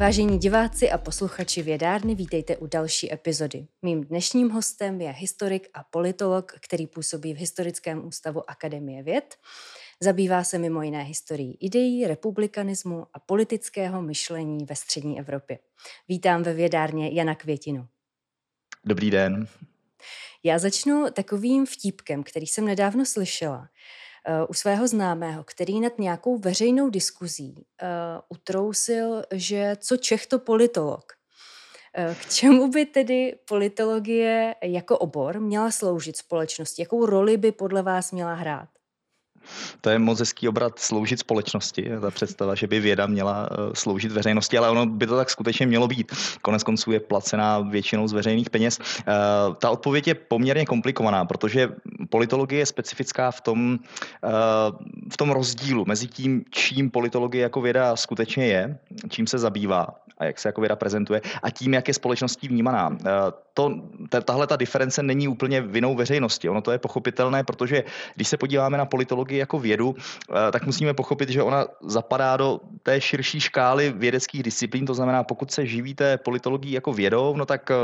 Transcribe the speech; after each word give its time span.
Vážení 0.00 0.38
diváci 0.38 0.90
a 0.90 0.98
posluchači 0.98 1.62
Vědárny, 1.62 2.14
vítejte 2.14 2.56
u 2.56 2.66
další 2.66 3.12
epizody. 3.12 3.66
Mým 3.82 4.04
dnešním 4.04 4.50
hostem 4.50 5.00
je 5.00 5.10
historik 5.10 5.68
a 5.74 5.84
politolog, 5.84 6.52
který 6.60 6.86
působí 6.86 7.34
v 7.34 7.36
Historickém 7.36 8.06
ústavu 8.06 8.50
Akademie 8.50 9.02
věd. 9.02 9.34
Zabývá 10.00 10.44
se 10.44 10.58
mimo 10.58 10.82
jiné 10.82 11.02
historií 11.02 11.58
ideí, 11.60 12.06
republikanismu 12.06 13.06
a 13.14 13.18
politického 13.18 14.02
myšlení 14.02 14.64
ve 14.64 14.76
střední 14.76 15.18
Evropě. 15.20 15.58
Vítám 16.08 16.42
ve 16.42 16.54
Vědárně 16.54 17.10
Jana 17.12 17.34
Květinu. 17.34 17.86
Dobrý 18.84 19.10
den. 19.10 19.46
Já 20.42 20.58
začnu 20.58 21.06
takovým 21.12 21.66
vtípkem, 21.66 22.22
který 22.22 22.46
jsem 22.46 22.64
nedávno 22.64 23.06
slyšela 23.06 23.68
u 24.48 24.54
svého 24.54 24.88
známého, 24.88 25.44
který 25.44 25.80
nad 25.80 25.98
nějakou 25.98 26.38
veřejnou 26.38 26.90
diskuzí 26.90 27.54
uh, 27.56 27.88
utrousil, 28.28 29.22
že 29.32 29.76
co 29.80 29.96
Čech 29.96 30.26
to 30.26 30.38
politolog. 30.38 31.12
Uh, 32.08 32.14
k 32.14 32.28
čemu 32.34 32.68
by 32.68 32.86
tedy 32.86 33.38
politologie 33.48 34.54
jako 34.62 34.98
obor 34.98 35.40
měla 35.40 35.70
sloužit 35.70 36.16
společnosti? 36.16 36.82
Jakou 36.82 37.06
roli 37.06 37.36
by 37.36 37.52
podle 37.52 37.82
vás 37.82 38.12
měla 38.12 38.34
hrát? 38.34 38.68
To 39.80 39.90
je 39.90 39.98
moc 39.98 40.18
hezký 40.18 40.48
obrat 40.48 40.78
sloužit 40.78 41.20
společnosti, 41.20 41.90
ta 42.00 42.10
představa, 42.10 42.54
že 42.54 42.66
by 42.66 42.80
věda 42.80 43.06
měla 43.06 43.48
eh, 43.50 43.56
sloužit 43.74 44.12
veřejnosti, 44.12 44.58
ale 44.58 44.70
ono 44.70 44.86
by 44.86 45.06
to 45.06 45.16
tak 45.16 45.30
skutečně 45.30 45.66
mělo 45.66 45.88
být. 45.88 46.12
Konec 46.42 46.62
konců 46.62 46.92
je 46.92 47.00
placená 47.00 47.58
většinou 47.58 48.08
z 48.08 48.12
veřejných 48.12 48.50
peněz. 48.50 48.78
Eh, 48.80 49.04
ta 49.58 49.70
odpověď 49.70 50.08
je 50.08 50.14
poměrně 50.14 50.66
komplikovaná, 50.66 51.24
protože 51.24 51.68
politologie 52.10 52.58
je 52.58 52.66
specifická 52.66 53.30
v 53.30 53.40
tom, 53.40 53.78
eh, 54.24 54.28
v 55.12 55.16
tom 55.16 55.30
rozdílu 55.30 55.84
mezi 55.86 56.06
tím, 56.06 56.44
čím 56.50 56.90
politologie 56.90 57.42
jako 57.42 57.60
věda 57.60 57.96
skutečně 57.96 58.46
je, 58.46 58.78
čím 59.08 59.26
se 59.26 59.38
zabývá 59.38 59.86
a 60.18 60.24
jak 60.24 60.38
se 60.38 60.48
jako 60.48 60.60
věda 60.60 60.76
prezentuje 60.76 61.20
a 61.42 61.50
tím, 61.50 61.74
jak 61.74 61.88
je 61.88 61.94
společností 61.94 62.48
vnímaná. 62.48 62.96
To, 63.54 63.74
tahle 64.24 64.46
ta 64.46 64.56
diference 64.56 65.02
není 65.02 65.28
úplně 65.28 65.60
vinou 65.60 65.94
veřejnosti. 65.94 66.48
Ono 66.48 66.60
to 66.60 66.72
je 66.72 66.78
pochopitelné, 66.78 67.44
protože 67.44 67.84
když 68.14 68.28
se 68.28 68.36
podíváme 68.36 68.78
na 68.78 68.86
politologii, 68.86 69.35
politologii 69.36 69.38
jako 69.38 69.58
vědu, 69.58 69.94
eh, 69.94 70.52
tak 70.52 70.66
musíme 70.66 70.94
pochopit, 70.94 71.28
že 71.28 71.42
ona 71.42 71.66
zapadá 71.82 72.36
do 72.36 72.60
té 72.82 73.00
širší 73.00 73.40
škály 73.40 73.92
vědeckých 73.92 74.42
disciplín. 74.42 74.86
To 74.86 74.94
znamená, 74.94 75.24
pokud 75.24 75.50
se 75.50 75.66
živíte 75.66 76.18
politologií 76.18 76.72
jako 76.72 76.92
vědou, 76.92 77.36
no 77.36 77.46
tak 77.46 77.70
eh, 77.70 77.74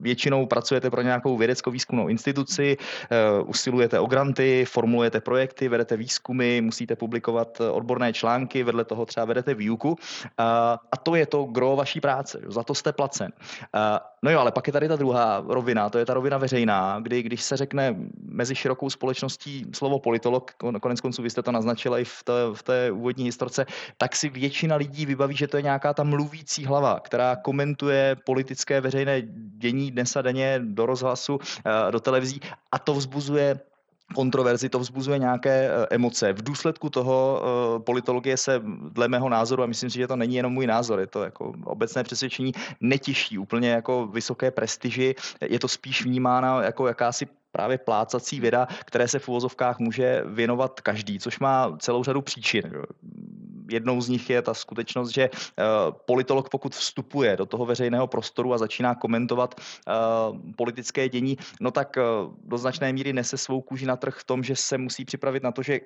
většinou 0.00 0.46
pracujete 0.46 0.90
pro 0.90 1.02
nějakou 1.02 1.36
vědecko-výzkumnou 1.36 2.08
instituci, 2.08 2.76
eh, 2.76 3.42
usilujete 3.46 3.98
o 4.00 4.06
granty, 4.06 4.64
formulujete 4.64 5.20
projekty, 5.20 5.68
vedete 5.68 5.96
výzkumy, 5.96 6.60
musíte 6.60 6.96
publikovat 6.96 7.60
odborné 7.60 8.12
články, 8.12 8.62
vedle 8.62 8.84
toho 8.84 9.06
třeba 9.06 9.26
vedete 9.26 9.54
výuku. 9.54 9.96
A 10.38 10.96
to 11.02 11.14
je 11.14 11.26
to 11.26 11.44
gro 11.44 11.76
vaší 11.76 12.00
práce, 12.00 12.40
za 12.46 12.62
to 12.62 12.74
jste 12.74 12.92
placen. 12.92 13.32
No 14.22 14.30
jo, 14.30 14.38
ale 14.40 14.52
pak 14.52 14.66
je 14.66 14.72
tady 14.72 14.88
ta 14.88 14.96
druhá 14.96 15.44
rovina, 15.46 15.90
to 15.90 15.98
je 15.98 16.06
ta 16.06 16.14
rovina 16.14 16.38
veřejná, 16.38 17.00
kdy 17.00 17.22
když 17.22 17.42
se 17.42 17.56
řekne 17.56 17.96
mezi 18.22 18.54
širokou 18.54 18.90
společností 18.90 19.66
slovo 19.74 19.98
politolog, 19.98 20.50
konec 20.80 21.00
konců 21.00 21.22
vy 21.22 21.30
jste 21.30 21.42
to 21.42 21.52
naznačila 21.52 21.98
i 21.98 22.04
v 22.04 22.22
té, 22.24 22.32
v 22.54 22.62
té 22.62 22.90
úvodní 22.90 23.24
historce, 23.24 23.66
tak 23.96 24.16
si 24.16 24.28
většina 24.28 24.76
lidí 24.76 25.06
vybaví, 25.06 25.36
že 25.36 25.46
to 25.46 25.56
je 25.56 25.62
nějaká 25.62 25.94
ta 25.94 26.04
mluvící 26.04 26.66
hlava, 26.66 27.00
která 27.00 27.36
komentuje 27.36 28.16
politické 28.26 28.80
veřejné 28.80 29.22
dění 29.58 29.90
dnes 29.90 30.16
a 30.16 30.22
denně 30.22 30.60
do 30.64 30.86
rozhlasu, 30.86 31.38
eh, 31.64 31.92
do 31.92 32.00
televizí. 32.00 32.40
A 32.72 32.78
to 32.78 32.94
vzbuzuje 32.94 33.60
kontroverzi, 34.14 34.68
to 34.68 34.78
vzbuzuje 34.78 35.18
nějaké 35.18 35.70
eh, 35.70 35.86
emoce. 35.90 36.32
V 36.32 36.42
důsledku 36.42 36.90
toho 36.90 37.42
uh, 37.42 37.82
politologie 37.82 38.36
se 38.36 38.60
dle 38.92 39.08
mého 39.08 39.28
názoru, 39.28 39.62
a 39.62 39.66
myslím 39.66 39.90
si, 39.90 39.98
že 39.98 40.06
to 40.06 40.16
není 40.16 40.34
jenom 40.34 40.52
můj 40.52 40.66
názor, 40.66 41.00
je 41.00 41.06
to 41.06 41.24
jako 41.24 41.52
obecné 41.64 42.04
přesvědčení, 42.04 42.52
netěší 42.80 43.38
úplně 43.38 43.70
jako 43.70 44.06
vysoké 44.06 44.50
prestiži, 44.50 45.14
je 45.40 45.58
to 45.58 45.68
spíš 45.68 46.04
vnímána 46.04 46.62
jako 46.62 46.88
jakási 46.88 47.26
právě 47.52 47.78
plácací 47.78 48.40
věda, 48.40 48.68
které 48.84 49.08
se 49.08 49.18
v 49.18 49.28
uvozovkách 49.28 49.78
může 49.78 50.22
věnovat 50.26 50.80
každý, 50.80 51.18
což 51.18 51.38
má 51.38 51.76
celou 51.78 52.04
řadu 52.04 52.22
příčin. 52.22 52.72
Jednou 53.70 54.00
z 54.00 54.08
nich 54.08 54.30
je 54.30 54.42
ta 54.42 54.54
skutečnost, 54.54 55.10
že 55.10 55.22
eh, 55.22 55.64
politolog, 56.06 56.48
pokud 56.48 56.74
vstupuje 56.74 57.36
do 57.36 57.46
toho 57.46 57.66
veřejného 57.66 58.06
prostoru 58.06 58.54
a 58.54 58.58
začíná 58.58 58.94
komentovat 58.94 59.54
eh, 59.60 59.92
politické 60.56 61.08
dění, 61.08 61.36
no 61.60 61.70
tak 61.70 61.98
eh, 61.98 62.02
do 62.44 62.58
značné 62.58 62.92
míry 62.92 63.12
nese 63.12 63.36
svou 63.36 63.60
kůži 63.60 63.86
na 63.86 63.96
trh 63.96 64.16
v 64.18 64.24
tom, 64.24 64.42
že 64.42 64.56
se 64.56 64.78
musí 64.78 65.04
připravit 65.04 65.42
na 65.42 65.52
to, 65.52 65.62
že 65.62 65.80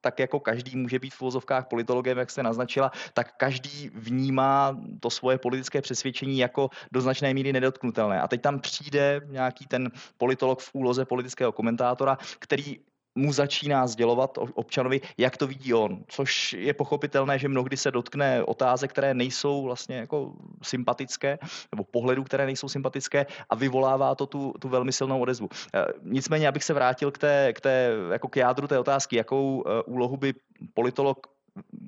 tak 0.00 0.18
jako 0.18 0.40
každý 0.40 0.76
může 0.76 0.98
být 0.98 1.14
v 1.14 1.22
úvozovkách 1.22 1.66
politologem, 1.66 2.18
jak 2.18 2.30
se 2.30 2.42
naznačila, 2.42 2.90
tak 3.14 3.36
každý 3.36 3.90
vnímá 3.94 4.78
to 5.00 5.10
svoje 5.10 5.38
politické 5.38 5.82
přesvědčení 5.82 6.38
jako 6.38 6.70
do 6.92 7.00
značné 7.00 7.34
míry 7.34 7.52
nedotknutelné. 7.52 8.20
A 8.20 8.28
teď 8.28 8.40
tam 8.42 8.60
přijde 8.60 9.20
nějaký 9.26 9.66
ten 9.66 9.90
politolog 10.18 10.60
v 10.60 10.70
úloze 10.72 11.04
politického 11.04 11.52
komentátora, 11.52 12.18
který 12.38 12.78
mu 13.18 13.32
začíná 13.32 13.86
sdělovat 13.86 14.38
občanovi, 14.54 15.00
jak 15.18 15.36
to 15.36 15.46
vidí 15.46 15.74
on, 15.74 16.04
což 16.08 16.52
je 16.52 16.74
pochopitelné, 16.74 17.38
že 17.38 17.48
mnohdy 17.48 17.76
se 17.76 17.90
dotkne 17.90 18.44
otázek, 18.44 18.90
které 18.90 19.14
nejsou 19.14 19.62
vlastně 19.62 19.96
jako 19.96 20.32
sympatické, 20.62 21.38
nebo 21.72 21.84
pohledů, 21.84 22.24
které 22.24 22.46
nejsou 22.46 22.68
sympatické 22.68 23.26
a 23.50 23.54
vyvolává 23.54 24.14
to 24.14 24.26
tu, 24.26 24.54
tu 24.60 24.68
velmi 24.68 24.92
silnou 24.92 25.20
odezvu. 25.20 25.48
E, 25.74 25.84
nicméně, 26.02 26.48
abych 26.48 26.64
se 26.64 26.74
vrátil 26.74 27.10
k, 27.10 27.18
té, 27.18 27.52
k, 27.52 27.60
té, 27.60 27.90
jako 28.12 28.28
k 28.28 28.36
jádru 28.36 28.66
té 28.66 28.78
otázky, 28.78 29.16
jakou 29.16 29.64
e, 29.66 29.82
úlohu 29.82 30.16
by 30.16 30.34
politolog 30.74 31.26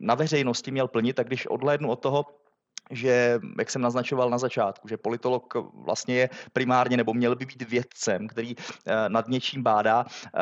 na 0.01 0.15
veřejnosti 0.15 0.71
měl 0.71 0.89
plnit, 0.89 1.17
tak 1.17 1.27
když 1.27 1.47
odhlédnu 1.47 1.91
od 1.91 2.01
toho, 2.01 2.27
že, 2.91 3.41
jak 3.59 3.71
jsem 3.71 3.83
naznačoval 3.83 4.31
na 4.31 4.39
začátku, 4.39 4.89
že 4.89 4.97
politolog 4.97 5.55
vlastně 5.75 6.15
je 6.15 6.31
primárně 6.53 6.97
nebo 6.97 7.15
měl 7.15 7.37
by 7.37 7.47
být 7.47 7.63
vědcem, 7.63 8.29
který 8.29 8.55
eh, 8.59 9.09
nad 9.09 9.29
něčím 9.29 9.63
bádá. 9.63 10.07
Eh, 10.09 10.41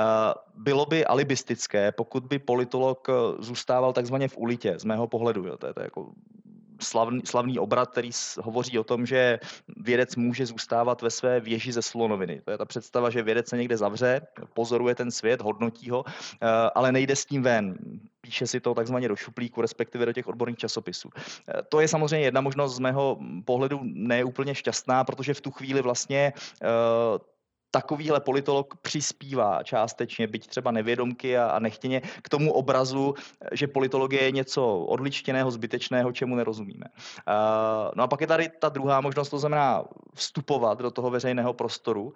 bylo 0.55 0.87
by 0.87 1.07
alibistické, 1.07 1.93
pokud 1.93 2.25
by 2.25 2.39
politolog 2.39 3.09
eh, 3.09 3.13
zůstával 3.39 3.93
takzvaně 3.93 4.29
v 4.29 4.39
ulitě, 4.39 4.79
z 4.79 4.85
mého 4.85 5.07
pohledu. 5.07 5.47
Jo. 5.47 5.57
To, 5.57 5.67
je, 5.67 5.75
to 5.75 5.81
jako 5.81 6.13
slavný, 6.81 7.23
slavný 7.25 7.59
obrat, 7.59 7.91
který 7.91 8.11
hovoří 8.41 8.79
o 8.79 8.85
tom, 8.85 9.07
že 9.07 9.39
vědec 9.77 10.17
může 10.17 10.47
zůstávat 10.47 11.03
ve 11.03 11.11
své 11.11 11.41
věži 11.41 11.73
ze 11.73 11.83
slonoviny. 11.83 12.41
To 12.45 12.51
je 12.51 12.59
ta 12.59 12.65
představa, 12.65 13.11
že 13.11 13.23
vědec 13.23 13.49
se 13.49 13.57
někde 13.57 13.77
zavře, 13.77 14.21
pozoruje 14.55 14.95
ten 14.95 15.11
svět, 15.11 15.41
hodnotí 15.41 15.91
ho, 15.91 16.05
ale 16.75 16.93
nejde 16.93 17.17
s 17.17 17.27
tím 17.27 17.43
ven 17.43 17.79
píše 18.29 18.47
si 18.47 18.61
to 18.61 18.75
takzvaně 18.75 19.09
do 19.09 19.17
šuplíku, 19.17 19.61
respektive 19.61 20.07
do 20.07 20.13
těch 20.13 20.29
odborných 20.29 20.57
časopisů. 20.57 21.09
Eh, 21.17 21.63
to 21.69 21.81
je 21.81 21.89
samozřejmě 21.89 22.27
jedna 22.27 22.41
možnost 22.41 22.77
z 22.77 22.79
mého 22.79 23.19
pohledu 23.45 23.81
neúplně 23.83 24.55
šťastná, 24.55 25.05
protože 25.05 25.35
v 25.35 25.41
tu 25.41 25.51
chvíli 25.51 25.83
vlastně 25.83 26.33
eh, 26.37 26.67
takovýhle 27.71 28.21
politolog 28.21 28.75
přispívá 28.83 29.63
částečně, 29.63 30.27
byť 30.27 30.47
třeba 30.47 30.71
nevědomky 30.71 31.39
a, 31.39 31.47
a 31.47 31.59
nechtěně, 31.59 32.01
k 32.23 32.29
tomu 32.29 32.53
obrazu, 32.53 33.15
že 33.53 33.67
politologie 33.67 34.23
je 34.23 34.31
něco 34.31 34.79
odličtěného, 34.79 35.51
zbytečného, 35.51 36.13
čemu 36.13 36.37
nerozumíme. 36.37 36.87
Uh, 36.89 37.91
no 37.95 38.05
a 38.05 38.07
pak 38.07 38.21
je 38.21 38.27
tady 38.27 38.49
ta 38.59 38.69
druhá 38.69 39.01
možnost, 39.01 39.29
to 39.29 39.39
znamená 39.39 39.85
vstupovat 40.15 40.79
do 40.79 40.91
toho 40.91 41.11
veřejného 41.11 41.53
prostoru, 41.53 42.05
uh, 42.05 42.13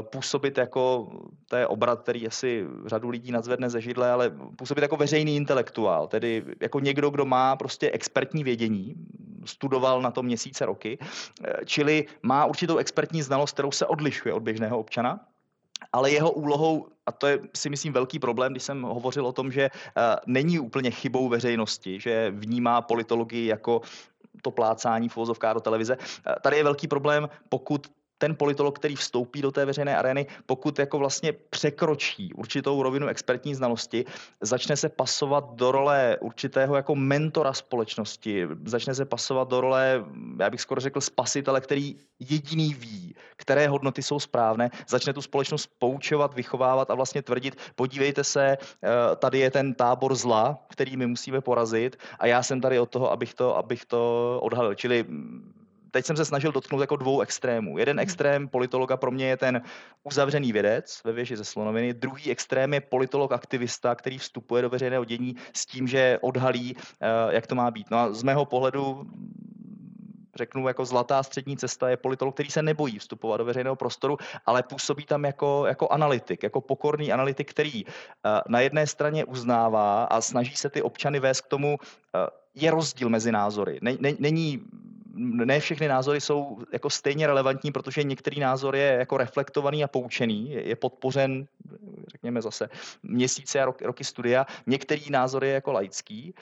působit 0.00 0.58
jako, 0.58 1.08
to 1.48 1.56
je 1.56 1.66
obrat, 1.66 2.02
který 2.02 2.26
asi 2.26 2.66
řadu 2.86 3.08
lidí 3.08 3.32
nadzvedne 3.32 3.70
ze 3.70 3.80
židle, 3.80 4.10
ale 4.10 4.30
působit 4.56 4.82
jako 4.82 4.96
veřejný 4.96 5.36
intelektuál, 5.36 6.08
tedy 6.08 6.44
jako 6.60 6.80
někdo, 6.80 7.10
kdo 7.10 7.24
má 7.24 7.56
prostě 7.56 7.90
expertní 7.90 8.44
vědění, 8.44 8.94
studoval 9.44 10.02
na 10.02 10.10
to 10.10 10.22
měsíce 10.22 10.66
roky, 10.66 10.98
čili 11.64 12.06
má 12.22 12.44
určitou 12.44 12.76
expertní 12.76 13.22
znalost, 13.22 13.52
kterou 13.52 13.72
se 13.72 13.86
odlišuje 13.86 14.34
od 14.34 14.42
běžného 14.64 14.78
občana, 14.78 15.20
ale 15.92 16.10
jeho 16.10 16.30
úlohou, 16.30 16.88
a 17.06 17.12
to 17.12 17.26
je 17.26 17.38
si 17.54 17.70
myslím 17.70 17.92
velký 17.92 18.18
problém, 18.18 18.52
když 18.52 18.62
jsem 18.62 18.82
hovořil 18.82 19.26
o 19.26 19.32
tom, 19.32 19.52
že 19.52 19.70
uh, 19.70 20.02
není 20.26 20.58
úplně 20.58 20.90
chybou 20.90 21.28
veřejnosti, 21.28 22.00
že 22.00 22.30
vnímá 22.30 22.82
politologii 22.82 23.46
jako 23.46 23.80
to 24.42 24.50
plácání 24.50 25.08
v 25.08 25.16
do 25.54 25.60
televize. 25.60 25.96
Uh, 25.96 26.34
tady 26.42 26.56
je 26.56 26.64
velký 26.64 26.88
problém, 26.88 27.28
pokud 27.48 27.86
ten 28.24 28.36
politolog, 28.36 28.78
který 28.78 28.96
vstoupí 28.96 29.42
do 29.42 29.52
té 29.52 29.64
veřejné 29.64 29.96
arény, 29.96 30.26
pokud 30.46 30.78
jako 30.78 30.98
vlastně 30.98 31.32
překročí 31.32 32.32
určitou 32.32 32.82
rovinu 32.82 33.06
expertní 33.06 33.54
znalosti, 33.54 34.04
začne 34.40 34.76
se 34.76 34.88
pasovat 34.88 35.44
do 35.54 35.72
role 35.72 36.16
určitého 36.20 36.76
jako 36.76 36.94
mentora 36.94 37.52
společnosti, 37.52 38.48
začne 38.64 38.94
se 38.94 39.04
pasovat 39.04 39.48
do 39.48 39.60
role, 39.60 40.04
já 40.40 40.50
bych 40.50 40.60
skoro 40.60 40.80
řekl, 40.80 41.00
spasitele, 41.00 41.60
který 41.60 41.96
jediný 42.18 42.74
ví, 42.74 43.14
které 43.36 43.68
hodnoty 43.68 44.02
jsou 44.02 44.20
správné, 44.20 44.70
začne 44.88 45.12
tu 45.12 45.22
společnost 45.22 45.68
poučovat, 45.78 46.34
vychovávat 46.34 46.90
a 46.90 46.94
vlastně 46.94 47.22
tvrdit, 47.22 47.56
podívejte 47.74 48.24
se, 48.24 48.56
eh, 48.56 49.16
tady 49.16 49.38
je 49.38 49.50
ten 49.50 49.74
tábor 49.74 50.14
zla, 50.14 50.64
který 50.68 50.96
my 50.96 51.06
musíme 51.06 51.40
porazit 51.40 51.96
a 52.18 52.26
já 52.26 52.42
jsem 52.42 52.60
tady 52.60 52.78
od 52.80 52.88
toho, 52.88 53.12
abych 53.12 53.34
to, 53.34 53.56
abych 53.56 53.84
to 53.84 54.00
odhalil. 54.40 54.74
Čili 54.74 55.04
teď 55.94 56.06
jsem 56.06 56.16
se 56.16 56.24
snažil 56.24 56.52
dotknout 56.52 56.80
jako 56.80 56.96
dvou 56.96 57.20
extrémů. 57.20 57.78
Jeden 57.78 57.96
hmm. 57.96 58.02
extrém 58.02 58.48
politologa 58.48 58.96
pro 58.96 59.10
mě 59.10 59.26
je 59.26 59.36
ten 59.36 59.62
uzavřený 60.02 60.52
vědec 60.52 61.00
ve 61.04 61.12
věži 61.12 61.36
ze 61.36 61.44
slonoviny, 61.44 61.94
druhý 61.94 62.30
extrém 62.30 62.74
je 62.74 62.80
politolog 62.80 63.32
aktivista, 63.32 63.94
který 63.94 64.18
vstupuje 64.18 64.62
do 64.62 64.70
veřejného 64.70 65.04
dění 65.04 65.36
s 65.52 65.66
tím, 65.66 65.88
že 65.88 66.18
odhalí, 66.20 66.76
eh, 66.76 67.06
jak 67.34 67.46
to 67.46 67.54
má 67.54 67.70
být. 67.70 67.90
No 67.90 67.98
a 67.98 68.12
z 68.12 68.22
mého 68.22 68.44
pohledu 68.44 69.06
řeknu, 70.36 70.68
jako 70.68 70.84
zlatá 70.84 71.22
střední 71.22 71.56
cesta 71.56 71.88
je 71.88 71.96
politolog, 71.96 72.34
který 72.34 72.50
se 72.50 72.62
nebojí 72.62 72.98
vstupovat 72.98 73.36
do 73.36 73.44
veřejného 73.44 73.76
prostoru, 73.76 74.18
ale 74.46 74.62
působí 74.62 75.06
tam 75.06 75.24
jako, 75.24 75.66
jako 75.66 75.88
analytik, 75.88 76.42
jako 76.42 76.60
pokorný 76.60 77.12
analytik, 77.12 77.50
který 77.50 77.84
uh, 77.84 77.90
na 78.48 78.60
jedné 78.60 78.86
straně 78.86 79.24
uznává 79.24 80.04
a 80.04 80.20
snaží 80.20 80.56
se 80.56 80.70
ty 80.70 80.82
občany 80.82 81.20
vést 81.20 81.40
k 81.40 81.48
tomu, 81.48 81.78
uh, 81.78 82.26
je 82.54 82.70
rozdíl 82.70 83.08
mezi 83.08 83.32
názory. 83.32 83.78
Není 84.18 84.66
ne 85.16 85.60
všechny 85.60 85.88
názory 85.88 86.20
jsou 86.20 86.58
jako 86.72 86.90
stejně 86.90 87.26
relevantní, 87.26 87.72
protože 87.72 88.02
některý 88.02 88.40
názor 88.40 88.76
je 88.76 88.86
jako 88.86 89.16
reflektovaný 89.16 89.84
a 89.84 89.88
poučený, 89.88 90.50
je 90.50 90.76
podpořen, 90.76 91.46
řekněme 92.08 92.42
zase, 92.42 92.68
měsíce 93.02 93.60
a 93.60 93.64
roky 93.64 94.04
studia, 94.04 94.46
některý 94.66 95.10
názor 95.10 95.44
je 95.44 95.52
jako 95.52 95.72
laický. 95.72 96.34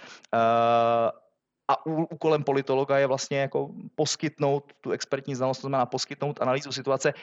A 1.68 1.86
úkolem 1.86 2.44
politologa 2.44 2.98
je 2.98 3.06
vlastně 3.06 3.38
jako 3.40 3.70
poskytnout 3.94 4.72
tu 4.80 4.90
expertní 4.90 5.34
znalost, 5.34 5.58
to 5.58 5.68
znamená 5.68 5.86
poskytnout 5.86 6.42
analýzu 6.42 6.72
situace 6.72 7.14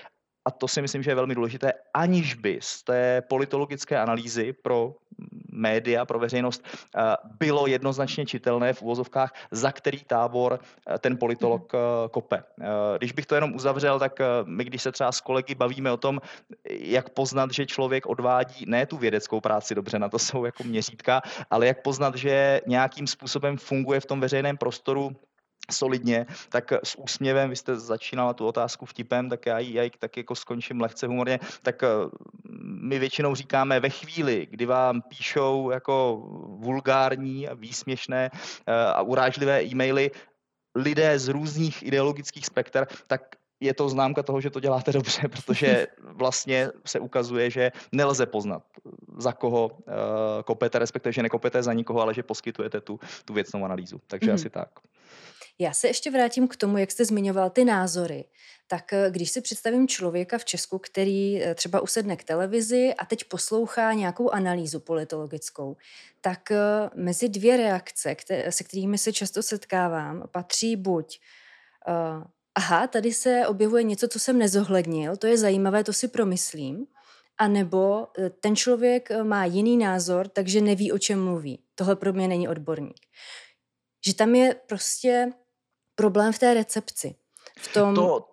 a 0.50 0.52
to 0.52 0.68
si 0.68 0.82
myslím, 0.82 1.04
že 1.04 1.12
je 1.12 1.16
velmi 1.16 1.36
důležité, 1.36 1.74
aniž 1.94 2.34
by 2.34 2.60
z 2.62 2.84
té 2.84 3.22
politologické 3.22 4.00
analýzy 4.00 4.54
pro 4.54 4.96
média, 5.52 6.06
pro 6.06 6.20
veřejnost 6.20 6.66
eh, 6.66 7.02
bylo 7.40 7.68
jednoznačně 7.68 8.26
čitelné 8.26 8.74
v 8.74 8.82
uvozovkách, 8.82 9.34
za 9.52 9.72
který 9.72 10.04
tábor 10.04 10.58
eh, 10.58 10.98
ten 11.00 11.18
politolog 11.18 11.74
mhm. 11.74 11.82
eh, 11.82 12.10
kope. 12.10 12.44
Když 12.98 13.12
bych 13.12 13.26
to 13.26 13.36
jenom 13.36 13.56
uzavřel, 13.56 14.00
tak 14.00 14.20
my, 14.46 14.64
když 14.64 14.82
se 14.82 14.92
třeba 14.92 15.12
s 15.12 15.22
kolegy 15.22 15.56
bavíme 15.56 15.92
o 15.92 15.98
tom, 15.98 16.22
jak 16.70 17.10
poznat, 17.10 17.52
že 17.52 17.66
člověk 17.66 18.06
odvádí 18.06 18.66
ne 18.66 18.86
tu 18.86 18.98
vědeckou 18.98 19.42
práci 19.42 19.76
dobře, 19.76 20.00
na 20.00 20.10
to 20.10 20.20
jsou 20.20 20.46
jako 20.46 20.64
měřítka, 20.64 21.22
ale 21.50 21.68
jak 21.68 21.82
poznat, 21.82 22.16
že 22.16 22.62
nějakým 22.68 23.08
způsobem 23.08 23.58
funguje 23.58 24.00
v 24.00 24.06
tom 24.06 24.20
veřejném 24.20 24.58
prostoru 24.58 25.14
solidně, 25.72 26.26
tak 26.50 26.72
s 26.84 27.00
úsměvem, 27.00 27.50
vy 27.50 27.56
jste 27.56 27.80
začínala 27.80 28.34
tu 28.34 28.46
otázku 28.46 28.86
vtipem, 28.86 29.30
tak 29.30 29.46
já 29.46 29.60
ji, 29.60 29.74
já 29.74 29.84
ji 29.84 29.92
tak 30.00 30.18
jako 30.18 30.36
skončím 30.36 30.82
lehce 30.82 31.08
humorně, 31.08 31.40
tak 31.62 31.84
eh, 31.84 31.88
my 32.64 33.00
většinou 33.00 33.36
říkáme 33.36 33.80
ve 33.80 33.90
chvíli, 33.90 34.48
kdy 34.50 34.66
vám 34.66 35.02
píšou 35.02 35.72
jako 35.72 36.24
vulgární 36.60 37.48
a 37.48 37.54
výsměšné 37.54 38.30
eh, 38.34 38.74
a 38.74 39.02
urážlivé 39.02 39.64
e-maily 39.64 40.12
lidé 40.76 41.20
z 41.20 41.28
různých 41.28 41.84
ideologických 41.84 42.46
spektr, 42.46 42.88
tak 43.08 43.22
je 43.60 43.74
to 43.74 43.90
známka 43.90 44.24
toho, 44.24 44.42
že 44.42 44.50
to 44.50 44.60
děláte 44.60 44.92
dobře, 44.92 45.28
protože 45.28 45.88
vlastně 46.02 46.70
se 46.86 47.00
ukazuje, 47.00 47.52
že 47.52 47.72
nelze 47.92 48.26
poznat, 48.26 48.64
za 49.18 49.32
koho 49.32 49.68
uh, 49.68 49.94
kopete, 50.46 50.80
respektive, 50.80 51.14
že 51.14 51.24
nekopete 51.24 51.64
za 51.64 51.74
nikoho, 51.74 52.02
ale 52.02 52.14
že 52.14 52.24
poskytujete 52.24 52.82
tu, 52.82 53.00
tu 53.26 53.34
věcnou 53.34 53.66
analýzu. 53.66 54.02
Takže 54.08 54.32
mm-hmm. 54.32 54.34
asi 54.34 54.50
tak. 54.50 54.70
Já 55.62 55.74
se 55.74 55.88
ještě 55.88 56.12
vrátím 56.12 56.48
k 56.48 56.56
tomu, 56.56 56.78
jak 56.78 56.92
jste 56.92 57.06
zmiňoval 57.06 57.50
ty 57.50 57.66
názory. 57.66 58.26
Tak 58.68 58.94
eh, 58.94 59.12
když 59.12 59.32
si 59.32 59.42
představím 59.42 59.88
člověka 59.88 60.38
v 60.38 60.46
Česku, 60.46 60.80
který 60.80 61.44
eh, 61.44 61.56
třeba 61.56 61.80
usedne 61.80 62.16
k 62.16 62.24
televizi 62.24 62.94
a 62.98 63.06
teď 63.06 63.24
poslouchá 63.24 63.94
nějakou 63.94 64.30
analýzu 64.30 64.80
politologickou, 64.80 65.78
tak 66.22 66.52
eh, 66.52 66.58
mezi 66.96 67.30
dvě 67.30 67.58
reakce, 67.58 68.16
se 68.50 68.64
kterými 68.64 68.98
se 68.98 69.14
často 69.14 69.44
setkávám, 69.44 70.24
patří 70.32 70.76
buď 70.76 71.20
aha, 72.56 72.88
tady 72.88 73.14
se 73.14 73.48
objevuje 73.48 73.84
něco, 73.84 74.08
co 74.08 74.20
jsem 74.20 74.38
nezohlednil, 74.38 75.18
to 75.18 75.28
je 75.28 75.38
zajímavé, 75.38 75.84
to 75.84 75.94
si 75.94 76.08
promyslím, 76.08 76.86
a 77.38 77.48
nebo 77.48 78.08
ten 78.40 78.56
člověk 78.56 79.10
má 79.24 79.46
jiný 79.46 79.78
názor, 79.78 80.28
takže 80.28 80.62
neví, 80.62 80.92
o 80.92 80.98
čem 80.98 81.24
mluví. 81.24 81.64
Tohle 81.76 81.96
pro 81.96 82.14
mě 82.14 82.28
není 82.28 82.48
odborník. 82.48 83.00
Že 84.06 84.14
tam 84.14 84.36
je 84.36 84.56
prostě 84.68 85.32
problém 86.00 86.32
v 86.34 86.40
té 86.40 86.54
recepci. 86.54 87.16
V 87.58 87.74
tom... 87.74 87.96
To. 87.96 88.26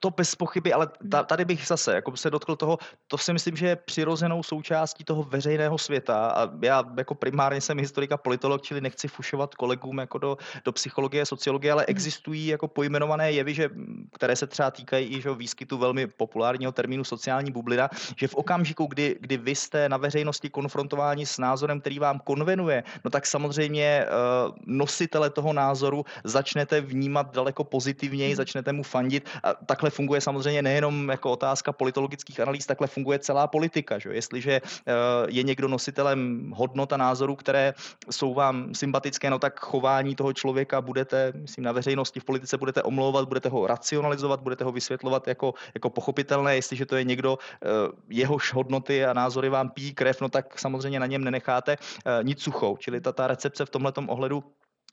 To 0.00 0.10
bez 0.10 0.34
pochyby, 0.34 0.72
ale 0.72 0.88
mhm. 1.02 1.24
tady 1.26 1.44
bych 1.44 1.66
zase 1.66 1.94
jako 1.94 2.16
se 2.16 2.30
dotkl 2.30 2.56
toho, 2.56 2.78
to 3.06 3.18
si 3.18 3.32
myslím, 3.32 3.56
že 3.56 3.66
je 3.66 3.76
přirozenou 3.76 4.42
součástí 4.42 5.04
toho 5.04 5.22
veřejného 5.22 5.78
světa 5.78 6.30
a 6.30 6.48
já 6.62 6.84
jako 6.96 7.14
primárně 7.14 7.60
jsem 7.60 7.78
historik 7.78 8.12
a 8.12 8.16
politolog, 8.16 8.62
čili 8.62 8.80
nechci 8.80 9.08
fušovat 9.08 9.54
kolegům 9.54 9.98
jako 9.98 10.18
do, 10.18 10.36
do 10.64 10.72
psychologie, 10.72 11.26
sociologie, 11.26 11.72
ale 11.72 11.82
mhm. 11.82 11.90
existují 11.90 12.46
jako 12.46 12.68
pojmenované 12.68 13.32
jevy, 13.32 13.54
že, 13.54 13.70
které 14.12 14.36
se 14.36 14.46
třeba 14.46 14.70
týkají 14.70 15.16
i 15.16 15.20
že 15.20 15.34
výskytu 15.34 15.78
velmi 15.78 16.06
populárního 16.06 16.72
termínu 16.72 17.04
sociální 17.04 17.52
bublina, 17.52 17.88
že 18.16 18.28
v 18.28 18.34
okamžiku, 18.34 18.86
kdy, 18.86 19.16
kdy 19.20 19.36
vy 19.36 19.54
jste 19.54 19.88
na 19.88 19.96
veřejnosti 19.96 20.50
konfrontováni 20.50 21.26
s 21.26 21.38
názorem, 21.38 21.80
který 21.80 21.98
vám 21.98 22.18
konvenuje, 22.18 22.84
no 23.04 23.10
tak 23.10 23.26
samozřejmě 23.26 24.06
uh, 24.06 24.54
nositele 24.66 25.30
toho 25.30 25.52
názoru 25.52 26.04
začnete 26.24 26.80
vnímat 26.80 27.34
daleko 27.34 27.64
pozitivněji, 27.64 28.36
začnete 28.36 28.72
mu 28.72 28.82
fandit 28.82 29.28
a 29.42 29.54
takhle 29.66 29.90
funguje 29.90 30.20
samozřejmě 30.20 30.62
nejenom 30.62 31.08
jako 31.08 31.30
otázka 31.30 31.72
politologických 31.72 32.40
analýz, 32.40 32.66
takhle 32.66 32.86
funguje 32.86 33.18
celá 33.18 33.46
politika. 33.46 33.98
Že? 33.98 34.10
Jestliže 34.12 34.52
eh, 34.52 34.92
je 35.28 35.42
někdo 35.42 35.68
nositelem 35.68 36.52
hodnot 36.56 36.92
a 36.92 36.96
názorů, 36.96 37.36
které 37.36 37.74
jsou 38.10 38.34
vám 38.34 38.74
sympatické, 38.74 39.30
no 39.30 39.38
tak 39.38 39.60
chování 39.60 40.14
toho 40.14 40.32
člověka 40.32 40.80
budete, 40.80 41.32
myslím, 41.34 41.64
na 41.64 41.72
veřejnosti 41.72 42.20
v 42.20 42.24
politice 42.24 42.58
budete 42.58 42.82
omlouvat, 42.82 43.28
budete 43.28 43.48
ho 43.48 43.66
racionalizovat, 43.66 44.40
budete 44.40 44.64
ho 44.64 44.72
vysvětlovat 44.72 45.28
jako, 45.28 45.54
jako 45.74 45.90
pochopitelné. 45.90 46.54
Jestliže 46.56 46.86
to 46.86 46.96
je 46.96 47.04
někdo, 47.04 47.38
eh, 47.38 47.68
jehož 48.08 48.52
hodnoty 48.52 49.04
a 49.04 49.12
názory 49.12 49.48
vám 49.48 49.70
pí 49.70 49.94
krev, 49.94 50.20
no 50.20 50.28
tak 50.28 50.58
samozřejmě 50.58 51.00
na 51.00 51.06
něm 51.06 51.24
nenecháte 51.24 51.72
eh, 51.72 52.24
nic 52.24 52.42
suchou. 52.42 52.76
Čili 52.76 53.00
ta, 53.00 53.12
ta 53.12 53.26
recepce 53.26 53.64
v 53.64 53.70
tomhle 53.70 53.92
ohledu 54.08 54.44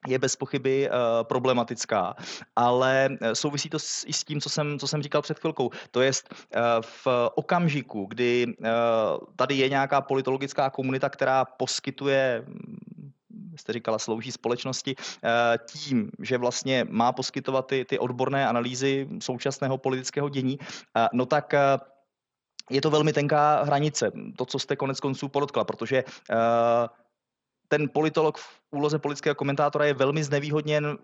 je 0.07 0.19
bez 0.19 0.35
pochyby 0.35 0.89
uh, 0.89 0.95
problematická, 1.23 2.15
ale 2.55 3.09
eh, 3.21 3.35
souvisí 3.35 3.69
to 3.69 3.79
s, 3.79 4.03
i 4.07 4.13
s 4.13 4.23
tím, 4.23 4.41
co 4.41 4.49
jsem, 4.49 4.79
co 4.79 4.87
jsem 4.87 5.03
říkal 5.03 5.21
před 5.21 5.39
chvilkou. 5.39 5.69
To 5.91 6.01
je 6.01 6.11
uh, 6.11 6.61
v 6.81 7.07
okamžiku, 7.35 8.05
kdy 8.05 8.45
uh, 8.47 8.65
tady 9.35 9.55
je 9.55 9.69
nějaká 9.69 10.01
politologická 10.01 10.69
komunita, 10.69 11.09
která 11.09 11.45
poskytuje 11.45 12.43
hm, 12.47 13.11
jste 13.55 13.73
říkala, 13.73 13.99
slouží 13.99 14.31
společnosti 14.31 14.95
tím, 15.71 16.11
že 16.21 16.37
vlastně 16.37 16.85
má 16.89 17.11
poskytovat 17.11 17.67
ty, 17.67 17.85
ty 17.85 17.99
odborné 17.99 18.47
analýzy 18.47 19.07
současného 19.21 19.77
politického 19.77 20.29
dění, 20.29 20.59
no 21.13 21.25
tak 21.25 21.53
je 22.69 22.81
to 22.81 22.89
velmi 22.89 23.13
tenká 23.13 23.63
hranice, 23.63 24.11
to, 24.37 24.45
co 24.45 24.59
jste 24.59 24.75
konec 24.75 24.99
konců 24.99 25.27
podotkla, 25.27 25.63
protože 25.63 26.03
ten 27.69 27.89
politolog 27.89 28.37
v 28.37 28.59
úloze 28.71 28.99
politického 28.99 29.35
komentátora 29.35 29.85
je 29.85 29.93
velmi 29.93 30.23
znevýhodněn 30.23 30.97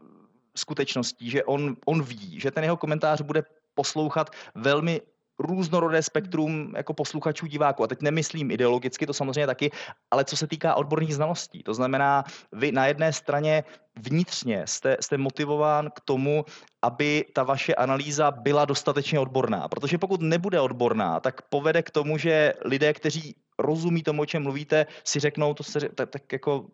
skutečností, 0.57 1.29
že 1.29 1.43
on, 1.43 1.75
on 1.85 2.03
ví, 2.03 2.39
že 2.39 2.51
ten 2.51 2.63
jeho 2.63 2.77
komentář 2.77 3.21
bude 3.21 3.43
poslouchat 3.73 4.29
velmi 4.55 5.01
různorodé 5.39 6.03
spektrum 6.03 6.73
jako 6.75 6.93
posluchačů, 6.93 7.45
diváků. 7.45 7.83
A 7.83 7.87
teď 7.87 8.01
nemyslím 8.01 8.51
ideologicky, 8.51 9.05
to 9.05 9.13
samozřejmě 9.13 9.47
taky, 9.47 9.71
ale 10.11 10.25
co 10.25 10.37
se 10.37 10.47
týká 10.47 10.75
odborných 10.75 11.15
znalostí. 11.15 11.63
To 11.63 11.73
znamená, 11.73 12.23
vy 12.51 12.71
na 12.71 12.87
jedné 12.87 13.13
straně 13.13 13.63
vnitřně 13.99 14.63
jste, 14.67 14.97
jste 14.99 15.17
motivován 15.17 15.89
k 15.95 15.99
tomu, 15.99 16.45
aby 16.81 17.25
ta 17.33 17.43
vaše 17.43 17.75
analýza 17.75 18.31
byla 18.31 18.65
dostatečně 18.65 19.19
odborná. 19.19 19.67
Protože 19.67 19.97
pokud 19.97 20.21
nebude 20.21 20.59
odborná, 20.59 21.19
tak 21.19 21.41
povede 21.41 21.83
k 21.83 21.91
tomu, 21.91 22.17
že 22.17 22.53
lidé, 22.65 22.93
kteří 22.93 23.35
rozumí 23.59 24.03
tomu, 24.03 24.21
o 24.21 24.25
čem 24.25 24.43
mluvíte, 24.43 24.85
si 25.03 25.19
řeknou, 25.19 25.53
to 25.53 25.63
se, 25.63 25.79
tak, 25.89 26.09
tak 26.09 26.33
jako 26.33 26.65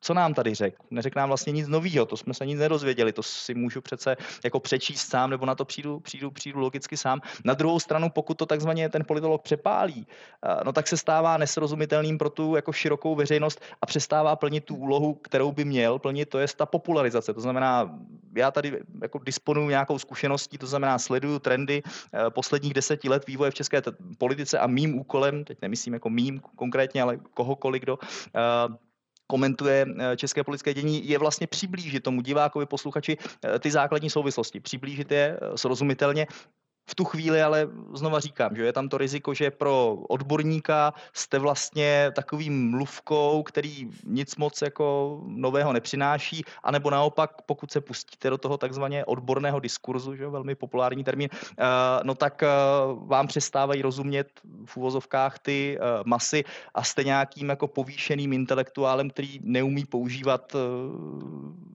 co 0.00 0.14
nám 0.14 0.34
tady 0.34 0.54
řekl? 0.54 0.76
Neřekl 0.90 1.18
nám 1.18 1.28
vlastně 1.28 1.52
nic 1.52 1.68
nového, 1.68 2.06
to 2.06 2.16
jsme 2.16 2.34
se 2.34 2.46
nic 2.46 2.58
nedozvěděli, 2.58 3.12
to 3.12 3.22
si 3.22 3.54
můžu 3.54 3.80
přece 3.80 4.16
jako 4.44 4.60
přečíst 4.60 5.10
sám, 5.10 5.30
nebo 5.30 5.46
na 5.46 5.54
to 5.54 5.64
přijdu, 5.64 6.00
přijdu, 6.00 6.30
přijdu 6.30 6.58
logicky 6.60 6.96
sám. 6.96 7.20
Na 7.44 7.54
druhou 7.54 7.80
stranu, 7.80 8.10
pokud 8.10 8.34
to 8.38 8.46
takzvaně 8.46 8.88
ten 8.88 9.04
politolog 9.04 9.42
přepálí, 9.42 10.06
eh, 10.42 10.64
no 10.64 10.72
tak 10.72 10.88
se 10.88 10.96
stává 10.96 11.36
nesrozumitelným 11.36 12.18
pro 12.18 12.30
tu 12.30 12.56
jako 12.56 12.72
širokou 12.72 13.14
veřejnost 13.14 13.60
a 13.82 13.86
přestává 13.86 14.36
plnit 14.36 14.64
tu 14.64 14.76
úlohu, 14.76 15.14
kterou 15.14 15.52
by 15.52 15.64
měl 15.64 15.98
plnit, 15.98 16.28
to 16.28 16.38
je 16.38 16.46
ta 16.56 16.66
popularizace. 16.66 17.34
To 17.34 17.40
znamená, 17.40 17.98
já 18.36 18.50
tady 18.50 18.80
jako 19.02 19.18
disponuju 19.18 19.68
nějakou 19.68 19.98
zkušeností, 19.98 20.58
to 20.58 20.66
znamená 20.66 20.98
sleduju 20.98 21.38
trendy 21.38 21.82
eh, 21.84 22.30
posledních 22.30 22.74
deseti 22.74 23.08
let 23.08 23.26
vývoje 23.26 23.50
v 23.50 23.54
české 23.54 23.82
politice 24.18 24.58
a 24.58 24.66
mým 24.66 24.98
úkolem, 24.98 25.44
teď 25.44 25.58
nemyslím 25.62 25.94
jako 25.94 26.10
mým 26.10 26.40
konkrétně, 26.56 27.02
ale 27.02 27.16
kohokoliv, 27.34 27.82
kdo 27.82 27.96
uh, 27.96 28.76
komentuje 29.28 29.86
eh, 29.86 30.16
české 30.16 30.44
politické 30.44 30.74
dění, 30.74 31.08
je 31.08 31.18
vlastně 31.18 31.46
přiblížit 31.46 32.02
tomu 32.02 32.20
divákovi, 32.20 32.66
posluchači 32.66 33.16
eh, 33.44 33.58
ty 33.58 33.70
základní 33.70 34.10
souvislosti, 34.10 34.60
přiblížit 34.60 35.12
je 35.12 35.40
srozumitelně 35.56 36.26
v 36.88 36.94
tu 36.94 37.04
chvíli 37.04 37.42
ale 37.42 37.68
znova 37.94 38.20
říkám, 38.20 38.56
že 38.56 38.64
je 38.64 38.72
tam 38.72 38.88
to 38.88 38.98
riziko, 38.98 39.34
že 39.34 39.50
pro 39.50 39.94
odborníka 40.08 40.94
jste 41.12 41.38
vlastně 41.38 42.10
takovým 42.14 42.70
mluvkou, 42.70 43.42
který 43.42 43.90
nic 44.04 44.36
moc 44.36 44.62
jako 44.62 45.20
nového 45.26 45.72
nepřináší, 45.72 46.44
anebo 46.64 46.90
naopak, 46.90 47.42
pokud 47.46 47.72
se 47.72 47.80
pustíte 47.80 48.30
do 48.30 48.38
toho 48.38 48.56
takzvaně 48.56 49.04
odborného 49.04 49.60
diskurzu, 49.60 50.16
že 50.16 50.28
velmi 50.28 50.54
populární 50.54 51.04
termín, 51.04 51.28
eh, 51.32 51.64
no 52.02 52.14
tak 52.14 52.42
eh, 52.42 52.48
vám 53.06 53.26
přestávají 53.26 53.82
rozumět 53.82 54.40
v 54.64 54.76
úvozovkách 54.76 55.38
ty 55.38 55.76
eh, 55.76 55.82
masy 56.04 56.44
a 56.74 56.82
jste 56.82 57.04
nějakým 57.04 57.48
jako 57.48 57.68
povýšeným 57.68 58.32
intelektuálem, 58.32 59.10
který 59.10 59.40
neumí 59.42 59.84
používat 59.84 60.56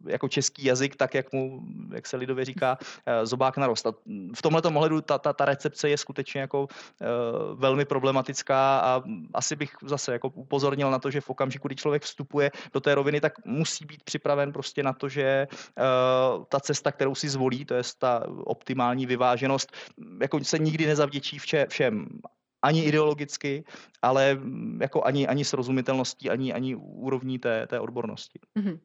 jako 0.06 0.28
český 0.28 0.66
jazyk 0.66 0.96
tak, 0.96 1.14
jak 1.14 1.34
mu, 1.34 1.62
jak 1.94 2.08
se 2.08 2.18
lidově 2.18 2.46
říká, 2.46 2.78
zobák 3.24 3.58
narost. 3.58 3.88
A 3.88 3.94
v 4.36 4.42
tomhle 4.42 4.62
ohledu 4.62 5.03
ta, 5.04 5.18
ta, 5.18 5.34
ta 5.34 5.46
recepce 5.46 5.90
je 5.90 5.98
skutečně 5.98 6.42
jako 6.42 6.62
uh, 6.62 6.68
velmi 7.60 7.86
problematická 7.86 8.80
a 8.80 9.04
asi 9.34 9.56
bych 9.56 9.72
zase 9.86 10.14
jako 10.14 10.30
upozornil 10.30 10.92
na 10.92 11.00
to, 11.00 11.12
že 11.12 11.22
v 11.22 11.30
okamžiku, 11.30 11.68
kdy 11.68 11.76
člověk 11.76 12.04
vstupuje 12.04 12.52
do 12.74 12.80
té 12.80 12.96
roviny, 12.96 13.22
tak 13.22 13.46
musí 13.46 13.86
být 13.86 14.04
připraven 14.04 14.54
prostě 14.54 14.84
na 14.84 14.94
to, 14.94 15.10
že 15.10 15.48
uh, 15.50 16.44
ta 16.50 16.60
cesta, 16.60 16.92
kterou 16.92 17.16
si 17.16 17.30
zvolí, 17.30 17.66
to 17.66 17.74
je 17.74 17.84
ta 17.98 18.24
optimální 18.46 19.06
vyváženost, 19.06 19.72
jako 20.22 20.44
se 20.44 20.60
nikdy 20.60 20.86
nezavděčí 20.86 21.40
vše, 21.40 21.66
všem 21.70 22.08
ani 22.64 22.84
ideologicky, 22.84 23.64
ale 24.02 24.40
jako 24.82 25.04
ani, 25.04 25.28
ani 25.28 25.46
srozumitelností, 25.46 26.30
ani, 26.30 26.54
ani 26.54 26.76
úrovní 26.76 27.40
té, 27.40 27.68
té 27.68 27.80
odbornosti. 27.80 28.40
Mm-hmm. 28.60 28.80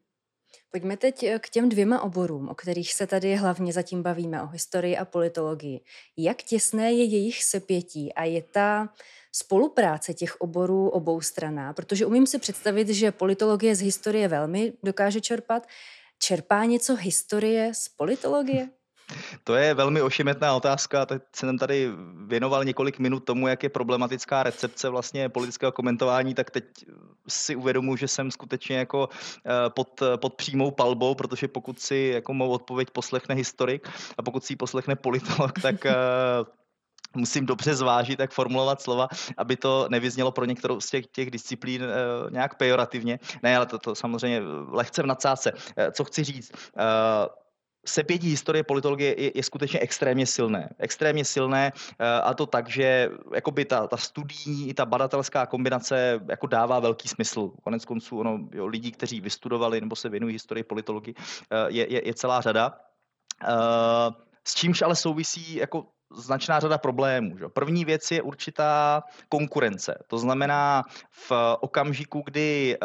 Pojďme 0.70 0.96
teď 0.96 1.22
eh, 1.22 1.38
k 1.38 1.48
těm 1.48 1.68
dvěma 1.68 2.02
oborům, 2.02 2.48
o 2.48 2.54
kterých 2.54 2.94
se 2.94 3.06
tady 3.06 3.36
hlavně 3.36 3.72
zatím 3.72 4.02
bavíme, 4.02 4.42
o 4.42 4.46
historii 4.46 4.96
a 4.96 5.04
politologii. 5.04 5.80
Jak 6.16 6.42
těsné 6.42 6.92
je 6.92 7.04
jejich 7.04 7.44
sepětí 7.44 8.12
a 8.12 8.24
je 8.24 8.42
ta 8.42 8.88
spolupráce 9.32 10.14
těch 10.14 10.40
oborů 10.40 10.88
obou 10.88 11.20
straná? 11.20 11.72
Protože 11.72 12.06
umím 12.06 12.26
si 12.26 12.38
představit, 12.38 12.88
že 12.88 13.12
politologie 13.12 13.76
z 13.76 13.80
historie 13.80 14.28
velmi 14.28 14.72
dokáže 14.82 15.20
čerpat. 15.20 15.66
Čerpá 16.18 16.64
něco 16.64 16.96
historie 16.96 17.74
z 17.74 17.88
politologie? 17.88 18.68
To 19.44 19.54
je 19.54 19.74
velmi 19.74 20.02
ošemetná 20.02 20.54
otázka. 20.54 21.06
Teď 21.06 21.22
jsem 21.36 21.58
tady 21.58 21.90
věnoval 22.26 22.64
několik 22.64 22.98
minut 22.98 23.24
tomu, 23.24 23.48
jak 23.48 23.62
je 23.62 23.68
problematická 23.68 24.42
recepce 24.42 24.88
vlastně 24.88 25.28
politického 25.28 25.72
komentování, 25.72 26.34
tak 26.34 26.50
teď 26.50 26.64
si 27.28 27.56
uvědomuji, 27.56 27.96
že 27.96 28.08
jsem 28.08 28.30
skutečně 28.30 28.76
jako 28.76 29.08
eh, 29.46 29.70
pod, 29.70 30.02
pod 30.16 30.34
přímou 30.34 30.70
palbou, 30.70 31.14
protože 31.14 31.48
pokud 31.48 31.80
si 31.80 32.10
jako 32.14 32.34
mou 32.34 32.50
odpověď 32.50 32.90
poslechne 32.90 33.34
historik 33.34 33.88
a 34.18 34.22
pokud 34.22 34.44
si 34.44 34.52
ji 34.52 34.56
poslechne 34.56 34.96
politolog, 34.96 35.52
tak 35.62 35.86
eh, 35.86 35.94
musím 37.16 37.46
dobře 37.46 37.74
zvážit, 37.74 38.20
jak 38.20 38.32
formulovat 38.32 38.82
slova, 38.82 39.08
aby 39.36 39.56
to 39.56 39.86
nevyznělo 39.90 40.32
pro 40.32 40.44
některou 40.44 40.80
z 40.80 40.90
těch, 40.90 41.06
těch 41.06 41.30
disciplín 41.30 41.82
e, 41.82 41.86
nějak 42.30 42.54
pejorativně. 42.54 43.18
Ne, 43.42 43.56
ale 43.56 43.66
to, 43.66 43.78
to 43.78 43.94
samozřejmě 43.94 44.42
lehce 44.68 45.02
v 45.02 45.06
nadsázce. 45.06 45.52
E, 45.76 45.92
co 45.92 46.04
chci 46.04 46.24
říct? 46.24 46.52
E, 46.52 47.47
sepětí 47.88 48.30
historie 48.30 48.62
politologie 48.62 49.22
je, 49.22 49.32
je 49.34 49.42
skutečně 49.42 49.80
extrémně 49.80 50.26
silné. 50.26 50.68
Extrémně 50.78 51.24
silné 51.24 51.72
eh, 51.98 52.20
a 52.20 52.34
to 52.34 52.46
tak, 52.46 52.68
že 52.70 53.10
jakoby 53.34 53.64
ta, 53.64 53.86
ta 53.86 53.96
studijní 53.96 54.68
i 54.68 54.74
ta 54.74 54.86
badatelská 54.86 55.46
kombinace 55.46 56.20
jako 56.28 56.46
dává 56.46 56.80
velký 56.80 57.08
smysl. 57.08 57.50
Konec 57.62 57.84
konců 57.84 58.18
ono, 58.18 58.38
jo, 58.52 58.66
lidí, 58.66 58.92
kteří 58.92 59.20
vystudovali 59.20 59.80
nebo 59.80 59.96
se 59.96 60.08
věnují 60.08 60.32
historii 60.32 60.64
politologii, 60.64 61.14
eh, 61.18 61.56
je, 61.68 61.92
je, 61.92 62.06
je 62.06 62.14
celá 62.14 62.40
řada. 62.40 62.78
Eh, 63.44 64.10
s 64.44 64.54
čímž 64.54 64.82
ale 64.82 64.96
souvisí 64.96 65.54
jako 65.54 65.86
značná 66.14 66.60
řada 66.60 66.78
problémů. 66.78 67.38
Že? 67.38 67.48
První 67.48 67.84
věc 67.84 68.10
je 68.10 68.22
určitá 68.22 69.02
konkurence. 69.28 69.98
To 70.06 70.18
znamená 70.18 70.84
v 71.10 71.32
okamžiku, 71.60 72.22
kdy 72.24 72.78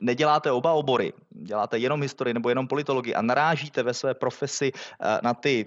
neděláte 0.00 0.52
oba 0.52 0.72
obory, 0.72 1.12
děláte 1.30 1.78
jenom 1.78 2.02
historii 2.02 2.34
nebo 2.34 2.48
jenom 2.48 2.68
politologii 2.68 3.14
a 3.14 3.22
narážíte 3.22 3.82
ve 3.82 3.94
své 3.94 4.14
profesi 4.14 4.72
eh, 4.74 5.18
na 5.22 5.34
ty 5.34 5.66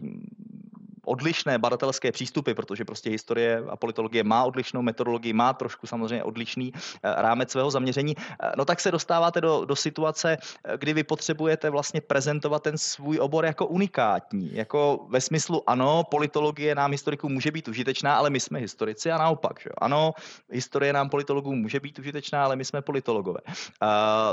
odlišné 1.12 1.60
badatelské 1.60 2.12
přístupy, 2.12 2.54
protože 2.54 2.86
prostě 2.86 3.10
historie 3.10 3.64
a 3.70 3.76
politologie 3.76 4.24
má 4.24 4.44
odlišnou 4.44 4.82
metodologii, 4.82 5.34
má 5.34 5.54
trošku 5.54 5.88
samozřejmě 5.88 6.24
odlišný 6.24 6.72
eh, 6.74 6.80
rámec 7.04 7.52
svého 7.52 7.72
zaměření, 7.72 8.16
eh, 8.16 8.52
no 8.58 8.66
tak 8.66 8.80
se 8.80 8.92
dostáváte 8.92 9.42
do, 9.42 9.66
do 9.66 9.76
situace, 9.76 10.38
eh, 10.40 10.78
kdy 10.78 10.94
vy 10.94 11.04
potřebujete 11.04 11.70
vlastně 11.70 12.02
prezentovat 12.02 12.64
ten 12.64 12.78
svůj 12.78 13.20
obor 13.20 13.46
jako 13.46 13.68
unikátní, 13.68 14.56
jako 14.56 15.06
ve 15.10 15.22
smyslu 15.22 15.68
ano, 15.68 16.04
politologie 16.08 16.76
nám 16.76 16.92
historikům 16.92 17.34
může 17.34 17.52
být 17.52 17.68
užitečná, 17.68 18.16
ale 18.16 18.30
my 18.30 18.40
jsme 18.40 18.60
historici 18.60 19.12
a 19.12 19.18
naopak, 19.18 19.60
že? 19.60 19.70
ano, 19.78 20.14
historie 20.50 20.94
nám 20.94 21.10
politologům 21.10 21.60
může 21.60 21.80
být 21.80 22.00
užitečná, 22.00 22.46
ale 22.46 22.56
my 22.56 22.66
jsme 22.66 22.82
politologové. 22.82 23.40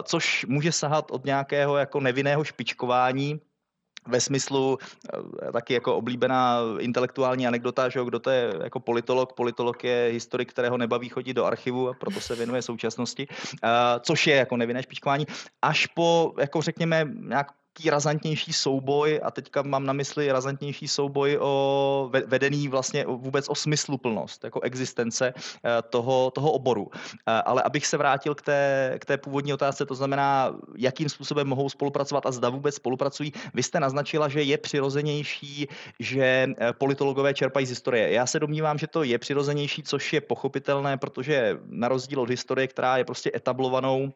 Což 0.02 0.46
může 0.48 0.72
sahat 0.72 1.10
od 1.10 1.24
nějakého 1.24 1.76
jako 1.76 2.00
nevinného 2.00 2.44
špičkování, 2.44 3.40
ve 4.08 4.20
smyslu 4.20 4.78
eh, 5.48 5.52
taky 5.52 5.74
jako 5.74 5.96
oblíbená 5.96 6.60
intelektuální 6.78 7.46
anekdota, 7.46 7.88
že 7.88 8.00
kdo 8.04 8.18
to 8.18 8.30
je 8.30 8.54
jako 8.62 8.80
politolog. 8.80 9.32
Politolog 9.32 9.84
je 9.84 10.08
historik, 10.12 10.50
kterého 10.50 10.76
nebaví 10.76 11.08
chodit 11.08 11.34
do 11.34 11.44
archivu 11.44 11.88
a 11.88 11.94
proto 11.94 12.20
se 12.20 12.34
věnuje 12.34 12.62
současnosti, 12.62 13.26
eh, 13.30 13.68
což 14.00 14.26
je 14.26 14.36
jako 14.36 14.56
nevinné 14.56 14.82
špičkování, 14.82 15.26
až 15.62 15.86
po, 15.86 16.34
jako 16.38 16.62
řekněme, 16.62 17.04
nějak 17.28 17.46
nějaký 17.78 17.90
razantnější 17.90 18.52
souboj, 18.52 19.20
a 19.22 19.30
teďka 19.30 19.62
mám 19.62 19.86
na 19.86 19.92
mysli 19.92 20.32
razantnější 20.32 20.88
souboj 20.88 21.38
o 21.40 22.10
vedený 22.26 22.68
vlastně 22.68 23.04
vůbec 23.06 23.48
o 23.48 23.54
smysluplnost, 23.54 24.44
jako 24.44 24.60
existence 24.60 25.34
eh, 25.34 25.82
toho, 25.90 26.30
toho 26.30 26.52
oboru. 26.52 26.90
Eh, 26.92 27.42
ale 27.46 27.62
abych 27.62 27.86
se 27.86 27.96
vrátil 27.96 28.34
k 28.34 28.42
té, 28.42 28.94
k 28.98 29.04
té 29.04 29.16
původní 29.18 29.52
otázce, 29.52 29.86
to 29.86 29.94
znamená, 29.94 30.56
jakým 30.76 31.08
způsobem 31.08 31.46
mohou 31.46 31.68
spolupracovat 31.68 32.26
a 32.26 32.32
zda 32.32 32.48
vůbec 32.48 32.74
spolupracují. 32.74 33.32
Vy 33.54 33.62
jste 33.62 33.80
naznačila, 33.80 34.28
že 34.28 34.42
je 34.42 34.58
přirozenější, 34.58 35.68
že 36.00 36.46
eh, 36.58 36.72
politologové 36.72 37.34
čerpají 37.34 37.66
z 37.66 37.70
historie. 37.70 38.12
Já 38.12 38.26
se 38.26 38.40
domnívám, 38.40 38.78
že 38.78 38.86
to 38.86 39.02
je 39.02 39.18
přirozenější, 39.18 39.82
což 39.82 40.12
je 40.12 40.20
pochopitelné, 40.20 40.96
protože 40.96 41.58
na 41.66 41.88
rozdíl 41.88 42.20
od 42.20 42.30
historie, 42.30 42.66
která 42.66 42.96
je 42.96 43.04
prostě 43.04 43.30
etablovanou 43.34 44.12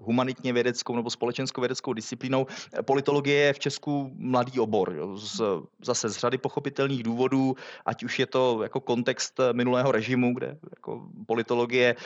humanitně 0.00 0.52
vědeckou 0.52 0.96
nebo 0.96 1.10
společenskou 1.10 1.60
vědeckou 1.60 1.92
disciplínou. 1.92 2.46
Politologie 2.84 3.40
je 3.40 3.52
v 3.52 3.58
Česku 3.58 4.10
mladý 4.14 4.60
obor, 4.60 4.94
jo, 4.94 5.16
z, 5.16 5.42
zase 5.84 6.08
z 6.08 6.16
řady 6.16 6.38
pochopitelných 6.38 7.02
důvodů, 7.02 7.54
ať 7.86 8.04
už 8.04 8.18
je 8.18 8.26
to 8.26 8.62
jako 8.62 8.80
kontext 8.80 9.40
minulého 9.52 9.92
režimu, 9.92 10.34
kde 10.34 10.58
jako 10.76 11.08
politologie 11.26 11.96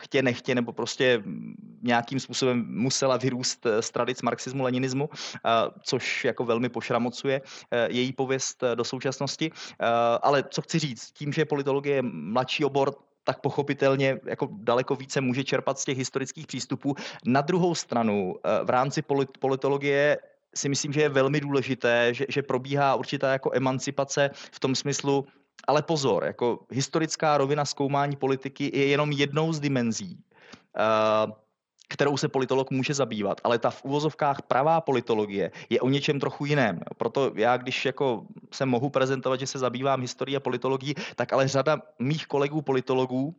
chtě 0.00 0.22
nechtě, 0.22 0.54
nebo 0.54 0.72
prostě 0.72 1.22
nějakým 1.82 2.20
způsobem 2.20 2.66
musela 2.68 3.16
vyrůst 3.16 3.66
z 3.80 3.90
tradic 3.90 4.22
marxismu, 4.22 4.62
leninismu, 4.62 5.08
eh, 5.12 5.50
což 5.82 6.24
jako 6.24 6.44
velmi 6.44 6.68
pošramocuje 6.68 7.42
eh, 7.70 7.88
její 7.90 8.12
pověst 8.12 8.64
do 8.74 8.84
současnosti. 8.84 9.50
Ale 10.22 10.44
co 10.50 10.62
chci 10.62 10.78
říct, 10.78 11.12
tím, 11.12 11.32
že 11.32 11.44
politologie 11.44 11.96
je 11.96 12.02
mladší 12.02 12.64
obor, 12.64 12.94
tak 13.26 13.40
pochopitelně 13.40 14.20
jako 14.24 14.48
daleko 14.52 14.96
více 14.96 15.20
může 15.20 15.44
čerpat 15.44 15.78
z 15.78 15.84
těch 15.84 15.98
historických 15.98 16.46
přístupů. 16.46 16.94
Na 17.24 17.40
druhou 17.40 17.74
stranu 17.74 18.34
eh, 18.38 18.64
v 18.64 18.70
rámci 18.70 19.02
politologie 19.40 20.18
si 20.54 20.68
myslím, 20.68 20.92
že 20.92 21.00
je 21.00 21.08
velmi 21.08 21.40
důležité, 21.40 22.14
že, 22.14 22.24
že 22.28 22.42
probíhá 22.42 22.94
určitá 22.94 23.32
jako 23.32 23.50
emancipace 23.54 24.30
v 24.32 24.60
tom 24.60 24.74
smyslu, 24.74 25.26
ale 25.66 25.82
pozor, 25.82 26.24
jako 26.24 26.58
historická 26.70 27.38
rovina 27.38 27.64
zkoumání 27.64 28.16
politiky 28.16 28.70
je 28.74 28.86
jenom 28.86 29.12
jednou 29.12 29.52
z 29.52 29.60
dimenzí. 29.60 30.18
Uh, 30.78 31.32
kterou 31.88 32.16
se 32.16 32.28
politolog 32.28 32.70
může 32.70 32.94
zabývat, 32.94 33.40
ale 33.44 33.58
ta 33.58 33.70
v 33.70 33.84
úvozovkách 33.84 34.42
pravá 34.42 34.80
politologie 34.80 35.50
je 35.70 35.80
o 35.80 35.88
něčem 35.88 36.20
trochu 36.20 36.44
jiném. 36.44 36.80
Proto 36.98 37.32
já, 37.34 37.56
když 37.56 37.84
jako 37.84 38.26
se 38.52 38.66
mohu 38.66 38.90
prezentovat, 38.90 39.40
že 39.40 39.46
se 39.46 39.58
zabývám 39.58 40.00
historií 40.00 40.36
a 40.36 40.40
politologií, 40.40 40.94
tak 41.16 41.32
ale 41.32 41.48
řada 41.48 41.82
mých 41.98 42.26
kolegů 42.26 42.62
politologů 42.62 43.34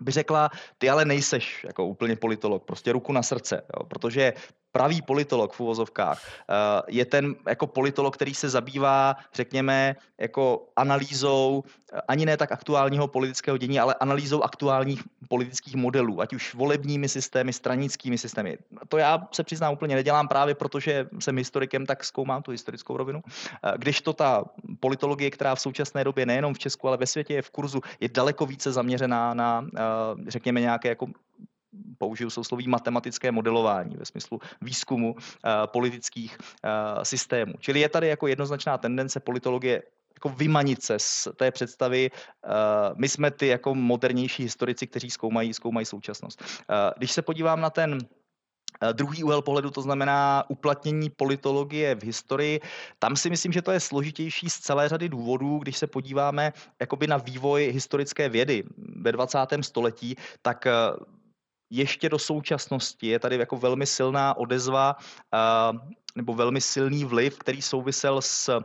by 0.00 0.12
řekla, 0.12 0.50
ty 0.78 0.90
ale 0.90 1.04
nejseš 1.04 1.64
jako 1.64 1.86
úplně 1.86 2.16
politolog, 2.16 2.64
prostě 2.64 2.92
ruku 2.92 3.12
na 3.12 3.22
srdce, 3.22 3.62
jo, 3.76 3.86
protože 3.86 4.32
pravý 4.72 5.02
politolog 5.02 5.52
v 5.52 5.60
uvozovkách 5.60 6.22
eh, 6.26 6.54
je 6.88 7.04
ten 7.04 7.34
jako 7.48 7.66
politolog, 7.66 8.14
který 8.14 8.34
se 8.34 8.48
zabývá, 8.48 9.16
řekněme, 9.34 9.96
jako 10.20 10.68
analýzou 10.76 11.64
ani 12.08 12.26
ne 12.26 12.36
tak 12.36 12.52
aktuálního 12.52 13.08
politického 13.08 13.56
dění, 13.56 13.80
ale 13.80 13.94
analýzou 13.94 14.42
aktuálních 14.42 15.02
politických 15.28 15.74
modelů, 15.74 16.20
ať 16.20 16.32
už 16.34 16.54
volebními 16.54 17.08
systémy, 17.08 17.52
stranickými 17.52 18.18
systémy. 18.18 18.58
To 18.88 18.98
já 18.98 19.28
se 19.32 19.44
přiznám 19.44 19.72
úplně 19.72 19.94
nedělám 19.94 20.28
právě 20.28 20.54
protože 20.54 21.08
jsem 21.18 21.36
historikem, 21.36 21.86
tak 21.86 22.04
zkoumám 22.04 22.42
tu 22.42 22.50
historickou 22.50 22.96
rovinu. 22.96 23.22
Eh, 23.26 23.72
když 23.76 24.00
to 24.00 24.12
ta 24.12 24.44
politologie, 24.80 25.30
která 25.30 25.54
v 25.54 25.60
současné 25.60 26.04
době 26.04 26.26
nejenom 26.26 26.54
v 26.54 26.58
Česku, 26.58 26.88
ale 26.88 26.96
ve 26.96 27.06
světě 27.06 27.34
je 27.34 27.42
v 27.42 27.50
kurzu, 27.50 27.80
je 28.00 28.08
daleko 28.08 28.46
více 28.46 28.72
zaměřená 28.72 29.34
na, 29.34 29.66
řekněme, 30.28 30.60
nějaké 30.60 30.88
jako 30.88 31.06
použiju 31.98 32.30
sousloví 32.30 32.68
matematické 32.68 33.32
modelování 33.32 33.96
ve 33.96 34.04
smyslu 34.04 34.40
výzkumu 34.60 35.12
uh, 35.12 35.20
politických 35.66 36.38
uh, 36.38 37.02
systémů. 37.02 37.52
Čili 37.58 37.80
je 37.80 37.88
tady 37.88 38.08
jako 38.08 38.26
jednoznačná 38.26 38.78
tendence 38.78 39.20
politologie 39.20 39.82
jako 40.22 40.36
vymanit 40.38 40.82
se 40.82 40.98
z 40.98 41.28
té 41.36 41.50
představy, 41.50 42.10
uh, 42.10 42.50
my 42.96 43.08
jsme 43.08 43.30
ty 43.30 43.46
jako 43.46 43.74
modernější 43.74 44.42
historici, 44.42 44.86
kteří 44.86 45.10
zkoumají, 45.10 45.54
zkoumají 45.54 45.86
současnost. 45.86 46.40
Uh, 46.40 46.76
když 46.96 47.12
se 47.12 47.22
podívám 47.22 47.60
na 47.60 47.70
ten 47.70 47.98
Druhý 48.92 49.24
úhel 49.24 49.42
pohledu 49.42 49.70
to 49.70 49.82
znamená 49.82 50.44
uplatnění 50.48 51.10
politologie 51.10 51.94
v 51.94 52.02
historii. 52.04 52.60
Tam 52.98 53.16
si 53.16 53.30
myslím, 53.30 53.52
že 53.52 53.62
to 53.62 53.70
je 53.70 53.80
složitější 53.80 54.50
z 54.50 54.58
celé 54.58 54.88
řady 54.88 55.08
důvodů. 55.08 55.58
Když 55.58 55.78
se 55.78 55.86
podíváme 55.86 56.52
jakoby 56.80 57.06
na 57.06 57.16
vývoj 57.16 57.70
historické 57.72 58.28
vědy 58.28 58.64
ve 58.96 59.12
20. 59.12 59.38
století, 59.60 60.16
tak 60.42 60.66
ještě 61.70 62.08
do 62.08 62.18
současnosti 62.18 63.06
je 63.06 63.18
tady 63.18 63.36
jako 63.36 63.56
velmi 63.56 63.86
silná 63.86 64.36
odezva 64.36 64.96
nebo 66.16 66.34
velmi 66.34 66.60
silný 66.60 67.04
vliv, 67.04 67.38
který 67.38 67.62
souvisel 67.62 68.22
s 68.22 68.60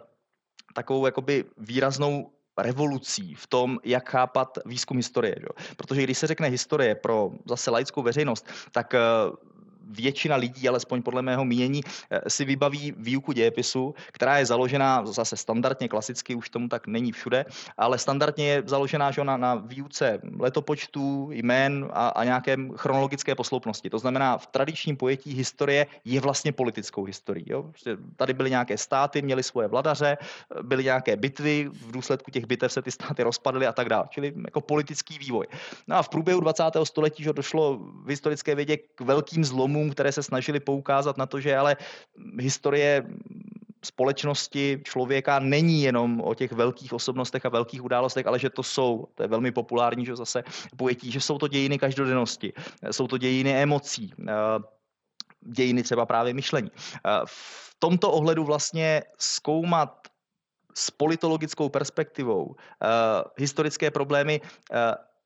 takovou 0.77 1.05
jakoby 1.05 1.46
výraznou 1.57 2.31
revolucí 2.57 3.36
v 3.36 3.48
tom, 3.48 3.79
jak 3.84 4.10
chápat 4.10 4.57
výzkum 4.65 4.98
historie. 4.98 5.36
Že? 5.39 5.48
Protože 5.77 6.03
když 6.03 6.17
se 6.17 6.27
řekne 6.27 6.48
historie 6.48 6.96
pro 6.96 7.31
zase 7.50 7.72
laickou 7.72 8.01
veřejnost, 8.01 8.48
tak 8.72 8.93
většina 9.89 10.36
lidí, 10.36 10.70
alespoň 10.70 11.01
podle 11.01 11.22
mého 11.22 11.46
mínění, 11.46 11.82
eh, 12.10 12.29
si 12.29 12.46
vybaví 12.46 12.94
výuku 12.98 13.32
dějepisu, 13.32 13.96
která 14.12 14.38
je 14.38 14.46
založená 14.46 15.06
zase 15.06 15.38
standardně, 15.38 15.88
klasicky 15.88 16.36
už 16.36 16.50
tomu 16.50 16.67
tak 16.67 16.88
není 16.88 17.12
všude, 17.12 17.46
ale 17.77 17.98
standardně 17.98 18.48
je 18.48 18.63
založená 18.65 19.12
že 19.12 19.24
na, 19.24 19.38
na 19.38 19.56
výuce 19.56 20.20
letopočtů, 20.39 21.29
jmén 21.32 21.89
a, 21.94 22.08
a 22.08 22.24
nějaké 22.24 22.58
chronologické 22.75 23.36
posloupnosti. 23.36 23.89
To 23.89 24.00
znamená, 24.00 24.38
v 24.38 24.48
tradičním 24.48 24.98
pojetí 24.98 25.34
historie 25.34 25.88
je 26.06 26.22
vlastně 26.22 26.51
politickou 26.51 27.03
historií. 27.03 27.46
Jo? 27.48 27.63
Prostě 27.63 27.98
tady 28.15 28.34
byly 28.34 28.50
nějaké 28.50 28.77
státy, 28.77 29.22
měly 29.22 29.44
svoje 29.44 29.67
vladaře, 29.67 30.17
byly 30.62 30.84
nějaké 30.84 31.15
bitvy, 31.15 31.70
v 31.72 31.91
důsledku 31.91 32.32
těch 32.32 32.46
bitev 32.46 32.72
se 32.72 32.82
ty 32.82 32.91
státy 32.91 33.24
rozpadly 33.24 33.67
a 33.67 33.74
tak 33.74 33.89
dále. 33.89 34.06
Čili 34.10 34.34
jako 34.46 34.62
politický 34.62 35.20
vývoj. 35.20 35.48
No 35.88 35.96
a 35.96 36.01
v 36.01 36.10
průběhu 36.10 36.39
20. 36.39 36.63
století 36.84 37.24
že 37.24 37.34
došlo 37.34 37.77
v 37.77 38.10
historické 38.10 38.56
vědě 38.56 38.77
k 38.77 39.01
velkým 39.01 39.46
zlomům 39.46 39.76
filmům, 39.77 39.93
které 39.93 40.12
se 40.12 40.24
snažili 40.24 40.60
poukázat 40.60 41.17
na 41.17 41.25
to, 41.25 41.39
že 41.39 41.57
ale 41.57 41.77
historie 42.39 43.05
společnosti 43.86 44.81
člověka 44.84 45.39
není 45.39 45.84
jenom 45.84 46.22
o 46.22 46.34
těch 46.34 46.51
velkých 46.51 46.93
osobnostech 46.93 47.46
a 47.46 47.50
velkých 47.50 47.84
událostech, 47.84 48.27
ale 48.27 48.39
že 48.39 48.50
to 48.50 48.63
jsou, 48.63 49.07
to 49.15 49.24
je 49.24 49.27
velmi 49.29 49.51
populární, 49.51 50.05
že 50.05 50.15
zase 50.15 50.43
pojetí, 50.77 51.12
že 51.12 51.22
jsou 51.22 51.38
to 51.38 51.48
dějiny 51.48 51.77
každodennosti, 51.77 52.53
jsou 52.91 53.07
to 53.07 53.17
dějiny 53.17 53.53
emocí, 53.53 54.12
eh, 54.17 54.34
dějiny 55.46 55.84
třeba 55.84 56.05
právě 56.05 56.34
myšlení. 56.34 56.72
Eh, 56.74 57.22
v 57.25 57.75
tomto 57.79 58.12
ohledu 58.12 58.43
vlastně 58.43 59.03
zkoumat 59.17 60.07
s 60.77 60.91
politologickou 60.91 61.69
perspektivou 61.69 62.46
uh, 62.46 62.55
historické 63.38 63.89
problémy 63.91 64.41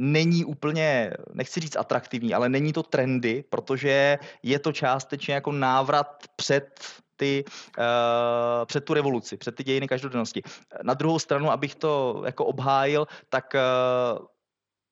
není 0.02 0.46
úplně, 0.46 1.14
nechci 1.34 1.60
říct 1.60 1.76
atraktivní, 1.76 2.34
ale 2.34 2.50
není 2.50 2.74
to 2.74 2.84
trendy, 2.84 3.44
protože 3.50 4.20
je 4.44 4.60
to 4.60 4.72
částečně 4.72 5.34
jako 5.34 5.52
návrat 5.52 6.26
před 6.36 6.80
ty, 7.16 7.44
uh, 7.46 8.66
před 8.66 8.86
tu 8.86 8.94
revoluci, 8.94 9.38
před 9.38 9.56
ty 9.56 9.64
dějiny 9.64 9.88
každodennosti. 9.88 10.42
Na 10.84 10.94
druhou 10.94 11.20
stranu, 11.20 11.52
abych 11.52 11.76
to 11.76 12.24
jako 12.26 12.46
obhájil, 12.46 13.08
tak 13.30 13.54
uh, 13.54 14.26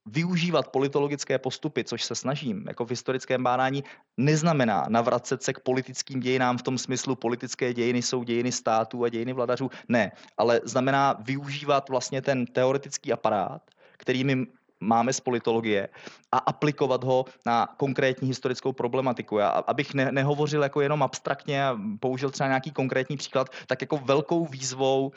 využívat 0.06 0.68
politologické 0.68 1.39
postupy, 1.39 1.84
což 1.84 2.04
se 2.04 2.16
snažím, 2.16 2.66
jako 2.68 2.86
v 2.86 2.89
historickém 2.89 3.44
bádání, 3.44 3.84
neznamená 4.18 4.86
navracet 4.89 5.44
se 5.44 5.54
k 5.54 5.60
politickým 5.60 6.20
dějinám 6.20 6.58
v 6.58 6.63
tom 6.63 6.78
smyslu, 6.78 7.16
politické 7.16 7.74
dějiny 7.74 8.01
jsou 8.01 8.24
dějiny 8.24 8.51
států 8.51 9.04
a 9.04 9.10
dějiny 9.10 9.34
vladařů. 9.34 9.70
Ne, 9.88 10.12
ale 10.38 10.62
znamená 10.63 11.18
využívat 11.20 11.89
vlastně 11.89 12.22
ten 12.22 12.46
teoretický 12.46 13.13
aparát, 13.13 13.62
který 13.98 14.24
mi 14.24 14.59
máme 14.79 15.13
z 15.13 15.19
politologie 15.19 15.89
a 16.31 16.38
aplikovat 16.38 17.03
ho 17.03 17.25
na 17.45 17.67
konkrétní 17.77 18.27
historickou 18.27 18.74
problematiku. 18.74 19.37
Já, 19.37 19.50
abych 19.50 19.94
ne, 19.94 20.11
nehovořil 20.11 20.63
jako 20.63 20.81
jenom 20.81 21.03
abstraktně 21.03 21.65
a 21.65 21.77
použil 22.00 22.31
třeba 22.31 22.48
nějaký 22.48 22.72
konkrétní 22.72 23.18
příklad, 23.18 23.50
tak 23.68 23.81
jako 23.81 23.98
velkou 23.98 24.46
výzvou 24.46 25.07
uh, 25.07 25.11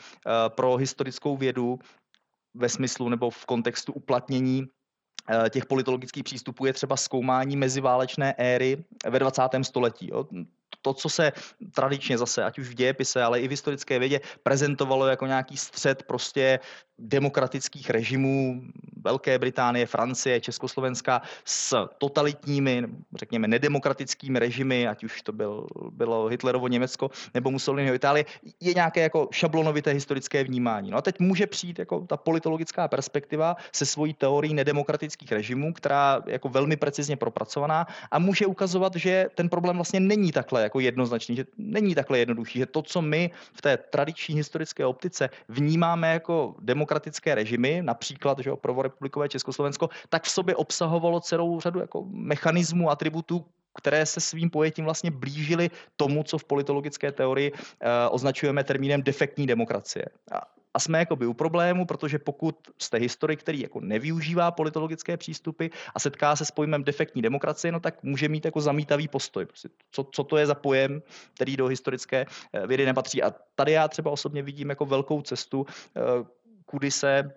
pro 0.47 0.75
historickou 0.75 1.37
vědu 1.37 1.79
ve 2.53 2.69
smyslu 2.69 3.09
nebo 3.09 3.29
v 3.29 3.45
kontextu 3.45 3.93
uplatnění 3.93 4.67
eh, 5.29 5.49
těch 5.49 5.65
politologických 5.65 6.23
přístupů 6.23 6.65
je 6.65 6.73
třeba 6.73 6.97
zkoumání 6.97 7.57
meziválečné 7.57 8.33
éry 8.37 8.83
ve 9.09 9.19
20. 9.19 9.41
století. 9.61 10.09
Jo 10.11 10.25
to, 10.83 10.93
co 10.93 11.09
se 11.09 11.31
tradičně 11.75 12.17
zase, 12.17 12.43
ať 12.43 12.59
už 12.59 12.69
v 12.69 12.73
dějepise, 12.73 13.23
ale 13.23 13.41
i 13.41 13.47
v 13.47 13.51
historické 13.51 13.99
vědě, 13.99 14.19
prezentovalo 14.43 15.07
jako 15.07 15.25
nějaký 15.25 15.57
střed 15.57 16.03
prostě 16.03 16.59
demokratických 16.99 17.89
režimů 17.89 18.61
Velké 19.03 19.39
Británie, 19.39 19.85
Francie, 19.85 20.41
Československa 20.41 21.21
s 21.45 21.87
totalitními, 21.97 22.83
řekněme, 23.15 23.47
nedemokratickými 23.47 24.39
režimy, 24.39 24.87
ať 24.87 25.03
už 25.03 25.21
to 25.21 25.31
byl, 25.31 25.67
bylo 25.89 26.27
Hitlerovo 26.27 26.67
Německo 26.67 27.11
nebo 27.33 27.51
Mussoliniho 27.51 27.95
Itálie, 27.95 28.25
je 28.59 28.73
nějaké 28.73 29.01
jako 29.01 29.27
šablonovité 29.31 29.91
historické 29.91 30.43
vnímání. 30.43 30.91
No 30.91 30.97
a 30.97 31.01
teď 31.01 31.19
může 31.19 31.47
přijít 31.47 31.79
jako 31.79 31.99
ta 32.01 32.17
politologická 32.17 32.87
perspektiva 32.87 33.55
se 33.71 33.85
svojí 33.85 34.13
teorií 34.13 34.53
nedemokratických 34.53 35.31
režimů, 35.31 35.73
která 35.73 36.21
je 36.25 36.33
jako 36.33 36.49
velmi 36.49 36.75
precizně 36.75 37.15
propracovaná 37.15 37.87
a 38.11 38.19
může 38.19 38.45
ukazovat, 38.45 38.95
že 38.95 39.25
ten 39.35 39.49
problém 39.49 39.75
vlastně 39.75 39.99
není 39.99 40.31
takhle 40.31 40.61
jako 40.73 40.79
jednoznačný, 40.79 41.35
že 41.35 41.45
není 41.57 41.95
takhle 41.95 42.19
jednoduchý, 42.19 42.59
že 42.59 42.65
to, 42.65 42.81
co 42.81 43.01
my 43.01 43.31
v 43.53 43.61
té 43.61 43.77
tradiční 43.77 44.35
historické 44.35 44.85
optice 44.85 45.29
vnímáme 45.49 46.13
jako 46.13 46.55
demokratické 46.59 47.35
režimy, 47.35 47.81
například 47.81 48.39
že 48.39 48.51
prvorepublikové 48.55 49.29
Československo, 49.29 49.89
tak 50.09 50.23
v 50.23 50.29
sobě 50.29 50.55
obsahovalo 50.55 51.19
celou 51.19 51.59
řadu 51.59 51.79
jako 51.79 52.05
mechanismů, 52.09 52.89
atributů, 52.89 53.45
které 53.77 54.05
se 54.05 54.19
svým 54.19 54.49
pojetím 54.49 54.85
vlastně 54.85 55.11
blížily 55.11 55.69
tomu, 55.97 56.23
co 56.23 56.37
v 56.37 56.43
politologické 56.43 57.11
teorii 57.11 57.51
uh, 57.51 57.57
označujeme 58.09 58.63
termínem 58.63 59.03
defektní 59.03 59.47
demokracie. 59.47 60.05
A 60.73 60.79
jsme 60.79 60.99
jakoby 60.99 61.25
u 61.25 61.33
problému, 61.33 61.85
protože 61.85 62.19
pokud 62.19 62.55
jste 62.77 62.97
historik, 62.97 63.39
který 63.39 63.59
jako 63.61 63.79
nevyužívá 63.79 64.51
politologické 64.51 65.17
přístupy 65.17 65.67
a 65.95 65.99
setká 65.99 66.35
se 66.35 66.45
s 66.45 66.51
pojmem 66.51 66.83
defektní 66.83 67.21
demokracie, 67.21 67.71
no 67.71 67.79
tak 67.79 68.03
může 68.03 68.29
mít 68.29 68.45
jako 68.45 68.61
zamítavý 68.61 69.07
postoj. 69.07 69.45
Prostě 69.45 69.69
co, 69.91 70.03
co 70.11 70.23
to 70.23 70.37
je 70.37 70.45
za 70.45 70.55
pojem, 70.55 71.01
který 71.33 71.57
do 71.57 71.67
historické 71.67 72.25
eh, 72.53 72.67
vědy 72.67 72.85
nepatří. 72.85 73.23
A 73.23 73.33
tady 73.55 73.71
já 73.71 73.87
třeba 73.87 74.11
osobně 74.11 74.41
vidím 74.43 74.69
jako 74.69 74.85
velkou 74.85 75.21
cestu, 75.21 75.65
eh, 75.95 76.01
kudy 76.65 76.91
se 76.91 77.31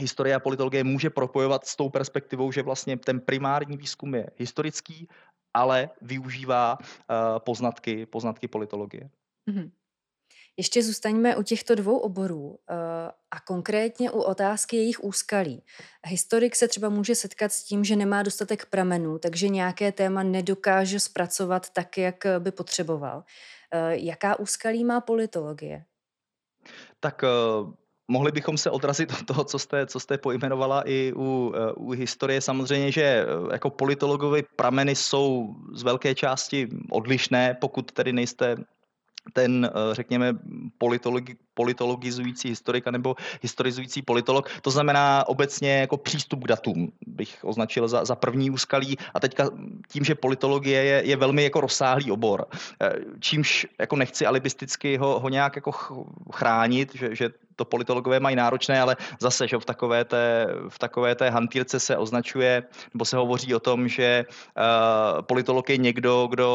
historie 0.00 0.34
a 0.34 0.40
politologie 0.40 0.84
může 0.84 1.10
propojovat 1.10 1.66
s 1.66 1.76
tou 1.76 1.88
perspektivou, 1.88 2.52
že 2.52 2.62
vlastně 2.62 2.96
ten 2.96 3.20
primární 3.20 3.76
výzkum 3.76 4.14
je 4.14 4.30
historický, 4.36 5.08
ale 5.54 5.90
využívá 6.02 6.78
eh, 6.80 7.14
poznatky, 7.38 8.06
poznatky 8.06 8.48
politologie. 8.48 9.10
Mm-hmm. 9.50 9.70
Ještě 10.62 10.82
zůstaňme 10.82 11.36
u 11.36 11.42
těchto 11.42 11.74
dvou 11.74 11.98
oborů 11.98 12.58
eh, 12.70 12.74
a 13.30 13.40
konkrétně 13.40 14.10
u 14.10 14.20
otázky 14.20 14.76
jejich 14.76 15.04
úskalí. 15.04 15.62
Historik 16.06 16.56
se 16.56 16.68
třeba 16.68 16.88
může 16.88 17.14
setkat 17.14 17.52
s 17.52 17.64
tím, 17.64 17.84
že 17.84 17.96
nemá 17.96 18.22
dostatek 18.22 18.66
pramenů, 18.66 19.18
takže 19.18 19.48
nějaké 19.48 19.92
téma 19.92 20.22
nedokáže 20.22 21.00
zpracovat 21.00 21.70
tak, 21.70 21.98
jak 21.98 22.26
by 22.38 22.50
potřeboval. 22.52 23.24
Eh, 23.74 23.96
jaká 23.96 24.38
úskalí 24.38 24.84
má 24.84 25.00
politologie? 25.00 25.84
Tak 27.00 27.22
uh 27.22 27.74
mohli 28.08 28.32
bychom 28.32 28.58
se 28.58 28.70
odrazit 28.70 29.12
od 29.12 29.26
toho, 29.26 29.44
co 29.44 29.58
jste, 29.58 29.86
co 29.86 30.00
jste 30.00 30.18
pojmenovala 30.18 30.82
i 30.82 31.12
u, 31.16 31.52
u 31.76 31.90
historie. 31.90 32.40
Samozřejmě, 32.40 32.92
že 32.92 33.26
jako 33.52 33.70
politologové 33.70 34.42
prameny 34.56 34.94
jsou 34.94 35.54
z 35.72 35.82
velké 35.82 36.14
části 36.14 36.68
odlišné, 36.90 37.56
pokud 37.60 37.92
tedy 37.92 38.12
nejste 38.12 38.56
ten, 39.32 39.64
eh, 39.64 39.94
řekněme, 39.94 40.36
politologi, 40.78 41.36
politologizující 41.54 42.48
historik 42.48 42.86
nebo 42.86 43.16
historizující 43.42 44.02
politolog. 44.02 44.48
To 44.62 44.70
znamená 44.70 45.28
obecně 45.28 45.80
jako 45.80 45.96
přístup 45.96 46.44
k 46.44 46.48
datům, 46.48 46.92
bych 47.06 47.38
označil 47.42 47.88
za, 47.88 48.04
za 48.04 48.14
první 48.14 48.50
úskalí. 48.50 48.96
A 49.14 49.20
teďka 49.20 49.50
tím, 49.88 50.04
že 50.04 50.14
politologie 50.14 50.84
je, 50.84 51.02
je 51.04 51.16
velmi 51.16 51.44
jako 51.44 51.60
rozsáhlý 51.60 52.10
obor, 52.10 52.46
eh, 52.80 52.92
čímž 53.20 53.66
jako 53.80 53.96
nechci 53.96 54.26
alibisticky 54.26 54.96
ho, 54.96 55.20
ho 55.20 55.28
nějak 55.28 55.56
jako 55.56 55.72
chránit, 56.32 56.94
že, 56.94 57.14
že 57.14 57.30
to 57.56 57.64
politologové 57.64 58.20
mají 58.20 58.36
náročné, 58.36 58.80
ale 58.80 58.96
zase, 59.20 59.48
že 59.48 59.58
v 59.58 59.64
takové 59.64 60.04
té, 60.04 60.46
v 60.68 60.78
takové 60.78 61.14
té 61.14 61.30
hantýrce 61.30 61.80
se 61.80 61.96
označuje, 61.96 62.62
nebo 62.94 63.04
se 63.04 63.16
hovoří 63.16 63.54
o 63.54 63.60
tom, 63.60 63.88
že 63.88 64.24
uh, 64.26 65.22
politolog 65.22 65.70
je 65.70 65.76
někdo, 65.76 66.26
kdo 66.30 66.48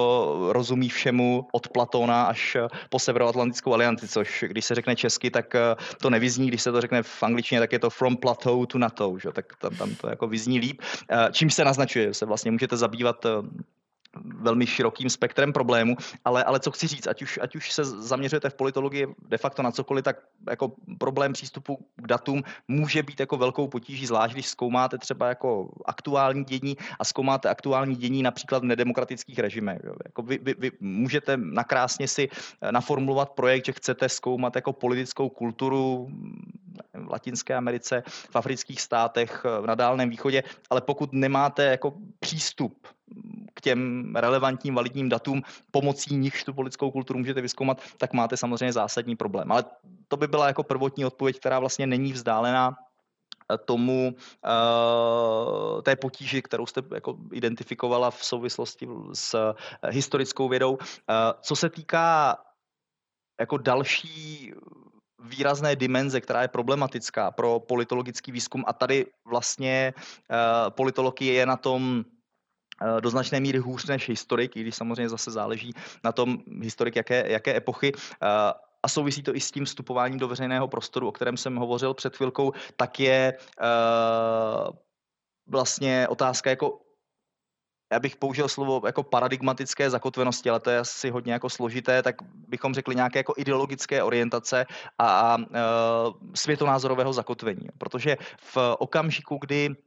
rozumí 0.51 0.89
všemu 0.89 1.47
od 1.51 1.67
Platona 1.67 2.23
až 2.23 2.57
po 2.89 2.99
Severoatlantickou 2.99 3.73
alianci, 3.73 4.07
což 4.07 4.43
když 4.47 4.65
se 4.65 4.75
řekne 4.75 4.86
česky, 4.95 5.29
tak 5.29 5.53
uh, 5.53 5.83
to 6.01 6.09
nevyzní, 6.09 6.47
když 6.47 6.61
se 6.61 6.71
to 6.71 6.81
řekne 6.81 7.03
v 7.03 7.23
angličtině, 7.23 7.59
tak 7.59 7.71
je 7.71 7.79
to 7.79 7.89
from 7.89 8.17
plateau 8.17 8.65
to 8.65 8.77
NATO, 8.77 9.17
že? 9.21 9.31
tak 9.31 9.45
tam, 9.55 9.75
tam 9.75 9.95
to 9.95 10.09
jako 10.09 10.27
vyzní 10.27 10.59
líp. 10.59 10.81
Uh, 11.11 11.31
čím 11.31 11.49
se 11.49 11.65
naznačuje, 11.65 12.13
se 12.13 12.25
vlastně 12.25 12.51
můžete 12.51 12.77
zabývat 12.77 13.25
velmi 14.25 14.67
širokým 14.67 15.09
spektrem 15.09 15.53
problémů, 15.53 15.95
ale, 16.25 16.43
ale 16.43 16.59
co 16.59 16.71
chci 16.71 16.87
říct, 16.87 17.07
ať 17.07 17.21
už, 17.21 17.39
ať 17.41 17.55
už 17.55 17.71
se 17.71 17.85
zaměřujete 17.85 18.49
v 18.49 18.53
politologii 18.53 19.07
de 19.27 19.37
facto 19.37 19.63
na 19.63 19.71
cokoliv, 19.71 20.03
tak 20.03 20.17
jako 20.49 20.71
problém 20.97 21.33
přístupu 21.33 21.85
k 21.95 22.07
datům 22.07 22.43
může 22.67 23.03
být 23.03 23.19
jako 23.19 23.37
velkou 23.37 23.67
potíží, 23.67 24.05
zvlášť 24.05 24.33
když 24.33 24.47
zkoumáte 24.47 24.97
třeba 24.97 25.27
jako 25.27 25.69
aktuální 25.85 26.43
dění 26.43 26.77
a 26.99 27.05
zkoumáte 27.05 27.49
aktuální 27.49 27.95
dění 27.95 28.23
například 28.23 28.63
v 28.63 28.65
nedemokratických 28.65 29.39
režimech. 29.39 29.79
Jako 30.05 30.21
vy, 30.21 30.39
vy, 30.41 30.55
vy 30.59 30.71
můžete 30.79 31.37
nakrásně 31.37 32.07
si 32.07 32.29
eh, 32.61 32.71
naformulovat 32.71 33.29
projekt, 33.29 33.65
že 33.65 33.71
chcete 33.71 34.09
zkoumat 34.09 34.55
jako 34.55 34.73
politickou 34.73 35.29
kulturu 35.29 36.09
v 36.93 37.11
Latinské 37.11 37.55
Americe, 37.55 38.03
v 38.07 38.35
afrických 38.35 38.81
státech, 38.81 39.45
eh, 39.45 39.67
na 39.67 39.75
Dálném 39.75 40.09
východě, 40.09 40.43
ale 40.69 40.81
pokud 40.81 41.13
nemáte 41.13 41.63
jako 41.63 41.93
přístup 42.19 42.87
k 43.53 43.61
těm 43.61 44.13
relevantním 44.15 44.75
validním 44.75 45.09
datům, 45.09 45.41
pomocí 45.71 46.15
nichž 46.15 46.43
tu 46.43 46.53
politickou 46.53 46.91
kulturu 46.91 47.19
můžete 47.19 47.41
vyskoumat, 47.41 47.81
tak 47.97 48.13
máte 48.13 48.37
samozřejmě 48.37 48.73
zásadní 48.73 49.15
problém. 49.15 49.51
Ale 49.51 49.65
to 50.07 50.17
by 50.17 50.27
byla 50.27 50.47
jako 50.47 50.63
prvotní 50.63 51.05
odpověď, 51.05 51.39
která 51.39 51.59
vlastně 51.59 51.87
není 51.87 52.13
vzdálená 52.13 52.75
eh, 52.77 53.57
tomu 53.57 54.15
uh, 54.15 55.81
té 55.81 55.95
potíži, 55.95 56.41
kterou 56.41 56.65
jste 56.65 56.81
jako 56.93 57.17
identifikovala 57.31 58.11
v 58.11 58.25
souvislosti 58.25 58.87
s 59.13 59.33
uh, 59.33 59.89
historickou 59.89 60.49
vědou. 60.49 60.77
Co 61.41 61.55
se 61.55 61.69
týká 61.69 62.37
jako 63.39 63.57
další 63.57 64.53
výrazné 65.23 65.75
dimenze, 65.75 66.21
která 66.21 66.41
je 66.41 66.47
problematická 66.47 67.31
pro 67.31 67.59
politologický 67.59 68.31
výzkum 68.31 68.63
a 68.67 68.73
tady 68.73 69.05
vlastně 69.25 69.93
politologie 70.69 71.33
je 71.33 71.45
na 71.45 71.57
tom 71.57 72.05
Eh, 72.07 72.16
do 72.99 73.09
značné 73.09 73.39
míry 73.39 73.57
hůř 73.57 73.85
než 73.85 74.09
historik, 74.09 74.57
i 74.57 74.61
když 74.61 74.75
samozřejmě 74.75 75.09
zase 75.09 75.31
záleží 75.31 75.73
na 76.03 76.11
tom 76.11 76.37
historik, 76.61 76.95
jaké, 76.95 77.31
jaké 77.31 77.55
epochy. 77.57 77.91
Eh, 77.95 78.27
a 78.83 78.87
souvisí 78.87 79.23
to 79.23 79.35
i 79.35 79.39
s 79.39 79.51
tím 79.51 79.65
vstupováním 79.65 80.19
do 80.19 80.27
veřejného 80.27 80.67
prostoru, 80.67 81.07
o 81.07 81.11
kterém 81.11 81.37
jsem 81.37 81.55
hovořil 81.55 81.93
před 81.93 82.15
chvilkou, 82.15 82.53
tak 82.75 82.99
je 82.99 83.33
uh, 83.59 84.75
vlastně 85.47 86.07
otázka 86.07 86.49
jako 86.49 86.79
já 87.91 87.99
bych 87.99 88.15
použil 88.15 88.47
slovo 88.47 88.81
jako 88.85 89.03
paradigmatické 89.03 89.89
zakotvenosti, 89.89 90.49
ale 90.49 90.59
to 90.59 90.69
je 90.69 90.79
asi 90.79 91.09
hodně 91.09 91.33
jako 91.33 91.49
složité, 91.49 92.03
tak 92.03 92.15
bychom 92.47 92.73
řekli 92.73 92.95
nějaké 92.95 93.19
jako 93.19 93.33
ideologické 93.37 94.03
orientace 94.03 94.65
a, 94.97 95.07
a 95.07 95.37
uh, 95.37 95.45
světonázorového 96.35 97.13
zakotvení. 97.13 97.67
Protože 97.77 98.17
v 98.37 98.57
okamžiku, 98.79 99.37
kdy 99.41 99.69
Eh, 99.69 99.86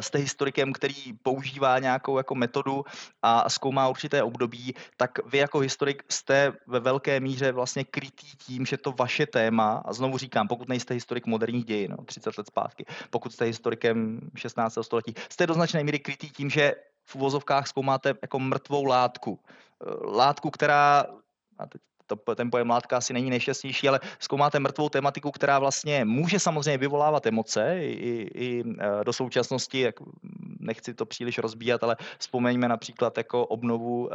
jste 0.00 0.18
historikem, 0.18 0.72
který 0.72 1.12
používá 1.22 1.78
nějakou 1.78 2.16
jako 2.16 2.34
metodu 2.34 2.84
a 3.22 3.48
zkoumá 3.50 3.88
určité 3.88 4.22
období, 4.22 4.74
tak 4.96 5.10
vy 5.26 5.38
jako 5.38 5.58
historik 5.58 6.04
jste 6.08 6.52
ve 6.66 6.80
velké 6.80 7.20
míře 7.20 7.52
vlastně 7.52 7.84
krytý 7.84 8.26
tím, 8.36 8.66
že 8.66 8.76
to 8.76 8.92
vaše 8.92 9.26
téma, 9.26 9.82
a 9.84 9.92
znovu 9.92 10.18
říkám, 10.18 10.48
pokud 10.48 10.68
nejste 10.68 10.94
historik 10.94 11.26
moderních 11.26 11.64
dějin, 11.64 11.90
no, 11.98 12.04
30 12.04 12.38
let 12.38 12.46
zpátky, 12.46 12.84
pokud 13.10 13.32
jste 13.32 13.44
historikem 13.44 14.20
16. 14.36 14.78
století, 14.82 15.14
jste 15.28 15.46
do 15.46 15.54
značné 15.54 15.84
míry 15.84 15.98
krytý 15.98 16.30
tím, 16.30 16.50
že 16.50 16.74
v 17.04 17.16
uvozovkách 17.16 17.66
zkoumáte 17.66 18.14
jako 18.22 18.38
mrtvou 18.38 18.84
látku. 18.84 19.38
Eh, 19.44 20.06
látku, 20.06 20.50
která 20.50 21.06
a 21.58 21.66
teď 21.66 21.80
to, 22.16 22.34
ten 22.34 22.50
pojem 22.50 22.70
látka 22.70 22.96
asi 22.96 23.12
není 23.12 23.30
nejšťastnější, 23.30 23.88
ale 23.88 24.00
zkoumáte 24.18 24.60
mrtvou 24.60 24.88
tematiku, 24.88 25.30
která 25.30 25.58
vlastně 25.58 26.04
může 26.04 26.38
samozřejmě 26.38 26.78
vyvolávat 26.78 27.26
emoce 27.26 27.76
i, 27.80 28.30
i 28.34 28.64
e, 28.78 29.04
do 29.04 29.12
současnosti, 29.12 29.80
jak 29.80 29.94
nechci 30.60 30.94
to 30.94 31.06
příliš 31.06 31.38
rozbíjat, 31.38 31.84
ale 31.84 31.96
vzpomeňme 32.18 32.68
například 32.68 33.18
jako 33.18 33.46
obnovu 33.46 34.06
uh, 34.06 34.10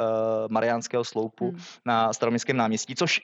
Mariánského 0.49 1.03
sloupu 1.03 1.49
hmm. 1.49 1.60
na 1.86 2.13
staroměstském 2.13 2.58
náměstí, 2.58 2.95
což 2.95 3.21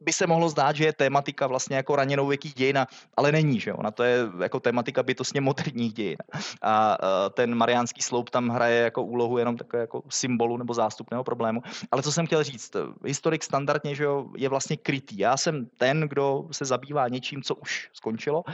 by 0.00 0.12
se 0.12 0.26
mohlo 0.26 0.48
zdát, 0.48 0.76
že 0.76 0.84
je 0.84 0.92
tématika 0.92 1.46
vlastně 1.46 1.76
jako 1.76 1.96
raněnou 1.96 2.26
věkých 2.26 2.54
dějin, 2.54 2.86
ale 3.16 3.32
není, 3.32 3.60
že 3.60 3.72
Ona 3.72 3.90
to 3.90 4.02
je 4.02 4.18
jako 4.42 4.60
tématika 4.60 5.02
bytostně 5.02 5.40
moderních 5.40 5.92
dějin. 5.92 6.16
A 6.62 6.98
ten 7.30 7.54
mariánský 7.54 8.02
sloup 8.02 8.30
tam 8.30 8.48
hraje 8.48 8.82
jako 8.82 9.02
úlohu 9.02 9.38
jenom 9.38 9.56
takové 9.56 9.80
jako 9.80 10.02
symbolu 10.08 10.56
nebo 10.56 10.74
zástupného 10.74 11.24
problému. 11.24 11.62
Ale 11.92 12.02
co 12.02 12.12
jsem 12.12 12.26
chtěl 12.26 12.42
říct, 12.42 12.76
historik 13.04 13.44
standardně, 13.44 13.94
že 13.94 14.04
jo, 14.04 14.26
je 14.36 14.48
vlastně 14.48 14.76
krytý. 14.76 15.18
Já 15.18 15.36
jsem 15.36 15.66
ten, 15.66 16.00
kdo 16.00 16.44
se 16.50 16.64
zabývá 16.64 17.08
něčím, 17.08 17.42
co 17.42 17.54
už 17.54 17.90
skončilo 17.92 18.44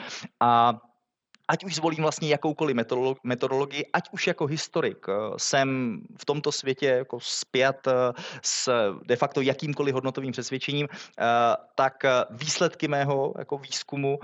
a 0.40 0.80
ať 1.48 1.64
už 1.64 1.74
zvolím 1.74 2.02
vlastně 2.02 2.28
jakoukoliv 2.28 2.76
metodologii, 3.22 3.84
ať 3.92 4.08
už 4.12 4.26
jako 4.26 4.46
historik 4.46 5.06
eh, 5.08 5.12
jsem 5.36 6.00
v 6.18 6.24
tomto 6.24 6.52
světě 6.52 6.86
jako 6.86 7.18
spjat 7.20 7.86
eh, 7.86 7.92
s 8.42 8.70
de 9.06 9.16
facto 9.16 9.40
jakýmkoliv 9.40 9.94
hodnotovým 9.94 10.32
přesvědčením, 10.32 10.88
eh, 10.90 11.24
tak 11.74 12.04
výsledky 12.30 12.88
mého 12.88 13.34
jako 13.38 13.58
výzkumu 13.58 14.18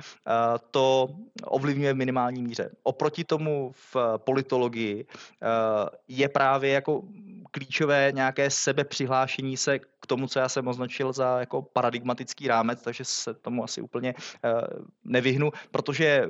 to 0.70 1.08
ovlivňuje 1.44 1.92
v 1.92 1.96
minimální 1.96 2.42
míře. 2.42 2.70
Oproti 2.82 3.24
tomu 3.24 3.72
v 3.72 3.96
politologii 4.16 5.06
je 6.08 6.28
právě 6.28 6.70
jako 6.70 7.02
klíčové 7.50 8.12
nějaké 8.14 8.50
sebepřihlášení 8.50 9.56
se 9.56 9.78
k 9.78 10.06
tomu, 10.06 10.26
co 10.26 10.38
já 10.38 10.48
jsem 10.48 10.68
označil 10.68 11.12
za 11.12 11.40
jako 11.40 11.62
paradigmatický 11.62 12.48
rámec, 12.48 12.82
takže 12.82 13.04
se 13.04 13.34
tomu 13.34 13.64
asi 13.64 13.80
úplně 13.80 14.14
nevyhnu, 15.04 15.50
protože 15.70 16.26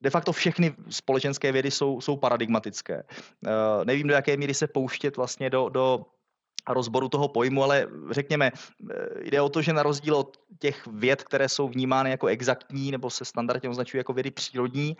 de 0.00 0.10
facto 0.10 0.32
všechny 0.32 0.74
společenské 0.90 1.52
vědy 1.52 1.70
jsou, 1.70 2.00
jsou 2.00 2.16
paradigmatické. 2.16 3.02
Uh, 3.02 3.84
nevím, 3.84 4.06
do 4.06 4.14
jaké 4.14 4.36
míry 4.36 4.54
se 4.54 4.66
pouštět 4.66 5.16
vlastně 5.16 5.50
do, 5.50 5.68
do 5.68 6.06
rozboru 6.68 7.08
toho 7.08 7.28
pojmu, 7.28 7.64
ale 7.64 7.86
řekněme, 8.10 8.50
eh, 8.50 9.30
jde 9.30 9.40
o 9.40 9.48
to, 9.48 9.62
že 9.62 9.72
na 9.72 9.82
rozdíl 9.82 10.16
od 10.16 10.36
těch 10.58 10.86
věd, 10.86 11.24
které 11.24 11.48
jsou 11.48 11.68
vnímány 11.68 12.10
jako 12.10 12.26
exaktní 12.26 12.90
nebo 12.90 13.10
se 13.10 13.24
standardně 13.24 13.68
označují 13.68 13.98
jako 13.98 14.12
vědy 14.12 14.30
přírodní, 14.30 14.96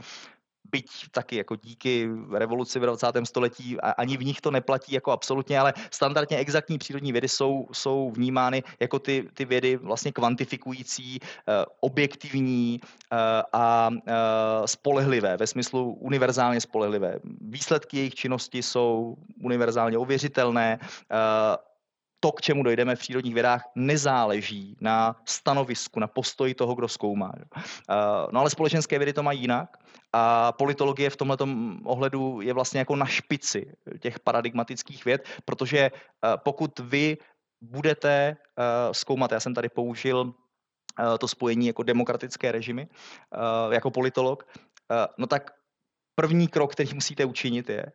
byť 0.73 1.11
taky 1.11 1.37
jako 1.37 1.57
díky 1.57 2.09
revoluci 2.33 2.79
v 2.79 2.83
20. 2.83 3.07
století, 3.25 3.81
a 3.81 3.91
ani 3.91 4.17
v 4.17 4.25
nich 4.25 4.41
to 4.41 4.51
neplatí 4.51 4.93
jako 4.93 5.13
absolutně, 5.13 5.61
ale 5.61 5.75
standardně 5.91 6.37
exaktní 6.37 6.79
přírodní 6.79 7.13
vědy 7.13 7.29
jsou, 7.29 7.67
jsou 7.73 8.11
vnímány 8.11 8.63
jako 8.81 8.99
ty, 8.99 9.29
ty 9.35 9.45
vědy 9.45 9.77
vlastně 9.77 10.13
kvantifikující, 10.13 11.19
eh, 11.23 11.65
objektivní 11.81 12.81
eh, 12.81 13.17
a 13.53 13.91
eh, 13.93 14.13
spolehlivé, 14.67 15.37
ve 15.37 15.47
smyslu 15.47 15.93
univerzálně 15.93 16.61
spolehlivé. 16.61 17.19
Výsledky 17.41 17.97
jejich 17.97 18.15
činnosti 18.15 18.63
jsou 18.63 19.17
univerzálně 19.43 19.99
ověřitelné, 19.99 20.79
to, 22.21 22.33
k 22.33 22.41
čemu 22.41 22.63
dojdeme 22.63 22.97
v 22.97 22.99
přírodních 22.99 23.35
vědách, 23.35 23.63
nezáleží 23.75 24.77
na 24.81 25.17
stanovisku, 25.25 26.01
na 26.01 26.07
postoji 26.07 26.55
toho, 26.55 26.75
kdo 26.75 26.89
zkoumá. 26.89 27.33
No 28.33 28.41
ale 28.41 28.51
společenské 28.51 28.99
vědy 28.99 29.13
to 29.13 29.23
mají 29.23 29.41
jinak 29.41 29.79
a 30.13 30.53
politologie 30.53 31.11
v 31.11 31.17
tomto 31.17 31.49
ohledu 31.85 32.41
je 32.41 32.53
vlastně 32.53 32.79
jako 32.79 32.97
na 32.97 33.07
špici 33.07 33.73
těch 34.01 34.21
paradigmatických 34.21 35.05
věd, 35.05 35.29
protože 35.45 35.79
eh, 35.79 35.91
pokud 36.37 36.79
vy 36.79 37.19
budete 37.61 38.37
eh, 38.37 38.95
zkoumat, 38.95 39.33
já 39.33 39.41
jsem 39.41 39.55
tady 39.55 39.69
použil 39.69 40.35
eh, 40.99 41.19
to 41.19 41.29
spojení 41.29 41.67
jako 41.67 41.83
demokratické 41.83 42.53
režimy 42.53 42.89
jako 43.71 43.91
politolog, 43.91 44.49
no 45.19 45.27
tak 45.27 45.51
první 46.15 46.49
krok, 46.49 46.73
který 46.73 46.95
musíte 46.95 47.25
učinit, 47.25 47.69
je, 47.69 47.93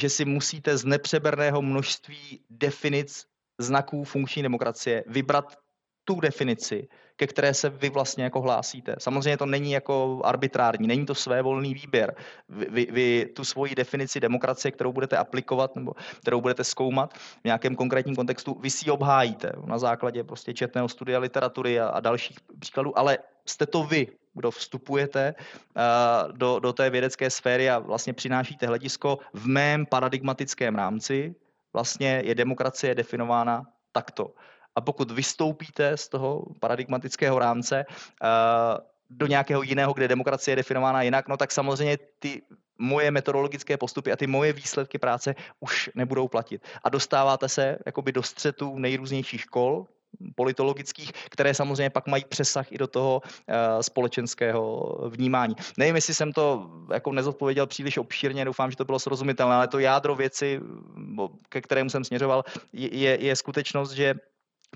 že 0.00 0.08
si 0.08 0.24
musíte 0.24 0.76
z 0.76 0.84
nepřeberného 0.84 1.62
množství 1.62 2.44
definic 2.50 3.26
znaků 3.58 4.04
funkční 4.04 4.42
demokracie 4.42 5.04
vybrat 5.06 5.58
tu 6.04 6.20
definici, 6.20 6.88
ke 7.16 7.26
které 7.26 7.54
se 7.54 7.70
vy 7.70 7.90
vlastně 7.90 8.24
jako 8.24 8.40
hlásíte. 8.40 8.96
Samozřejmě 8.98 9.36
to 9.36 9.46
není 9.46 9.72
jako 9.72 10.20
arbitrární, 10.24 10.86
není 10.86 11.06
to 11.06 11.14
své 11.14 11.42
volný 11.42 11.74
výběr. 11.74 12.14
Vy, 12.48 12.66
vy, 12.70 12.86
vy 12.90 13.26
tu 13.36 13.44
svoji 13.44 13.74
definici 13.74 14.20
demokracie, 14.20 14.72
kterou 14.72 14.92
budete 14.92 15.16
aplikovat 15.16 15.76
nebo 15.76 15.92
kterou 16.20 16.40
budete 16.40 16.64
zkoumat 16.64 17.14
v 17.14 17.44
nějakém 17.44 17.76
konkrétním 17.76 18.16
kontextu, 18.16 18.56
vy 18.60 18.70
si 18.70 18.90
obhájíte 18.90 19.52
na 19.64 19.78
základě 19.78 20.24
prostě 20.24 20.54
četného 20.54 20.88
studia 20.88 21.18
literatury 21.18 21.80
a, 21.80 21.88
a 21.88 22.00
dalších 22.00 22.36
příkladů, 22.58 22.98
ale 22.98 23.18
jste 23.46 23.66
to 23.66 23.82
vy, 23.82 24.06
kdo 24.34 24.50
vstupujete 24.50 25.34
uh, 25.34 26.32
do, 26.32 26.58
do 26.58 26.72
té 26.72 26.90
vědecké 26.90 27.30
sféry 27.30 27.70
a 27.70 27.78
vlastně 27.78 28.12
přinášíte 28.12 28.66
hledisko 28.66 29.18
v 29.32 29.46
mém 29.46 29.86
paradigmatickém 29.86 30.74
rámci, 30.74 31.34
vlastně 31.72 32.22
je 32.24 32.34
demokracie 32.34 32.94
definována 32.94 33.62
takto. 33.92 34.34
A 34.76 34.80
pokud 34.80 35.10
vystoupíte 35.10 35.96
z 35.96 36.08
toho 36.08 36.44
paradigmatického 36.60 37.38
rámce 37.38 37.84
uh, 37.88 38.28
do 39.10 39.26
nějakého 39.26 39.62
jiného, 39.62 39.92
kde 39.92 40.08
demokracie 40.08 40.52
je 40.52 40.56
definována 40.56 41.02
jinak, 41.02 41.28
no 41.28 41.36
tak 41.36 41.52
samozřejmě 41.52 41.98
ty 42.18 42.42
moje 42.78 43.10
metodologické 43.10 43.76
postupy 43.76 44.12
a 44.12 44.16
ty 44.16 44.26
moje 44.26 44.52
výsledky 44.52 44.98
práce 44.98 45.34
už 45.60 45.90
nebudou 45.94 46.28
platit. 46.28 46.62
A 46.82 46.88
dostáváte 46.88 47.48
se 47.48 47.78
jakoby 47.86 48.12
do 48.12 48.22
střetu 48.22 48.78
nejrůznějších 48.78 49.40
škol, 49.40 49.86
politologických, 50.34 51.12
které 51.12 51.54
samozřejmě 51.54 51.90
pak 51.90 52.06
mají 52.06 52.24
přesah 52.28 52.72
i 52.72 52.78
do 52.78 52.86
toho 52.86 53.22
uh, 53.24 53.54
společenského 53.80 54.98
vnímání. 55.08 55.54
Nevím, 55.78 55.94
jestli 55.94 56.14
jsem 56.14 56.32
to 56.32 56.70
jako 56.92 57.12
nezodpověděl 57.12 57.66
příliš 57.66 57.98
obšírně, 57.98 58.44
doufám, 58.44 58.70
že 58.70 58.76
to 58.76 58.84
bylo 58.84 58.98
srozumitelné, 58.98 59.54
ale 59.54 59.68
to 59.68 59.78
jádro 59.78 60.14
věci, 60.14 60.60
ke 61.48 61.60
kterému 61.60 61.90
jsem 61.90 62.04
směřoval, 62.04 62.44
je, 62.72 63.24
je 63.24 63.36
skutečnost, 63.36 63.90
že 63.90 64.14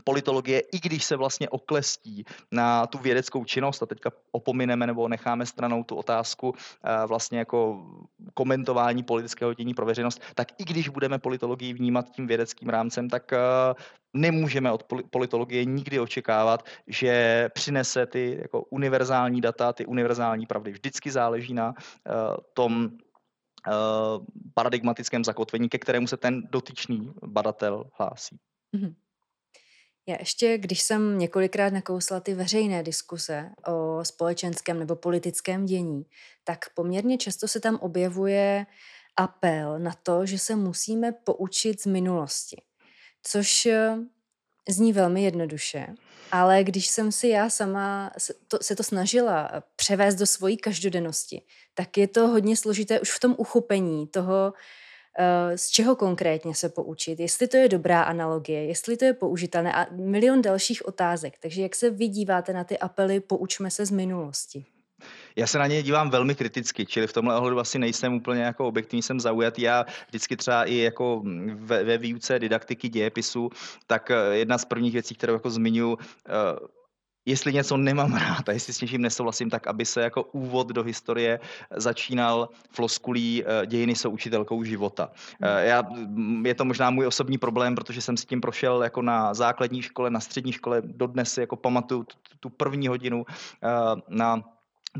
politologie, 0.05 0.61
i 0.61 0.81
když 0.81 1.05
se 1.05 1.17
vlastně 1.17 1.49
oklestí 1.49 2.25
na 2.53 2.87
tu 2.87 2.99
vědeckou 2.99 3.45
činnost, 3.45 3.83
a 3.83 3.87
teďka 3.87 4.11
opomineme 4.33 4.87
nebo 4.87 5.09
necháme 5.09 5.47
stranou 5.47 5.85
tu 5.85 5.97
otázku 5.97 6.55
eh, 6.55 7.07
vlastně 7.07 7.39
jako 7.39 7.87
komentování 8.35 9.03
politického 9.03 9.55
dění 9.55 9.75
pro 9.75 9.87
veřejnost, 9.87 10.23
tak 10.35 10.49
i 10.59 10.65
když 10.65 10.89
budeme 10.89 11.19
politologii 11.19 11.73
vnímat 11.73 12.11
tím 12.11 12.27
vědeckým 12.27 12.69
rámcem, 12.69 13.09
tak 13.09 13.33
eh, 13.33 13.39
nemůžeme 14.15 14.73
od 14.73 14.83
politologie 15.11 15.65
nikdy 15.65 16.01
očekávat, 16.01 16.65
že 16.87 17.49
přinese 17.55 18.07
ty 18.07 18.39
jako 18.43 18.63
univerzální 18.63 19.41
data, 19.41 19.73
ty 19.73 19.87
univerzální 19.87 20.47
pravdy. 20.47 20.71
Vždycky 20.73 21.11
záleží 21.11 21.55
na 21.55 21.75
eh, 21.77 22.11
tom 22.55 22.91
paradigmatickém 24.55 25.25
zakotvení, 25.25 25.69
ke 25.69 25.79
kterému 25.79 26.07
se 26.07 26.17
ten 26.17 26.43
dotyčný 26.51 27.13
badatel 27.27 27.85
hlásí. 27.99 28.37
Mm-hmm. 28.77 28.95
Já 30.09 30.17
ještě, 30.19 30.59
když 30.59 30.83
jsem 30.83 31.19
několikrát 31.19 31.73
nakousla 31.73 32.21
ty 32.21 32.35
veřejné 32.35 32.83
diskuse 32.83 33.51
o 33.67 34.05
společenském 34.05 34.79
nebo 34.79 34.97
politickém 34.97 35.67
dění, 35.67 36.07
tak 36.45 36.65
poměrně 36.75 37.19
často 37.19 37.49
se 37.49 37.61
tam 37.61 37.77
objevuje 37.77 38.67
apel 39.17 39.79
na 39.79 39.93
to, 40.03 40.27
že 40.27 40.39
se 40.39 40.57
musíme 40.57 41.13
poučit 41.13 41.83
z 41.83 41.87
minulosti, 41.87 42.63
což 43.23 43.67
eh, 43.67 43.97
zní 44.69 44.93
velmi 44.93 45.23
jednoduše, 45.23 45.87
ale 46.33 46.65
když 46.65 46.87
jsem 46.87 47.13
si 47.13 47.29
já 47.29 47.51
sama 47.51 48.11
se 48.19 48.35
to, 48.49 48.59
se 48.63 48.77
to 48.77 48.83
snažila 48.83 49.51
převést 49.77 50.15
do 50.15 50.27
svojí 50.27 50.57
každodennosti, 50.57 51.43
tak 51.75 51.97
je 51.97 52.09
to 52.09 52.29
hodně 52.29 52.57
složité 52.57 53.01
už 53.01 53.11
v 53.11 53.21
tom 53.21 53.35
uchopení 53.39 54.07
toho, 54.07 54.53
z 55.57 55.71
čeho 55.71 55.97
konkrétně 55.97 56.55
se 56.55 56.69
poučit, 56.69 57.21
jestli 57.21 57.49
to 57.49 57.57
je 57.57 57.69
dobrá 57.69 58.03
analogie, 58.03 58.65
jestli 58.65 58.97
to 58.97 59.05
je 59.05 59.13
použitelné 59.13 59.73
a 59.73 59.87
milion 59.93 60.43
dalších 60.43 60.87
otázek. 60.89 61.35
Takže 61.41 61.63
jak 61.63 61.75
se 61.75 61.91
vy 61.91 62.09
díváte 62.09 62.53
na 62.53 62.65
ty 62.65 62.79
apely 62.79 63.21
poučme 63.21 63.71
se 63.71 63.87
z 63.87 63.91
minulosti? 63.91 64.65
Já 65.37 65.47
se 65.47 65.59
na 65.59 65.67
ně 65.67 65.83
dívám 65.83 66.11
velmi 66.11 66.35
kriticky, 66.35 66.87
čili 66.87 67.07
v 67.07 67.13
tomhle 67.13 67.37
ohledu 67.37 67.59
asi 67.59 67.79
nejsem 67.79 68.15
úplně 68.15 68.43
jako 68.43 68.69
objektivní, 68.69 69.03
jsem 69.03 69.21
zaujatý. 69.21 69.63
Já 69.63 69.87
vždycky 70.09 70.37
třeba 70.37 70.65
i 70.65 70.77
jako 70.77 71.23
ve, 71.55 71.85
ve 71.85 71.99
výuce 71.99 72.39
didaktiky 72.39 72.89
dějepisu, 72.89 73.51
tak 73.87 74.11
eh, 74.11 74.37
jedna 74.37 74.59
z 74.59 74.65
prvních 74.65 74.93
věcí, 74.93 75.15
kterou 75.15 75.33
jako 75.33 75.51
zmiňuji, 75.51 75.97
eh, 76.01 76.33
jestli 77.29 77.53
něco 77.53 77.77
nemám 77.77 78.15
rád 78.15 78.49
a 78.49 78.53
jestli 78.53 78.73
s 78.73 78.81
něčím 78.81 79.03
nesouhlasím, 79.03 79.51
tak 79.51 79.67
aby 79.67 79.85
se 79.85 80.01
jako 80.01 80.23
úvod 80.23 80.69
do 80.69 80.83
historie 80.83 81.41
začínal 81.77 82.49
floskulí 82.71 83.45
eh, 83.45 83.67
dějiny 83.67 83.95
jsou 83.95 84.11
učitelkou 84.11 84.65
života. 84.65 85.11
Eh, 85.43 85.67
já, 85.67 85.83
mm, 85.83 86.47
je 86.47 86.55
to 86.55 86.65
možná 86.65 86.91
můj 86.91 87.07
osobní 87.07 87.39
problém, 87.39 87.75
protože 87.75 88.01
jsem 88.01 88.17
s 88.17 88.25
tím 88.25 88.41
prošel 88.41 88.83
jako 88.83 89.03
na 89.03 89.35
základní 89.35 89.83
škole, 89.83 90.11
na 90.11 90.21
střední 90.21 90.53
škole, 90.53 90.83
dodnes 90.85 91.33
si 91.33 91.41
jako 91.41 91.57
pamatuju 91.57 92.07
tu 92.41 92.51
první 92.51 92.89
hodinu 92.89 93.27
eh, 93.29 93.69
na 94.09 94.43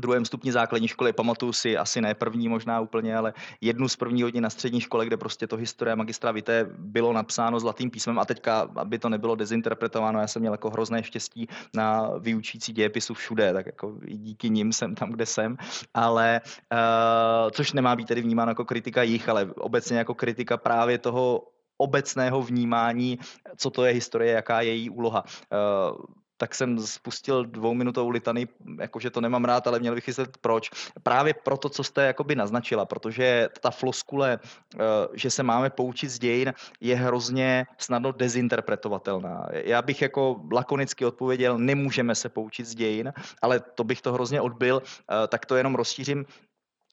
druhém 0.01 0.25
stupni 0.25 0.51
základní 0.51 0.87
školy, 0.87 1.13
pamatuju 1.13 1.53
si 1.53 1.77
asi 1.77 2.01
ne 2.01 2.13
první 2.13 2.49
možná 2.49 2.79
úplně, 2.79 3.17
ale 3.17 3.33
jednu 3.61 3.87
z 3.87 3.95
první 3.95 4.23
hodin 4.23 4.43
na 4.43 4.49
střední 4.49 4.81
škole, 4.81 5.05
kde 5.05 5.17
prostě 5.17 5.47
to 5.47 5.57
historie 5.57 5.95
magistra 5.95 6.31
víte, 6.31 6.69
bylo 6.77 7.13
napsáno 7.13 7.59
zlatým 7.59 7.91
písmem 7.91 8.19
a 8.19 8.25
teďka, 8.25 8.69
aby 8.75 8.99
to 8.99 9.09
nebylo 9.09 9.35
dezinterpretováno, 9.35 10.19
já 10.19 10.27
jsem 10.27 10.39
měl 10.39 10.53
jako 10.53 10.69
hrozné 10.69 11.03
štěstí 11.03 11.47
na 11.73 12.11
vyučící 12.19 12.73
dějepisu 12.73 13.13
všude, 13.13 13.53
tak 13.53 13.65
jako 13.65 13.95
díky 14.07 14.49
nim 14.49 14.73
jsem 14.73 14.95
tam, 14.95 15.11
kde 15.11 15.25
jsem, 15.25 15.57
ale 15.93 16.41
uh, 16.73 17.49
což 17.51 17.73
nemá 17.73 17.95
být 17.95 18.07
tedy 18.07 18.21
vnímáno 18.21 18.51
jako 18.51 18.65
kritika 18.65 19.03
jich, 19.03 19.29
ale 19.29 19.45
obecně 19.45 19.97
jako 19.97 20.13
kritika 20.13 20.57
právě 20.57 20.97
toho 20.97 21.43
obecného 21.77 22.41
vnímání, 22.41 23.19
co 23.57 23.69
to 23.69 23.85
je 23.85 23.93
historie, 23.93 24.31
jaká 24.33 24.61
je 24.61 24.69
její 24.69 24.89
úloha. 24.89 25.23
Uh, 25.23 25.97
tak 26.39 26.55
jsem 26.55 26.79
spustil 26.79 27.45
dvouminutovou 27.45 28.09
litany, 28.09 28.47
jakože 28.79 29.09
to 29.09 29.21
nemám 29.21 29.45
rád, 29.45 29.67
ale 29.67 29.79
měl 29.79 29.95
bych 29.95 30.07
vysvětlit 30.07 30.37
proč. 30.37 30.69
Právě 31.03 31.33
proto, 31.33 31.69
co 31.69 31.83
jste 31.83 32.05
jakoby 32.05 32.35
naznačila, 32.35 32.85
protože 32.85 33.49
ta 33.61 33.71
floskule, 33.71 34.39
eh, 34.39 34.77
že 35.13 35.31
se 35.31 35.43
máme 35.43 35.69
poučit 35.69 36.09
z 36.09 36.19
dějin, 36.19 36.53
je 36.81 36.95
hrozně 36.95 37.67
snadno 37.77 38.11
dezinterpretovatelná. 38.11 39.47
Já 39.51 39.81
bych 39.81 40.01
jako 40.01 40.41
lakonicky 40.51 41.05
odpověděl, 41.05 41.57
nemůžeme 41.57 42.15
se 42.15 42.29
poučit 42.29 42.65
z 42.65 42.75
dějin, 42.75 43.13
ale 43.41 43.59
to 43.59 43.83
bych 43.83 44.01
to 44.01 44.13
hrozně 44.13 44.41
odbil, 44.41 44.81
eh, 44.81 45.27
tak 45.27 45.45
to 45.45 45.55
jenom 45.55 45.75
rozšířím 45.75 46.25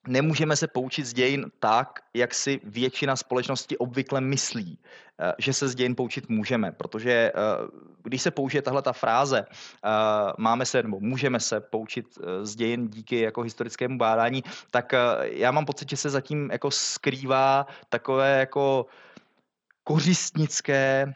nemůžeme 0.07 0.57
se 0.57 0.66
poučit 0.66 1.07
z 1.07 1.12
dějin 1.12 1.47
tak, 1.59 2.01
jak 2.14 2.35
si 2.35 2.61
většina 2.64 3.16
společnosti 3.16 3.79
obvykle 3.79 4.21
myslí, 4.21 4.79
eh, 5.21 5.33
že 5.38 5.53
se 5.53 5.69
z 5.69 5.75
dějin 5.75 5.95
poučit 5.95 6.29
můžeme, 6.29 6.73
protože 6.73 7.11
eh, 7.11 7.33
když 8.03 8.23
se 8.23 8.31
použije 8.31 8.62
tahle 8.62 8.83
ta 8.83 8.92
fráze, 8.92 9.47
eh, 9.49 9.88
máme 10.38 10.66
se 10.66 10.83
nebo 10.83 11.01
můžeme 11.01 11.40
se 11.40 11.61
poučit 11.61 12.07
z 12.42 12.57
dějin 12.57 12.88
díky 12.88 13.21
jako 13.21 13.42
historickému 13.42 13.99
bádání, 13.99 14.45
tak 14.71 14.92
já 15.23 15.51
mám 15.51 15.64
pocit, 15.64 15.90
že 15.90 15.97
se 15.97 16.11
zatím 16.11 16.51
jako 16.53 16.71
skrývá 16.71 17.66
takové 17.88 18.38
jako 18.38 18.87
kořistnické 19.85 21.14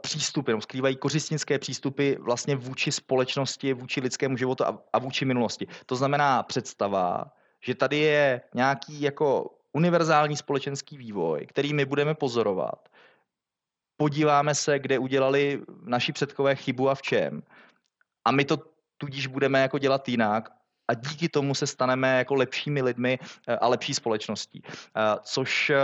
přístupy, 0.00 0.50
nebo 0.50 0.60
skrývají 0.60 0.96
kořistnické 0.96 1.58
přístupy 1.58 2.14
vlastně 2.20 2.56
vůči 2.56 2.92
společnosti, 2.92 3.72
vůči 3.72 4.00
lidskému 4.00 4.36
životu 4.36 4.64
a, 4.64 4.78
a 4.92 4.98
vůči 4.98 5.24
minulosti. 5.24 5.66
To 5.86 5.96
znamená 5.96 6.42
představa, 6.42 7.24
že 7.64 7.74
tady 7.74 7.98
je 7.98 8.40
nějaký 8.54 9.02
jako 9.02 9.50
univerzální 9.72 10.36
společenský 10.36 10.96
vývoj, 10.96 11.46
který 11.46 11.74
my 11.74 11.84
budeme 11.84 12.14
pozorovat. 12.14 12.88
Podíváme 13.96 14.54
se, 14.54 14.78
kde 14.78 14.98
udělali 14.98 15.62
naši 15.82 16.12
předkové 16.12 16.56
chybu 16.56 16.88
a 16.88 16.94
v 16.94 17.02
čem. 17.02 17.42
A 18.24 18.30
my 18.30 18.44
to 18.44 18.58
tudíž 18.98 19.26
budeme 19.26 19.62
jako 19.62 19.78
dělat 19.78 20.08
jinak 20.08 20.50
a 20.88 20.94
díky 20.94 21.28
tomu 21.28 21.54
se 21.54 21.66
staneme 21.66 22.18
jako 22.18 22.34
lepšími 22.34 22.82
lidmi 22.82 23.18
eh, 23.48 23.56
a 23.56 23.68
lepší 23.68 23.94
společností. 23.94 24.62
Eh, 24.66 25.00
což 25.22 25.70
eh, 25.70 25.78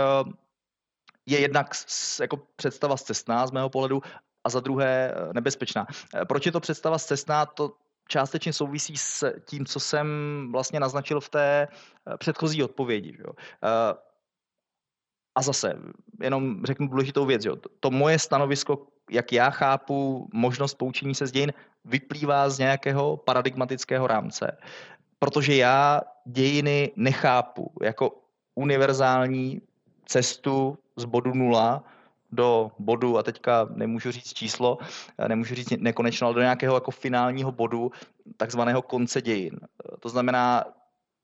je 1.25 1.39
jednak 1.39 1.73
jako 2.21 2.37
představa 2.55 2.97
zcestná 2.97 3.47
z 3.47 3.51
mého 3.51 3.69
pohledu 3.69 4.01
a 4.43 4.49
za 4.49 4.59
druhé 4.59 5.13
nebezpečná. 5.33 5.87
Proč 6.27 6.45
je 6.45 6.51
to 6.51 6.59
představa 6.59 6.97
zcestná? 6.97 7.45
To 7.45 7.73
částečně 8.09 8.53
souvisí 8.53 8.97
s 8.97 9.33
tím, 9.45 9.65
co 9.65 9.79
jsem 9.79 10.07
vlastně 10.51 10.79
naznačil 10.79 11.21
v 11.21 11.29
té 11.29 11.67
eh, 11.67 12.17
předchozí 12.17 12.63
odpovědi. 12.63 13.17
Jo. 13.19 13.33
Eh, 13.63 13.93
a 15.35 15.41
zase, 15.41 15.77
jenom 16.21 16.65
řeknu 16.65 16.87
důležitou 16.87 17.25
věc, 17.25 17.45
jo. 17.45 17.55
to 17.79 17.91
moje 17.91 18.19
stanovisko, 18.19 18.87
jak 19.09 19.31
já 19.33 19.49
chápu 19.49 20.29
možnost 20.33 20.73
poučení 20.73 21.15
se 21.15 21.27
z 21.27 21.31
dějin, 21.31 21.53
vyplývá 21.85 22.49
z 22.49 22.59
nějakého 22.59 23.17
paradigmatického 23.17 24.07
rámce. 24.07 24.57
Protože 25.19 25.55
já 25.55 26.01
dějiny 26.25 26.91
nechápu 26.95 27.71
jako 27.81 28.21
univerzální 28.55 29.61
cestu 30.05 30.77
z 30.95 31.05
bodu 31.05 31.33
nula 31.33 31.83
do 32.31 32.71
bodu, 32.79 33.17
a 33.17 33.23
teďka 33.23 33.67
nemůžu 33.75 34.11
říct 34.11 34.33
číslo, 34.33 34.77
nemůžu 35.27 35.55
říct 35.55 35.69
nekonečno, 35.77 36.27
ale 36.27 36.35
do 36.35 36.41
nějakého 36.41 36.75
jako 36.75 36.91
finálního 36.91 37.51
bodu, 37.51 37.91
takzvaného 38.37 38.81
konce 38.81 39.21
dějin. 39.21 39.59
To 39.99 40.09
znamená, 40.09 40.65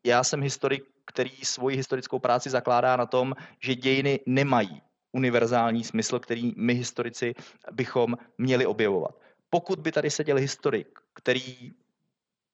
já 0.06 0.24
jsem 0.24 0.41
historik, 0.41 0.84
který 1.06 1.32
svoji 1.44 1.78
historickou 1.78 2.20
práci 2.20 2.50
zakládá 2.50 2.96
na 2.96 3.06
tom, 3.06 3.34
že 3.60 3.76
dějiny 3.76 4.20
nemají 4.26 4.82
univerzální 5.12 5.84
smysl, 5.84 6.20
který 6.20 6.54
my 6.58 6.74
historici 6.74 7.36
bychom 7.72 8.18
měli 8.38 8.65
objevovat. 8.65 9.15
pokud 9.56 9.80
by 9.80 9.91
tady 9.91 10.10
seděl 10.10 10.38
historik, 10.38 11.00
který 11.13 11.72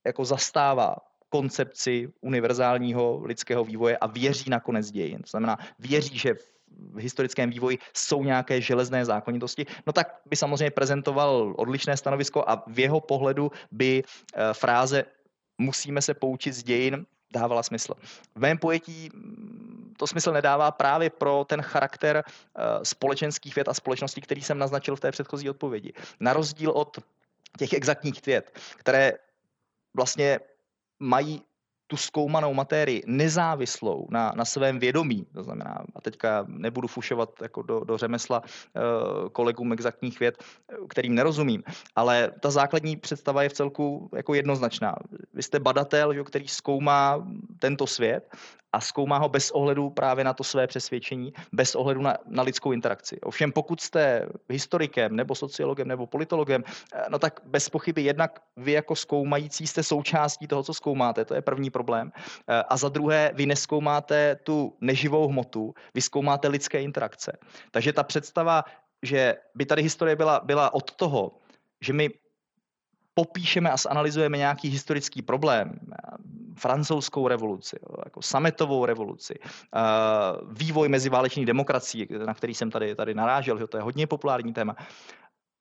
jako 0.05 0.25
zastává 0.25 0.95
koncepci 1.29 2.13
univerzálního 2.21 3.21
lidského 3.25 3.63
vývoje 3.63 3.97
a 3.97 4.07
věří 4.07 4.49
na 4.49 4.59
konec 4.59 4.91
dějin. 4.91 5.21
To 5.21 5.29
znamená, 5.29 5.57
věří, 5.79 6.17
že 6.17 6.33
v 6.33 6.60
historickém 6.97 7.49
vývoji 7.49 7.77
jsou 7.93 8.23
nějaké 8.23 8.61
železné 8.61 9.05
zákonitosti, 9.05 9.65
no 9.87 9.93
tak 9.93 10.21
by 10.25 10.35
samozřejmě 10.35 10.71
prezentoval 10.71 11.53
odlišné 11.57 11.97
stanovisko 11.97 12.43
a 12.47 12.63
v 12.67 12.79
jeho 12.79 12.99
pohledu 12.99 13.51
by 13.71 14.03
eh, 14.03 14.53
fráze 14.53 15.03
musíme 15.57 16.01
se 16.01 16.13
poučit 16.13 16.53
z 16.53 16.63
dějin 16.63 17.05
dávala 17.33 17.63
smysl. 17.63 17.93
V 18.35 18.39
mém 18.39 18.57
pojetí 18.57 19.09
mm, 19.13 19.93
to 19.97 20.07
smysl 20.07 20.31
nedává 20.31 20.71
právě 20.71 21.09
pro 21.09 21.45
ten 21.47 21.61
charakter 21.61 22.23
eh, 22.23 22.61
společenských 22.83 23.55
věd 23.55 23.67
a 23.67 23.73
společností, 23.73 24.21
který 24.21 24.41
jsem 24.41 24.57
naznačil 24.57 24.95
v 24.95 24.99
té 24.99 25.11
předchozí 25.11 25.49
odpovědi. 25.49 25.93
Na 26.19 26.33
rozdíl 26.33 26.71
od 26.71 26.97
těch 27.57 27.73
exaktních 27.73 28.25
věd, 28.25 28.59
které 28.77 29.13
vlastně 29.93 30.39
mají 30.99 31.43
tu 31.91 31.97
zkoumanou 31.97 32.53
matérii 32.53 33.03
nezávislou 33.05 34.07
na, 34.09 34.31
na 34.35 34.45
svém 34.45 34.79
vědomí, 34.79 35.27
to 35.33 35.43
znamená, 35.43 35.83
a 35.95 36.01
teďka 36.01 36.45
nebudu 36.47 36.87
fušovat 36.87 37.29
jako 37.41 37.61
do, 37.61 37.79
do 37.79 37.97
řemesla 37.97 38.41
uh, 38.41 39.29
kolegům 39.29 39.73
exaktních 39.73 40.19
věd, 40.19 40.43
kterým 40.89 41.15
nerozumím, 41.15 41.63
ale 41.95 42.31
ta 42.39 42.49
základní 42.51 42.95
představa 42.95 43.43
je 43.43 43.49
v 43.49 43.53
celku 43.53 44.09
jako 44.15 44.33
jednoznačná. 44.33 44.95
Vy 45.33 45.43
jste 45.43 45.59
badatel, 45.59 46.13
že, 46.13 46.23
který 46.23 46.47
zkoumá 46.47 47.27
tento 47.59 47.87
svět 47.87 48.35
a 48.73 48.81
zkoumá 48.81 49.17
ho 49.17 49.29
bez 49.29 49.51
ohledu 49.51 49.89
právě 49.89 50.23
na 50.23 50.33
to 50.33 50.43
své 50.43 50.67
přesvědčení, 50.67 51.33
bez 51.51 51.75
ohledu 51.75 52.01
na, 52.01 52.17
na 52.25 52.43
lidskou 52.43 52.71
interakci. 52.71 53.21
Ovšem, 53.21 53.51
pokud 53.51 53.81
jste 53.81 54.27
historikem 54.49 55.15
nebo 55.15 55.35
sociologem 55.35 55.87
nebo 55.87 56.07
politologem, 56.07 56.63
eh, 56.93 57.05
no 57.09 57.19
tak 57.19 57.39
bez 57.45 57.69
pochyby 57.69 58.01
jednak 58.01 58.39
vy 58.57 58.71
jako 58.71 58.95
zkoumající 58.95 59.67
jste 59.67 59.83
součástí 59.83 60.47
toho, 60.47 60.63
co 60.63 60.73
zkoumáte, 60.73 61.25
to 61.25 61.33
je 61.33 61.41
první 61.41 61.69
problém. 61.69 62.11
Eh, 62.47 62.63
a 62.69 62.77
za 62.77 62.89
druhé, 62.89 63.31
vy 63.33 63.45
neskoumáte 63.45 64.35
tu 64.35 64.77
neživou 64.81 65.27
hmotu, 65.27 65.73
vy 65.93 66.01
zkoumáte 66.01 66.47
lidské 66.47 66.81
interakce. 66.81 67.37
Takže 67.71 67.93
ta 67.93 68.03
představa, 68.03 68.63
že 69.03 69.35
by 69.55 69.65
tady 69.65 69.81
historie 69.81 70.15
byla, 70.15 70.41
byla 70.43 70.73
od 70.73 70.91
toho, 70.95 71.31
že 71.81 71.93
my 71.93 72.09
popíšeme 73.13 73.71
a 73.71 73.77
zanalizujeme 73.77 74.37
nějaký 74.37 74.69
historický 74.69 75.21
problém, 75.21 75.79
francouzskou 76.61 77.27
revoluci, 77.27 77.79
jako 78.05 78.21
sametovou 78.21 78.85
revoluci, 78.85 79.33
vývoj 80.51 80.89
meziválečných 80.89 81.45
demokracií, 81.45 82.07
na 82.25 82.33
který 82.33 82.53
jsem 82.53 82.71
tady, 82.71 82.95
tady 82.95 83.13
narážel, 83.13 83.57
že 83.57 83.67
to 83.67 83.77
je 83.77 83.83
hodně 83.83 84.07
populární 84.07 84.53
téma, 84.53 84.75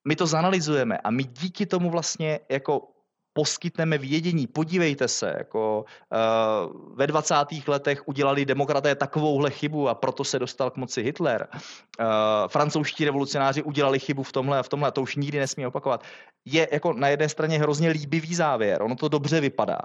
my 0.08 0.16
to 0.16 0.26
zanalizujeme 0.26 0.98
a 0.98 1.10
my 1.10 1.24
díky 1.24 1.66
tomu 1.66 1.90
vlastně 1.90 2.40
jako 2.48 2.88
poskytneme 3.32 3.98
vědění. 3.98 4.46
Podívejte 4.46 5.08
se, 5.08 5.34
jako 5.38 5.84
uh, 5.84 6.96
ve 6.96 7.06
20. 7.06 7.34
letech 7.66 8.08
udělali 8.08 8.44
demokraté 8.44 8.94
takovouhle 8.94 9.50
chybu 9.50 9.88
a 9.88 9.94
proto 9.94 10.24
se 10.24 10.38
dostal 10.38 10.70
k 10.70 10.76
moci 10.76 11.02
Hitler. 11.02 11.48
Uh, 11.52 12.06
francouzští 12.48 13.04
revolucionáři 13.04 13.62
udělali 13.62 13.98
chybu 13.98 14.22
v 14.22 14.32
tomhle 14.32 14.58
a 14.58 14.62
v 14.62 14.68
tomhle 14.68 14.88
a 14.88 14.90
to 14.90 15.02
už 15.02 15.16
nikdy 15.16 15.38
nesmí 15.38 15.66
opakovat. 15.66 16.04
Je 16.44 16.68
jako 16.72 16.92
na 16.92 17.08
jedné 17.08 17.28
straně 17.28 17.58
hrozně 17.58 17.90
líbivý 17.90 18.34
závěr, 18.34 18.82
ono 18.82 18.96
to 18.96 19.08
dobře 19.08 19.40
vypadá, 19.40 19.80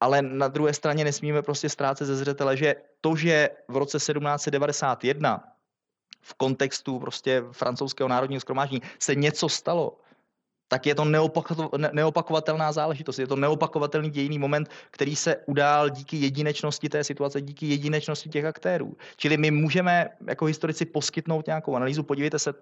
ale 0.00 0.22
na 0.22 0.48
druhé 0.48 0.74
straně 0.74 1.04
nesmíme 1.04 1.42
prostě 1.42 1.68
ztrácet 1.68 2.06
ze 2.06 2.16
zřetele, 2.16 2.56
že 2.56 2.74
to, 3.00 3.16
že 3.16 3.50
v 3.68 3.76
roce 3.76 3.98
1791 3.98 5.44
v 6.20 6.34
kontextu 6.34 6.98
prostě 6.98 7.42
francouzského 7.52 8.08
národního 8.08 8.40
schromáždění 8.40 8.82
se 8.98 9.14
něco 9.14 9.48
stalo, 9.48 9.98
tak 10.68 10.86
je 10.86 10.94
to 10.94 11.04
neopakovatelná 11.92 12.72
záležitost. 12.72 13.18
Je 13.18 13.26
to 13.26 13.36
neopakovatelný 13.36 14.10
dějný 14.10 14.38
moment, 14.38 14.70
který 14.90 15.16
se 15.16 15.36
udál 15.46 15.88
díky 15.88 16.16
jedinečnosti 16.16 16.88
té 16.88 17.04
situace, 17.04 17.40
díky 17.40 17.66
jedinečnosti 17.66 18.28
těch 18.28 18.44
aktérů. 18.44 18.96
Čili 19.16 19.36
my 19.36 19.50
můžeme 19.50 20.08
jako 20.28 20.44
historici 20.44 20.84
poskytnout 20.84 21.46
nějakou 21.46 21.76
analýzu. 21.76 22.02
Podívejte 22.02 22.38
se, 22.38 22.54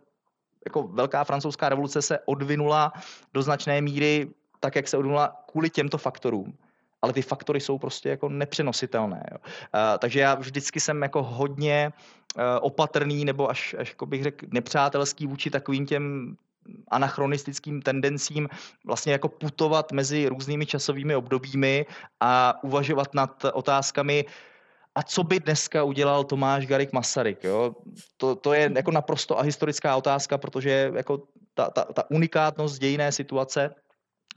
jako 0.64 0.82
velká 0.82 1.24
francouzská 1.24 1.68
revoluce 1.68 2.02
se 2.02 2.18
odvinula 2.18 2.92
do 3.34 3.42
značné 3.42 3.80
míry 3.80 4.30
tak, 4.60 4.76
jak 4.76 4.88
se 4.88 4.96
odvinula 4.96 5.44
kvůli 5.46 5.70
těmto 5.70 5.98
faktorům 5.98 6.58
ale 7.02 7.12
ty 7.12 7.22
faktory 7.22 7.60
jsou 7.60 7.78
prostě 7.78 8.08
jako 8.08 8.28
nepřenositelné. 8.28 9.26
Jo. 9.32 9.38
Uh, 9.40 9.98
takže 9.98 10.20
já 10.20 10.34
vždycky 10.34 10.80
jsem 10.80 11.02
jako 11.02 11.22
hodně 11.22 11.92
uh, 12.36 12.42
opatrný 12.60 13.24
nebo 13.24 13.50
až, 13.50 13.74
až 13.78 13.88
jako 13.88 14.06
bych 14.06 14.22
řekl 14.22 14.46
nepřátelský 14.50 15.26
vůči 15.26 15.50
takovým 15.50 15.86
těm 15.86 16.36
anachronistickým 16.88 17.82
tendencím 17.82 18.48
vlastně 18.86 19.12
jako 19.12 19.28
putovat 19.28 19.92
mezi 19.92 20.28
různými 20.28 20.66
časovými 20.66 21.16
obdobími 21.16 21.86
a 22.20 22.54
uvažovat 22.62 23.14
nad 23.14 23.44
otázkami, 23.52 24.24
a 24.94 25.02
co 25.02 25.24
by 25.24 25.40
dneska 25.40 25.82
udělal 25.82 26.24
Tomáš 26.24 26.66
Garik 26.66 26.92
Masaryk? 26.92 27.44
Jo? 27.44 27.74
To, 28.16 28.34
to 28.34 28.52
je 28.52 28.72
jako 28.76 28.90
naprosto 28.90 29.38
ahistorická 29.38 29.96
otázka, 29.96 30.38
protože 30.38 30.90
jako 30.94 31.22
ta, 31.54 31.70
ta, 31.70 31.84
ta 31.84 32.10
unikátnost 32.10 32.78
dějiné 32.78 33.12
situace 33.12 33.74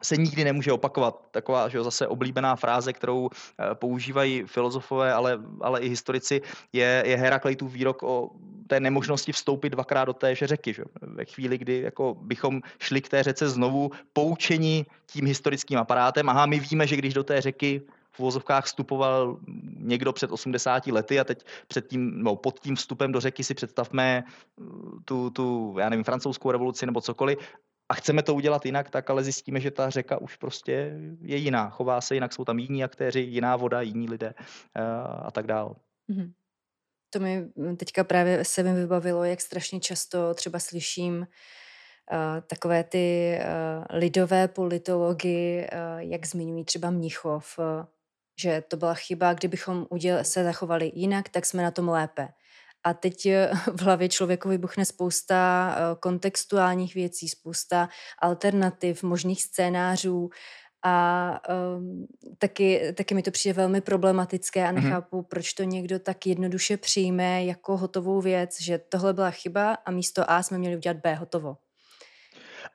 se 0.03 0.17
nikdy 0.17 0.43
nemůže 0.43 0.71
opakovat. 0.71 1.27
Taková 1.31 1.69
že 1.69 1.77
jo, 1.77 1.83
zase 1.83 2.07
oblíbená 2.07 2.55
fráze, 2.55 2.93
kterou 2.93 3.29
eh, 3.31 3.75
používají 3.75 4.43
filozofové, 4.43 5.13
ale, 5.13 5.39
ale 5.61 5.79
i 5.79 5.89
historici, 5.89 6.41
je, 6.73 7.03
je 7.05 7.17
Herakleitův 7.17 7.73
výrok 7.73 8.03
o 8.03 8.29
té 8.67 8.79
nemožnosti 8.79 9.31
vstoupit 9.31 9.69
dvakrát 9.69 10.05
do 10.05 10.13
té 10.13 10.35
řeky. 10.35 10.73
Že? 10.73 10.83
Ve 11.01 11.25
chvíli, 11.25 11.57
kdy 11.57 11.81
jako 11.81 12.15
bychom 12.21 12.61
šli 12.79 13.01
k 13.01 13.09
té 13.09 13.23
řece 13.23 13.49
znovu 13.49 13.91
poučení 14.13 14.85
tím 15.05 15.25
historickým 15.25 15.77
aparátem, 15.77 16.29
aha, 16.29 16.45
my 16.45 16.59
víme, 16.59 16.87
že 16.87 16.95
když 16.95 17.13
do 17.13 17.23
té 17.23 17.41
řeky 17.41 17.81
v 18.11 18.19
uvozovkách 18.19 18.65
vstupoval 18.65 19.37
někdo 19.77 20.13
před 20.13 20.31
80 20.31 20.87
lety 20.87 21.19
a 21.19 21.23
teď 21.23 21.45
před 21.67 21.87
tím, 21.87 22.23
no, 22.23 22.35
pod 22.35 22.59
tím 22.59 22.75
vstupem 22.75 23.11
do 23.11 23.19
řeky 23.19 23.43
si 23.43 23.53
představme 23.53 24.23
tu, 25.05 25.29
tu, 25.29 25.75
já 25.79 25.89
nevím, 25.89 26.03
francouzskou 26.03 26.51
revoluci 26.51 26.85
nebo 26.85 27.01
cokoliv 27.01 27.39
a 27.91 27.93
chceme 27.93 28.23
to 28.23 28.35
udělat 28.35 28.65
jinak, 28.65 28.89
tak 28.89 29.09
ale 29.09 29.23
zjistíme, 29.23 29.59
že 29.59 29.71
ta 29.71 29.89
řeka 29.89 30.21
už 30.21 30.35
prostě 30.35 30.93
je 31.21 31.37
jiná. 31.37 31.69
Chová 31.69 32.01
se 32.01 32.13
jinak, 32.13 32.33
jsou 32.33 32.45
tam 32.45 32.59
jiní 32.59 32.83
aktéři, 32.83 33.19
jiná 33.19 33.55
voda, 33.55 33.81
jiní 33.81 34.09
lidé 34.09 34.33
eh, 34.75 34.81
a 35.23 35.31
tak 35.31 35.47
dál. 35.47 35.75
Mm-hmm. 36.09 36.31
To 37.09 37.19
mi 37.19 37.51
teďka 37.77 38.03
právě 38.03 38.45
se 38.45 38.63
mi 38.63 38.73
vybavilo, 38.73 39.23
jak 39.23 39.41
strašně 39.41 39.79
často 39.79 40.33
třeba 40.33 40.59
slyším 40.59 41.17
uh, 41.17 41.27
takové 42.47 42.83
ty 42.83 43.37
uh, 43.39 43.97
lidové 43.97 44.47
politology, 44.47 45.67
jak 45.97 46.25
zmiňují 46.25 46.65
třeba 46.65 46.89
Mnichov, 46.89 47.59
že 48.41 48.63
to 48.67 48.77
byla 48.77 48.93
chyba, 48.93 49.33
kdybychom 49.33 49.87
se 50.21 50.43
zachovali 50.43 50.91
jinak, 50.95 51.29
tak 51.29 51.45
jsme 51.45 51.63
na 51.63 51.71
tom 51.71 51.89
lépe. 51.89 52.27
A 52.83 52.93
teď 52.93 53.25
eh, 53.25 53.51
v 53.73 53.81
hlavě 53.81 54.09
člověku 54.09 54.49
vybuchne 54.49 54.85
spousta 54.85 55.71
eh, 55.75 55.95
kontextuálních 55.99 56.95
věcí, 56.95 57.29
spousta 57.29 57.89
alternativ, 58.21 59.03
možných 59.03 59.43
scénářů 59.43 60.29
a 60.83 61.39
um, 61.77 62.07
taky, 62.37 62.93
taky 62.93 63.15
mi 63.15 63.23
to 63.23 63.31
přijde 63.31 63.53
velmi 63.53 63.81
problematické 63.81 64.67
a 64.67 64.71
mhm. 64.71 64.83
nechápu, 64.83 65.21
mm-hmm. 65.21 65.27
proč 65.27 65.53
to 65.53 65.63
někdo 65.63 65.99
tak 65.99 66.27
jednoduše 66.27 66.77
přijme 66.77 67.45
jako 67.45 67.77
hotovou 67.77 68.21
věc, 68.21 68.61
že 68.61 68.77
tohle 68.77 69.13
byla 69.13 69.31
chyba 69.31 69.73
a 69.73 69.91
místo 69.91 70.31
A 70.31 70.43
jsme 70.43 70.57
měli 70.57 70.75
udělat 70.75 70.97
B 70.97 71.15
hotovo. 71.15 71.57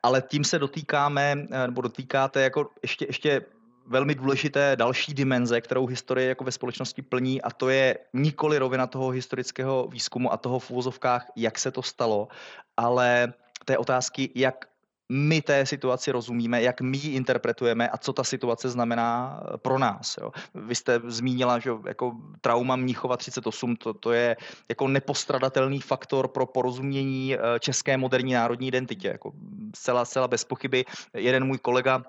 Ale 0.03 0.23
tím 0.23 0.45
se 0.45 0.59
dotýkáme, 0.59 1.35
eh, 1.53 1.66
nebo 1.66 1.81
dotýkáte 1.81 2.42
jako 2.42 2.71
ještě, 2.83 3.07
ještě 3.09 3.40
velmi 3.87 4.14
důležité 4.14 4.77
další 4.77 5.14
dimenze, 5.14 5.61
kterou 5.61 5.87
historie 5.87 6.29
jako 6.29 6.44
ve 6.44 6.53
společnosti 6.53 7.03
plní 7.03 7.42
a 7.42 7.51
to 7.51 7.68
je 7.68 7.99
nikoli 8.12 8.59
rovina 8.59 8.87
toho 8.87 9.11
historického 9.11 9.88
výzkumu 9.90 10.33
a 10.33 10.37
toho 10.37 10.59
v 10.59 10.70
úvozovkách, 10.70 11.27
jak 11.37 11.59
se 11.59 11.70
to 11.70 11.83
stalo, 11.83 12.29
ale 12.77 13.33
té 13.64 13.79
otázky, 13.79 14.31
jak 14.35 14.64
my 15.09 15.42
té 15.42 15.66
situaci 15.66 16.11
rozumíme, 16.11 16.62
jak 16.62 16.81
my 16.81 16.96
ji 16.96 17.14
interpretujeme 17.14 17.88
a 17.88 17.99
co 17.99 18.12
ta 18.12 18.25
situace 18.25 18.68
znamená 18.68 19.40
pro 19.57 19.79
nás. 19.79 20.18
Jo. 20.20 20.33
Vy 20.55 20.75
jste 20.75 21.01
zmínila, 21.05 21.59
že 21.59 21.70
jako 21.87 22.12
trauma 22.40 22.77
Mnichova 22.77 23.16
38, 23.16 23.77
to, 23.77 23.94
to 23.94 24.12
je 24.12 24.37
jako 24.68 24.88
nepostradatelný 24.88 25.81
faktor 25.81 26.29
pro 26.29 26.46
porozumění 26.46 27.35
eh, 27.35 27.38
české 27.61 27.96
moderní 27.96 28.33
národní 28.33 28.68
identitě. 28.68 29.09
Jako 29.09 29.33
zcela, 29.77 30.05
zcela 30.05 30.29
bez 30.29 30.44
pochyby. 30.44 30.85
Jeden 31.14 31.44
můj 31.44 31.59
kolega 31.59 32.03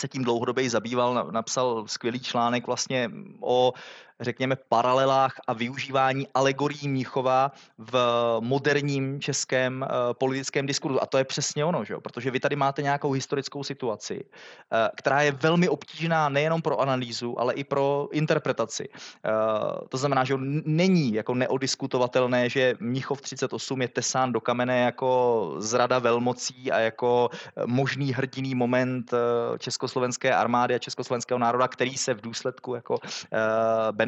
se 0.00 0.08
tím 0.08 0.24
dlouhodobě 0.24 0.70
zabýval, 0.70 1.28
napsal 1.30 1.84
skvělý 1.86 2.20
článek 2.20 2.66
vlastně 2.66 3.10
o 3.40 3.72
řekněme, 4.20 4.56
paralelách 4.68 5.34
a 5.46 5.52
využívání 5.52 6.26
alegorií 6.34 6.88
Mnichova 6.88 7.52
v 7.78 7.96
moderním 8.40 9.20
českém 9.20 9.82
uh, 9.82 10.12
politickém 10.12 10.66
diskurzu. 10.66 11.02
A 11.02 11.06
to 11.06 11.18
je 11.18 11.24
přesně 11.24 11.64
ono, 11.64 11.84
že 11.84 11.94
jo? 11.94 12.00
protože 12.00 12.30
vy 12.30 12.40
tady 12.40 12.56
máte 12.56 12.82
nějakou 12.82 13.12
historickou 13.12 13.64
situaci, 13.64 14.24
uh, 14.24 14.78
která 14.96 15.22
je 15.22 15.32
velmi 15.32 15.68
obtížná 15.68 16.28
nejenom 16.28 16.62
pro 16.62 16.80
analýzu, 16.80 17.40
ale 17.40 17.54
i 17.54 17.64
pro 17.64 18.08
interpretaci. 18.12 18.88
Uh, 18.88 19.88
to 19.88 19.98
znamená, 19.98 20.24
že 20.24 20.34
není 20.64 21.14
jako 21.14 21.34
neodiskutovatelné, 21.34 22.48
že 22.50 22.74
Mnichov 22.80 23.20
38 23.20 23.82
je 23.82 23.88
tesán 23.88 24.32
do 24.32 24.40
kamene 24.40 24.80
jako 24.80 25.10
zrada 25.58 25.98
velmocí 25.98 26.72
a 26.72 26.78
jako 26.78 27.30
možný 27.66 28.12
hrdiný 28.12 28.54
moment 28.54 29.14
československé 29.58 30.34
armády 30.34 30.74
a 30.74 30.78
československého 30.78 31.38
národa, 31.38 31.68
který 31.68 31.96
se 31.96 32.14
v 32.14 32.20
důsledku 32.20 32.74
jako 32.74 32.98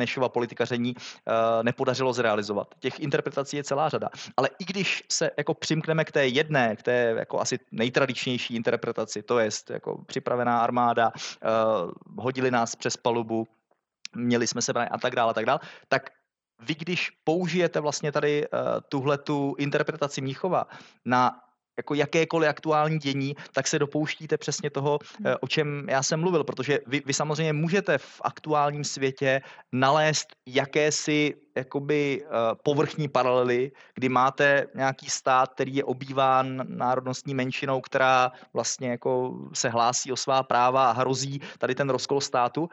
Benešova 0.03 0.29
politikaření 0.29 0.95
uh, 0.95 1.63
nepodařilo 1.63 2.13
zrealizovat. 2.13 2.75
Těch 2.79 3.01
interpretací 3.01 3.57
je 3.57 3.65
celá 3.65 3.89
řada. 3.89 4.09
Ale 4.37 4.51
i 4.59 4.65
když 4.65 5.05
se 5.11 5.31
jako 5.39 5.55
přimkneme 5.55 6.05
k 6.05 6.13
té 6.13 6.27
jedné, 6.27 6.77
k 6.77 6.83
té 6.83 7.15
jako 7.19 7.41
asi 7.41 7.59
nejtradičnější 7.71 8.55
interpretaci, 8.55 9.23
to 9.23 9.39
je 9.39 9.51
jako 9.71 10.05
připravená 10.07 10.61
armáda, 10.61 11.13
uh, 11.15 11.91
hodili 12.19 12.51
nás 12.51 12.77
přes 12.77 12.97
palubu, 12.97 13.47
měli 14.17 14.47
jsme 14.47 14.63
se 14.63 14.73
a 14.73 14.99
tak 14.99 15.15
dále, 15.15 15.31
a 15.31 15.35
tak 15.35 15.47
dále, 15.47 15.61
tak 15.89 16.11
vy 16.67 16.75
když 16.75 17.11
použijete 17.25 17.81
vlastně 17.81 18.13
tady 18.13 18.49
uh, 18.49 18.59
tuhle 18.89 19.19
tu 19.19 19.55
interpretaci 19.59 20.21
Mnichova 20.21 20.67
na 21.05 21.41
jako 21.77 21.95
jakékoliv 21.95 22.49
aktuální 22.49 22.99
dění, 22.99 23.37
tak 23.53 23.67
se 23.67 23.79
dopouštíte 23.79 24.39
přesně 24.39 24.71
toho, 24.71 24.99
hmm. 25.19 25.27
eh, 25.27 25.37
o 25.37 25.49
čem 25.49 25.87
já 25.89 26.03
jsem 26.03 26.21
mluvil, 26.21 26.45
protože 26.45 26.79
vy, 26.87 27.03
vy 27.07 27.15
samozřejmě 27.15 27.53
můžete 27.53 27.99
v 27.99 28.21
aktuálním 28.25 28.85
světě 28.85 29.43
nalézt 29.73 30.29
jakési 30.47 31.35
jakoby 31.57 32.25
eh, 32.25 32.29
povrchní 32.63 33.09
paralely, 33.09 33.73
kdy 33.95 34.09
máte 34.09 34.67
nějaký 34.75 35.11
stát, 35.11 35.53
který 35.55 35.77
je 35.77 35.85
obýván 35.85 36.65
národnostní 36.69 37.35
menšinou, 37.35 37.81
která 37.81 38.33
vlastně 38.53 38.91
jako 38.91 39.39
se 39.53 39.69
hlásí 39.69 40.13
o 40.13 40.17
svá 40.17 40.43
práva 40.43 40.91
a 40.91 40.93
hrozí 40.93 41.41
tady 41.59 41.75
ten 41.75 41.91
rozkol 41.91 42.21
státu, 42.21 42.69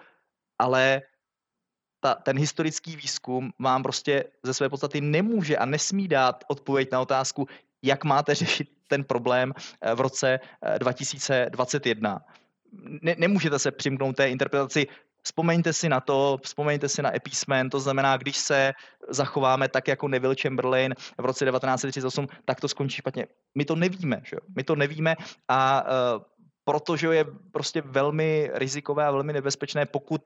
ale 0.59 1.01
ta, 1.99 2.15
ten 2.15 2.37
historický 2.37 2.95
výzkum 2.95 3.51
vám 3.59 3.83
prostě 3.83 4.23
ze 4.43 4.53
své 4.53 4.69
podstaty 4.69 5.01
nemůže 5.01 5.57
a 5.57 5.65
nesmí 5.65 6.07
dát 6.07 6.43
odpověď 6.47 6.91
na 6.91 7.01
otázku, 7.01 7.47
jak 7.83 8.03
máte 8.03 8.35
řešit 8.35 8.69
ten 8.87 9.03
problém 9.03 9.53
eh, 9.81 9.95
v 9.95 10.01
roce 10.01 10.39
2021. 10.77 12.21
Eh, 12.25 12.33
ne, 13.01 13.15
nemůžete 13.17 13.59
se 13.59 13.71
přimknout 13.71 14.15
té 14.15 14.29
interpretaci 14.29 14.87
Vzpomeňte 15.23 15.73
si 15.73 15.89
na 15.89 15.99
to, 15.99 16.39
vzpomeňte 16.43 16.89
si 16.89 17.01
na 17.01 17.15
epísmen, 17.15 17.69
to 17.69 17.79
znamená, 17.79 18.17
když 18.17 18.37
se 18.37 18.73
zachováme 19.09 19.67
tak 19.67 19.87
jako 19.87 20.07
Neville 20.07 20.35
Chamberlain 20.41 20.95
v 21.17 21.25
roce 21.25 21.45
1938, 21.45 22.27
tak 22.45 22.59
to 22.59 22.67
skončí 22.67 22.95
špatně. 22.95 23.27
My 23.55 23.65
to 23.65 23.75
nevíme, 23.75 24.21
že 24.23 24.35
jo? 24.35 24.39
my 24.55 24.63
to 24.63 24.75
nevíme 24.75 25.15
a 25.47 25.83
uh, 25.83 26.23
protože 26.63 27.07
je 27.07 27.25
prostě 27.51 27.81
velmi 27.81 28.49
rizikové 28.53 29.05
a 29.05 29.11
velmi 29.11 29.33
nebezpečné, 29.33 29.85
pokud 29.85 30.21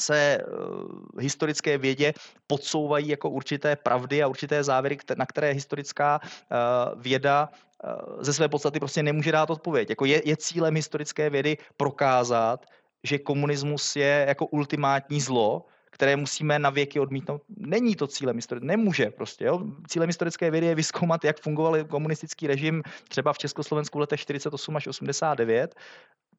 se 0.00 0.38
uh, 0.38 1.20
historické 1.20 1.78
vědě 1.78 2.12
podsouvají 2.46 3.08
jako 3.08 3.30
určité 3.30 3.76
pravdy 3.76 4.22
a 4.22 4.28
určité 4.28 4.64
závěry, 4.64 4.98
na 5.16 5.26
které 5.26 5.50
historická 5.50 6.20
uh, 6.22 7.02
věda 7.02 7.48
uh, 7.48 8.22
ze 8.22 8.32
své 8.32 8.48
podstaty 8.48 8.78
prostě 8.78 9.02
nemůže 9.02 9.32
dát 9.32 9.50
odpověď. 9.50 9.90
Jako 9.90 10.04
je, 10.04 10.22
je 10.28 10.36
cílem 10.36 10.74
historické 10.74 11.30
vědy 11.30 11.58
prokázat, 11.76 12.66
že 13.04 13.18
komunismus 13.18 13.96
je 13.96 14.24
jako 14.28 14.46
ultimátní 14.46 15.20
zlo, 15.20 15.66
které 15.90 16.16
musíme 16.16 16.58
na 16.58 16.70
věky 16.70 17.00
odmítnout. 17.00 17.42
Není 17.48 17.96
to 17.96 18.06
cílem 18.06 18.36
historické, 18.36 18.66
nemůže 18.66 19.10
prostě. 19.10 19.44
Jo? 19.44 19.60
Cílem 19.88 20.08
historické 20.08 20.50
vědy 20.50 20.66
je 20.66 20.74
vyskoumat, 20.74 21.24
jak 21.24 21.40
fungoval 21.40 21.84
komunistický 21.84 22.46
režim 22.46 22.82
třeba 23.08 23.32
v 23.32 23.38
Československu 23.38 23.98
v 23.98 24.00
letech 24.00 24.20
48 24.20 24.76
až 24.76 24.86
89. 24.86 25.74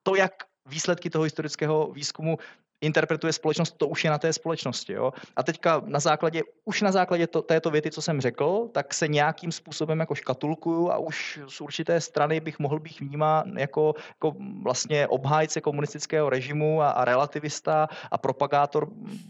To, 0.03 0.15
jak 0.15 0.33
výsledky 0.65 1.09
toho 1.09 1.23
historického 1.23 1.91
výzkumu 1.91 2.37
interpretuje 2.81 3.33
společnost, 3.33 3.71
to 3.77 3.87
už 3.87 4.03
je 4.03 4.09
na 4.09 4.17
té 4.17 4.33
společnosti. 4.33 4.93
Jo? 4.93 5.13
A 5.35 5.43
teďka 5.43 5.81
na 5.85 5.99
základě, 5.99 6.41
už 6.65 6.81
na 6.81 6.91
základě 6.91 7.27
to, 7.27 7.41
této 7.41 7.71
věty, 7.71 7.91
co 7.91 8.01
jsem 8.01 8.21
řekl, 8.21 8.69
tak 8.71 8.93
se 8.93 9.07
nějakým 9.07 9.51
způsobem 9.51 9.99
jako 9.99 10.15
škatulkuju 10.15 10.91
a 10.91 10.97
už 10.97 11.39
z 11.47 11.61
určité 11.61 12.01
strany 12.01 12.39
bych 12.39 12.59
mohl 12.59 12.79
být 12.79 12.99
vnímán 12.99 13.57
jako, 13.57 13.93
jako 14.09 14.35
vlastně 14.63 15.07
obhájce 15.07 15.61
komunistického 15.61 16.29
režimu 16.29 16.81
a, 16.81 16.89
a 16.89 17.05
relativista 17.05 17.89
a 18.11 18.17
propagátor 18.17 18.87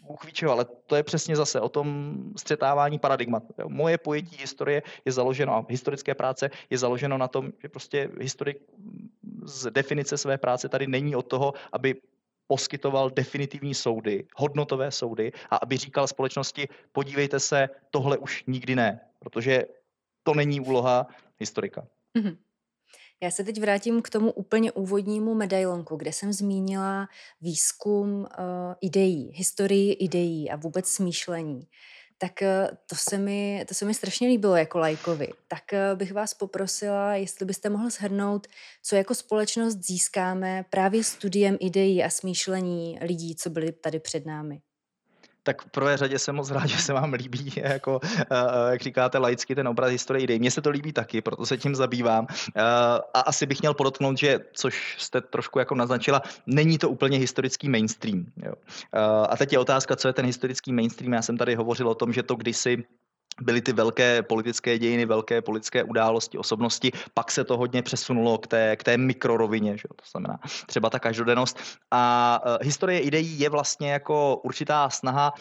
Bůh 0.07 0.25
ví 0.25 0.31
čeho, 0.31 0.51
ale 0.51 0.65
to 0.87 0.95
je 0.95 1.03
přesně 1.03 1.35
zase 1.35 1.61
o 1.61 1.69
tom 1.69 2.17
střetávání 2.37 2.99
paradigmat. 2.99 3.43
Jo? 3.59 3.69
Moje 3.69 3.97
pojetí 3.97 4.37
historie 4.37 4.83
je 5.05 5.11
založeno, 5.11 5.55
a 5.55 5.65
historické 5.69 6.15
práce 6.15 6.49
je 6.69 6.77
založeno 6.77 7.17
na 7.17 7.27
tom, 7.27 7.51
že 7.61 7.69
prostě 7.69 8.09
historik 8.21 8.57
z 9.43 9.71
definice 9.71 10.17
své 10.17 10.37
práce 10.37 10.69
tady 10.69 10.87
není 10.87 11.15
od 11.15 11.27
toho, 11.27 11.53
aby 11.71 11.95
poskytoval 12.47 13.09
definitivní 13.09 13.73
soudy, 13.73 14.27
hodnotové 14.35 14.91
soudy 14.91 15.31
a 15.49 15.55
aby 15.55 15.77
říkal 15.77 16.07
společnosti, 16.07 16.67
podívejte 16.91 17.39
se, 17.39 17.69
tohle 17.91 18.17
už 18.17 18.43
nikdy 18.47 18.75
ne, 18.75 18.99
protože 19.19 19.65
to 20.23 20.33
není 20.33 20.59
úloha 20.59 21.07
historika. 21.39 21.87
Mm-hmm. 22.17 22.37
Já 23.23 23.31
se 23.31 23.43
teď 23.43 23.61
vrátím 23.61 24.01
k 24.01 24.09
tomu 24.09 24.31
úplně 24.31 24.71
úvodnímu 24.71 25.33
medailonku, 25.33 25.95
kde 25.95 26.13
jsem 26.13 26.33
zmínila 26.33 27.07
výzkum 27.41 28.19
uh, 28.19 28.25
ideí, 28.81 29.31
historii 29.33 29.91
ideí 29.93 30.51
a 30.51 30.55
vůbec 30.55 30.87
smýšlení 30.87 31.67
tak 32.25 32.41
eh, 32.41 32.67
to 32.89 32.95
se, 32.95 33.17
mi, 33.17 33.65
to 33.67 33.73
se 33.73 33.85
mi 33.85 33.93
strašně 33.93 34.27
líbilo 34.27 34.55
jako 34.55 34.79
lajkovi. 34.79 35.27
Tak 35.47 35.73
eh, 35.73 35.95
bych 35.95 36.13
vás 36.13 36.33
poprosila, 36.33 37.15
jestli 37.15 37.45
byste 37.45 37.69
mohl 37.69 37.89
shrnout, 37.89 38.47
co 38.83 38.95
jako 38.95 39.15
společnost 39.15 39.75
získáme 39.75 40.65
právě 40.69 41.03
studiem 41.03 41.57
ideí 41.59 42.03
a 42.03 42.09
smýšlení 42.09 42.99
lidí, 43.01 43.35
co 43.35 43.49
byli 43.49 43.71
tady 43.71 43.99
před 43.99 44.25
námi 44.25 44.61
tak 45.45 45.61
v 45.61 45.69
prvé 45.69 45.97
řadě 45.97 46.19
jsem 46.19 46.35
moc 46.35 46.51
rád, 46.51 46.65
že 46.73 46.77
se 46.77 46.93
vám 46.93 47.13
líbí, 47.13 47.53
jako, 47.55 47.99
uh, 48.03 48.71
jak 48.71 48.81
říkáte, 48.81 49.17
laicky 49.17 49.55
ten 49.55 49.67
obraz 49.67 49.91
historie 49.91 50.23
idei. 50.23 50.39
Mně 50.39 50.51
se 50.51 50.61
to 50.61 50.69
líbí 50.69 50.93
taky, 50.93 51.21
proto 51.21 51.45
se 51.45 51.57
tím 51.57 51.75
zabývám. 51.75 52.25
Uh, 52.25 52.61
a 53.13 53.19
asi 53.19 53.45
bych 53.45 53.61
měl 53.61 53.73
podotknout, 53.73 54.17
že, 54.17 54.39
což 54.53 54.95
jste 54.99 55.21
trošku 55.21 55.59
jako 55.59 55.75
naznačila, 55.75 56.21
není 56.47 56.77
to 56.77 56.89
úplně 56.89 57.17
historický 57.17 57.69
mainstream. 57.69 58.25
Jo. 58.37 58.53
A 59.29 59.37
teď 59.37 59.53
je 59.53 59.59
otázka, 59.59 59.95
co 59.95 60.07
je 60.07 60.13
ten 60.13 60.25
historický 60.25 60.73
mainstream. 60.73 61.13
Já 61.13 61.21
jsem 61.21 61.37
tady 61.37 61.55
hovořil 61.55 61.89
o 61.89 61.95
tom, 61.95 62.13
že 62.13 62.23
to 62.23 62.35
kdysi 62.35 62.83
byly 63.41 63.61
ty 63.61 63.73
velké 63.73 64.23
politické 64.23 64.79
dějiny, 64.79 65.05
velké 65.05 65.41
politické 65.41 65.83
události, 65.83 66.37
osobnosti, 66.37 66.91
pak 67.13 67.31
se 67.31 67.43
to 67.43 67.57
hodně 67.57 67.81
přesunulo 67.81 68.37
k 68.37 68.47
té, 68.47 68.75
k 68.75 68.83
té 68.83 68.97
mikrorovině, 68.97 69.77
že? 69.77 69.83
to 69.95 70.05
znamená 70.11 70.39
třeba 70.65 70.89
ta 70.89 70.99
každodennost. 70.99 71.59
A 71.91 72.41
uh, 72.45 72.57
historie 72.61 72.99
ideí 72.99 73.39
je 73.39 73.49
vlastně 73.49 73.91
jako 73.91 74.37
určitá 74.43 74.89
snaha 74.89 75.33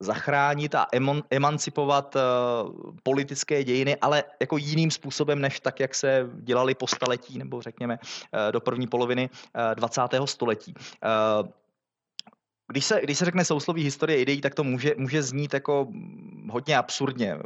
zachránit 0.00 0.74
a 0.74 0.86
emon, 0.92 1.22
emancipovat 1.30 2.16
uh, 2.16 2.22
politické 3.02 3.64
dějiny, 3.64 3.96
ale 3.96 4.24
jako 4.40 4.56
jiným 4.56 4.90
způsobem, 4.90 5.40
než 5.40 5.60
tak, 5.60 5.80
jak 5.80 5.94
se 5.94 6.30
dělali 6.34 6.74
po 6.74 6.86
staletí, 6.86 7.38
nebo 7.38 7.62
řekněme 7.62 7.98
uh, 7.98 8.52
do 8.52 8.60
první 8.60 8.86
poloviny 8.86 9.30
uh, 9.30 9.74
20. 9.74 10.00
století. 10.24 10.74
Uh, 10.74 11.48
když 12.70 12.84
se, 12.84 13.00
když 13.02 13.18
se 13.18 13.24
řekne 13.24 13.44
sousloví 13.44 13.82
historie 13.82 14.20
ideí, 14.20 14.40
tak 14.40 14.54
to 14.54 14.64
může, 14.64 14.94
může 14.96 15.22
znít 15.22 15.54
jako 15.54 15.88
hodně 16.50 16.76
absurdně, 16.76 17.36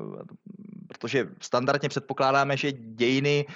protože 0.89 1.29
standardně 1.41 1.89
předpokládáme, 1.89 2.57
že 2.57 2.73
dějiny 2.73 3.47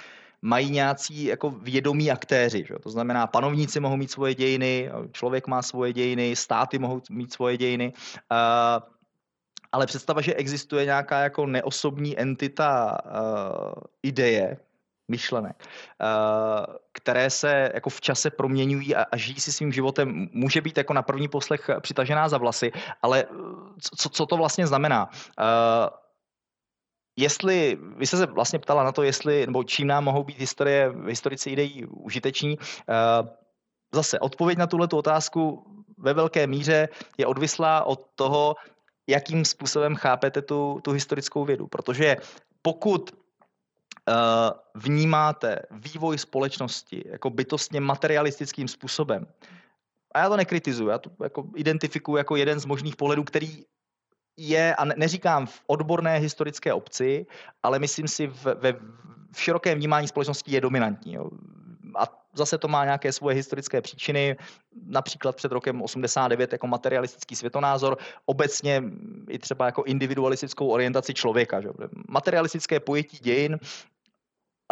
mají 0.41 0.69
nějací 0.69 1.23
jako 1.23 1.49
vědomí 1.49 2.11
aktéři. 2.11 2.65
Že? 2.67 2.73
To 2.83 2.89
znamená, 2.89 3.27
panovníci 3.27 3.79
mohou 3.79 3.97
mít 3.97 4.11
svoje 4.11 4.35
dějiny, 4.35 4.89
člověk 5.11 5.47
má 5.47 5.61
svoje 5.61 5.93
dějiny, 5.93 6.35
státy 6.35 6.79
mohou 6.79 7.01
mít 7.09 7.33
svoje 7.33 7.57
dějiny. 7.57 7.93
Uh, 7.93 8.83
ale 9.71 9.85
představa, 9.85 10.21
že 10.21 10.33
existuje 10.33 10.85
nějaká 10.85 11.19
jako 11.19 11.45
neosobní 11.45 12.19
entita 12.19 12.97
uh, 13.05 13.73
ideje, 14.03 14.57
myšlenek, 15.09 15.55
uh, 15.59 16.75
které 16.91 17.29
se 17.29 17.71
jako 17.73 17.89
v 17.89 18.01
čase 18.01 18.29
proměňují 18.29 18.95
a, 18.95 19.17
žijí 19.17 19.39
si 19.39 19.51
svým 19.51 19.71
životem, 19.71 20.29
může 20.33 20.61
být 20.61 20.77
jako 20.77 20.93
na 20.93 21.01
první 21.01 21.27
poslech 21.27 21.69
přitažená 21.79 22.29
za 22.29 22.37
vlasy, 22.37 22.71
ale 23.01 23.25
co, 23.97 24.09
co 24.09 24.25
to 24.25 24.37
vlastně 24.37 24.67
znamená? 24.67 25.09
Uh, 25.09 25.89
jestli, 27.17 27.77
vy 27.97 28.07
jste 28.07 28.17
se 28.17 28.25
vlastně 28.25 28.59
ptala 28.59 28.83
na 28.83 28.91
to, 28.91 29.03
jestli, 29.03 29.45
nebo 29.45 29.63
čím 29.63 29.87
nám 29.87 30.03
mohou 30.03 30.23
být 30.23 30.39
historie, 30.39 30.93
historici 31.07 31.49
ideí 31.49 31.85
užiteční, 31.85 32.57
zase 33.93 34.19
odpověď 34.19 34.57
na 34.57 34.67
tuhle 34.67 34.87
otázku 34.93 35.65
ve 35.97 36.13
velké 36.13 36.47
míře 36.47 36.89
je 37.17 37.25
odvislá 37.25 37.83
od 37.83 38.07
toho, 38.15 38.55
jakým 39.07 39.45
způsobem 39.45 39.95
chápete 39.95 40.41
tu, 40.41 40.79
tu 40.83 40.91
historickou 40.91 41.45
vědu. 41.45 41.67
Protože 41.67 42.17
pokud 42.61 43.11
Eh, 43.11 43.18
vnímáte 44.75 45.59
vývoj 45.71 46.17
společnosti 46.17 47.03
jako 47.05 47.29
bytostně 47.29 47.81
materialistickým 47.81 48.67
způsobem, 48.67 49.27
a 50.13 50.19
já 50.19 50.29
to 50.29 50.37
nekritizuju, 50.37 50.89
já 50.89 50.97
to 50.97 51.09
jako 51.23 51.45
identifikuju 51.55 52.17
jako 52.17 52.35
jeden 52.35 52.59
z 52.59 52.65
možných 52.65 52.95
pohledů, 52.95 53.23
který 53.23 53.63
je, 54.37 54.75
a 54.75 54.85
neříkám 54.85 55.45
v 55.45 55.61
odborné 55.67 56.17
historické 56.17 56.73
obci, 56.73 57.25
ale 57.63 57.79
myslím 57.79 58.07
si 58.07 58.27
v, 58.27 58.45
ve, 58.45 58.73
v 59.31 59.41
širokém 59.41 59.77
vnímání 59.77 60.07
společnosti 60.07 60.51
je 60.51 60.61
dominantní. 60.61 61.13
Jo. 61.13 61.29
A 61.95 62.03
zase 62.33 62.57
to 62.57 62.67
má 62.67 62.85
nějaké 62.85 63.11
svoje 63.11 63.35
historické 63.35 63.81
příčiny, 63.81 64.37
například 64.85 65.35
před 65.35 65.51
rokem 65.51 65.81
89 65.81 66.51
jako 66.51 66.67
materialistický 66.67 67.35
světonázor, 67.35 67.97
obecně 68.25 68.83
i 69.29 69.39
třeba 69.39 69.65
jako 69.65 69.83
individualistickou 69.83 70.67
orientaci 70.67 71.13
člověka. 71.13 71.61
Že? 71.61 71.69
Materialistické 72.07 72.79
pojetí 72.79 73.17
dějin 73.21 73.59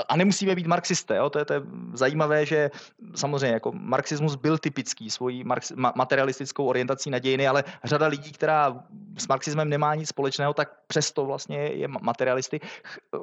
a 0.10 0.18
nemusíme 0.18 0.56
být 0.56 0.68
marxisté, 0.68 1.16
jo? 1.16 1.30
To, 1.30 1.40
je, 1.40 1.46
to 1.46 1.54
je 1.54 1.62
zajímavé, 1.94 2.46
že 2.46 2.72
samozřejmě 3.16 3.54
jako 3.54 3.72
marxismus 3.72 4.36
byl 4.36 4.58
typický 4.58 5.10
svojí 5.10 5.44
marx, 5.44 5.72
materialistickou 5.96 6.66
orientací 6.66 7.10
na 7.10 7.20
dějiny, 7.20 7.48
ale 7.48 7.64
řada 7.84 8.08
lidí, 8.08 8.32
která 8.32 8.84
s 9.18 9.28
marxismem 9.28 9.70
nemá 9.70 9.96
nic 9.96 10.10
společného, 10.10 10.54
tak 10.54 10.72
přesto 10.88 11.26
vlastně 11.26 11.58
je 11.58 11.88
materialisty, 11.88 12.60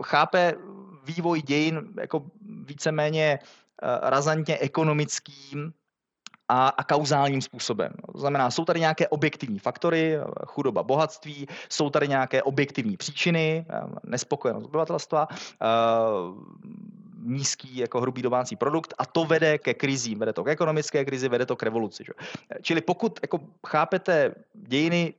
chápe 0.03 0.55
vývoj 1.05 1.43
dějin 1.43 1.83
jako 2.01 2.27
víceméně 2.65 3.39
eh, 3.39 4.11
razantně 4.11 4.59
ekonomickým 4.59 5.73
a, 6.49 6.69
a 6.69 6.85
kauzálním 6.85 7.43
způsobem. 7.43 7.93
To 8.13 8.19
znamená, 8.19 8.51
jsou 8.51 8.65
tady 8.65 8.81
nějaké 8.81 9.09
objektivní 9.09 9.59
faktory, 9.59 10.19
chudoba, 10.47 10.83
bohatství, 10.83 11.47
jsou 11.69 11.91
tady 11.91 12.09
nějaké 12.09 12.43
objektivní 12.43 12.97
příčiny, 12.97 13.67
nespokojenost 14.05 14.65
obyvatelstva, 14.65 15.29
eh, 15.31 15.67
nízký 17.25 17.77
jako 17.77 18.01
hrubý 18.01 18.23
domácí 18.23 18.57
produkt 18.57 18.95
a 18.99 19.07
to 19.07 19.25
vede 19.25 19.59
ke 19.59 19.75
krizím, 19.75 20.19
vede 20.19 20.33
to 20.33 20.45
k 20.45 20.49
ekonomické 20.49 21.05
krizi, 21.05 21.29
vede 21.29 21.47
to 21.47 21.57
k 21.57 21.63
revoluci. 21.63 22.05
Že? 22.05 22.13
Čili 22.63 22.81
pokud 22.81 23.19
jako 23.23 23.41
chápete 23.67 24.35
dějiny 24.55 25.15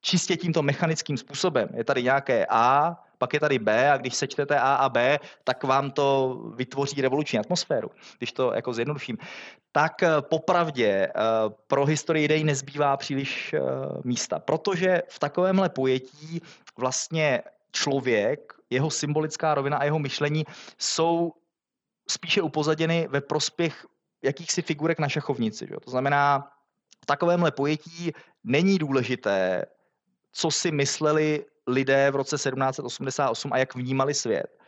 čistě 0.00 0.36
tímto 0.36 0.62
mechanickým 0.62 1.16
způsobem, 1.16 1.68
je 1.74 1.84
tady 1.84 2.02
nějaké 2.02 2.46
A, 2.50 2.96
pak 3.18 3.34
je 3.34 3.40
tady 3.40 3.58
B 3.58 3.90
a 3.90 3.96
když 3.96 4.14
sečtete 4.14 4.58
A 4.58 4.74
a 4.74 4.88
B, 4.88 5.18
tak 5.44 5.64
vám 5.64 5.90
to 5.90 6.38
vytvoří 6.54 7.00
revoluční 7.00 7.38
atmosféru. 7.38 7.90
Když 8.18 8.32
to 8.32 8.52
jako 8.54 8.72
zjednoduším, 8.72 9.18
tak 9.78 10.02
eh, 10.02 10.08
popravdě 10.20 10.88
eh, 10.88 11.12
pro 11.66 11.86
historii 11.86 12.24
idei 12.24 12.44
nezbývá 12.44 12.96
příliš 12.96 13.54
eh, 13.54 13.60
místa, 14.04 14.38
protože 14.38 15.02
v 15.08 15.18
takovémhle 15.18 15.68
pojetí 15.68 16.42
vlastně 16.76 17.42
člověk, 17.72 18.52
jeho 18.70 18.90
symbolická 18.90 19.54
rovina 19.54 19.76
a 19.76 19.84
jeho 19.84 19.98
myšlení 19.98 20.44
jsou 20.78 21.32
spíše 22.10 22.42
upozaděny 22.42 23.08
ve 23.10 23.20
prospěch 23.20 23.86
jakýchsi 24.22 24.62
figurek 24.62 24.98
na 24.98 25.08
šachovnici. 25.08 25.66
Že? 25.66 25.74
To 25.84 25.90
znamená, 25.90 26.50
v 27.02 27.06
takovémhle 27.06 27.50
pojetí 27.50 28.12
není 28.44 28.78
důležité, 28.78 29.64
co 30.32 30.50
si 30.50 30.70
mysleli 30.70 31.44
lidé 31.66 32.10
v 32.10 32.16
roce 32.16 32.36
1788 32.36 33.52
a 33.52 33.58
jak 33.58 33.74
vnímali 33.74 34.14
svět. 34.14 34.58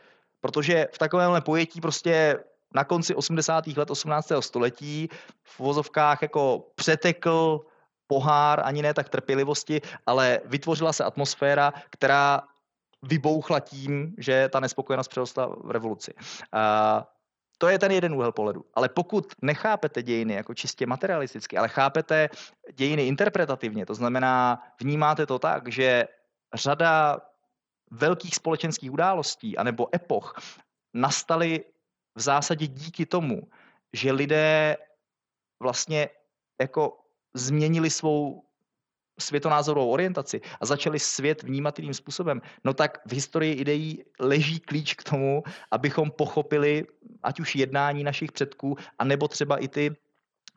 Protože 0.41 0.87
v 0.93 0.97
takovémhle 0.97 1.41
pojetí 1.41 1.81
prostě 1.81 2.39
na 2.73 2.83
konci 2.83 3.15
80. 3.15 3.67
let 3.67 3.91
18. 3.91 4.31
století 4.39 5.09
v 5.43 5.59
vozovkách 5.59 6.21
jako 6.21 6.71
přetekl 6.75 7.65
pohár, 8.07 8.61
ani 8.63 8.81
ne 8.81 8.93
tak 8.93 9.09
trpělivosti, 9.09 9.81
ale 10.05 10.41
vytvořila 10.45 10.93
se 10.93 11.03
atmosféra, 11.03 11.73
která 11.89 12.41
vybouchla 13.01 13.59
tím, 13.59 14.15
že 14.17 14.49
ta 14.49 14.59
nespokojenost 14.59 15.07
přerostla 15.07 15.55
v 15.63 15.71
revoluci. 15.71 16.13
A 16.51 17.07
to 17.57 17.67
je 17.67 17.79
ten 17.79 17.91
jeden 17.91 18.13
úhel 18.13 18.31
pohledu. 18.31 18.65
Ale 18.73 18.89
pokud 18.89 19.33
nechápete 19.41 20.03
dějiny 20.03 20.33
jako 20.33 20.53
čistě 20.53 20.85
materialisticky, 20.85 21.57
ale 21.57 21.67
chápete 21.67 22.29
dějiny 22.73 23.07
interpretativně, 23.07 23.85
to 23.85 23.93
znamená, 23.93 24.63
vnímáte 24.79 25.25
to 25.25 25.39
tak, 25.39 25.71
že 25.71 26.07
řada 26.53 27.21
velkých 27.91 28.35
společenských 28.35 28.91
událostí 28.91 29.57
anebo 29.57 29.87
epoch 29.95 30.35
nastaly 30.93 31.63
v 32.15 32.21
zásadě 32.21 32.67
díky 32.67 33.05
tomu, 33.05 33.41
že 33.93 34.11
lidé 34.11 34.77
vlastně 35.59 36.09
jako 36.61 36.97
změnili 37.33 37.89
svou 37.89 38.43
světonázorovou 39.19 39.91
orientaci 39.91 40.41
a 40.61 40.65
začali 40.65 40.99
svět 40.99 41.43
vnímat 41.43 41.79
jiným 41.79 41.93
způsobem, 41.93 42.41
no 42.63 42.73
tak 42.73 42.97
v 43.05 43.13
historii 43.13 43.53
ideí 43.53 44.03
leží 44.19 44.59
klíč 44.59 44.93
k 44.93 45.03
tomu, 45.03 45.43
abychom 45.71 46.11
pochopili 46.11 46.85
ať 47.23 47.39
už 47.39 47.55
jednání 47.55 48.03
našich 48.03 48.31
předků, 48.31 48.77
anebo 48.99 49.27
třeba 49.27 49.57
i 49.57 49.67
ty 49.67 49.95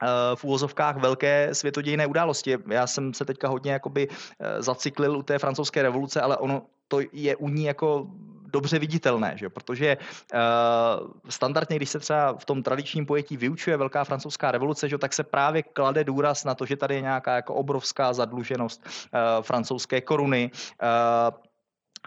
Eh, 0.02 0.36
v 0.36 0.44
úvozovkách 0.44 0.96
velké 0.96 1.54
světodějné 1.54 2.06
události. 2.06 2.58
Já 2.70 2.86
jsem 2.86 3.14
se 3.14 3.24
teďka 3.24 3.48
hodně 3.48 3.72
jakoby 3.72 4.08
eh, 4.08 4.62
zaciklil 4.62 5.18
u 5.18 5.22
té 5.22 5.38
francouzské 5.38 5.82
revoluce, 5.82 6.20
ale 6.20 6.36
ono 6.36 6.66
to 6.88 7.00
je 7.12 7.36
u 7.36 7.48
ní 7.48 7.64
jako 7.64 8.10
dobře 8.54 8.78
viditelné, 8.78 9.34
že? 9.36 9.50
protože 9.50 9.96
uh, 9.98 11.10
standardně, 11.28 11.76
když 11.76 11.90
se 11.90 11.98
třeba 11.98 12.38
v 12.38 12.44
tom 12.44 12.62
tradičním 12.62 13.06
pojetí 13.06 13.36
vyučuje 13.36 13.76
Velká 13.76 14.04
francouzská 14.04 14.50
revoluce, 14.54 14.88
že? 14.88 14.98
tak 14.98 15.12
se 15.12 15.26
právě 15.26 15.62
klade 15.62 16.04
důraz 16.04 16.44
na 16.44 16.54
to, 16.54 16.66
že 16.66 16.76
tady 16.78 16.94
je 16.94 17.00
nějaká 17.00 17.36
jako 17.36 17.54
obrovská 17.54 18.12
zadluženost 18.12 18.78
uh, 18.86 19.42
francouzské 19.42 20.00
koruny, 20.00 20.50
uh, 20.54 21.34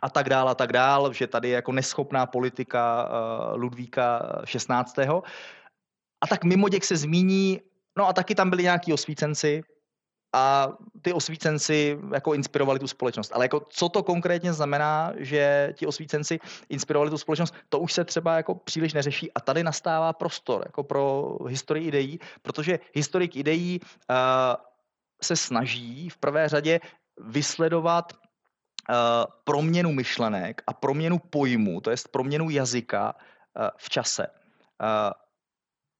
a 0.01 0.09
tak 0.09 0.29
dál 0.29 0.49
a 0.49 0.55
tak 0.55 0.73
dál, 0.73 1.13
že 1.13 1.27
tady 1.27 1.49
je 1.49 1.55
jako 1.55 1.71
neschopná 1.71 2.25
politika 2.25 3.09
Ludvíka 3.57 4.21
16. 4.45 4.99
A 6.21 6.27
tak 6.29 6.43
mimo 6.45 6.69
děk 6.69 6.85
se 6.85 6.97
zmíní 6.97 7.61
No 7.97 8.07
a 8.07 8.13
taky 8.13 8.35
tam 8.35 8.49
byli 8.49 8.63
nějaký 8.63 8.93
osvícenci 8.93 9.63
a 10.33 10.69
ty 11.01 11.13
osvícenci 11.13 11.99
jako 12.13 12.33
inspirovali 12.33 12.79
tu 12.79 12.87
společnost. 12.87 13.31
Ale 13.33 13.45
jako 13.45 13.59
co 13.69 13.89
to 13.89 14.03
konkrétně 14.03 14.53
znamená, 14.53 15.13
že 15.17 15.73
ti 15.75 15.87
osvícenci 15.87 16.39
inspirovali 16.69 17.09
tu 17.11 17.17
společnost, 17.17 17.53
to 17.69 17.79
už 17.79 17.93
se 17.93 18.05
třeba 18.05 18.35
jako 18.35 18.55
příliš 18.55 18.93
neřeší 18.93 19.33
a 19.33 19.39
tady 19.39 19.63
nastává 19.63 20.13
prostor 20.13 20.61
jako 20.65 20.83
pro 20.83 21.37
historii 21.47 21.87
ideí, 21.87 22.19
protože 22.41 22.79
historik 22.93 23.35
ideí 23.35 23.79
uh, 23.81 24.15
se 25.23 25.35
snaží 25.35 26.09
v 26.09 26.17
prvé 26.17 26.49
řadě 26.49 26.79
vysledovat 27.17 28.13
uh, 28.13 28.95
proměnu 29.43 29.91
myšlenek 29.91 30.61
a 30.67 30.73
proměnu 30.73 31.19
pojmu, 31.19 31.81
to 31.81 31.89
je 31.89 31.97
proměnu 32.11 32.49
jazyka 32.49 33.15
uh, 33.15 33.67
v 33.77 33.89
čase. 33.89 34.27
Uh, 34.27 35.26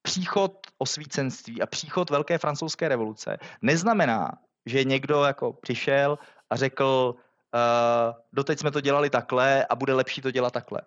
příchod 0.07 0.51
osvícenství 0.77 1.61
a 1.61 1.65
příchod 1.65 2.09
Velké 2.09 2.37
francouzské 2.37 2.87
revoluce 2.87 3.37
neznamená, 3.61 4.31
že 4.65 4.83
někdo 4.83 5.23
jako 5.23 5.53
přišel 5.53 6.17
a 6.49 6.55
řekl, 6.55 7.15
uh, 7.15 8.15
doteď 8.33 8.59
jsme 8.59 8.71
to 8.71 8.81
dělali 8.81 9.09
takhle 9.09 9.65
a 9.65 9.75
bude 9.75 9.93
lepší 9.93 10.21
to 10.21 10.31
dělat 10.31 10.53
takhle. 10.53 10.81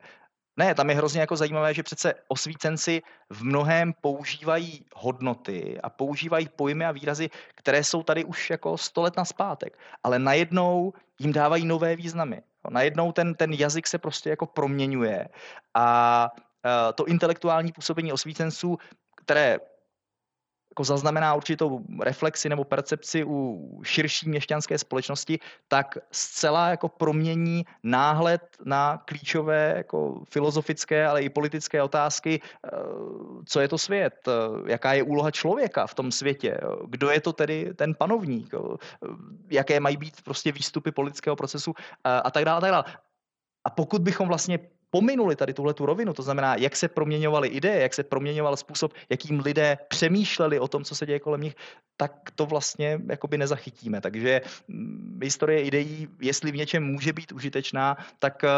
Ne, 0.56 0.74
tam 0.74 0.90
je 0.90 0.96
hrozně 0.96 1.20
jako 1.20 1.36
zajímavé, 1.36 1.74
že 1.74 1.82
přece 1.82 2.14
osvícenci 2.28 3.02
v 3.30 3.42
mnohém 3.44 3.92
používají 4.00 4.84
hodnoty 4.94 5.80
a 5.82 5.90
používají 5.90 6.48
pojmy 6.48 6.86
a 6.86 6.92
výrazy, 6.92 7.30
které 7.54 7.84
jsou 7.84 8.02
tady 8.02 8.24
už 8.24 8.50
jako 8.50 8.78
sto 8.78 9.02
let 9.02 9.16
naspátek, 9.16 9.78
ale 10.04 10.18
najednou 10.18 10.92
jim 11.18 11.32
dávají 11.32 11.66
nové 11.66 11.96
významy. 11.96 12.42
Najednou 12.70 13.12
ten, 13.12 13.34
ten 13.34 13.52
jazyk 13.52 13.86
se 13.86 13.98
prostě 13.98 14.30
jako 14.30 14.46
proměňuje 14.46 15.28
a 15.74 15.86
uh, 16.64 16.92
to 16.94 17.04
intelektuální 17.04 17.72
působení 17.72 18.12
osvícenců 18.12 18.78
které 19.20 19.58
jako 20.70 20.84
zaznamená 20.84 21.34
určitou 21.34 21.80
reflexi 22.02 22.48
nebo 22.48 22.64
percepci 22.64 23.24
u 23.24 23.80
širší 23.84 24.28
měšťanské 24.28 24.78
společnosti, 24.78 25.38
tak 25.68 25.98
zcela 26.10 26.68
jako 26.68 26.88
promění 26.88 27.64
náhled 27.82 28.42
na 28.64 29.02
klíčové 29.04 29.74
jako 29.76 30.24
filozofické, 30.30 31.06
ale 31.06 31.22
i 31.22 31.28
politické 31.28 31.82
otázky, 31.82 32.40
eh, 32.40 32.70
co 33.44 33.60
je 33.60 33.68
to 33.68 33.78
svět, 33.78 34.14
eh, 34.28 34.32
jaká 34.70 34.92
je 34.92 35.02
úloha 35.02 35.30
člověka 35.30 35.86
v 35.86 35.94
tom 35.94 36.12
světě, 36.12 36.60
kdo 36.88 37.10
je 37.10 37.20
to 37.20 37.32
tedy 37.32 37.74
ten 37.74 37.94
panovník, 37.94 38.54
jaké 39.50 39.80
mají 39.80 39.96
být 39.96 40.22
prostě 40.22 40.52
výstupy 40.52 40.92
politického 40.92 41.36
procesu 41.36 41.74
a 42.04 42.30
tak 42.30 42.44
dále. 42.44 42.58
A, 42.58 42.60
tak 42.60 42.70
dále. 42.70 42.84
a 43.64 43.70
pokud 43.70 44.02
bychom 44.02 44.28
vlastně 44.28 44.58
pominuli 44.90 45.36
tady 45.36 45.54
tuhle 45.54 45.74
tu 45.74 45.86
rovinu, 45.86 46.14
to 46.14 46.22
znamená, 46.22 46.54
jak 46.54 46.76
se 46.76 46.88
proměňovaly 46.88 47.48
ideje, 47.48 47.80
jak 47.80 47.94
se 47.94 48.02
proměňoval 48.02 48.56
způsob, 48.56 48.92
jakým 49.08 49.40
lidé 49.40 49.78
přemýšleli 49.88 50.60
o 50.60 50.68
tom, 50.68 50.84
co 50.84 50.94
se 50.94 51.06
děje 51.06 51.20
kolem 51.20 51.40
nich, 51.40 51.56
tak 51.96 52.30
to 52.34 52.46
vlastně 52.46 53.00
jakoby 53.08 53.38
nezachytíme. 53.38 54.00
Takže 54.00 54.40
mm, 54.68 55.20
historie 55.22 55.62
ideí, 55.62 56.08
jestli 56.20 56.52
v 56.52 56.56
něčem 56.56 56.84
může 56.84 57.12
být 57.12 57.32
užitečná, 57.32 57.96
tak 58.18 58.44
eh, 58.44 58.48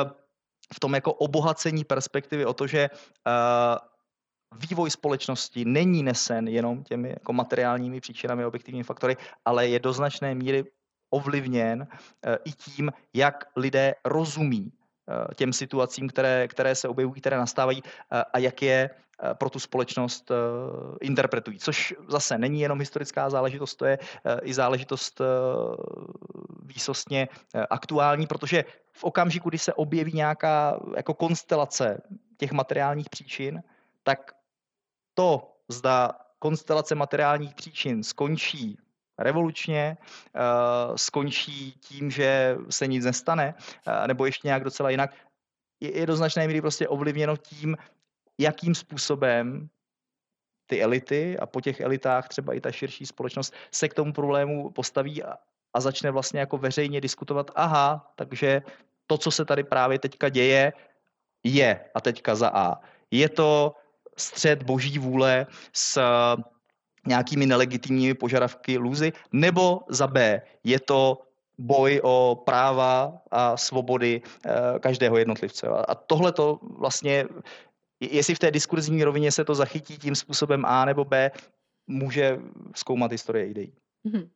v 0.74 0.80
tom 0.80 0.94
jako 0.94 1.12
obohacení 1.12 1.84
perspektivy 1.84 2.46
o 2.46 2.54
to, 2.54 2.66
že 2.66 2.90
uh, 2.90 4.58
vývoj 4.68 4.90
společnosti 4.90 5.64
není 5.64 6.02
nesen 6.02 6.48
jenom 6.48 6.84
těmi 6.84 7.08
jako 7.08 7.32
materiálními 7.32 8.00
příčinami, 8.00 8.44
objektivními 8.44 8.84
faktory, 8.84 9.16
ale 9.44 9.68
je 9.68 9.78
do 9.78 9.92
značné 9.92 10.34
míry 10.34 10.64
ovlivněn 11.10 11.80
uh, 11.80 12.34
i 12.44 12.52
tím, 12.52 12.92
jak 13.14 13.44
lidé 13.56 13.94
rozumí 14.04 14.72
Eh, 14.72 14.81
těm 15.34 15.52
situacím, 15.52 16.08
které, 16.08 16.48
které 16.48 16.74
se 16.74 16.88
objevují, 16.88 17.20
které 17.20 17.36
nastávají 17.36 17.82
eh, 17.86 18.24
a 18.32 18.38
jak 18.38 18.62
je 18.62 18.90
pro 19.34 19.50
tu 19.50 19.58
společnost 19.58 20.30
interpretují. 21.00 21.58
Což 21.58 21.94
zase 22.08 22.38
není 22.38 22.60
jenom 22.60 22.80
historická 22.80 23.30
záležitost, 23.30 23.76
to 23.76 23.84
je 23.84 23.98
i 24.42 24.54
záležitost 24.54 25.20
výsostně 26.62 27.28
aktuální, 27.70 28.26
protože 28.26 28.64
v 28.92 29.04
okamžiku, 29.04 29.48
kdy 29.48 29.58
se 29.58 29.74
objeví 29.74 30.12
nějaká 30.12 30.80
jako 30.96 31.14
konstelace 31.14 32.02
těch 32.36 32.52
materiálních 32.52 33.08
příčin, 33.08 33.62
tak 34.02 34.32
to, 35.14 35.52
zda 35.68 36.12
konstelace 36.38 36.94
materiálních 36.94 37.54
příčin 37.54 38.02
skončí 38.02 38.78
revolučně, 39.18 39.96
eh, 40.34 40.40
skončí 40.96 41.72
tím, 41.72 42.10
že 42.10 42.56
se 42.70 42.86
nic 42.86 43.04
nestane, 43.04 43.54
eh, 43.86 44.08
nebo 44.08 44.26
ještě 44.26 44.48
nějak 44.48 44.64
docela 44.64 44.90
jinak, 44.90 45.14
je 45.80 46.06
do 46.06 46.16
značné 46.16 46.46
míry 46.46 46.60
prostě 46.60 46.88
ovlivněno 46.88 47.36
tím, 47.36 47.76
jakým 48.38 48.74
způsobem 48.74 49.68
ty 50.66 50.82
elity 50.82 51.38
a 51.38 51.46
po 51.46 51.60
těch 51.60 51.80
elitách 51.80 52.28
třeba 52.28 52.54
i 52.54 52.60
ta 52.60 52.72
širší 52.72 53.06
společnost 53.06 53.54
se 53.70 53.88
k 53.88 53.94
tomu 53.94 54.12
problému 54.12 54.70
postaví 54.70 55.22
a, 55.22 55.36
a 55.74 55.80
začne 55.80 56.10
vlastně 56.10 56.40
jako 56.40 56.58
veřejně 56.58 57.00
diskutovat, 57.00 57.50
aha, 57.54 58.12
takže 58.16 58.62
to, 59.06 59.18
co 59.18 59.30
se 59.30 59.44
tady 59.44 59.64
právě 59.64 59.98
teďka 59.98 60.28
děje, 60.28 60.72
je 61.44 61.84
a 61.94 62.00
teďka 62.00 62.34
za 62.34 62.48
A. 62.48 62.80
Je 63.10 63.28
to 63.28 63.74
střed 64.16 64.62
boží 64.62 64.98
vůle 64.98 65.46
s 65.72 66.00
nějakými 67.06 67.46
nelegitimními 67.46 68.14
požadavky 68.14 68.78
lůzy, 68.78 69.12
nebo 69.32 69.80
za 69.88 70.06
B 70.06 70.42
je 70.64 70.80
to 70.80 71.22
boj 71.58 72.00
o 72.04 72.42
práva 72.44 73.22
a 73.30 73.56
svobody 73.56 74.22
eh, 74.24 74.50
každého 74.80 75.18
jednotlivce. 75.18 75.68
A 75.68 75.94
tohle 75.94 76.32
to 76.32 76.58
vlastně, 76.62 77.24
jestli 78.00 78.34
v 78.34 78.38
té 78.38 78.50
diskurzní 78.50 79.04
rovině 79.04 79.32
se 79.32 79.44
to 79.44 79.54
zachytí 79.54 79.98
tím 79.98 80.14
způsobem 80.14 80.64
A 80.66 80.84
nebo 80.84 81.04
B, 81.04 81.30
může 81.86 82.38
zkoumat 82.74 83.12
historie 83.12 83.46
ideí. 83.46 83.72
Mm-hmm. 84.06 84.28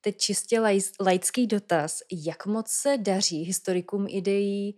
Teď 0.00 0.16
čistě 0.16 0.60
laický 1.00 1.46
dotaz, 1.46 1.98
jak 2.12 2.46
moc 2.46 2.70
se 2.70 2.96
daří 2.98 3.42
historikům 3.42 4.06
ideí 4.08 4.76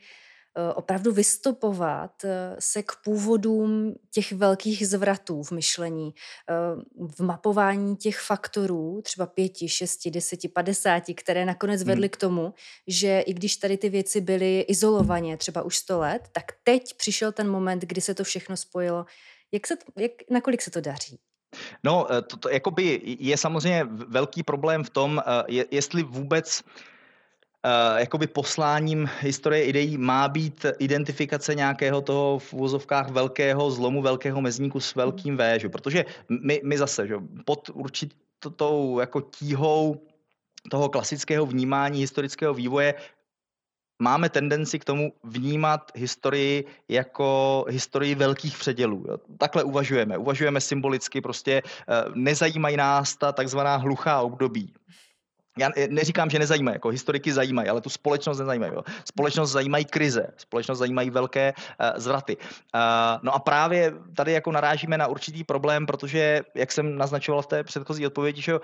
opravdu 0.75 1.13
vystupovat 1.13 2.25
eh, 2.25 2.57
se 2.59 2.83
k 2.83 2.93
původům 3.05 3.95
těch 4.11 4.33
velkých 4.33 4.89
zvratů 4.89 5.43
v 5.43 5.53
myšlení, 5.53 6.15
eh, 6.51 6.55
v 7.17 7.21
mapování 7.21 7.97
těch 7.97 8.21
faktorů, 8.21 9.01
třeba 9.05 9.27
pěti, 9.27 9.69
šesti, 9.69 10.11
deseti, 10.11 10.49
padesáti, 10.49 11.15
které 11.15 11.45
nakonec 11.45 11.81
hmm. 11.81 11.89
vedly 11.89 12.09
k 12.09 12.17
tomu, 12.17 12.55
že 12.87 13.21
i 13.21 13.35
když 13.35 13.57
tady 13.57 13.77
ty 13.77 13.89
věci 13.89 14.21
byly 14.21 14.61
izolovaně 14.61 15.37
třeba 15.37 15.63
už 15.63 15.77
sto 15.77 15.99
let, 15.99 16.29
tak 16.33 16.45
teď 16.65 16.95
přišel 16.97 17.33
ten 17.33 17.51
moment, 17.51 17.83
kdy 17.83 18.01
se 18.01 18.15
to 18.15 18.25
všechno 18.25 18.57
spojilo. 18.57 19.07
Jak 19.53 19.67
se, 19.67 19.75
jak, 19.97 20.13
nakolik 20.31 20.63
se 20.63 20.71
to 20.71 20.81
daří? 20.81 21.19
No, 21.85 22.07
to, 22.31 22.37
to 22.37 22.49
jakoby 22.49 23.01
je 23.05 23.37
samozřejmě 23.37 23.85
velký 24.09 24.43
problém 24.43 24.85
v 24.85 24.91
tom, 24.91 25.23
je, 25.49 25.67
jestli 25.71 26.03
vůbec 26.03 26.63
Uh, 26.63 26.94
jakoby 27.97 28.27
posláním 28.27 29.11
historie 29.21 29.65
ideí 29.65 29.99
má 29.99 30.29
být 30.29 30.67
identifikace 30.79 31.55
nějakého 31.55 32.01
toho 32.01 32.39
v 32.39 32.53
úvozovkách 32.53 33.11
velkého 33.11 33.71
zlomu, 33.71 34.03
velkého 34.03 34.41
mezníku 34.41 34.81
s 34.81 34.95
velkým 34.95 35.37
véžu, 35.37 35.71
protože 35.71 36.05
my, 36.29 36.61
my 36.65 36.79
zase 36.79 37.07
že, 37.07 37.15
pod 37.45 37.71
určitou 37.75 39.01
jako 39.01 39.21
tíhou 39.21 40.01
toho 40.71 40.89
klasického 40.89 41.47
vnímání 41.47 42.01
historického 42.01 42.55
vývoje 42.55 42.95
máme 44.03 44.29
tendenci 44.29 44.79
k 44.79 44.85
tomu 44.85 45.13
vnímat 45.25 45.93
historii 45.95 46.65
jako 46.89 47.65
historii 47.69 48.15
velkých 48.15 48.59
předělů. 48.59 49.07
Takhle 49.39 49.65
uvažujeme. 49.65 50.19
Uvažujeme 50.19 50.61
symbolicky, 50.61 51.21
prostě 51.21 51.63
eh, 51.65 52.05
nezajímají 52.15 52.77
nás 52.77 53.17
ta 53.17 53.33
takzvaná 53.33 53.77
hluchá 53.77 54.21
období 54.21 54.75
já 55.59 55.71
neříkám, 55.89 56.31
že 56.31 56.39
nezajímají, 56.39 56.75
jako 56.75 56.89
historiky 56.89 57.33
zajímají, 57.33 57.69
ale 57.69 57.81
tu 57.81 57.91
společnost 57.91 58.39
nezajímají. 58.39 58.73
Jo. 58.75 58.83
Společnost 59.05 59.51
zajímají 59.51 59.85
krize, 59.85 60.27
společnost 60.37 60.79
zajímají 60.79 61.11
velké 61.11 61.53
uh, 61.57 61.87
zvraty. 61.97 62.37
Uh, 62.37 62.43
no 63.23 63.35
a 63.35 63.39
právě 63.39 63.93
tady 64.17 64.33
jako 64.33 64.53
narážíme 64.53 64.99
na 64.99 65.07
určitý 65.07 65.45
problém, 65.45 65.87
protože, 65.87 66.43
jak 66.55 66.73
jsem 66.73 66.99
naznačoval 66.99 67.43
v 67.43 67.47
té 67.47 67.65
předchozí 67.65 68.07
odpovědi, 68.07 68.43
že 68.43 68.55
uh, 68.55 68.61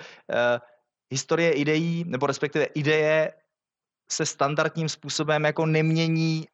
historie 1.11 1.53
ideí, 1.53 2.05
nebo 2.07 2.27
respektive 2.27 2.65
ideje 2.65 3.33
se 4.11 4.27
standardním 4.27 4.89
způsobem 4.89 5.45
jako 5.45 5.67
nemění 5.67 6.47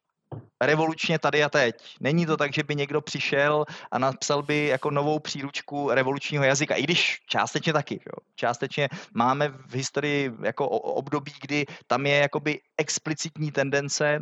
revolučně 0.61 1.19
tady 1.19 1.45
a 1.45 1.49
teď. 1.49 1.75
Není 2.01 2.27
to 2.27 2.37
tak, 2.37 2.55
že 2.55 2.63
by 2.63 2.75
někdo 2.75 3.01
přišel 3.01 3.65
a 3.91 3.99
napsal 3.99 4.43
by 4.43 4.67
jako 4.67 4.91
novou 4.91 5.19
příručku 5.19 5.91
revolučního 5.91 6.45
jazyka, 6.45 6.75
i 6.75 6.83
když 6.83 7.23
částečně 7.27 7.73
taky. 7.73 7.95
Jo. 7.95 8.27
Částečně 8.35 8.89
máme 9.15 9.49
v 9.49 9.75
historii 9.75 10.31
jako 10.43 10.69
období, 10.69 11.33
kdy 11.41 11.67
tam 11.87 12.07
je 12.07 12.17
jakoby 12.17 12.61
explicitní 12.79 13.53
tendence 13.53 14.21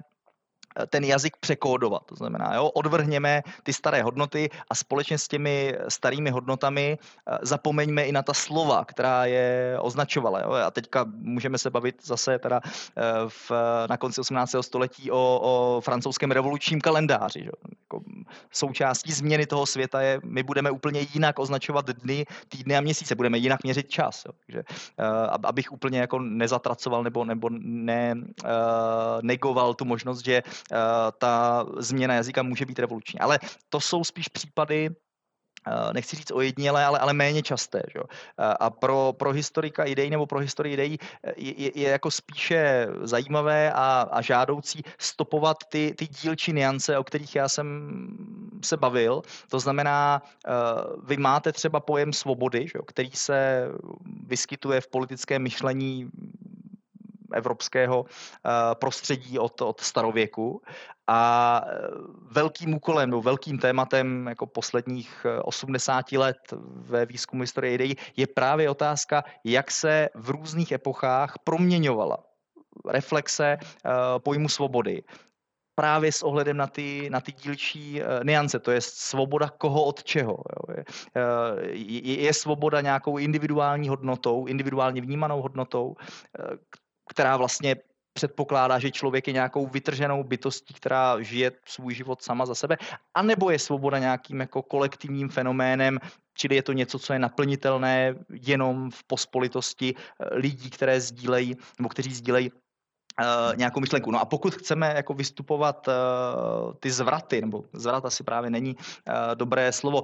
ten 0.91 1.05
jazyk 1.05 1.37
překódovat. 1.37 2.03
To 2.07 2.15
znamená, 2.15 2.55
jo, 2.55 2.69
odvrhněme 2.69 3.43
ty 3.63 3.73
staré 3.73 4.03
hodnoty 4.03 4.51
a 4.71 4.75
společně 4.75 5.19
s 5.19 5.29
těmi 5.29 5.77
starými 5.89 6.31
hodnotami 6.31 6.99
eh, 6.99 7.39
zapomeňme 7.43 8.05
i 8.05 8.13
na 8.13 8.23
ta 8.23 8.35
slova, 8.35 8.85
která 8.85 9.25
je 9.25 9.77
označovala. 9.81 10.41
Jo. 10.41 10.53
A 10.53 10.71
teďka 10.71 11.05
můžeme 11.09 11.59
se 11.59 11.71
bavit 11.71 12.07
zase 12.07 12.39
teda 12.39 12.61
eh, 12.65 13.03
v, 13.29 13.53
na 13.89 13.97
konci 13.97 14.21
18. 14.21 14.55
století 14.61 15.11
o, 15.11 15.41
o 15.43 15.81
francouzském 15.81 16.31
revolučním 16.31 16.81
kalendáři. 16.81 17.45
Jo. 17.45 17.53
Jako 17.81 18.05
součástí 18.51 19.13
změny 19.13 19.47
toho 19.47 19.67
světa 19.67 20.01
je, 20.03 20.21
my 20.25 20.43
budeme 20.43 20.71
úplně 20.71 21.07
jinak 21.15 21.39
označovat 21.39 21.87
dny, 21.87 22.27
týdny 22.49 22.77
a 22.77 22.81
měsíce, 22.81 23.15
budeme 23.15 23.39
jinak 23.39 23.65
měřit 23.65 23.89
čas. 23.89 24.25
Jo. 24.27 24.33
Takže 24.47 24.63
eh, 24.99 25.05
abych 25.43 25.73
úplně 25.73 25.99
jako 25.99 26.19
nezatracoval 26.19 27.03
nebo, 27.05 27.25
nebo 27.25 27.49
ne, 27.53 28.15
negoval 29.23 29.75
tu 29.75 29.85
možnost, 29.85 30.25
že 30.25 30.43
ta 31.19 31.67
změna 31.77 32.15
jazyka 32.15 32.43
může 32.43 32.67
být 32.67 32.79
revoluční. 32.79 33.21
Ale 33.21 33.39
to 33.69 33.81
jsou 33.81 34.05
spíš 34.05 34.29
případy, 34.29 34.91
eh, 35.67 35.93
nechci 35.93 36.17
říct 36.17 36.31
ojedinělé, 36.31 36.85
ale, 36.85 36.99
ale 36.99 37.13
méně 37.13 37.43
časté. 37.43 37.83
Že? 37.93 38.01
Eh, 38.01 38.55
a 38.61 38.71
pro, 38.71 39.13
pro 39.19 39.33
historika 39.33 39.85
ideí 39.85 40.11
nebo 40.11 40.27
pro 40.27 40.39
historii 40.39 40.75
ideí 40.75 40.99
je, 41.37 41.79
je 41.79 41.89
jako 41.89 42.11
spíše 42.11 42.87
zajímavé 43.03 43.73
a, 43.73 44.09
a 44.13 44.21
žádoucí 44.21 44.83
stopovat 44.99 45.57
ty, 45.69 45.95
ty 45.99 46.07
dílčí 46.07 46.53
niance, 46.53 46.99
o 46.99 47.05
kterých 47.05 47.37
já 47.37 47.49
jsem 47.49 47.67
se 48.65 48.77
bavil. 48.77 49.23
To 49.51 49.61
znamená, 49.61 50.23
vy 51.05 51.17
máte 51.17 51.53
třeba 51.53 51.81
pojem 51.81 52.13
svobody, 52.13 52.69
že? 52.69 52.79
který 52.87 53.11
se 53.11 53.69
vyskytuje 54.27 54.81
v 54.81 54.89
politickém 54.89 55.43
myšlení 55.43 56.11
evropského 57.35 58.05
eh, 58.07 58.51
prostředí 58.75 59.39
od, 59.39 59.61
od 59.61 59.81
starověku. 59.81 60.63
A 61.07 61.61
eh, 61.67 61.73
velkým 62.33 62.75
úkolem, 62.75 63.11
no 63.11 63.21
velkým 63.21 63.59
tématem 63.59 64.27
jako 64.27 64.47
posledních 64.47 65.27
80 65.43 66.13
eh, 66.13 66.19
let 66.19 66.39
ve 66.67 67.07
výzkumu 67.07 67.43
historie 67.43 67.75
ideí 67.75 67.97
je 68.17 68.27
právě 68.27 68.71
otázka, 68.71 69.25
jak 69.45 69.71
se 69.71 70.09
v 70.15 70.31
různých 70.31 70.73
epochách 70.73 71.35
proměňovala 71.45 72.19
reflexe 72.89 73.59
pojmu 74.19 74.49
svobody 74.49 75.03
právě 75.75 76.13
s 76.13 76.23
ohledem 76.23 76.57
na 76.57 76.67
ty, 76.67 77.11
na 77.11 77.21
ty 77.21 77.33
dílčí 77.33 78.01
niance, 78.23 78.59
to 78.59 78.71
je 78.71 78.81
svoboda 78.81 79.49
koho 79.59 79.85
od 79.85 80.05
čeho. 80.05 80.39
Jo. 80.39 80.85
Je, 81.71 82.23
je, 82.23 82.33
svoboda 82.35 82.81
nějakou 82.81 83.19
individuální 83.19 83.89
hodnotou, 83.89 84.47
individuálně 84.47 85.01
vnímanou 85.01 85.43
hodnotou, 85.43 85.97
která 87.11 87.37
vlastně 87.37 87.77
předpokládá, 88.15 88.79
že 88.79 88.91
člověk 88.91 89.27
je 89.27 89.33
nějakou 89.33 89.67
vytrženou 89.67 90.25
bytostí, 90.25 90.75
která 90.75 91.23
žije 91.23 91.53
svůj 91.67 91.95
život 91.95 92.23
sama 92.23 92.47
za 92.47 92.55
sebe, 92.55 92.77
anebo 93.15 93.51
je 93.51 93.59
svoboda 93.59 93.99
nějakým 93.99 94.41
jako 94.41 94.63
kolektivním 94.63 95.29
fenoménem, 95.29 95.99
čili 96.35 96.57
je 96.57 96.63
to 96.63 96.73
něco, 96.73 96.99
co 96.99 97.13
je 97.13 97.19
naplnitelné 97.19 98.15
jenom 98.31 98.91
v 98.91 99.05
pospolitosti 99.05 99.95
eh, 99.95 100.37
lidí, 100.39 100.71
které 100.71 101.01
sdílejí, 101.01 101.57
nebo 101.79 101.89
kteří 101.89 102.15
sdílejí 102.15 102.51
Uh, 103.21 103.57
nějakou 103.57 103.81
myšlenku. 103.81 104.11
No 104.11 104.21
a 104.21 104.25
pokud 104.25 104.55
chceme 104.55 104.93
jako 104.97 105.15
vystupovat 105.15 105.89
uh, 105.89 106.75
ty 106.81 106.91
zvraty, 106.91 107.41
nebo 107.41 107.65
zvrat 107.73 108.05
asi 108.05 108.25
právě 108.25 108.51
není 108.51 108.75
uh, 108.75 109.15
dobré 109.35 109.73
slovo, 109.73 110.03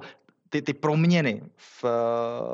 ty, 0.49 0.61
ty 0.61 0.73
proměny 0.73 1.43
v, 1.57 1.85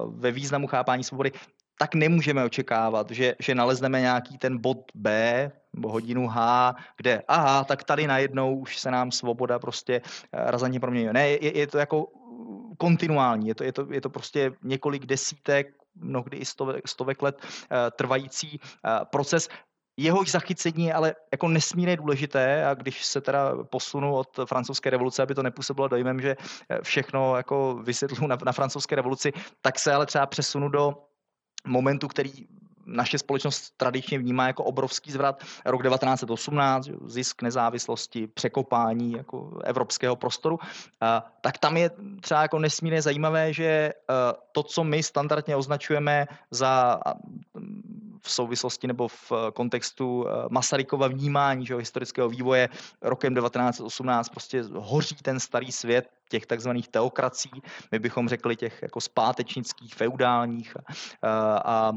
ve 0.08 0.32
významu 0.32 0.68
chápání 0.68 1.04
svobody, 1.04 1.32
tak 1.80 1.95
nemůžeme 1.95 2.45
očekávat, 2.45 3.11
že, 3.11 3.36
že 3.39 3.55
nalezneme 3.55 4.01
nějaký 4.01 4.38
ten 4.38 4.57
bod 4.57 4.78
B 4.95 5.51
nebo 5.73 5.91
hodinu 5.91 6.28
H, 6.28 6.75
kde 6.97 7.23
aha, 7.28 7.63
tak 7.63 7.84
tady 7.84 8.07
najednou 8.07 8.57
už 8.57 8.80
se 8.80 8.91
nám 8.91 9.11
svoboda 9.11 9.59
prostě 9.59 10.01
eh, 10.03 10.51
razantně 10.51 10.80
proměňuje. 10.80 11.13
Ne, 11.13 11.30
je, 11.30 11.57
je 11.57 11.67
to 11.67 11.78
jako 11.78 12.07
kontinuální, 12.78 13.47
je 13.47 13.55
to, 13.55 13.63
je, 13.63 13.71
to, 13.73 13.88
je 13.91 14.01
to 14.01 14.09
prostě 14.09 14.51
několik 14.63 15.05
desítek, 15.05 15.67
mnohdy 15.95 16.38
i 16.38 16.45
stovek, 16.45 16.88
stovek 16.88 17.21
let 17.21 17.41
uh, 17.41 17.78
trvající 17.97 18.59
uh, 18.59 19.05
proces, 19.05 19.49
jehož 19.99 20.32
zachycení 20.32 20.86
je 20.86 20.93
ale 20.93 21.15
jako 21.32 21.47
nesmírně 21.47 21.97
důležité 21.97 22.65
a 22.65 22.73
když 22.73 23.05
se 23.05 23.21
teda 23.21 23.63
posunu 23.63 24.15
od 24.15 24.39
francouzské 24.45 24.89
revoluce, 24.89 25.23
aby 25.23 25.36
to 25.36 25.43
nepůsobilo 25.43 25.88
dojmem, 25.88 26.21
že 26.21 26.36
všechno 26.84 27.38
jako 27.38 27.80
vysvětlu 27.84 28.28
na, 28.28 28.38
na 28.45 28.51
francouzské 28.51 28.95
revoluci, 28.95 29.34
tak 29.61 29.80
se 29.80 29.93
ale 29.93 30.05
třeba 30.05 30.25
přesunu 30.25 30.69
do 30.69 31.07
momentu, 31.68 32.07
který 32.07 32.47
naše 32.88 33.17
společnost 33.19 33.73
tradičně 33.77 34.19
vnímá 34.19 34.47
jako 34.47 34.63
obrovský 34.63 35.11
zvrat. 35.11 35.43
Rok 35.65 35.83
1918, 35.83 36.89
zisk 37.05 37.41
nezávislosti, 37.41 38.27
překopání 38.27 39.11
jako 39.11 39.59
evropského 39.63 40.15
prostoru, 40.15 40.59
tak 41.41 41.57
tam 41.57 41.77
je 41.77 41.91
třeba 42.21 42.41
jako 42.41 42.59
nesmírně 42.59 43.01
zajímavé, 43.01 43.53
že 43.53 43.65
e, 43.65 43.93
to, 44.51 44.63
co 44.63 44.83
my 44.83 45.03
standardně 45.03 45.55
označujeme 45.55 46.25
za 46.51 46.99
v 48.21 48.31
souvislosti 48.31 48.88
nebo 48.88 49.07
v 49.07 49.31
kontextu 49.53 50.27
e, 50.27 50.31
Masarykova 50.49 51.07
vnímání 51.07 51.65
že, 51.65 51.75
historického 51.75 52.29
vývoje 52.29 52.69
rokem 53.01 53.35
1918 53.35 54.29
prostě 54.29 54.63
hoří 54.73 55.15
ten 55.15 55.39
starý 55.39 55.71
svět 55.71 56.09
těch 56.29 56.45
takzvaných 56.45 56.88
teokrací, 56.88 57.51
my 57.91 57.99
bychom 57.99 58.29
řekli 58.29 58.55
těch 58.55 58.79
jako 58.81 59.01
zpátečnických, 59.01 59.95
feudálních 59.95 60.77
a, 60.77 61.57
a 61.65 61.93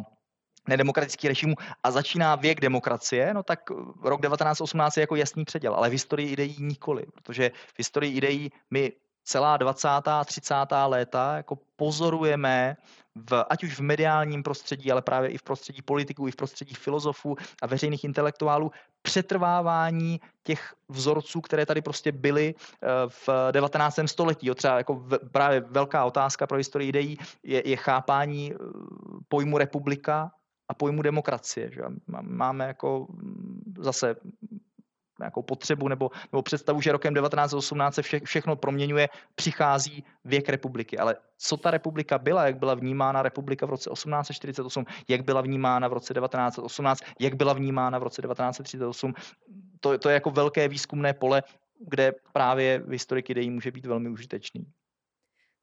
nedemokratických 0.69 1.29
režimů 1.29 1.55
a 1.83 1.91
začíná 1.91 2.37
věk 2.37 2.61
demokracie, 2.61 3.35
no 3.35 3.43
tak 3.43 3.71
rok 4.03 4.23
1918 4.23 4.97
je 4.97 5.01
jako 5.01 5.17
jasný 5.17 5.45
předěl, 5.45 5.75
ale 5.75 5.89
v 5.89 5.93
historii 5.93 6.29
ideí 6.29 6.57
nikoli, 6.59 7.07
protože 7.15 7.51
v 7.55 7.79
historii 7.79 8.13
ideí 8.13 8.51
my 8.71 8.93
celá 9.25 9.57
20. 9.57 9.89
a 9.89 10.25
30. 10.25 10.55
léta 10.87 11.37
jako 11.37 11.59
pozorujeme 11.77 12.77
v, 13.15 13.45
ať 13.51 13.65
už 13.65 13.79
v 13.79 13.81
mediálním 13.81 14.43
prostředí, 14.43 14.93
ale 14.93 15.03
právě 15.03 15.31
i 15.31 15.39
v 15.39 15.43
prostředí 15.43 15.83
politiků, 15.83 16.29
i 16.29 16.31
v 16.31 16.37
prostředí 16.37 16.75
filozofů 16.75 17.37
a 17.63 17.67
veřejných 17.67 18.05
intelektuálů, 18.05 18.71
přetrvávání 19.03 20.21
těch 20.43 20.75
vzorců, 20.89 21.41
které 21.41 21.67
tady 21.67 21.83
prostě 21.83 22.13
byly 22.13 22.55
eh, 22.55 22.87
v 23.09 23.29
19. 23.51 23.99
století. 24.07 24.47
Jo, 24.47 24.55
třeba 24.55 24.77
jako 24.77 25.07
právě 25.33 25.61
velká 25.61 26.05
otázka 26.05 26.47
pro 26.47 26.59
historii 26.59 26.89
ideí 26.89 27.19
je, 27.43 27.69
je 27.69 27.77
chápání 27.77 28.53
eh, 28.53 28.57
pojmu 29.29 29.59
republika 29.59 30.31
a 30.71 30.75
pojmu 30.75 31.03
demokracie. 31.03 31.71
Že? 31.73 31.83
Máme 32.23 32.67
jako 32.67 33.07
mm, 33.11 33.75
zase 33.79 34.17
nějakou 35.19 35.43
potřebu 35.43 35.89
nebo, 35.89 36.11
nebo 36.33 36.43
představu, 36.43 36.81
že 36.81 36.93
rokem 36.93 37.15
1918 37.15 37.95
se 37.95 38.03
vše, 38.03 38.21
všechno 38.25 38.57
proměňuje, 38.57 39.09
přichází 39.35 40.05
věk 40.25 40.49
republiky. 40.49 40.99
Ale 40.99 41.17
co 41.39 41.57
ta 41.57 41.71
republika 41.71 42.19
byla, 42.19 42.47
jak 42.47 42.59
byla 42.59 42.75
vnímána 42.75 43.23
republika 43.23 43.67
v 43.67 43.71
roce 43.71 43.91
1848, 43.91 44.85
jak 45.09 45.25
byla 45.25 45.41
vnímána 45.41 45.89
v 45.89 45.93
roce 45.93 46.15
1918, 46.15 47.01
jak 47.21 47.35
byla 47.35 47.53
vnímána 47.53 47.99
v 47.99 48.03
roce 48.03 48.23
1938, 48.23 49.15
to, 49.81 49.99
to 49.99 50.09
je 50.09 50.15
jako 50.15 50.31
velké 50.31 50.69
výzkumné 50.69 51.13
pole, 51.13 51.43
kde 51.89 52.13
právě 52.33 52.83
historik 52.91 53.31
ideí 53.31 53.51
může 53.51 53.71
být 53.71 53.87
velmi 53.87 54.09
užitečný. 54.09 54.67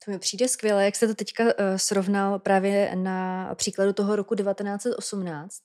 To 0.06 0.12
mi 0.12 0.20
přijde 0.20 0.48
skvěle, 0.48 0.86
jak 0.86 0.96
jste 0.96 1.08
to 1.08 1.16
teďka 1.16 1.44
uh, 1.44 1.52
srovnal 1.76 2.40
právě 2.40 2.96
na 2.96 3.50
příkladu 3.56 3.94
toho 3.94 4.16
roku 4.16 4.36
1918. 4.36 5.62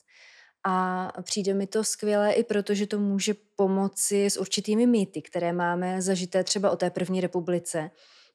A 0.65 1.09
přijde 1.23 1.55
mi 1.55 1.67
to 1.67 1.85
skvělé 1.85 2.33
i 2.33 2.45
proto, 2.45 2.75
že 2.75 2.87
to 2.87 2.99
může 2.99 3.35
pomoci 3.57 4.27
s 4.27 4.37
určitými 4.37 4.87
mýty, 4.87 5.23
které 5.23 5.53
máme 5.53 6.03
zažité 6.03 6.45
třeba 6.45 6.71
o 6.71 6.77
té 6.77 6.91
první 6.91 7.21
republice. 7.21 7.91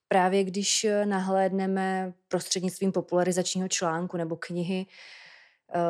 Právě 0.08 0.44
když 0.44 0.84
eh, 0.84 1.06
nahlédneme 1.06 2.14
prostřednictvím 2.28 2.92
popularizačního 2.92 3.68
článku 3.68 4.18
nebo 4.18 4.36
knihy 4.36 4.86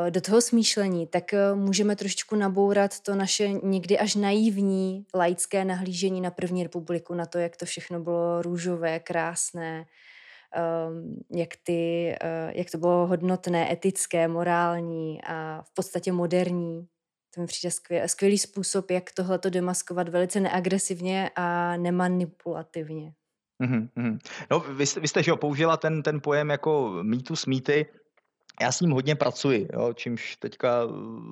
do 0.10 0.22
toho 0.22 0.42
smýšlení, 0.42 1.08
tak 1.08 1.34
eh, 1.34 1.56
můžeme 1.56 1.96
trošičku 1.96 2.36
nabourat 2.36 3.00
to 3.00 3.16
naše 3.16 3.48
někdy 3.48 4.00
až 4.00 4.16
naivní 4.16 5.06
laické 5.14 5.66
nahlížení 5.66 6.22
na 6.22 6.32
první 6.32 6.64
republiku, 6.64 7.14
na 7.14 7.26
to, 7.26 7.38
jak 7.38 7.58
to 7.58 7.66
všechno 7.66 8.00
bylo 8.00 8.42
růžové, 8.42 9.00
krásné, 9.00 9.86
ehm, 10.56 11.20
jak, 11.32 11.50
ty, 11.64 12.16
eh, 12.22 12.52
jak 12.56 12.72
to 12.72 12.78
bylo 12.78 13.08
hodnotné, 13.08 13.74
etické, 13.74 14.28
morální 14.28 15.24
a 15.24 15.62
v 15.62 15.74
podstatě 15.74 16.12
moderní. 16.12 16.88
To 17.36 17.42
mi 17.42 17.48
přijde 17.48 17.72
skvělý, 17.72 18.10
skvělý 18.10 18.38
způsob, 18.38 18.92
jak 18.92 19.12
tohle 19.12 19.40
to 19.40 19.50
demaskovat 19.50 20.10
velice 20.10 20.40
neagresivně 20.40 21.30
a 21.36 21.78
nemanipulativně. 21.78 23.14
Mm-hmm. 23.64 24.20
No, 24.52 24.60
vy, 24.60 24.86
vy 25.02 25.08
jste 25.08 25.24
že 25.24 25.34
použila 25.34 25.78
ten, 25.78 26.04
ten 26.04 26.22
pojem 26.22 26.50
jako 26.50 27.00
mýtus, 27.04 27.46
mýty 27.46 27.86
já 28.62 28.72
s 28.72 28.82
ním 28.82 28.92
hodně 28.92 29.16
pracuji, 29.16 29.68
jo, 29.74 29.94
čímž 29.94 30.36
teďka 30.36 30.82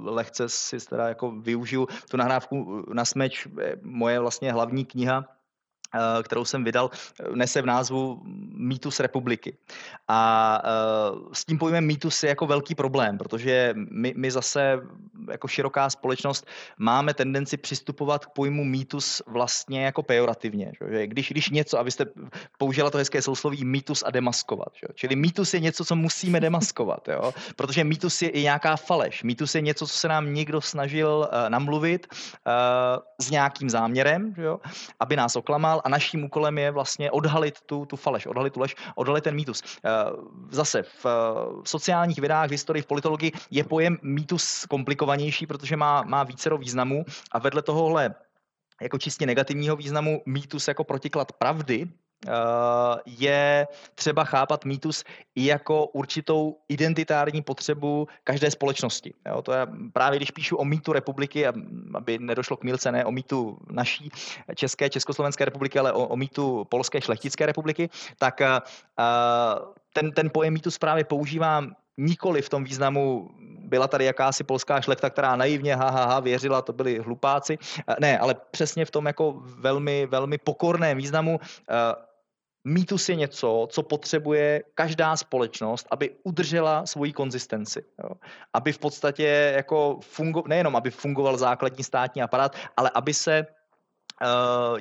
lehce 0.03 0.49
si 0.49 0.77
teda 0.89 1.07
jako 1.07 1.31
využiju 1.31 1.87
tu 2.11 2.17
nahrávku 2.17 2.85
na 2.93 3.05
smeč, 3.05 3.47
moje 3.81 4.19
vlastně 4.19 4.51
hlavní 4.51 4.85
kniha, 4.85 5.25
Eh, 5.25 5.44
kterou 6.23 6.45
jsem 6.45 6.63
vydal, 6.63 6.89
nese 7.35 7.61
v 7.61 7.65
názvu 7.65 8.21
Mýtus 8.57 8.99
republiky. 8.99 9.57
A 10.07 10.61
eh, 10.63 10.69
s 11.33 11.45
tím 11.45 11.57
pojmem 11.57 11.85
mýtus 11.85 12.23
je 12.23 12.29
jako 12.29 12.45
velký 12.45 12.75
problém, 12.75 13.17
protože 13.17 13.73
my, 13.75 14.13
my 14.17 14.31
zase 14.31 14.79
jako 15.31 15.47
široká 15.47 15.89
společnost 15.89 16.47
máme 16.77 17.13
tendenci 17.13 17.57
přistupovat 17.57 18.25
k 18.25 18.29
pojmu 18.29 18.63
mýtus 18.63 19.21
vlastně 19.27 19.85
jako 19.85 20.03
pejorativně. 20.03 20.71
Že? 20.91 21.07
Když, 21.07 21.31
když 21.31 21.49
něco, 21.49 21.79
abyste 21.79 22.05
použila 22.57 22.89
to 22.89 22.97
hezké 22.97 23.21
sousloví 23.21 23.65
mýtus 23.65 24.03
a 24.05 24.11
demaskovat. 24.11 24.67
Že? 24.73 24.87
Čili 24.95 25.15
mýtus 25.15 25.53
je 25.53 25.59
něco, 25.59 25.85
co 25.85 25.95
musíme 25.95 26.39
demaskovat, 26.39 27.07
jo? 27.07 27.33
protože 27.55 27.83
mýtus 27.83 28.21
je 28.21 28.29
i 28.29 28.41
nějaká 28.41 28.75
faleš. 28.75 29.23
Mýtus 29.23 29.55
je 29.55 29.61
něco, 29.61 29.87
co 29.87 29.97
se 29.97 30.07
nám 30.07 30.33
někdo 30.33 30.61
snažil 30.61 31.29
namluvit 31.49 32.07
s 33.21 33.29
nějakým 33.29 33.69
záměrem, 33.69 34.33
že? 34.37 34.45
aby 34.99 35.15
nás 35.15 35.35
oklamal 35.35 35.81
a 35.85 35.89
naším 35.89 36.23
úkolem 36.23 36.57
je 36.57 36.71
vlastně 36.71 37.11
odhalit 37.11 37.61
tu, 37.61 37.85
tu 37.85 37.95
faleš, 37.95 38.25
odhalit 38.25 38.53
tu 38.53 38.59
lež, 38.59 38.75
odhalit 38.95 39.23
ten 39.23 39.35
mýtus. 39.35 39.63
Eh, 39.63 39.89
zase 40.51 40.83
v 40.83 41.05
sociálních 41.65 42.19
vědách, 42.19 42.47
v 42.47 42.51
historii, 42.51 42.81
v 42.81 42.85
politologii 42.85 43.31
je 43.51 43.63
pojem 43.63 43.97
mýtus 44.01 44.65
komplikovanější, 44.65 45.47
protože 45.47 45.77
má, 45.77 46.01
má 46.01 46.23
vícero 46.23 46.57
významů 46.57 47.05
a 47.31 47.39
vedle 47.39 47.61
tohohle 47.61 48.15
jako 48.81 48.97
čistě 48.97 49.25
negativního 49.25 49.75
významu 49.75 50.21
mýtus 50.25 50.67
jako 50.67 50.83
protiklad 50.83 51.31
pravdy, 51.31 51.87
Eh, 51.87 52.04
je 53.05 53.67
třeba 53.95 54.23
chápat 54.23 54.65
mýtus 54.65 55.03
i 55.35 55.45
jako 55.45 55.85
určitou 55.85 56.57
identitární 56.69 57.41
potřebu 57.41 58.07
každé 58.23 58.51
společnosti. 58.51 59.13
Jo, 59.27 59.41
to 59.41 59.51
je 59.53 59.67
právě, 59.93 60.19
když 60.19 60.31
píšu 60.31 60.55
o 60.55 60.65
mýtu 60.65 60.93
republiky, 60.93 61.47
aby 61.93 62.19
nedošlo 62.19 62.57
k 62.57 62.63
mílce, 62.63 62.91
ne 62.91 63.05
o 63.05 63.11
mýtu 63.11 63.57
naší 63.69 64.09
České, 64.55 64.89
Československé 64.89 65.45
republiky, 65.45 65.79
ale 65.79 65.93
o, 65.93 66.07
o 66.07 66.15
mýtu 66.15 66.65
Polské 66.69 67.01
šlechtické 67.01 67.45
republiky, 67.45 67.89
tak 68.17 68.41
uh, 68.41 68.57
ten, 69.93 70.11
ten 70.11 70.29
pojem 70.29 70.53
mýtus 70.53 70.77
právě 70.77 71.03
používám 71.03 71.75
nikoli 71.97 72.41
v 72.41 72.49
tom 72.49 72.63
významu 72.63 73.29
byla 73.65 73.87
tady 73.87 74.05
jakási 74.05 74.43
polská 74.43 74.81
šlechta, 74.81 75.09
která 75.09 75.35
naivně 75.35 75.75
ha, 75.75 75.89
ha, 75.89 76.05
ha, 76.05 76.19
věřila, 76.19 76.61
to 76.61 76.73
byli 76.73 76.99
hlupáci. 76.99 77.57
Ne, 77.99 78.19
ale 78.19 78.35
přesně 78.51 78.85
v 78.85 78.91
tom 78.91 79.05
jako 79.05 79.33
velmi, 79.39 80.05
velmi 80.05 80.37
pokorném 80.37 80.97
významu 80.97 81.39
Mýtus 82.67 83.09
je 83.09 83.15
něco, 83.15 83.67
co 83.71 83.83
potřebuje 83.83 84.63
každá 84.75 85.17
společnost, 85.17 85.87
aby 85.91 86.15
udržela 86.23 86.85
svoji 86.85 87.13
konzistenci. 87.13 87.83
Jo. 88.03 88.09
Aby 88.53 88.71
v 88.71 88.79
podstatě 88.79 89.53
jako 89.55 89.99
fungo, 90.01 90.43
nejenom 90.47 90.75
aby 90.75 90.91
fungoval 90.91 91.37
základní 91.37 91.83
státní 91.83 92.21
aparát, 92.21 92.55
ale 92.77 92.91
aby 92.93 93.13
se 93.13 93.47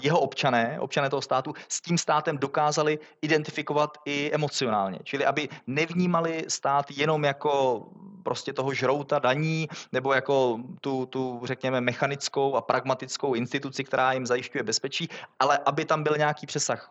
jeho 0.03 0.21
občané, 0.21 0.77
občané 0.81 1.11
toho 1.11 1.23
státu, 1.23 1.55
s 1.69 1.81
tím 1.81 1.99
státem 1.99 2.39
dokázali 2.39 2.99
identifikovat 3.23 3.99
i 4.05 4.31
emocionálně. 4.33 4.99
Čili 5.05 5.27
aby 5.27 5.49
nevnímali 5.67 6.45
stát 6.49 6.87
jenom 6.91 7.25
jako 7.25 7.83
prostě 8.23 8.53
toho 8.53 8.75
žrouta 8.75 9.19
daní 9.19 9.69
nebo 9.93 10.13
jako 10.13 10.59
tu, 10.81 11.07
tu, 11.07 11.41
řekněme, 11.45 11.81
mechanickou 11.81 12.57
a 12.57 12.61
pragmatickou 12.61 13.35
instituci, 13.35 13.85
která 13.85 14.13
jim 14.13 14.27
zajišťuje 14.27 14.63
bezpečí, 14.65 15.09
ale 15.39 15.59
aby 15.67 15.85
tam 15.85 16.03
byl 16.03 16.15
nějaký 16.17 16.47
přesah 16.47 16.89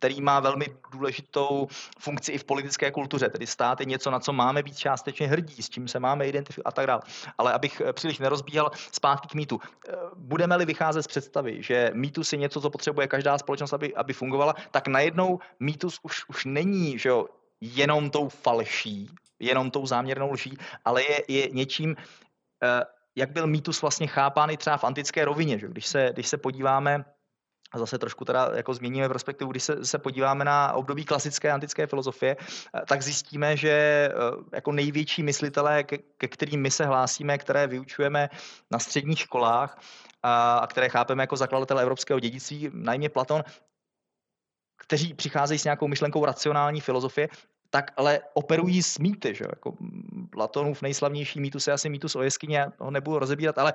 který 0.00 0.20
má 0.20 0.40
velmi 0.40 0.66
důležitou 0.92 1.68
funkci 1.98 2.32
i 2.32 2.38
v 2.38 2.44
politické 2.44 2.90
kultuře. 2.90 3.28
Tedy 3.28 3.46
stát 3.46 3.80
je 3.80 3.86
něco, 3.86 4.10
na 4.10 4.20
co 4.20 4.32
máme 4.32 4.62
být 4.62 4.76
částečně 4.76 5.28
hrdí, 5.28 5.62
s 5.62 5.70
čím 5.70 5.88
se 5.88 6.00
máme 6.00 6.26
identifikovat 6.26 6.72
a 6.72 6.72
tak 6.72 6.86
dále. 6.86 7.00
Ale 7.38 7.52
abych 7.52 7.82
eh, 7.84 7.92
příliš 7.92 8.18
nerozbíhal 8.18 8.70
zpátky 8.92 9.28
k 9.28 9.34
mýtu. 9.34 9.60
Eh, 9.60 9.92
budeme-li 10.16 10.64
vycházet 10.64 11.02
z 11.02 11.06
představy, 11.06 11.62
že 11.70 11.90
mýtus 11.94 12.32
je 12.32 12.38
něco, 12.38 12.60
co 12.60 12.70
potřebuje 12.70 13.06
každá 13.06 13.38
společnost, 13.38 13.72
aby, 13.72 13.94
aby 13.94 14.12
fungovala, 14.12 14.54
tak 14.70 14.88
najednou 14.88 15.38
mýtus 15.60 15.98
už, 16.02 16.28
už 16.28 16.44
není 16.44 16.98
že 16.98 17.08
jo, 17.08 17.26
jenom 17.60 18.10
tou 18.10 18.28
falší, 18.28 19.06
jenom 19.38 19.70
tou 19.70 19.86
záměrnou 19.86 20.32
lží, 20.32 20.58
ale 20.84 21.02
je, 21.02 21.22
je 21.28 21.50
něčím, 21.50 21.96
eh, 22.62 22.82
jak 23.16 23.30
byl 23.30 23.46
mýtus 23.46 23.82
vlastně 23.82 24.06
chápán 24.06 24.50
i 24.50 24.56
třeba 24.56 24.76
v 24.76 24.84
antické 24.84 25.24
rovině. 25.24 25.58
Že? 25.58 25.68
Když, 25.68 25.86
se, 25.86 26.10
když 26.12 26.28
se 26.28 26.36
podíváme 26.36 27.04
a 27.72 27.78
zase 27.78 27.98
trošku 27.98 28.24
teda 28.24 28.50
jako 28.54 28.74
změníme 28.74 29.08
perspektivu, 29.08 29.50
když 29.50 29.62
se, 29.62 29.84
se 29.84 29.98
podíváme 29.98 30.44
na 30.44 30.72
období 30.72 31.04
klasické 31.04 31.52
antické 31.52 31.86
filozofie, 31.86 32.36
eh, 32.36 32.82
tak 32.86 33.02
zjistíme, 33.02 33.56
že 33.56 33.70
eh, 33.70 34.10
jako 34.52 34.72
největší 34.72 35.22
myslitelé, 35.22 35.84
ke, 35.84 35.98
ke 36.18 36.28
kterým 36.28 36.60
my 36.62 36.70
se 36.70 36.86
hlásíme, 36.86 37.38
které 37.38 37.66
vyučujeme 37.66 38.30
na 38.70 38.78
středních 38.78 39.18
školách 39.30 39.78
a, 40.22 40.66
které 40.70 40.88
chápeme 40.88 41.22
jako 41.22 41.36
zakladatele 41.36 41.82
evropského 41.82 42.20
dědictví, 42.20 42.70
najmě 42.72 43.08
Platon, 43.08 43.44
kteří 44.78 45.14
přicházejí 45.14 45.58
s 45.58 45.64
nějakou 45.64 45.88
myšlenkou 45.88 46.24
racionální 46.24 46.80
filozofie, 46.80 47.28
tak 47.70 47.90
ale 47.96 48.20
operují 48.34 48.82
s 48.82 48.98
mýty. 48.98 49.34
Že? 49.34 49.44
Jako 49.44 49.76
Platonův 50.30 50.82
nejslavnější 50.82 51.40
mýtus 51.40 51.66
je 51.66 51.72
asi 51.72 51.88
mýtus 51.88 52.16
o 52.16 52.22
jeskyni, 52.22 52.54
já 52.54 52.72
ho 52.78 52.90
nebudu 52.90 53.18
rozebírat, 53.18 53.58
ale 53.58 53.72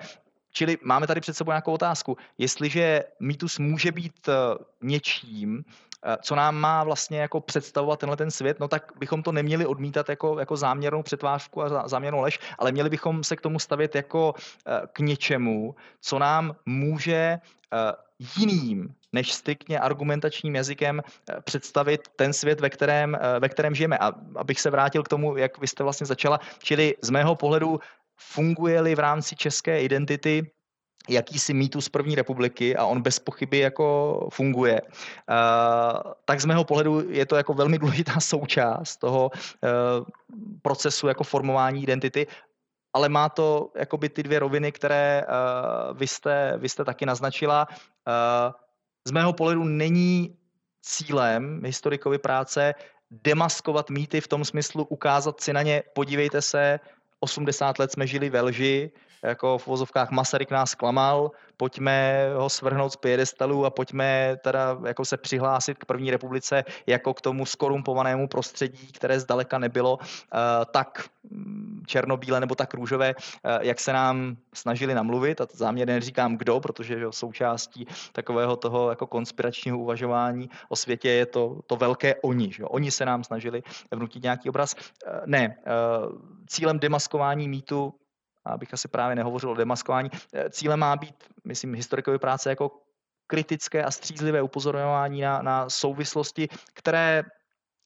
Čili 0.55 0.77
máme 0.83 1.07
tady 1.07 1.21
před 1.21 1.37
sebou 1.37 1.51
nějakou 1.51 1.73
otázku. 1.73 2.17
Jestliže 2.37 3.03
mýtus 3.19 3.59
může 3.59 3.91
být 3.91 4.29
eh, 4.29 4.33
něčím, 4.81 5.63
eh, 6.05 6.17
co 6.21 6.35
nám 6.35 6.55
má 6.55 6.83
vlastně 6.83 7.19
jako 7.19 7.41
představovat 7.41 7.99
tenhle 7.99 8.17
ten 8.17 8.31
svět, 8.31 8.59
no 8.59 8.67
tak 8.67 8.91
bychom 8.99 9.23
to 9.23 9.31
neměli 9.31 9.65
odmítat 9.65 10.09
jako, 10.09 10.39
jako 10.39 10.57
záměrnou 10.57 11.03
přetvářku 11.03 11.63
a 11.63 11.87
záměrnou 11.87 12.21
lež, 12.21 12.39
ale 12.57 12.71
měli 12.71 12.89
bychom 12.89 13.23
se 13.23 13.35
k 13.35 13.41
tomu 13.41 13.59
stavět 13.59 13.95
jako 13.95 14.33
eh, 14.37 14.81
k 14.93 14.99
něčemu, 14.99 15.75
co 16.01 16.19
nám 16.19 16.55
může 16.65 17.39
jiným 18.37 18.95
než 19.13 19.33
striktně 19.33 19.79
argumentačním 19.79 20.55
jazykem 20.55 21.01
představit 21.43 22.07
ten 22.15 22.33
svět, 22.33 22.59
ve 22.59 22.69
kterém, 22.69 23.17
ve 23.39 23.49
kterém 23.49 23.75
žijeme. 23.75 23.97
A 23.97 24.11
abych 24.35 24.61
se 24.61 24.69
vrátil 24.69 25.03
k 25.03 25.07
tomu, 25.07 25.37
jak 25.37 25.57
vy 25.57 25.67
jste 25.67 25.83
vlastně 25.83 26.07
začala, 26.07 26.39
čili 26.63 26.95
z 27.01 27.09
mého 27.09 27.35
pohledu 27.35 27.79
funguje-li 28.17 28.95
v 28.95 28.99
rámci 28.99 29.35
české 29.35 29.81
identity 29.81 30.51
jakýsi 31.09 31.53
mýtus 31.53 31.89
první 31.89 32.15
republiky 32.15 32.75
a 32.75 32.85
on 32.85 33.01
bez 33.01 33.19
pochyby 33.19 33.59
jako 33.59 34.27
funguje, 34.33 34.81
uh, 34.81 36.11
tak 36.25 36.41
z 36.41 36.45
mého 36.45 36.63
pohledu 36.63 37.09
je 37.09 37.25
to 37.25 37.35
jako 37.35 37.53
velmi 37.53 37.77
důležitá 37.83 38.19
součást 38.19 38.97
toho 38.97 39.31
uh, 39.33 40.05
procesu 40.61 41.07
jako 41.07 41.23
formování 41.23 41.83
identity, 41.83 42.27
ale 42.93 43.09
má 43.09 43.29
to 43.29 43.71
jakoby 43.75 44.09
ty 44.09 44.23
dvě 44.23 44.39
roviny, 44.39 44.71
které 44.71 45.23
uh, 45.27 45.97
vy, 45.97 46.07
jste, 46.07 46.53
vy 46.57 46.69
jste 46.69 46.85
taky 46.85 47.05
naznačila. 47.05 47.67
Z 49.07 49.11
mého 49.11 49.33
pohledu 49.33 49.63
není 49.63 50.37
cílem 50.81 51.61
historikovy 51.65 52.17
práce 52.17 52.73
demaskovat 53.11 53.89
mýty 53.89 54.21
v 54.21 54.27
tom 54.27 54.45
smyslu 54.45 54.83
ukázat 54.83 55.41
si 55.41 55.53
na 55.53 55.61
ně, 55.61 55.83
podívejte 55.93 56.41
se, 56.41 56.79
80 57.19 57.79
let 57.79 57.91
jsme 57.91 58.07
žili 58.07 58.29
ve 58.29 58.41
lži, 58.41 58.91
jako 59.23 59.57
v 59.57 59.67
vozovkách 59.67 60.11
Masaryk 60.11 60.51
nás 60.51 60.75
klamal, 60.75 61.31
pojďme 61.57 62.29
ho 62.35 62.49
svrhnout 62.49 62.93
z 62.93 62.95
piedestalu 62.95 63.65
a 63.65 63.69
pojďme 63.69 64.37
teda 64.43 64.77
jako 64.85 65.05
se 65.05 65.17
přihlásit 65.17 65.77
k 65.77 65.85
první 65.85 66.11
republice 66.11 66.63
jako 66.87 67.13
k 67.13 67.21
tomu 67.21 67.45
skorumpovanému 67.45 68.27
prostředí, 68.27 68.87
které 68.87 69.19
zdaleka 69.19 69.59
nebylo 69.59 69.99
eh, 70.01 70.37
tak 70.71 71.09
mm, 71.29 71.83
černobílé 71.87 72.39
nebo 72.39 72.55
tak 72.55 72.73
růžové, 72.73 73.15
eh, 73.17 73.59
jak 73.61 73.79
se 73.79 73.93
nám 73.93 74.37
snažili 74.53 74.93
namluvit. 74.93 75.41
A 75.41 75.47
záměrně 75.51 75.93
neříkám 75.93 76.37
kdo, 76.37 76.59
protože 76.59 76.99
že 76.99 77.05
součástí 77.09 77.87
takového 78.11 78.55
toho 78.55 78.89
jako 78.89 79.07
konspiračního 79.07 79.79
uvažování 79.79 80.49
o 80.69 80.75
světě 80.75 81.09
je 81.09 81.25
to, 81.25 81.59
to 81.67 81.75
velké 81.75 82.15
oni. 82.15 82.51
Že? 82.51 82.63
Oni 82.63 82.91
se 82.91 83.05
nám 83.05 83.23
snažili 83.23 83.63
vnutit 83.91 84.23
nějaký 84.23 84.49
obraz. 84.49 84.75
Eh, 84.75 85.21
ne, 85.25 85.57
cílem 86.47 86.79
demaskování 86.79 87.49
mýtu 87.49 87.93
abych 88.45 88.73
asi 88.73 88.87
právě 88.87 89.15
nehovořil 89.15 89.49
o 89.49 89.55
demaskování. 89.55 90.09
Eh, 90.33 90.49
cílem 90.49 90.79
má 90.79 90.95
být, 90.95 91.15
myslím, 91.43 91.75
historikové 91.75 92.19
práce 92.19 92.49
jako 92.49 92.71
kritické 93.27 93.83
a 93.83 93.91
střízlivé 93.91 94.41
upozorňování 94.41 95.21
na, 95.21 95.41
na 95.41 95.69
souvislosti, 95.69 96.47
které 96.73 97.23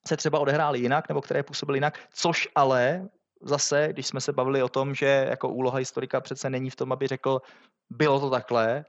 se 0.07 0.18
třeba 0.18 0.39
odehrály 0.39 0.80
jinak 0.80 1.10
nebo 1.10 1.22
které 1.22 1.43
působily 1.43 1.78
jinak, 1.78 1.99
což 2.14 2.47
ale 2.55 3.10
zase, 3.41 3.88
když 3.91 4.07
jsme 4.07 4.22
se 4.22 4.34
bavili 4.34 4.64
o 4.64 4.70
tom, 4.70 4.95
že 4.95 5.26
jako 5.30 5.49
úloha 5.49 5.78
historika 5.78 6.22
přece 6.22 6.49
není 6.49 6.70
v 6.70 6.76
tom, 6.76 6.91
aby 6.91 7.07
řekl, 7.07 7.41
bylo 7.89 8.20
to 8.20 8.30
takhle, 8.30 8.86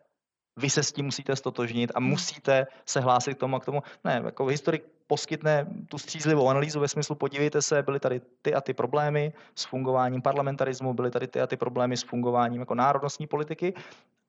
vy 0.57 0.71
se 0.71 0.83
s 0.83 0.93
tím 0.93 1.05
musíte 1.05 1.37
stotožnit 1.37 1.93
a 1.95 2.01
musíte 2.01 2.67
se 2.87 3.01
hlásit 3.01 3.35
k 3.35 3.41
tomu 3.41 3.57
a 3.57 3.61
k 3.61 3.65
tomu. 3.65 3.83
Ne, 4.05 4.23
jako 4.25 4.47
historik 4.47 4.85
poskytne 5.11 5.67
tu 5.91 5.99
střízlivou 5.99 6.49
analýzu 6.49 6.81
ve 6.81 6.89
smyslu, 6.89 7.15
podívejte 7.15 7.63
se, 7.63 7.83
byly 7.83 8.01
tady 8.01 8.21
ty 8.43 8.55
a 8.55 8.61
ty 8.61 8.75
problémy 8.75 9.33
s 9.55 9.65
fungováním 9.65 10.23
parlamentarismu, 10.23 10.95
byly 10.95 11.11
tady 11.11 11.27
ty 11.27 11.41
a 11.41 11.47
ty 11.47 11.57
problémy 11.57 11.97
s 11.97 12.03
fungováním 12.03 12.61
jako 12.61 12.75
národnostní 12.75 13.27
politiky 13.27 13.75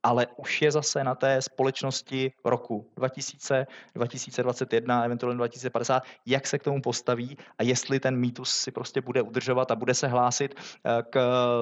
ale 0.03 0.27
už 0.38 0.61
je 0.61 0.71
zase 0.71 1.03
na 1.03 1.15
té 1.15 1.41
společnosti 1.41 2.34
roku 2.45 2.89
2000, 2.97 3.67
2021, 3.95 5.03
eventuálně 5.03 5.38
2050, 5.38 6.03
jak 6.25 6.47
se 6.47 6.59
k 6.59 6.63
tomu 6.63 6.82
postaví 6.82 7.38
a 7.57 7.63
jestli 7.63 7.99
ten 7.99 8.17
mýtus 8.17 8.49
si 8.49 8.71
prostě 8.71 9.01
bude 9.01 9.21
udržovat 9.21 9.71
a 9.71 9.75
bude 9.75 9.93
se 9.93 10.07
hlásit 10.07 10.55
eh, 10.57 11.03
k 11.09 11.17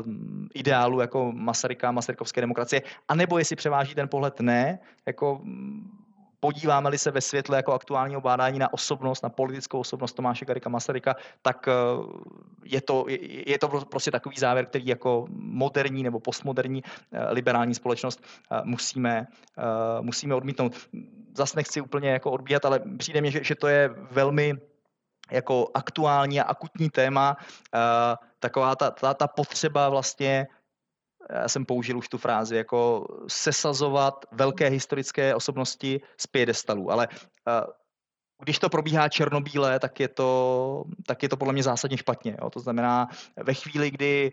mm, 0.06 0.48
ideálu 0.54 1.00
jako 1.00 1.32
Masaryka, 1.32 1.92
Masarykovské 1.92 2.42
demokracie, 2.42 2.82
anebo 3.08 3.38
jestli 3.38 3.56
převáží 3.56 3.96
ten 3.96 4.08
pohled 4.08 4.40
ne, 4.40 4.80
jako 5.06 5.40
mm, 5.44 6.09
podíváme-li 6.40 6.98
se 6.98 7.12
ve 7.12 7.22
světle 7.22 7.58
jako 7.58 7.74
aktuálního 7.74 8.22
bádání 8.22 8.60
na 8.60 8.74
osobnost, 8.74 9.24
na 9.24 9.30
politickou 9.30 9.80
osobnost 9.80 10.14
Tomáše 10.14 10.46
Garika 10.46 10.70
Masaryka, 10.70 11.16
tak 11.42 11.68
eh, 11.68 11.72
je 12.64 12.82
to, 12.82 13.06
je 13.46 13.60
to 13.60 13.68
prostě 13.68 14.12
takový 14.12 14.36
závěr, 14.40 14.66
který 14.66 14.88
jako 14.88 15.26
moderní 15.32 16.04
nebo 16.04 16.20
postmoderní 16.20 16.84
eh, 17.12 17.34
liberální 17.34 17.76
společnost 17.76 18.24
eh, 18.52 18.62
musíme, 18.64 19.28
musíme 20.02 20.36
odmítnout. 20.36 20.76
Zase 21.38 21.58
nechci 21.58 21.82
úplně 21.82 22.10
jako 22.10 22.32
odbíhat, 22.32 22.66
ale 22.66 22.80
přijde 22.98 23.22
mi, 23.22 23.32
že, 23.32 23.44
že 23.44 23.56
to 23.56 23.68
je 23.68 23.90
velmi 24.12 24.54
jako 25.32 25.68
aktuální 25.74 26.42
a 26.42 26.44
akutní 26.44 26.90
téma, 26.90 27.38
taková 28.40 28.76
ta, 28.76 28.92
ta, 28.92 29.14
ta 29.14 29.28
potřeba 29.28 29.90
vlastně 29.90 30.48
já 31.34 31.48
jsem 31.48 31.66
použil 31.66 31.98
už 31.98 32.10
tu 32.10 32.18
frázi, 32.18 32.56
jako 32.56 33.08
sesazovat 33.28 34.26
velké 34.32 34.68
historické 34.68 35.36
osobnosti 35.36 36.02
z 36.18 36.28
piedestalů, 36.28 36.92
ale 36.92 37.08
když 38.44 38.60
to 38.60 38.70
probíhá 38.70 39.10
černobíle, 39.10 39.80
tak 39.80 40.00
je 40.00 40.08
to, 40.08 40.84
tak 41.08 41.24
je 41.24 41.30
to 41.30 41.38
podle 41.38 41.54
mě 41.54 41.64
zásadně 41.64 41.98
špatně. 41.98 42.38
Jo? 42.42 42.50
To 42.50 42.60
znamená, 42.60 43.08
ve 43.38 43.54
chvíli, 43.54 43.92
kdy 43.92 44.32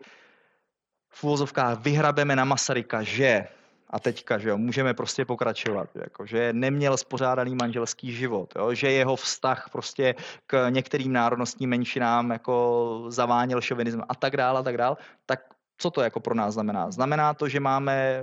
v 1.11 1.25
úvozovkách 1.25 1.81
vyhrabeme 1.81 2.37
na 2.37 2.45
Masaryka, 2.45 3.03
že 3.03 3.49
a 3.91 4.01
teďka, 4.01 4.39
že 4.39 4.49
jo, 4.49 4.59
můžeme 4.59 4.95
prostě 4.95 5.25
pokračovat, 5.25 5.89
jako, 5.95 6.27
že 6.27 6.53
neměl 6.53 6.97
spořádaný 6.97 7.55
manželský 7.55 8.13
život, 8.13 8.53
jo, 8.57 8.75
že 8.75 8.91
jeho 8.91 9.17
vztah 9.17 9.69
prostě 9.73 10.15
k 10.47 10.71
některým 10.71 11.13
národnostním 11.13 11.71
menšinám 11.71 12.31
jako 12.31 13.05
zaváněl 13.09 13.61
šovinism 13.61 14.01
a 14.09 14.15
tak 14.15 14.37
dále, 14.37 14.61
a 14.61 14.63
tak 14.63 14.77
dále, 14.77 14.97
tak 15.27 15.41
co 15.79 15.91
to 15.91 16.01
jako 16.01 16.21
pro 16.21 16.35
nás 16.35 16.55
znamená? 16.55 16.91
Znamená 16.91 17.35
to, 17.35 17.49
že 17.49 17.61
máme 17.61 17.95
eh, 17.95 18.23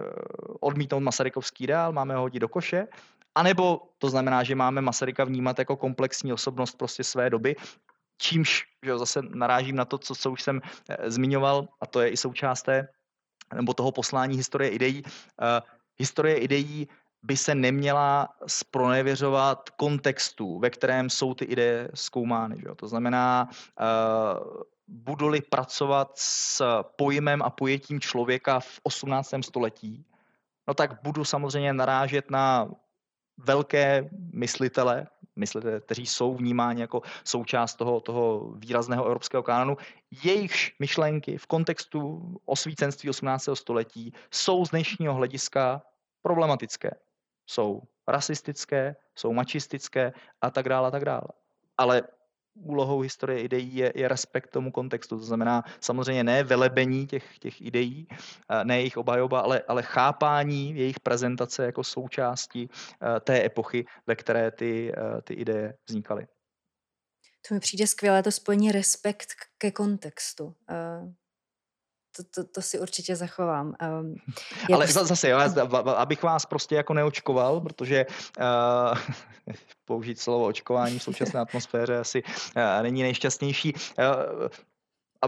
odmítnout 0.60 1.00
Masarykovský 1.00 1.64
ideál, 1.64 1.92
máme 1.94 2.16
ho 2.16 2.22
hodit 2.22 2.40
do 2.40 2.50
koše, 2.50 2.88
anebo 3.36 3.82
to 3.98 4.10
znamená, 4.10 4.44
že 4.44 4.56
máme 4.56 4.82
Masaryka 4.82 5.24
vnímat 5.24 5.60
jako 5.60 5.78
komplexní 5.78 6.34
osobnost 6.34 6.78
prostě 6.78 7.04
své 7.04 7.30
doby, 7.30 7.56
čímž 8.18 8.64
že 8.84 8.98
zase 8.98 9.22
narážím 9.22 9.76
na 9.76 9.86
to, 9.86 9.98
co, 9.98 10.16
co 10.16 10.32
už 10.32 10.42
jsem 10.42 10.62
eh, 10.90 11.12
zmiňoval, 11.12 11.68
a 11.82 11.86
to 11.86 12.02
je 12.02 12.10
i 12.10 12.18
součást 12.18 12.62
té, 12.64 12.88
nebo 13.56 13.74
toho 13.74 13.92
poslání 13.92 14.38
historie 14.38 14.70
ideí. 14.70 15.04
Uh, 15.06 15.12
historie 15.98 16.38
ideí 16.38 16.88
by 17.24 17.38
se 17.38 17.56
neměla 17.56 18.30
spronevěřovat 18.48 19.70
kontextu, 19.70 20.60
ve 20.60 20.70
kterém 20.70 21.10
jsou 21.10 21.34
ty 21.34 21.46
ideje 21.46 21.90
zkoumány. 21.94 22.56
Že 22.60 22.68
jo? 22.68 22.76
To 22.76 22.88
znamená, 22.88 23.50
uh, 23.80 24.62
budu-li 24.94 25.42
pracovat 25.42 26.12
s 26.16 26.62
pojmem 26.96 27.42
a 27.42 27.50
pojetím 27.50 28.00
člověka 28.00 28.60
v 28.60 28.80
18. 28.84 29.34
století, 29.42 30.06
no 30.68 30.74
tak 30.74 31.04
budu 31.04 31.26
samozřejmě 31.26 31.74
narážet 31.74 32.32
na 32.32 32.70
velké 33.38 34.10
myslitele, 34.34 35.08
myslitele, 35.36 35.80
kteří 35.80 36.06
jsou 36.06 36.36
vnímáni 36.36 36.82
jako 36.82 37.02
součást 37.24 37.76
toho, 37.76 38.00
toho 38.00 38.52
výrazného 38.56 39.06
evropského 39.06 39.44
kanonu, 39.44 39.78
jejichž 40.24 40.76
myšlenky 40.80 41.38
v 41.38 41.46
kontextu 41.46 42.22
osvícenství 42.46 43.10
18. 43.10 43.50
století 43.54 44.14
jsou 44.32 44.66
z 44.66 44.70
dnešního 44.70 45.14
hlediska 45.14 45.82
problematické. 46.22 46.92
Jsou 47.48 47.82
rasistické, 48.08 48.96
jsou 49.16 49.34
mačistické 49.34 50.14
a 50.42 50.52
tak 50.52 50.70
dále 50.70 50.88
a 50.88 50.92
tak 50.92 51.06
dále. 51.06 51.28
Ale 51.78 52.04
úlohou 52.56 53.00
historie 53.00 53.42
ideí 53.42 53.76
je, 53.76 53.94
je 53.96 54.08
respekt 54.08 54.50
tomu 54.50 54.72
kontextu. 54.72 55.18
To 55.18 55.26
znamená 55.26 55.64
samozřejmě 55.82 56.24
ne 56.24 56.44
velebení 56.44 57.08
těch, 57.08 57.40
těch 57.40 57.62
ideí, 57.62 58.08
ne 58.64 58.78
jejich 58.78 58.98
obhajoba, 58.98 59.40
ale, 59.40 59.64
ale 59.68 59.84
chápání 59.84 60.76
jejich 60.76 61.00
prezentace 61.00 61.66
jako 61.66 61.84
součástí 61.84 62.70
té 63.22 63.46
epochy, 63.46 63.86
ve 64.08 64.16
které 64.16 64.52
ty, 64.52 64.94
ty 65.24 65.34
ideje 65.34 65.74
vznikaly. 65.88 66.28
To 67.48 67.54
mi 67.54 67.60
přijde 67.60 67.88
skvělé, 67.88 68.24
to 68.24 68.32
spojení 68.32 68.72
respekt 68.72 69.28
ke 69.58 69.72
kontextu. 69.72 70.56
To, 72.18 72.24
to, 72.24 72.44
to 72.44 72.62
si 72.62 72.80
určitě 72.80 73.16
zachovám. 73.16 73.76
Um, 73.84 74.16
Ale 74.74 74.86
prostě... 74.86 75.06
zase, 75.06 75.30
jo, 75.30 75.40
abych 75.96 76.24
vás 76.24 76.46
prostě 76.46 76.76
jako 76.76 76.94
neočkoval, 76.94 77.62
protože 77.62 78.06
uh, 78.40 79.56
použít 79.86 80.20
slovo 80.20 80.46
očkování 80.46 81.00
v 81.00 81.04
současné 81.04 81.40
atmosféře 81.40 81.98
asi 81.98 82.24
uh, 82.24 82.84
není 82.84 83.02
nejšťastnější. 83.02 83.74
Uh, 83.74 84.48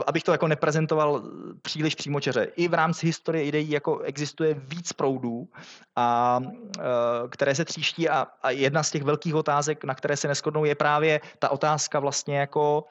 abych 0.07 0.23
to 0.23 0.31
jako 0.31 0.47
neprezentoval 0.47 1.23
příliš 1.61 1.95
přímočeře. 1.95 2.47
I 2.55 2.67
v 2.67 2.73
rámci 2.73 3.05
historie 3.05 3.45
ideí 3.45 3.71
jako 3.71 3.99
existuje 3.99 4.53
víc 4.53 4.93
proudů, 4.93 5.47
a, 5.95 6.39
které 7.29 7.55
se 7.55 7.65
tříští 7.65 8.09
a, 8.09 8.27
a 8.43 8.49
jedna 8.49 8.83
z 8.83 8.91
těch 8.91 9.03
velkých 9.03 9.35
otázek, 9.35 9.83
na 9.83 9.95
které 9.95 10.17
se 10.17 10.27
neschodnou, 10.27 10.65
je 10.65 10.75
právě 10.75 11.21
ta 11.39 11.49
otázka 11.49 11.99
vlastně 11.99 12.39
jako 12.39 12.83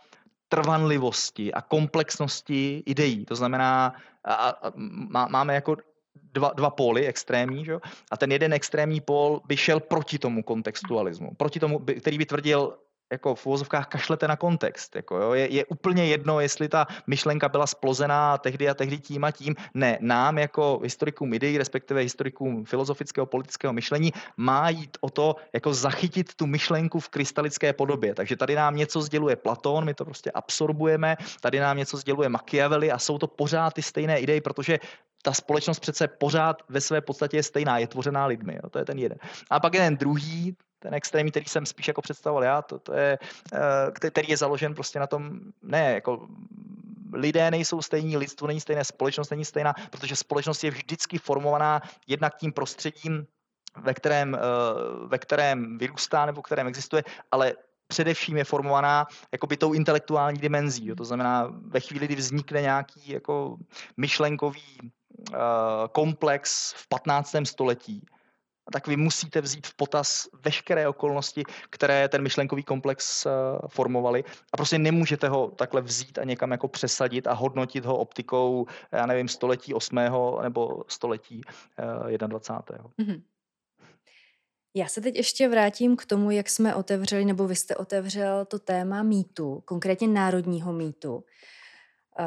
trvanlivosti 0.55 1.53
a 1.53 1.61
komplexnosti 1.63 2.83
ideí. 2.87 3.25
To 3.25 3.35
znamená, 3.35 3.95
a, 4.25 4.35
a, 4.35 4.73
má, 5.11 5.27
máme 5.29 5.55
jako 5.55 5.77
dva, 6.15 6.53
dva 6.55 6.71
póly 6.71 7.07
extrémní, 7.07 7.65
že? 7.65 7.77
a 8.11 8.17
ten 8.17 8.33
jeden 8.33 8.53
extrémní 8.53 9.01
pól 9.01 9.43
by 9.47 9.57
šel 9.57 9.81
proti 9.81 10.19
tomu 10.19 10.43
kontextualismu, 10.43 11.35
proti 11.37 11.61
tomu, 11.61 11.79
který 11.79 12.19
by 12.19 12.27
tvrdil, 12.27 12.79
jako 13.15 13.35
v 13.35 13.47
uvozovkách 13.47 13.87
kašlete 13.87 14.29
na 14.29 14.37
kontext. 14.37 14.97
Jako 14.97 15.17
jo. 15.17 15.33
Je, 15.33 15.53
je 15.53 15.65
úplně 15.65 16.07
jedno, 16.07 16.41
jestli 16.41 16.69
ta 16.69 16.87
myšlenka 17.07 17.49
byla 17.49 17.67
splozená 17.67 18.39
tehdy 18.39 18.69
a 18.69 18.75
tehdy 18.75 18.99
tím 18.99 19.25
a 19.25 19.31
tím. 19.31 19.55
Ne, 19.75 19.99
nám 20.01 20.39
jako 20.39 20.81
historikům 20.83 21.35
ideí, 21.35 21.59
respektive 21.59 22.01
historikům 22.01 22.65
filozofického 22.65 23.27
politického 23.27 23.73
myšlení, 23.73 24.13
má 24.37 24.69
jít 24.69 24.99
o 25.01 25.11
to, 25.11 25.37
jako 25.53 25.75
zachytit 25.75 26.35
tu 26.35 26.47
myšlenku 26.47 27.01
v 27.01 27.09
krystalické 27.09 27.73
podobě. 27.73 28.15
Takže 28.15 28.37
tady 28.37 28.55
nám 28.55 28.77
něco 28.77 29.03
sděluje 29.03 29.37
Platón, 29.37 29.85
my 29.85 29.95
to 29.95 30.05
prostě 30.05 30.31
absorbujeme, 30.31 31.17
tady 31.41 31.61
nám 31.61 31.77
něco 31.77 31.97
sděluje 31.97 32.29
Machiavelli 32.29 32.93
a 32.93 32.99
jsou 32.99 33.19
to 33.19 33.27
pořád 33.27 33.75
ty 33.75 33.83
stejné 33.83 34.21
idei, 34.21 34.41
protože 34.41 34.79
ta 35.25 35.33
společnost 35.33 35.81
přece 35.81 36.09
pořád 36.09 36.63
ve 36.69 36.81
své 36.81 37.01
podstatě 37.01 37.37
je 37.37 37.43
stejná, 37.43 37.79
je 37.79 37.87
tvořená 37.87 38.27
lidmi. 38.27 38.55
Jo? 38.63 38.71
To 38.71 38.79
je 38.79 38.85
ten 38.85 38.99
jeden. 38.99 39.19
A 39.51 39.61
pak 39.61 39.75
je 39.75 39.81
ten 39.81 39.97
druhý, 39.97 40.57
ten 40.85 40.95
extrémní, 40.95 41.31
který 41.31 41.47
jsem 41.47 41.67
spíš 41.67 41.89
jako 41.89 42.03
představoval 42.03 42.45
já, 42.45 42.63
to, 42.63 42.79
to 42.79 42.93
je, 42.93 43.19
eh, 43.53 43.59
který 44.11 44.29
je 44.29 44.37
založen 44.37 44.75
prostě 44.75 44.99
na 44.99 45.07
tom, 45.07 45.41
ne, 45.63 45.95
jako 45.95 46.29
lidé 47.13 47.51
nejsou 47.51 47.83
stejní, 47.83 48.17
lidstvo 48.17 48.47
není 48.47 48.61
stejné, 48.61 48.85
společnost 48.85 49.31
není 49.31 49.45
stejná, 49.45 49.75
protože 49.91 50.17
společnost 50.17 50.65
je 50.65 50.71
vždycky 50.71 51.19
formovaná 51.19 51.83
jednak 52.07 52.37
tím 52.37 52.53
prostředím, 52.53 53.27
ve 53.81 53.95
kterém, 53.95 54.35
eh, 54.35 54.39
ve 55.09 55.19
kterém 55.19 55.79
vyrůstá 55.79 56.27
nebo 56.27 56.43
kterém 56.43 56.67
existuje, 56.67 57.03
ale 57.33 57.55
především 57.87 58.37
je 58.37 58.45
formovaná 58.45 59.07
jakoby 59.33 59.57
tou 59.57 59.73
intelektuální 59.73 60.39
dimenzí. 60.39 60.87
Jo. 60.87 60.95
To 60.95 61.05
znamená, 61.05 61.49
ve 61.49 61.81
chvíli, 61.81 62.07
kdy 62.07 62.15
vznikne 62.15 62.61
nějaký 62.61 63.11
jako 63.13 63.57
myšlenkový 63.97 64.81
uh, 64.81 65.39
komplex 65.93 66.73
v 66.73 66.89
15. 66.89 67.35
století, 67.45 68.03
tak 68.73 68.87
vy 68.87 68.97
musíte 68.97 69.41
vzít 69.41 69.67
v 69.67 69.75
potaz 69.75 70.29
veškeré 70.45 70.89
okolnosti, 70.89 71.43
které 71.71 72.09
ten 72.09 72.23
myšlenkový 72.23 72.63
komplex 72.63 73.27
uh, 73.27 73.33
formovaly 73.69 74.25
a 74.53 74.57
prostě 74.57 74.79
nemůžete 74.79 75.29
ho 75.29 75.51
takhle 75.51 75.83
vzít 75.83 76.19
a 76.19 76.25
někam 76.25 76.51
jako 76.51 76.69
přesadit 76.69 77.27
a 77.27 77.33
hodnotit 77.33 77.85
ho 77.85 77.99
optikou, 77.99 78.67
já 78.93 79.07
nevím, 79.07 79.29
století 79.29 79.75
8. 79.75 79.97
nebo 80.43 80.85
století 80.89 81.43
uh, 82.11 82.29
21. 82.29 82.91
Mm-hmm. 82.99 83.23
Já 84.77 84.87
se 84.87 85.01
teď 85.01 85.17
ještě 85.17 85.49
vrátím 85.49 85.97
k 85.97 86.05
tomu, 86.05 86.31
jak 86.31 86.49
jsme 86.49 86.75
otevřeli, 86.75 87.25
nebo 87.25 87.47
vy 87.47 87.57
jste 87.57 87.77
otevřel 87.77 88.45
to 88.45 88.59
téma 88.59 89.03
mýtu, 89.03 89.63
konkrétně 89.65 90.09
národního 90.09 90.73
mýtu. 90.73 91.25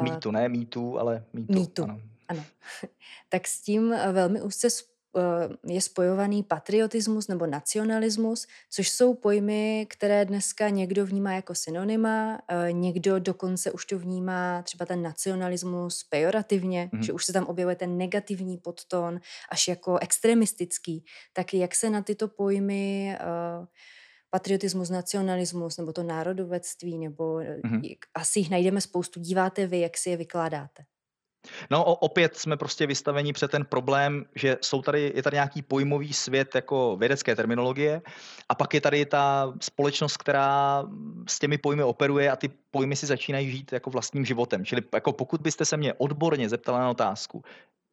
Mýtu, 0.00 0.30
ne 0.30 0.48
mýtu, 0.48 0.98
ale 0.98 1.24
mýtu. 1.32 1.52
Mýtu, 1.52 1.82
ano. 1.82 2.00
ano. 2.28 2.44
tak 3.28 3.48
s 3.48 3.62
tím 3.62 3.94
velmi 4.12 4.42
úzce 4.42 4.68
Eh, 4.70 4.87
je 5.66 5.80
spojovaný 5.80 6.42
patriotismus 6.42 7.28
nebo 7.28 7.46
nacionalismus, 7.46 8.46
což 8.70 8.90
jsou 8.90 9.14
pojmy, 9.14 9.86
které 9.90 10.24
dneska 10.24 10.68
někdo 10.68 11.06
vnímá 11.06 11.32
jako 11.32 11.54
synonyma, 11.54 12.40
eh, 12.48 12.72
někdo 12.72 13.18
dokonce 13.18 13.72
už 13.72 13.86
to 13.86 13.98
vnímá 13.98 14.62
třeba 14.62 14.86
ten 14.86 15.02
nacionalismus 15.02 16.04
pejorativně, 16.04 16.90
mm-hmm. 16.92 17.00
že 17.00 17.12
už 17.12 17.24
se 17.24 17.32
tam 17.32 17.44
objevuje 17.44 17.76
ten 17.76 17.98
negativní 17.98 18.58
podton 18.58 19.20
až 19.50 19.68
jako 19.68 19.98
extremistický. 19.98 21.04
Tak 21.32 21.54
jak 21.54 21.74
se 21.74 21.90
na 21.90 22.02
tyto 22.02 22.28
pojmy 22.28 23.16
eh, 23.20 23.66
patriotismus, 24.30 24.90
nacionalismus 24.90 25.76
nebo 25.76 25.92
to 25.92 26.02
národovectví, 26.02 26.98
nebo 26.98 27.34
mm-hmm. 27.34 27.96
asi 28.14 28.38
jich 28.38 28.50
najdeme 28.50 28.80
spoustu, 28.80 29.20
díváte 29.20 29.66
vy, 29.66 29.80
jak 29.80 29.96
si 29.96 30.10
je 30.10 30.16
vykládáte? 30.16 30.84
No 31.70 31.84
opět 31.84 32.36
jsme 32.36 32.56
prostě 32.56 32.86
vystaveni 32.86 33.32
před 33.32 33.50
ten 33.50 33.64
problém, 33.64 34.24
že 34.34 34.56
jsou 34.62 34.82
tady, 34.82 35.12
je 35.14 35.22
tady 35.22 35.34
nějaký 35.34 35.62
pojmový 35.62 36.12
svět 36.12 36.54
jako 36.54 36.96
vědecké 36.96 37.36
terminologie 37.36 38.02
a 38.48 38.54
pak 38.54 38.74
je 38.74 38.80
tady 38.80 39.06
ta 39.06 39.52
společnost, 39.60 40.16
která 40.16 40.84
s 41.28 41.38
těmi 41.38 41.58
pojmy 41.58 41.82
operuje 41.82 42.30
a 42.30 42.36
ty 42.36 42.50
pojmy 42.70 42.96
si 42.96 43.06
začínají 43.06 43.50
žít 43.50 43.72
jako 43.72 43.90
vlastním 43.90 44.24
životem. 44.24 44.64
Čili 44.64 44.82
jako 44.94 45.12
pokud 45.12 45.40
byste 45.40 45.64
se 45.64 45.76
mě 45.76 45.94
odborně 45.94 46.48
zeptala 46.48 46.78
na 46.78 46.90
otázku, 46.90 47.42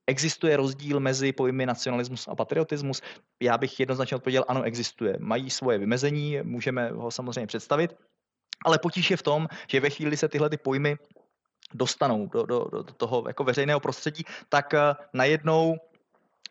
Existuje 0.08 0.58
rozdíl 0.58 1.00
mezi 1.00 1.32
pojmy 1.32 1.66
nacionalismus 1.66 2.28
a 2.28 2.36
patriotismus? 2.36 3.02
Já 3.41 3.58
bych 3.58 3.80
jednoznačně 3.80 4.16
odpověděl, 4.16 4.46
ano, 4.48 4.64
existuje. 4.64 5.16
Mají 5.20 5.50
svoje 5.50 5.78
vymezení, 5.78 6.38
můžeme 6.43 6.89
ho 6.89 7.12
samozřejmě 7.12 7.48
představit, 7.48 7.96
ale 8.66 8.80
potíž 8.80 9.12
je 9.12 9.18
v 9.18 9.24
tom, 9.24 9.48
že 9.68 9.80
ve 9.80 9.89
chvíli 9.89 10.18
se 10.18 10.28
tyhle 10.28 10.50
ty 10.50 10.58
pojmy 10.58 10.98
dostanou 11.74 12.28
do, 12.28 12.45
do, 12.45 12.66
do 12.72 12.84
toho 12.84 13.24
jako 13.28 13.43
veřejného 13.43 13.80
prostředí, 13.80 14.24
tak 14.49 14.74
eh, 14.74 14.95
najednou 15.13 15.78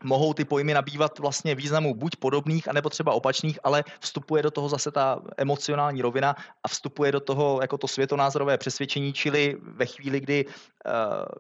mohou 0.03 0.35
ty 0.35 0.45
pojmy 0.45 0.75
nabývat 0.75 1.19
vlastně 1.19 1.55
významu 1.55 1.95
buď 1.95 2.17
podobných, 2.17 2.69
anebo 2.69 2.91
třeba 2.91 3.13
opačných, 3.13 3.59
ale 3.65 3.85
vstupuje 4.01 4.43
do 4.43 4.51
toho 4.51 4.69
zase 4.69 4.91
ta 4.91 5.21
emocionální 5.37 6.03
rovina 6.03 6.37
a 6.65 6.69
vstupuje 6.69 7.13
do 7.13 7.21
toho 7.21 7.59
jako 7.63 7.79
to 7.79 7.89
světonázorové 7.89 8.59
přesvědčení, 8.59 9.13
čili 9.13 9.57
ve 9.63 9.87
chvíli, 9.87 10.21
kdy 10.21 10.45
uh, 10.47 10.53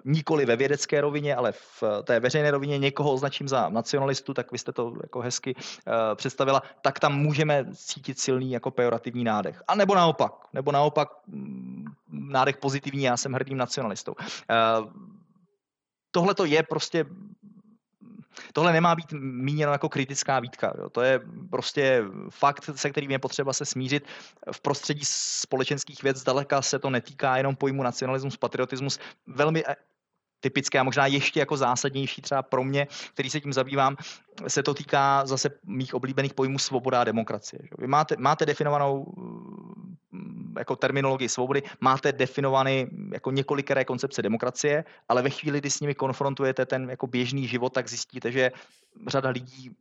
nikoli 0.04 0.46
ve 0.46 0.56
vědecké 0.56 1.00
rovině, 1.00 1.36
ale 1.36 1.52
v 1.52 1.82
té 2.04 2.20
veřejné 2.20 2.50
rovině 2.50 2.78
někoho 2.78 3.12
označím 3.12 3.48
za 3.48 3.68
nacionalistu, 3.68 4.34
tak 4.34 4.52
vy 4.52 4.58
jste 4.58 4.72
to 4.72 4.92
jako 5.02 5.20
hezky 5.20 5.54
uh, 5.54 5.92
představila, 6.14 6.62
tak 6.82 7.00
tam 7.00 7.18
můžeme 7.18 7.64
cítit 7.74 8.18
silný 8.18 8.52
jako 8.52 8.70
pejorativní 8.70 9.24
nádech. 9.24 9.62
A 9.68 9.74
nebo 9.74 9.94
naopak, 9.94 10.32
nebo 10.52 10.72
naopak 10.72 11.08
mm, 11.26 11.84
nádech 12.10 12.56
pozitivní, 12.56 13.04
já 13.04 13.16
jsem 13.16 13.32
hrdým 13.32 13.58
nacionalistou. 13.58 14.12
Uh, 14.12 14.90
Tohle 16.14 16.34
to 16.34 16.44
je 16.44 16.62
prostě 16.62 17.04
tohle 18.52 18.72
nemá 18.72 18.94
být 18.94 19.12
míněno 19.20 19.72
jako 19.72 19.88
kritická 19.88 20.40
výtka. 20.40 20.72
Jo. 20.78 20.90
To 20.90 21.00
je 21.00 21.20
prostě 21.50 22.04
fakt, 22.30 22.70
se 22.74 22.90
kterým 22.90 23.10
je 23.10 23.18
potřeba 23.18 23.52
se 23.52 23.64
smířit. 23.64 24.06
V 24.52 24.60
prostředí 24.60 25.02
společenských 25.04 26.02
věc 26.02 26.16
zdaleka 26.16 26.62
se 26.62 26.78
to 26.78 26.90
netýká 26.90 27.36
jenom 27.36 27.56
pojmu 27.56 27.82
nacionalismus, 27.82 28.36
patriotismus. 28.36 28.98
Velmi 29.26 29.64
typické 30.44 30.78
a 30.78 30.82
možná 30.82 31.06
ještě 31.06 31.40
jako 31.40 31.56
zásadnější 31.56 32.22
třeba 32.22 32.42
pro 32.42 32.64
mě, 32.64 32.86
který 33.16 33.30
se 33.30 33.40
tím 33.40 33.52
zabývám, 33.52 33.96
se 34.48 34.62
to 34.62 34.74
týká 34.74 35.26
zase 35.26 35.50
mých 35.64 35.94
oblíbených 35.94 36.34
pojmů 36.34 36.58
svoboda 36.58 37.00
a 37.00 37.04
demokracie. 37.04 37.60
Vy 37.78 37.86
máte, 37.86 38.16
máte 38.18 38.46
definovanou 38.46 39.08
mm, 40.12 40.54
jako 40.58 40.76
terminologii 40.76 41.28
svobody, 41.28 41.62
máte 41.80 42.12
definovaný 42.12 42.86
jako 43.12 43.30
několikeré 43.30 43.84
koncepce 43.84 44.22
demokracie, 44.22 44.84
ale 45.08 45.22
ve 45.22 45.30
chvíli, 45.30 45.58
kdy 45.64 45.70
s 45.70 45.80
nimi 45.80 45.94
konfrontujete 45.94 46.66
ten 46.66 46.90
jako 46.90 47.06
běžný 47.06 47.48
život, 47.48 47.72
tak 47.72 47.88
zjistíte, 47.88 48.32
že 48.32 48.52
řada 49.08 49.32
lidí 49.32 49.72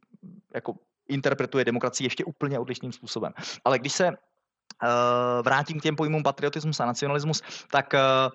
jako 0.53 0.75
interpretuje 1.07 1.65
demokracii 1.65 2.07
ještě 2.07 2.23
úplně 2.23 2.59
odlišným 2.59 2.91
způsobem. 2.91 3.33
Ale 3.65 3.79
když 3.79 3.93
se 3.93 4.07
uh, 4.07 4.15
vrátím 5.43 5.79
k 5.79 5.83
těm 5.83 5.95
pojmům 5.95 6.23
patriotismus 6.23 6.79
a 6.79 6.85
nacionalismus, 6.85 7.43
tak 7.67 7.93
uh, 7.93 8.31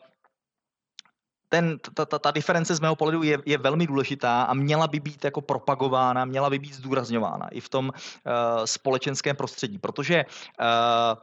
ten, 1.49 1.79
ta, 1.95 2.05
ta, 2.05 2.19
ta 2.19 2.31
diference 2.31 2.75
z 2.75 2.81
mého 2.81 2.97
pohledu 2.97 3.23
je, 3.23 3.39
je 3.47 3.59
velmi 3.59 3.87
důležitá 3.87 4.43
a 4.43 4.55
měla 4.55 4.87
by 4.87 5.01
být 5.01 5.25
jako 5.25 5.41
propagována, 5.41 6.25
měla 6.25 6.51
by 6.51 6.59
být 6.59 6.75
zdůrazňována 6.75 7.49
i 7.49 7.61
v 7.61 7.69
tom 7.69 7.89
uh, 7.89 8.65
společenském 8.65 9.37
prostředí, 9.37 9.79
protože 9.79 10.25
uh, 10.25 11.19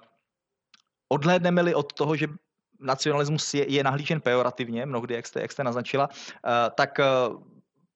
odhlédneme-li 1.09 1.75
od 1.75 1.93
toho, 1.93 2.15
že 2.15 2.27
nacionalismus 2.79 3.53
je, 3.53 3.71
je 3.71 3.83
nahlížen 3.83 4.21
pejorativně, 4.21 4.85
mnohdy, 4.85 5.13
jak 5.15 5.27
jste, 5.27 5.41
jak 5.41 5.51
jste 5.51 5.63
naznačila, 5.63 6.09
uh, 6.09 6.51
tak 6.75 6.99
uh, 6.99 7.43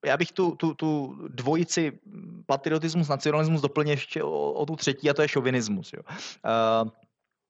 já 0.06 0.18
bych 0.18 0.32
tu, 0.32 0.56
tu, 0.56 0.74
tu 0.74 1.18
dvojici 1.28 2.00
patriotismus, 2.46 3.08
nacionalismus 3.08 3.62
doplnil 3.62 3.94
ještě 3.94 4.24
o, 4.24 4.52
o 4.52 4.66
tu 4.66 4.76
třetí 4.76 5.10
a 5.10 5.14
to 5.14 5.22
je 5.22 5.28
šovinismus. 5.28 5.94
Jo. 5.94 6.02
Uh, 6.06 6.90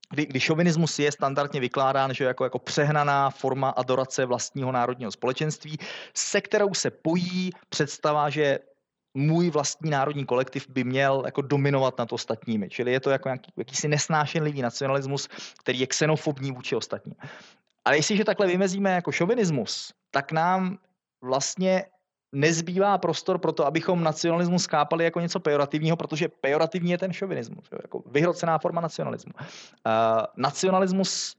kdy, 0.10 0.26
kdy 0.26 0.40
šovinismus 0.40 1.00
je 1.00 1.12
standardně 1.12 1.60
vykládán 1.60 2.14
že 2.14 2.24
jako, 2.24 2.44
jako 2.44 2.60
přehnaná 2.60 3.30
forma 3.30 3.70
adorace 3.70 4.26
vlastního 4.26 4.72
národního 4.72 5.12
společenství, 5.12 5.78
se 6.14 6.42
kterou 6.42 6.74
se 6.74 6.92
pojí 6.92 7.52
představa, 7.70 8.30
že 8.30 8.60
můj 9.14 9.50
vlastní 9.50 9.90
národní 9.90 10.26
kolektiv 10.26 10.70
by 10.70 10.84
měl 10.84 11.24
jako 11.26 11.42
dominovat 11.42 11.98
nad 11.98 12.14
ostatními. 12.14 12.70
Čili 12.70 12.92
je 12.92 13.00
to 13.00 13.10
jako 13.10 13.30
jaký, 13.30 13.54
jakýsi 13.58 13.88
nesnášenlivý 13.88 14.62
nacionalismus, 14.62 15.28
který 15.60 15.80
je 15.80 15.88
xenofobní 15.88 16.52
vůči 16.52 16.76
ostatním. 16.76 17.16
Ale 17.86 17.98
jestliže 17.98 18.26
takhle 18.26 18.48
vymezíme 18.48 18.92
jako 18.92 19.12
šovinismus, 19.12 19.94
tak 20.12 20.32
nám 20.32 20.78
vlastně 21.22 21.86
nezbývá 22.32 22.98
prostor 22.98 23.38
pro 23.38 23.52
to, 23.52 23.66
abychom 23.66 24.04
nacionalismus 24.04 24.64
skápali 24.64 25.04
jako 25.04 25.20
něco 25.20 25.40
pejorativního, 25.40 25.98
protože 25.98 26.28
pejorativní 26.28 26.92
je 26.92 26.98
ten 26.98 27.14
šovinismus, 27.14 27.66
jako 27.82 28.04
vyhrocená 28.12 28.58
forma 28.58 28.82
nacionalismu. 28.82 29.32
Uh, 29.38 29.44
nacionalismus, 30.38 31.36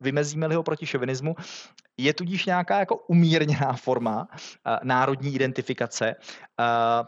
vymezíme-li 0.00 0.54
ho 0.54 0.62
proti 0.62 0.86
šovinismu, 0.86 1.36
je 1.96 2.14
tudíž 2.14 2.46
nějaká 2.46 2.78
jako 2.78 2.96
umírněná 2.96 3.72
forma 3.72 4.28
uh, 4.28 4.76
národní 4.82 5.34
identifikace, 5.34 6.14
uh, 6.58 7.06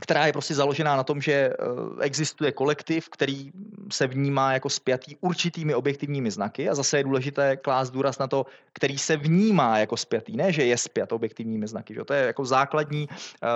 která 0.00 0.26
je 0.26 0.32
prostě 0.32 0.54
založená 0.54 0.96
na 0.96 1.04
tom, 1.04 1.20
že 1.20 1.32
eh, 1.32 1.54
existuje 2.00 2.52
kolektiv, 2.52 3.08
který 3.08 3.52
se 3.92 4.06
vnímá 4.06 4.52
jako 4.52 4.68
spjatý 4.68 5.16
určitými 5.20 5.74
objektivními 5.74 6.30
znaky 6.30 6.68
a 6.68 6.74
zase 6.74 6.98
je 6.98 7.04
důležité 7.04 7.56
klást 7.56 7.90
důraz 7.90 8.18
na 8.18 8.26
to, 8.26 8.46
který 8.72 8.98
se 8.98 9.16
vnímá 9.16 9.78
jako 9.78 9.96
spjatý, 9.96 10.36
ne 10.36 10.52
že 10.52 10.64
je 10.64 10.78
spjat 10.78 11.12
objektivními 11.12 11.66
znaky. 11.66 11.94
Že? 11.94 12.04
To 12.04 12.14
je 12.14 12.26
jako 12.26 12.44
základní 12.44 13.08
eh, 13.12 13.48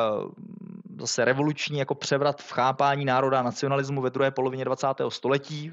zase 1.00 1.24
revoluční 1.24 1.78
jako 1.78 1.94
převrat 1.94 2.42
v 2.42 2.52
chápání 2.52 3.04
národa 3.04 3.40
a 3.40 3.42
nacionalismu 3.42 4.00
ve 4.00 4.10
druhé 4.10 4.30
polovině 4.30 4.64
20. 4.64 4.86
století. 5.08 5.72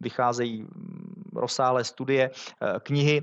Vycházejí 0.00 0.62
mm, 0.62 1.30
rozsáhlé 1.34 1.84
studie, 1.84 2.30
eh, 2.30 2.80
knihy 2.80 3.22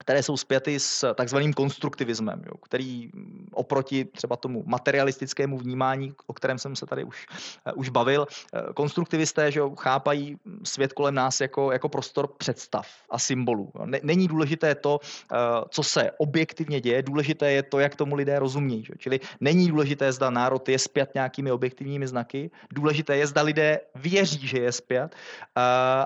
které 0.00 0.22
jsou 0.22 0.36
zpěty 0.36 0.80
s 0.80 1.14
takzvaným 1.14 1.52
konstruktivismem, 1.52 2.42
jo, 2.46 2.52
který 2.62 3.10
oproti 3.52 4.04
třeba 4.04 4.36
tomu 4.36 4.62
materialistickému 4.66 5.58
vnímání, 5.58 6.14
o 6.26 6.32
kterém 6.32 6.58
jsem 6.58 6.76
se 6.76 6.86
tady 6.86 7.04
už, 7.04 7.26
uh, 7.66 7.72
už 7.76 7.88
bavil, 7.88 8.26
uh, 8.26 8.72
konstruktivisté 8.72 9.50
že 9.50 9.60
jo, 9.60 9.74
chápají 9.76 10.36
svět 10.64 10.92
kolem 10.92 11.14
nás 11.14 11.40
jako, 11.40 11.72
jako 11.72 11.88
prostor 11.88 12.28
představ 12.38 12.86
a 13.10 13.18
symbolů. 13.18 13.72
Není 14.02 14.28
důležité 14.28 14.74
to, 14.74 15.00
uh, 15.00 15.38
co 15.68 15.82
se 15.82 16.10
objektivně 16.18 16.80
děje, 16.80 17.02
důležité 17.02 17.52
je 17.52 17.62
to, 17.62 17.78
jak 17.78 17.96
tomu 17.96 18.14
lidé 18.14 18.38
rozumí. 18.38 18.84
Že? 18.84 18.92
Čili 18.98 19.20
není 19.40 19.68
důležité, 19.68 20.12
zda 20.12 20.30
národ 20.30 20.68
je 20.68 20.78
zpět 20.78 21.10
nějakými 21.14 21.52
objektivními 21.52 22.06
znaky, 22.06 22.50
důležité 22.72 23.16
je, 23.16 23.26
zda 23.26 23.42
lidé 23.42 23.80
věří, 23.94 24.46
že 24.46 24.58
je 24.58 24.72
zpět 24.72 25.14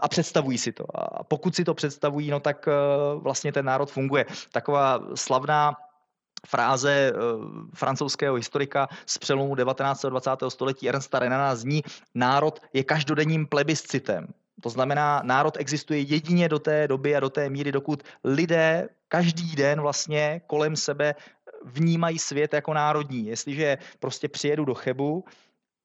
a 0.03 0.09
představují 0.09 0.59
si 0.59 0.72
to. 0.72 0.84
A 0.95 1.24
pokud 1.24 1.55
si 1.55 1.64
to 1.64 1.74
představují, 1.74 2.30
no 2.30 2.40
tak 2.40 2.68
vlastně 3.18 3.53
ten 3.53 3.64
národ 3.64 3.84
funguje. 3.91 4.26
Taková 4.53 5.01
slavná 5.14 5.76
fráze 6.47 7.12
uh, 7.12 7.45
francouzského 7.74 8.35
historika 8.35 8.89
z 9.07 9.18
přelomu 9.18 9.55
19. 9.55 10.05
a 10.05 10.09
20. 10.09 10.30
století 10.49 10.89
Ernsta 10.89 11.18
Renana 11.18 11.55
zní 11.55 11.82
národ 12.14 12.61
je 12.72 12.85
každodenním 12.85 13.47
plebiscitem. 13.47 14.26
To 14.61 14.70
znamená, 14.70 15.20
národ 15.24 15.57
existuje 15.57 16.01
jedině 16.01 16.49
do 16.49 16.59
té 16.59 16.89
doby 16.89 17.16
a 17.16 17.20
do 17.20 17.30
té 17.30 17.51
míry, 17.51 17.72
dokud 17.72 18.03
lidé 18.24 18.89
každý 19.09 19.57
den 19.57 19.80
vlastně 19.80 20.41
kolem 20.47 20.76
sebe 20.76 21.14
vnímají 21.64 22.18
svět 22.18 22.55
jako 22.55 22.74
národní. 22.74 23.26
Jestliže 23.26 23.78
prostě 23.99 24.28
přijedu 24.28 24.64
do 24.64 24.74
Chebu 24.74 25.24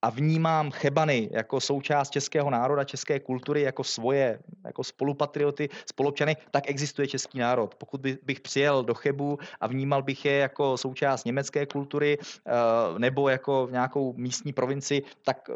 a 0.01 0.09
vnímám 0.09 0.71
Chebany 0.71 1.29
jako 1.31 1.59
součást 1.59 2.09
českého 2.09 2.49
národa, 2.49 2.83
české 2.83 3.19
kultury, 3.19 3.61
jako 3.61 3.83
svoje, 3.83 4.39
jako 4.65 4.83
spolupatrioty, 4.83 5.69
spolupčany, 5.85 6.37
tak 6.51 6.69
existuje 6.69 7.07
český 7.07 7.39
národ. 7.39 7.75
Pokud 7.75 8.01
by, 8.01 8.17
bych 8.23 8.41
přijel 8.41 8.83
do 8.83 8.93
Chebu 8.93 9.37
a 9.61 9.67
vnímal 9.67 10.01
bych 10.01 10.25
je 10.25 10.37
jako 10.37 10.77
součást 10.77 11.25
německé 11.25 11.65
kultury 11.65 12.17
eh, 12.21 12.51
nebo 12.99 13.29
jako 13.29 13.67
nějakou 13.71 14.13
místní 14.17 14.53
provinci, 14.53 15.01
tak 15.23 15.49
eh, 15.49 15.53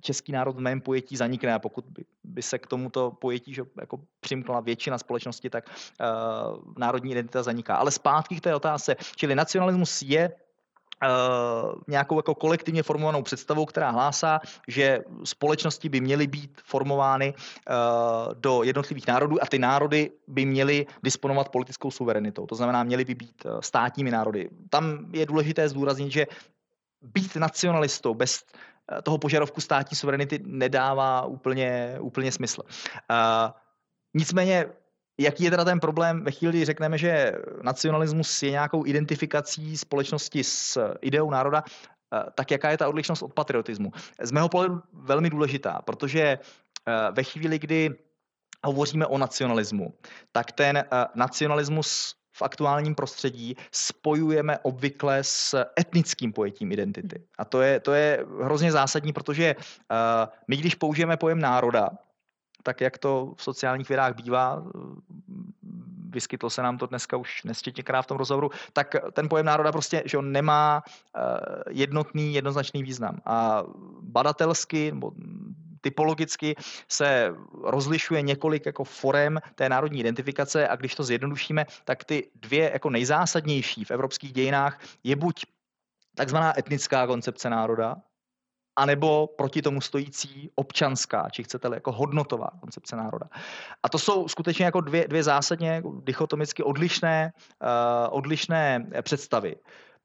český 0.00 0.32
národ 0.32 0.56
v 0.56 0.60
mém 0.60 0.80
pojetí 0.80 1.16
zanikne. 1.16 1.54
A 1.54 1.58
pokud 1.58 1.84
by, 2.24 2.42
se 2.42 2.58
k 2.58 2.66
tomuto 2.66 3.10
pojetí 3.10 3.54
že 3.54 3.62
jako 3.80 4.00
přimkla 4.20 4.60
většina 4.60 4.98
společnosti, 4.98 5.50
tak 5.50 5.64
uh, 5.68 6.58
národní 6.78 7.12
identita 7.12 7.42
zaniká. 7.42 7.74
Ale 7.76 7.90
zpátky 7.90 8.36
k 8.36 8.40
té 8.40 8.54
otázce. 8.54 8.96
Čili 9.16 9.34
nacionalismus 9.34 10.02
je 10.02 10.32
nějakou 11.88 12.18
jako 12.18 12.34
kolektivně 12.34 12.82
formovanou 12.82 13.22
představou, 13.22 13.66
která 13.66 13.90
hlásá, 13.90 14.40
že 14.68 15.04
společnosti 15.24 15.88
by 15.88 16.00
měly 16.00 16.26
být 16.26 16.60
formovány 16.64 17.34
uh, 17.34 18.34
do 18.34 18.62
jednotlivých 18.62 19.06
národů 19.06 19.42
a 19.42 19.46
ty 19.46 19.58
národy 19.58 20.10
by 20.28 20.44
měly 20.44 20.86
disponovat 21.02 21.48
politickou 21.48 21.90
suverenitou. 21.90 22.46
To 22.46 22.54
znamená, 22.54 22.82
měly 22.82 23.04
by 23.04 23.14
být 23.14 23.44
uh, 23.44 23.60
státními 23.60 24.10
národy. 24.10 24.50
Tam 24.70 25.06
je 25.12 25.26
důležité 25.26 25.68
zdůraznit, 25.68 26.12
že 26.12 26.26
být 27.02 27.36
nacionalistou 27.36 28.14
bez 28.14 28.44
toho 29.02 29.18
požadavku 29.18 29.60
státní 29.60 29.96
suverenity 29.96 30.40
nedává 30.44 31.26
úplně, 31.26 31.96
úplně 32.00 32.32
smysl. 32.32 32.62
Nicméně 34.14 34.66
Jaký 35.18 35.44
je 35.44 35.50
teda 35.50 35.64
ten 35.64 35.80
problém 35.80 36.24
ve 36.24 36.30
chvíli, 36.30 36.52
kdy 36.52 36.64
řekneme, 36.64 36.98
že 36.98 37.32
nacionalismus 37.62 38.42
je 38.42 38.50
nějakou 38.50 38.86
identifikací 38.86 39.76
společnosti 39.76 40.44
s 40.44 40.94
ideou 41.00 41.30
národa, 41.30 41.64
eh, 41.66 42.24
tak 42.34 42.50
jaká 42.50 42.70
je 42.70 42.78
ta 42.78 42.88
odlišnost 42.88 43.22
od 43.22 43.34
patriotismu? 43.34 43.92
Z 44.22 44.30
mého 44.30 44.48
pohledu 44.48 44.82
velmi 44.92 45.30
důležitá, 45.30 45.82
protože 45.84 46.22
eh, 46.22 46.92
ve 47.12 47.22
chvíli, 47.22 47.58
kdy 47.58 47.90
hovoříme 48.64 49.06
o 49.06 49.18
nacionalismu, 49.18 49.94
tak 50.32 50.52
ten 50.52 50.76
eh, 50.76 50.86
nacionalismus 51.14 52.14
v 52.34 52.42
aktuálním 52.42 52.94
prostředí 52.94 53.56
spojujeme 53.72 54.58
obvykle 54.58 55.18
s 55.24 55.64
etnickým 55.80 56.32
pojetím 56.32 56.72
identity. 56.72 57.22
A 57.38 57.44
to 57.44 57.62
je, 57.62 57.80
to 57.80 57.92
je 57.92 58.26
hrozně 58.42 58.72
zásadní, 58.72 59.12
protože 59.12 59.56
my, 60.48 60.56
když 60.56 60.74
použijeme 60.74 61.16
pojem 61.16 61.40
národa, 61.40 61.90
tak 62.62 62.80
jak 62.80 62.98
to 62.98 63.32
v 63.36 63.42
sociálních 63.42 63.88
vědách 63.88 64.14
bývá, 64.14 64.62
vyskytlo 66.12 66.50
se 66.50 66.62
nám 66.62 66.78
to 66.78 66.86
dneska 66.86 67.16
už 67.16 67.44
nesčetněkrát 67.44 68.04
v 68.04 68.08
tom 68.08 68.16
rozhovoru, 68.16 68.50
tak 68.72 68.94
ten 69.12 69.28
pojem 69.28 69.46
národa 69.46 69.72
prostě 69.72 70.02
že 70.04 70.18
on 70.18 70.32
nemá 70.32 70.82
eh, 70.86 71.20
jednotný, 71.70 72.34
jednoznačný 72.34 72.82
význam. 72.82 73.20
A 73.24 73.62
badatelsky 74.00 74.92
nebo 74.92 75.12
typologicky 75.80 76.56
se 76.88 77.34
rozlišuje 77.62 78.22
několik 78.22 78.66
jako 78.66 78.84
forem 78.84 79.40
té 79.54 79.68
národní 79.68 80.00
identifikace 80.00 80.68
a 80.68 80.76
když 80.76 80.94
to 80.94 81.02
zjednodušíme, 81.02 81.66
tak 81.84 82.04
ty 82.04 82.30
dvě 82.34 82.70
jako 82.72 82.90
nejzásadnější 82.90 83.84
v 83.84 83.90
evropských 83.90 84.32
dějinách 84.32 84.80
je 85.04 85.16
buď 85.16 85.44
takzvaná 86.14 86.58
etnická 86.58 87.06
koncepce 87.06 87.50
národa, 87.50 87.96
anebo 88.76 89.26
proti 89.26 89.62
tomu 89.62 89.80
stojící 89.80 90.50
občanská, 90.54 91.28
či 91.30 91.42
chcete 91.42 91.68
jako 91.74 91.92
hodnotová 91.92 92.48
koncepce 92.60 92.96
národa. 92.96 93.26
A 93.82 93.88
to 93.88 93.98
jsou 93.98 94.28
skutečně 94.28 94.64
jako 94.64 94.80
dvě, 94.80 95.08
dvě 95.08 95.22
zásadně 95.22 95.68
jako 95.68 96.00
dichotomicky 96.04 96.62
odlišné, 96.62 97.32
uh, 97.62 97.68
odlišné 98.10 98.86
představy. 99.02 99.56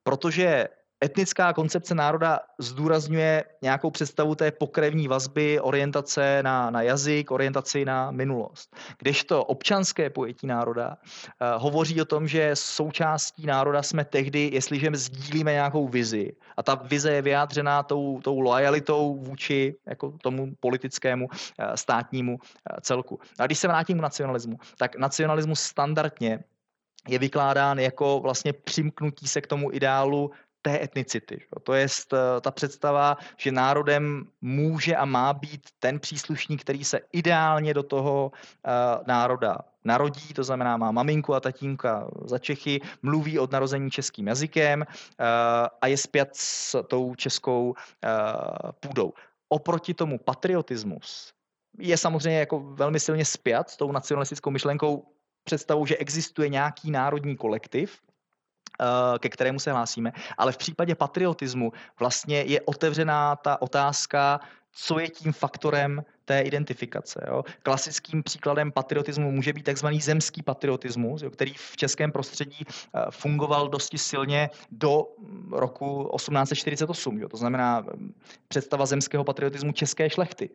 Protože 0.03 0.67
etnická 1.03 1.53
koncepce 1.53 1.95
národa 1.95 2.39
zdůrazňuje 2.59 3.43
nějakou 3.61 3.91
představu 3.91 4.35
té 4.35 4.51
pokrevní 4.51 5.07
vazby, 5.07 5.59
orientace 5.59 6.43
na, 6.43 6.69
na 6.69 6.81
jazyk, 6.81 7.31
orientaci 7.31 7.85
na 7.85 8.11
minulost. 8.11 8.75
Kdežto 8.99 9.45
občanské 9.45 10.09
pojetí 10.09 10.47
národa 10.47 10.87
uh, 10.87 11.61
hovoří 11.61 12.01
o 12.01 12.05
tom, 12.05 12.27
že 12.27 12.51
součástí 12.53 13.45
národa 13.45 13.83
jsme 13.83 14.05
tehdy, 14.05 14.49
jestliže 14.53 14.89
sdílíme 14.93 15.51
nějakou 15.51 15.87
vizi. 15.87 16.35
A 16.57 16.63
ta 16.63 16.75
vize 16.75 17.11
je 17.13 17.21
vyjádřená 17.21 17.83
tou, 17.83 18.21
tou 18.21 18.39
lojalitou 18.39 19.15
vůči 19.15 19.75
jako 19.85 20.13
tomu 20.23 20.55
politickému 20.59 21.25
uh, 21.25 21.65
státnímu 21.75 22.33
uh, 22.33 22.77
celku. 22.81 23.19
A 23.39 23.45
když 23.45 23.59
se 23.59 23.67
vrátím 23.67 23.97
k 23.97 24.01
nacionalismu, 24.01 24.57
tak 24.77 24.95
nacionalismus 24.95 25.59
standardně 25.59 26.39
je 27.07 27.19
vykládán 27.19 27.79
jako 27.79 28.19
vlastně 28.19 28.53
přimknutí 28.53 29.27
se 29.27 29.41
k 29.41 29.47
tomu 29.47 29.73
ideálu 29.73 30.31
té 30.67 30.83
etnicity. 30.83 31.39
To 31.63 31.73
je 31.73 31.87
eh, 31.87 32.17
ta 32.41 32.51
představa, 32.51 33.17
že 33.37 33.51
národem 33.51 34.27
může 34.41 34.95
a 34.95 35.05
má 35.05 35.33
být 35.33 35.61
ten 35.79 35.99
příslušník, 35.99 36.61
který 36.61 36.83
se 36.83 36.99
ideálně 37.11 37.73
do 37.73 37.83
toho 37.83 38.31
uh, 38.31 39.07
národa 39.07 39.57
narodí, 39.83 40.33
to 40.33 40.43
znamená 40.43 40.77
má 40.77 40.91
maminku 40.91 41.33
a 41.33 41.39
tatínka 41.39 42.07
za 42.25 42.39
Čechy, 42.39 42.81
mluví 43.01 43.39
od 43.39 43.51
narození 43.51 43.91
českým 43.91 44.27
jazykem 44.27 44.83
uh, 44.83 45.25
a 45.81 45.87
je 45.87 45.97
zpět 45.97 46.29
s 46.33 46.83
tou 46.83 47.15
českou 47.15 47.69
uh, 47.69 47.75
půdou. 48.79 49.13
Oproti 49.49 49.93
tomu 49.93 50.19
patriotismus 50.19 51.31
je 51.79 51.97
samozřejmě 51.97 52.39
jako 52.39 52.59
velmi 52.59 52.99
silně 52.99 53.25
spjat 53.25 53.69
s 53.69 53.77
tou 53.77 53.91
nacionalistickou 53.91 54.51
myšlenkou 54.51 55.07
představou, 55.43 55.85
že 55.85 55.97
existuje 55.97 56.49
nějaký 56.49 56.91
národní 56.91 57.37
kolektiv, 57.37 57.99
ke 59.19 59.29
kterému 59.29 59.59
se 59.59 59.71
hlásíme, 59.71 60.11
ale 60.37 60.51
v 60.51 60.57
případě 60.57 60.95
patriotismu 60.95 61.71
vlastně 61.99 62.41
je 62.41 62.61
otevřená 62.61 63.35
ta 63.35 63.61
otázka, 63.61 64.39
co 64.79 64.99
je 64.99 65.09
tím 65.09 65.33
faktorem 65.33 66.03
té 66.25 66.41
identifikace. 66.41 67.25
Jo. 67.27 67.43
Klasickým 67.63 68.23
příkladem 68.23 68.71
patriotismu 68.71 69.31
může 69.31 69.53
být 69.53 69.63
takzvaný 69.63 70.01
zemský 70.01 70.43
patriotismus, 70.43 71.21
jo, 71.21 71.29
který 71.29 71.53
v 71.53 71.77
českém 71.77 72.11
prostředí 72.11 72.65
eh, 72.65 73.05
fungoval 73.09 73.69
dosti 73.69 73.97
silně 73.97 74.49
do 74.71 75.07
mm, 75.19 75.53
roku 75.53 76.11
1848. 76.15 77.19
Jo. 77.19 77.29
To 77.29 77.37
znamená 77.37 77.79
mm, 77.79 78.13
představa 78.47 78.85
zemského 78.85 79.23
patriotismu 79.23 79.71
české 79.71 80.09
šlechty. 80.09 80.49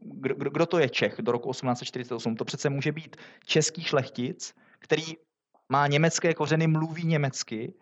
Kdo, 0.00 0.34
kdo 0.34 0.66
to 0.66 0.78
je 0.78 0.88
Čech 0.88 1.14
do 1.20 1.32
roku 1.32 1.50
1848? 1.50 2.36
To 2.36 2.44
přece 2.44 2.70
může 2.70 2.92
být 2.92 3.16
český 3.44 3.82
šlechtic, 3.82 4.54
který 4.78 5.16
má 5.68 5.86
německé 5.86 6.34
kořeny, 6.34 6.66
mluví 6.66 7.04
německy 7.04 7.74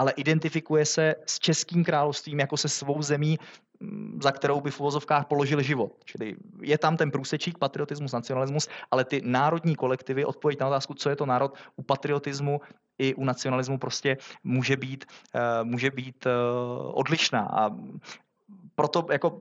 ale 0.00 0.12
identifikuje 0.16 0.86
se 0.86 1.14
s 1.26 1.38
Českým 1.38 1.84
královstvím 1.84 2.38
jako 2.40 2.56
se 2.56 2.68
svou 2.68 3.02
zemí, 3.02 3.38
mm, 3.80 4.18
za 4.22 4.32
kterou 4.32 4.60
by 4.60 4.70
v 4.70 4.80
uvozovkách 4.80 5.26
položil 5.26 5.62
život. 5.62 5.92
Čili 6.04 6.36
je 6.62 6.78
tam 6.78 6.96
ten 6.96 7.10
průsečík 7.10 7.58
patriotismus, 7.58 8.12
nacionalismus, 8.12 8.68
ale 8.90 9.04
ty 9.04 9.20
národní 9.24 9.76
kolektivy, 9.76 10.24
odpověď 10.24 10.60
na 10.60 10.66
otázku, 10.66 10.94
co 10.94 11.10
je 11.10 11.16
to 11.16 11.26
národ, 11.26 11.54
u 11.76 11.82
patriotismu 11.82 12.60
i 12.98 13.14
u 13.14 13.24
nacionalismu 13.24 13.78
prostě 13.78 14.16
může 14.44 14.76
být, 14.76 15.04
eh, 15.34 15.64
může 15.64 15.90
být 15.90 16.26
eh, 16.26 16.32
odlišná. 16.92 17.40
A 17.52 17.70
proto 18.80 19.06
jako 19.12 19.40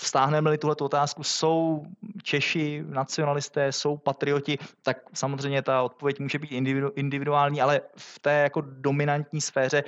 vztáhneme-li 0.00 0.58
tuhle 0.58 0.76
otázku, 0.80 1.24
jsou 1.24 1.84
Češi 2.22 2.84
nacionalisté, 2.88 3.72
jsou 3.72 3.96
patrioti, 3.96 4.58
tak 4.82 4.96
samozřejmě 5.12 5.62
ta 5.62 5.82
odpověď 5.82 6.20
může 6.20 6.38
být 6.38 6.52
individuální, 6.96 7.60
ale 7.60 7.80
v 7.96 8.18
té 8.18 8.32
jako 8.32 8.60
dominantní 8.60 9.40
sféře 9.40 9.84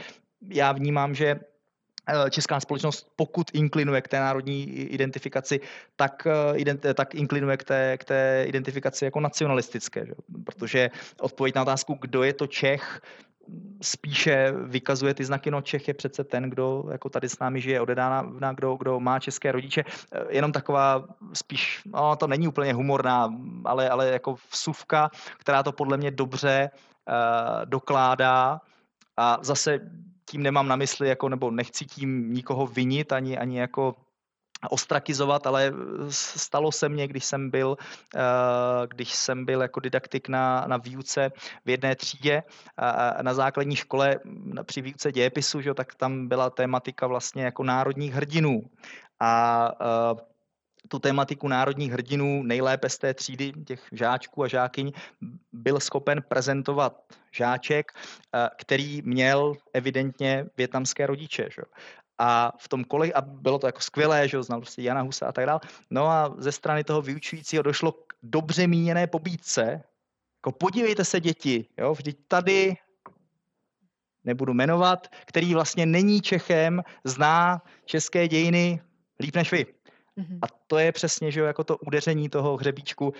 já 0.48 0.72
vnímám, 0.72 1.14
že 1.14 1.40
eh, 2.06 2.30
česká 2.30 2.60
společnost, 2.60 3.08
pokud 3.16 3.50
inklinuje 3.54 4.00
k 4.00 4.08
té 4.08 4.20
národní 4.20 4.68
identifikaci, 4.68 5.60
tak, 5.96 6.26
tak 6.94 7.14
inklinuje 7.14 7.56
k 7.56 7.64
té, 7.64 7.98
k 7.98 8.04
té 8.04 8.44
identifikaci 8.48 9.04
jako 9.04 9.20
nacionalistické. 9.20 10.06
Že? 10.06 10.12
Protože 10.44 10.90
odpověď 11.20 11.54
na 11.54 11.62
otázku, 11.62 11.98
kdo 12.00 12.22
je 12.22 12.32
to 12.32 12.46
Čech, 12.46 13.00
spíše 13.82 14.52
vykazuje 14.52 15.14
ty 15.14 15.24
znaky, 15.24 15.50
no 15.50 15.60
Čech 15.62 15.88
je 15.88 15.94
přece 15.94 16.24
ten, 16.24 16.50
kdo 16.50 16.84
jako 16.90 17.08
tady 17.08 17.28
s 17.28 17.38
námi 17.38 17.60
žije 17.60 17.80
odedána, 17.80 18.52
kdo, 18.52 18.76
kdo 18.76 19.00
má 19.00 19.18
české 19.18 19.52
rodiče. 19.52 19.84
Eh, 20.12 20.24
jenom 20.28 20.52
taková 20.52 21.04
spíš, 21.32 21.82
no 21.86 22.16
to 22.16 22.26
není 22.26 22.48
úplně 22.48 22.72
humorná, 22.72 23.34
ale, 23.64 23.90
ale 23.90 24.08
jako 24.08 24.36
vsuvka, 24.50 25.10
která 25.38 25.62
to 25.62 25.72
podle 25.72 25.96
mě 25.96 26.10
dobře 26.10 26.70
uh, 26.72 27.14
dokládá 27.64 28.60
a 29.16 29.38
zase 29.42 29.80
tím 30.24 30.42
nemám 30.42 30.68
na 30.68 30.76
mysli, 30.76 31.08
jako, 31.08 31.28
nebo 31.28 31.50
nechci 31.50 31.84
tím 31.84 32.32
nikoho 32.32 32.66
vinit, 32.66 33.12
ani, 33.12 33.38
ani 33.38 33.58
jako 33.58 33.94
ostrakizovat, 34.68 35.46
ale 35.46 35.72
stalo 36.10 36.72
se 36.72 36.88
mně, 36.88 37.08
když 37.08 37.24
jsem 37.24 37.50
byl, 37.50 37.76
eh, 38.16 38.20
když 38.86 39.14
jsem 39.14 39.44
byl 39.44 39.62
jako 39.62 39.80
didaktik 39.80 40.28
na, 40.28 40.64
na 40.66 40.76
výuce 40.76 41.32
v 41.64 41.70
jedné 41.70 41.96
třídě 41.96 42.42
na 43.22 43.34
základní 43.34 43.76
škole 43.76 44.16
při 44.62 44.80
výuce 44.82 45.12
dějepisu, 45.12 45.60
že, 45.60 45.74
tak 45.74 45.94
tam 45.94 46.28
byla 46.28 46.50
tématika 46.50 47.06
vlastně 47.06 47.44
jako 47.44 47.64
národních 47.64 48.14
hrdinů. 48.14 48.62
A 49.20 49.68
eh, 49.80 50.30
tu 50.88 50.98
tématiku 50.98 51.48
národních 51.48 51.92
hrdinů 51.92 52.42
nejlépe 52.42 52.88
z 52.88 52.98
té 52.98 53.14
třídy 53.14 53.52
těch 53.52 53.86
žáčků 53.92 54.42
a 54.42 54.48
žákyň 54.48 54.92
byl 55.52 55.80
schopen 55.80 56.22
prezentovat 56.28 57.02
žáček, 57.32 57.92
eh, 57.92 58.48
který 58.58 59.02
měl 59.02 59.54
evidentně 59.72 60.46
větnamské 60.56 61.06
rodiče. 61.06 61.48
Že? 61.54 61.62
A 62.20 62.52
v 62.58 62.68
tom 62.68 62.84
kole, 62.84 63.12
a 63.12 63.20
bylo 63.20 63.58
to 63.58 63.66
jako 63.66 63.80
skvělé, 63.80 64.28
že 64.28 64.42
znal 64.42 64.60
prostě 64.60 64.82
Jana 64.82 65.00
Husa 65.00 65.26
a 65.26 65.32
tak 65.32 65.46
dále. 65.46 65.60
No 65.90 66.06
a 66.06 66.34
ze 66.38 66.52
strany 66.52 66.84
toho 66.84 67.02
vyučujícího 67.02 67.62
došlo 67.62 67.92
k 67.92 68.14
dobře 68.22 68.66
míněné 68.66 69.06
pobídce, 69.06 69.82
jako 70.38 70.52
podívejte 70.52 71.04
se 71.04 71.20
děti, 71.20 71.66
jo, 71.78 71.94
vždyť 71.94 72.18
tady 72.28 72.76
nebudu 74.24 74.54
jmenovat, 74.54 75.06
který 75.24 75.54
vlastně 75.54 75.86
není 75.86 76.20
Čechem, 76.20 76.82
zná 77.04 77.62
české 77.84 78.28
dějiny 78.28 78.80
líp 79.20 79.36
než 79.36 79.52
vy. 79.52 79.66
Mm-hmm. 80.18 80.38
A 80.42 80.46
to 80.66 80.78
je 80.78 80.92
přesně, 80.92 81.32
že 81.32 81.40
jo, 81.40 81.46
jako 81.46 81.64
to 81.64 81.76
udeření 81.76 82.28
toho 82.28 82.56
hřebíčku, 82.56 83.14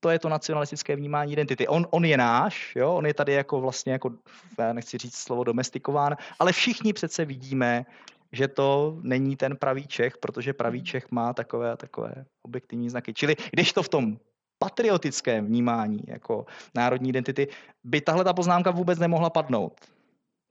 to 0.00 0.10
je 0.10 0.18
to 0.18 0.28
nacionalistické 0.28 0.96
vnímání 0.96 1.32
identity. 1.32 1.68
On, 1.68 1.86
on 1.90 2.04
je 2.04 2.16
náš, 2.16 2.76
jo, 2.76 2.94
on 2.94 3.06
je 3.06 3.14
tady 3.14 3.32
jako 3.32 3.60
vlastně, 3.60 3.92
jako, 3.92 4.10
já 4.58 4.72
nechci 4.72 4.98
říct 4.98 5.16
slovo 5.16 5.44
domestikován, 5.44 6.16
ale 6.38 6.52
všichni 6.52 6.92
přece 6.92 7.24
vidíme, 7.24 7.86
že 8.34 8.48
to 8.48 8.98
není 9.02 9.36
ten 9.36 9.56
pravý 9.56 9.86
Čech, 9.86 10.18
protože 10.18 10.52
pravý 10.52 10.78
hmm. 10.78 10.86
Čech 10.86 11.10
má 11.10 11.32
takové 11.32 11.72
a 11.72 11.76
takové 11.76 12.24
objektivní 12.42 12.90
znaky. 12.90 13.14
Čili 13.14 13.36
když 13.52 13.72
to 13.72 13.82
v 13.82 13.88
tom 13.88 14.18
patriotickém 14.58 15.46
vnímání 15.46 16.00
jako 16.06 16.46
národní 16.74 17.08
identity 17.08 17.48
by 17.84 18.00
tahle 18.00 18.24
ta 18.24 18.32
poznámka 18.32 18.70
vůbec 18.70 18.98
nemohla 18.98 19.30
padnout, 19.30 19.80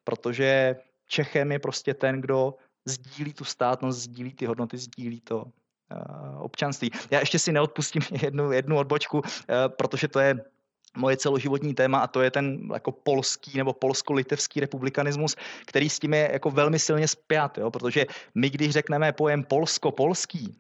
protože 0.04 0.76
Čechem 1.08 1.52
je 1.52 1.60
prostě 1.60 1.94
ten, 1.94 2.22
kdo 2.22 2.56
sdílí 2.86 3.34
tu 3.34 3.44
státnost, 3.44 4.00
sdílí 4.00 4.34
ty 4.34 4.46
hodnoty, 4.46 4.78
sdílí 4.78 5.22
to 5.22 5.44
uh, 5.44 6.42
občanství. 6.42 6.92
Já 7.12 7.20
ještě 7.20 7.40
si 7.40 7.52
neodpustím 7.52 8.02
jednu, 8.22 8.52
jednu 8.52 8.78
odbočku, 8.78 9.18
uh, 9.18 9.24
protože 9.68 10.08
to 10.08 10.20
je 10.20 10.46
moje 10.98 11.18
celoživotní 11.18 11.74
téma 11.74 12.00
a 12.00 12.08
to 12.08 12.22
je 12.22 12.32
ten 12.32 12.70
jako 12.74 12.92
polský 12.92 13.58
nebo 13.58 13.74
polsko-litevský 13.74 14.60
republikanismus, 14.60 15.36
který 15.66 15.90
s 15.90 16.00
tím 16.00 16.14
je 16.14 16.30
jako 16.34 16.52
velmi 16.52 16.80
silně 16.80 17.08
spjat, 17.08 17.58
jo? 17.58 17.72
protože 17.72 18.06
my, 18.36 18.50
když 18.50 18.72
řekneme 18.72 19.12
pojem 19.12 19.44
polsko-polský 19.44 20.58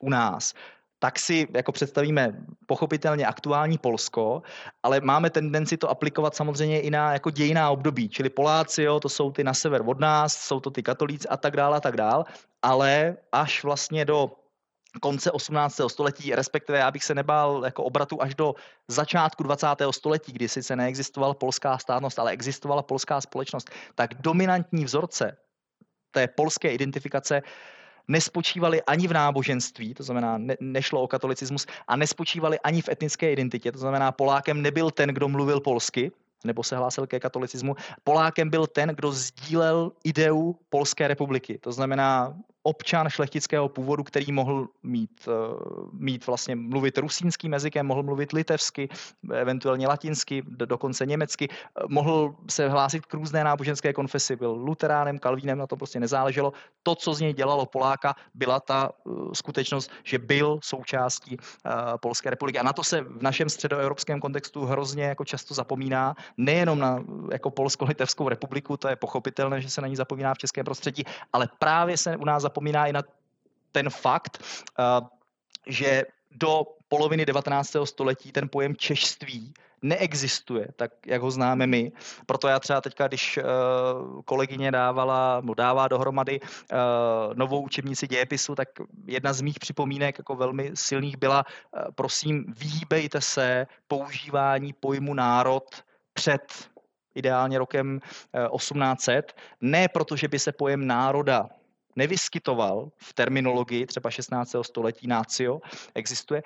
u 0.00 0.10
nás, 0.10 0.54
tak 0.98 1.18
si 1.18 1.48
jako 1.54 1.72
představíme 1.72 2.36
pochopitelně 2.66 3.26
aktuální 3.26 3.78
Polsko, 3.78 4.42
ale 4.82 5.00
máme 5.00 5.30
tendenci 5.30 5.76
to 5.76 5.90
aplikovat 5.90 6.36
samozřejmě 6.36 6.80
i 6.80 6.90
na 6.90 7.12
jako 7.12 7.30
dějiná 7.30 7.70
období, 7.70 8.08
čili 8.08 8.30
Poláci, 8.30 8.82
jo, 8.82 9.00
to 9.00 9.08
jsou 9.08 9.32
ty 9.32 9.44
na 9.44 9.54
sever 9.54 9.82
od 9.86 10.00
nás, 10.00 10.36
jsou 10.36 10.60
to 10.60 10.70
ty 10.70 10.82
katolíci 10.82 11.28
a 11.28 11.36
tak 11.36 11.56
dále 11.56 11.76
a 11.76 11.80
tak 11.80 11.96
dále, 11.96 12.24
ale 12.62 13.16
až 13.32 13.64
vlastně 13.64 14.04
do 14.04 14.30
konce 15.00 15.30
18. 15.30 15.80
století, 15.88 16.34
respektive 16.34 16.78
já 16.78 16.90
bych 16.90 17.04
se 17.04 17.14
nebál 17.14 17.62
jako 17.64 17.84
obratu 17.84 18.22
až 18.22 18.34
do 18.34 18.54
začátku 18.88 19.42
20. 19.42 19.66
století, 19.90 20.32
kdy 20.32 20.48
sice 20.48 20.76
neexistovala 20.76 21.34
polská 21.34 21.78
státnost, 21.78 22.18
ale 22.18 22.30
existovala 22.30 22.82
polská 22.82 23.20
společnost, 23.20 23.70
tak 23.94 24.14
dominantní 24.14 24.84
vzorce 24.84 25.36
té 26.10 26.28
polské 26.28 26.72
identifikace 26.72 27.42
nespočívaly 28.08 28.82
ani 28.82 29.08
v 29.08 29.12
náboženství, 29.12 29.94
to 29.94 30.02
znamená, 30.02 30.38
ne, 30.38 30.56
nešlo 30.60 31.02
o 31.02 31.08
katolicismus, 31.08 31.66
a 31.88 31.96
nespočívaly 31.96 32.60
ani 32.60 32.82
v 32.82 32.88
etnické 32.88 33.32
identitě, 33.32 33.72
to 33.72 33.78
znamená, 33.78 34.12
Polákem 34.12 34.62
nebyl 34.62 34.90
ten, 34.90 35.08
kdo 35.08 35.28
mluvil 35.28 35.60
polsky, 35.60 36.12
nebo 36.44 36.62
se 36.62 36.76
hlásil 36.76 37.06
ke 37.06 37.20
katolicismu. 37.20 37.76
Polákem 38.04 38.50
byl 38.50 38.66
ten, 38.66 38.88
kdo 38.88 39.12
sdílel 39.12 39.92
ideu 40.04 40.56
Polské 40.68 41.08
republiky. 41.08 41.58
To 41.58 41.72
znamená 41.72 42.34
občan 42.62 43.08
šlechtického 43.08 43.68
původu, 43.68 44.02
který 44.02 44.32
mohl 44.32 44.68
mít, 44.82 45.28
eh, 45.28 45.32
mít 45.92 46.26
vlastně 46.26 46.56
mluvit 46.56 46.98
rusínským 46.98 47.52
jazykem, 47.52 47.86
mohl 47.86 48.02
mluvit 48.02 48.32
litevsky, 48.32 48.88
eventuálně 49.34 49.88
latinsky, 49.88 50.42
dokonce 50.46 51.06
německy, 51.06 51.48
eh, 51.50 51.82
mohl 51.88 52.34
se 52.50 52.68
hlásit 52.68 53.06
k 53.06 53.14
různé 53.14 53.44
náboženské 53.44 53.92
konfesi, 53.92 54.36
byl 54.36 54.50
luteránem, 54.50 55.18
kalvínem, 55.18 55.58
na 55.58 55.66
to 55.66 55.76
prostě 55.76 56.00
nezáleželo. 56.00 56.52
To, 56.82 56.94
co 56.94 57.14
z 57.14 57.20
něj 57.20 57.32
dělalo 57.32 57.66
Poláka, 57.66 58.14
byla 58.34 58.60
ta 58.60 58.90
eh, 58.90 59.10
skutečnost, 59.32 59.90
že 60.04 60.18
byl 60.18 60.58
součástí 60.62 61.36
Polské 62.00 62.30
republiky. 62.30 62.58
A 62.58 62.62
na 62.62 62.72
to 62.72 62.84
se 62.84 63.00
v 63.00 63.22
našem 63.22 63.48
středoevropském 63.48 64.20
kontextu 64.20 64.64
hrozně 64.64 65.04
jako 65.04 65.24
často 65.24 65.54
zapomíná, 65.54 66.14
nejenom 66.36 66.78
na 66.78 67.04
jako 67.32 67.50
Polsko-Litevskou 67.50 68.28
republiku, 68.28 68.76
to 68.76 68.88
je 68.88 68.96
pochopitelné, 68.96 69.60
že 69.60 69.70
se 69.70 69.80
na 69.80 69.88
ní 69.88 69.96
zapomíná 69.96 70.34
v 70.34 70.38
českém 70.38 70.64
prostředí, 70.64 71.04
ale 71.32 71.48
právě 71.58 71.96
se 71.96 72.16
u 72.16 72.24
nás 72.24 72.42
zapomíná 72.52 72.86
i 72.86 72.92
na 72.92 73.02
ten 73.72 73.90
fakt, 73.90 74.44
eh, 74.78 75.00
že 75.66 76.04
do 76.30 76.76
poloviny 76.88 77.24
19. 77.24 77.86
století 77.86 78.32
ten 78.32 78.48
pojem 78.48 78.76
češství 78.76 79.54
neexistuje, 79.82 80.68
tak 80.76 80.92
jak 81.06 81.22
ho 81.22 81.30
známe 81.30 81.66
my. 81.66 81.92
Proto 82.26 82.48
já 82.48 82.60
třeba 82.60 82.80
teďka, 82.80 83.08
když 83.08 83.38
uh, 83.38 84.22
kolegyně 84.22 84.70
dávala, 84.70 85.40
no 85.44 85.54
dává 85.54 85.88
dohromady 85.88 86.40
uh, 86.40 86.46
novou 87.34 87.62
učebnici 87.62 88.06
dějepisu, 88.06 88.54
tak 88.54 88.68
jedna 89.06 89.32
z 89.32 89.40
mých 89.40 89.58
připomínek 89.58 90.18
jako 90.18 90.36
velmi 90.36 90.70
silných 90.74 91.16
byla, 91.16 91.44
prosím, 91.94 92.44
vyhýbejte 92.48 93.20
se 93.20 93.66
používání 93.88 94.72
pojmu 94.72 95.14
národ 95.14 95.66
před 96.14 96.70
ideálně 97.14 97.58
rokem 97.58 98.00
1800, 98.56 99.32
ne 99.60 99.88
protože 99.88 100.28
by 100.28 100.38
se 100.38 100.52
pojem 100.52 100.86
národa 100.86 101.48
nevyskytoval 101.96 102.88
v 102.96 103.14
terminologii 103.14 103.86
třeba 103.86 104.10
16. 104.10 104.56
století 104.62 105.06
nácio, 105.06 105.60
existuje, 105.94 106.42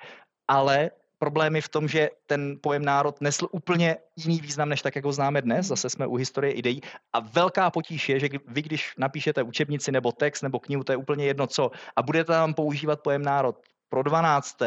ale 0.47 0.91
problém 1.19 1.55
je 1.55 1.61
v 1.61 1.69
tom, 1.69 1.87
že 1.87 2.09
ten 2.25 2.57
pojem 2.61 2.85
národ 2.85 3.21
nesl 3.21 3.47
úplně 3.51 3.97
jiný 4.15 4.39
význam, 4.41 4.69
než 4.69 4.81
tak, 4.81 4.95
jak 4.95 5.05
ho 5.05 5.11
známe 5.11 5.41
dnes. 5.41 5.65
Hmm. 5.65 5.69
Zase 5.69 5.89
jsme 5.89 6.07
u 6.07 6.15
historie 6.15 6.53
ideí. 6.53 6.81
A 7.13 7.19
velká 7.19 7.71
potíž 7.71 8.09
je, 8.09 8.19
že 8.19 8.29
vy, 8.47 8.61
když 8.61 8.93
napíšete 8.97 9.43
učebnici 9.43 9.91
nebo 9.91 10.11
text 10.11 10.41
nebo 10.41 10.59
knihu, 10.59 10.83
to 10.83 10.91
je 10.91 10.97
úplně 10.97 11.25
jedno 11.25 11.47
co, 11.47 11.71
a 11.95 12.01
budete 12.01 12.33
tam 12.33 12.53
používat 12.53 13.01
pojem 13.01 13.21
národ 13.21 13.55
pro 13.89 14.03
12. 14.03 14.57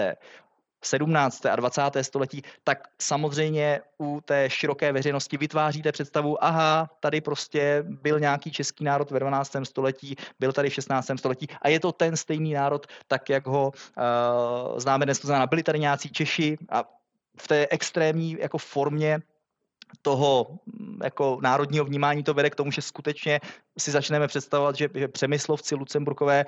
17. 0.84 1.46
a 1.46 1.56
20. 1.56 1.82
století, 2.02 2.42
tak 2.64 2.88
samozřejmě 3.00 3.80
u 3.98 4.20
té 4.24 4.50
široké 4.50 4.92
veřejnosti 4.92 5.36
vytváříte 5.36 5.92
představu, 5.92 6.44
aha, 6.44 6.90
tady 7.00 7.20
prostě 7.20 7.84
byl 7.86 8.20
nějaký 8.20 8.50
český 8.50 8.84
národ 8.84 9.10
ve 9.10 9.20
12. 9.20 9.56
století, 9.64 10.16
byl 10.40 10.52
tady 10.52 10.70
v 10.70 10.74
16. 10.74 11.06
století 11.16 11.46
a 11.62 11.68
je 11.68 11.80
to 11.80 11.92
ten 11.92 12.16
stejný 12.16 12.52
národ, 12.52 12.86
tak 13.08 13.28
jak 13.28 13.46
ho 13.46 13.72
uh, 13.72 14.78
známe 14.78 15.04
dnes, 15.04 15.18
to 15.18 15.26
znamená, 15.26 15.46
byli 15.46 15.62
tady 15.62 15.78
nějací 15.78 16.08
Češi 16.08 16.56
a 16.70 16.84
v 17.40 17.48
té 17.48 17.66
extrémní 17.70 18.36
jako 18.40 18.58
formě 18.58 19.20
toho 20.02 20.58
jako 21.02 21.38
národního 21.42 21.84
vnímání 21.84 22.22
to 22.22 22.34
vede 22.34 22.50
k 22.50 22.54
tomu, 22.54 22.70
že 22.70 22.82
skutečně 22.82 23.40
si 23.78 23.90
začneme 23.90 24.28
představovat, 24.28 24.76
že, 24.76 24.88
že 24.94 25.08
Přemyslovci, 25.08 25.74
Lucemburkové 25.74 26.44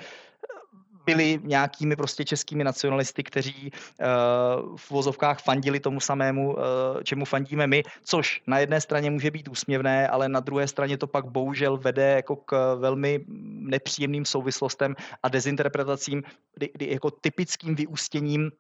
byli 1.07 1.41
nějakými 1.43 1.97
prostě 1.97 2.25
českými 2.25 2.65
nacionalisty, 2.65 3.23
kteří 3.23 3.73
uh, 3.73 4.77
v 4.77 4.91
vozovkách 4.91 5.43
fandili 5.43 5.81
tomu 5.81 6.01
samému, 6.01 6.53
uh, 6.53 6.61
čemu 7.05 7.25
fandíme 7.25 7.67
my, 7.67 7.83
což 8.05 8.43
na 8.47 8.59
jedné 8.59 8.81
straně 8.81 9.11
může 9.11 9.31
být 9.31 9.49
úsměvné, 9.49 10.09
ale 10.09 10.29
na 10.29 10.41
druhé 10.41 10.69
straně 10.69 10.99
to 10.99 11.07
pak 11.07 11.27
bohužel 11.27 11.77
vede 11.77 12.11
jako 12.11 12.37
k 12.37 12.75
velmi 12.75 13.25
nepříjemným 13.53 14.25
souvislostem 14.25 14.95
a 15.23 15.29
dezinterpretacím, 15.29 16.23
kdy, 16.55 16.71
kdy 16.75 16.91
jako 16.91 17.11
typickým 17.11 17.75
vyústěním 17.75 18.51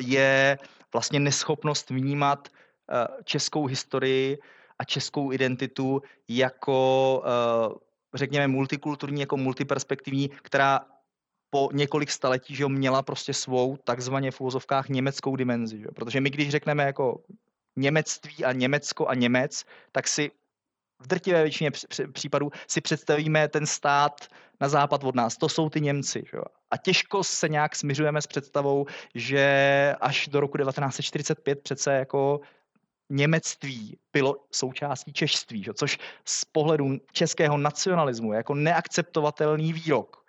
je 0.00 0.58
vlastně 0.92 1.20
neschopnost 1.20 1.90
vnímat 1.90 2.48
českou 3.24 3.66
historii 3.66 4.38
a 4.78 4.84
českou 4.84 5.32
identitu 5.32 6.02
jako 6.28 7.22
řekněme 8.14 8.48
multikulturní, 8.48 9.20
jako 9.20 9.36
multiperspektivní, 9.36 10.28
která 10.28 10.80
po 11.54 11.68
několik 11.72 12.10
staletí, 12.10 12.54
že 12.54 12.68
měla 12.68 13.02
prostě 13.02 13.34
svou 13.34 13.76
takzvaně 13.76 14.30
v 14.30 14.40
úvozovkách 14.40 14.88
německou 14.88 15.36
dimenzi. 15.36 15.78
Že? 15.78 15.86
Protože 15.94 16.20
my, 16.20 16.30
když 16.30 16.50
řekneme 16.50 16.82
jako 16.82 17.20
němectví 17.76 18.44
a 18.44 18.52
Německo 18.52 19.08
a 19.08 19.14
Němec, 19.14 19.64
tak 19.92 20.08
si 20.08 20.30
v 21.02 21.06
drtivé 21.06 21.42
většině 21.42 21.70
případů 22.12 22.50
si 22.68 22.80
představíme 22.80 23.48
ten 23.48 23.66
stát 23.66 24.26
na 24.60 24.68
západ 24.68 25.04
od 25.04 25.14
nás. 25.14 25.36
To 25.36 25.48
jsou 25.48 25.70
ty 25.70 25.80
Němci. 25.80 26.22
Že? 26.32 26.38
A 26.70 26.76
těžko 26.76 27.24
se 27.24 27.48
nějak 27.48 27.76
smiřujeme 27.76 28.22
s 28.22 28.26
představou, 28.26 28.86
že 29.14 29.94
až 30.00 30.28
do 30.28 30.40
roku 30.40 30.58
1945 30.58 31.62
přece 31.62 31.92
jako 31.92 32.40
němectví 33.10 33.98
bylo 34.12 34.36
součástí 34.52 35.12
češství, 35.12 35.62
že? 35.62 35.74
což 35.74 35.98
z 36.24 36.44
pohledu 36.44 36.96
českého 37.12 37.58
nacionalismu 37.58 38.32
je 38.32 38.36
jako 38.36 38.54
neakceptovatelný 38.54 39.72
výrok 39.72 40.21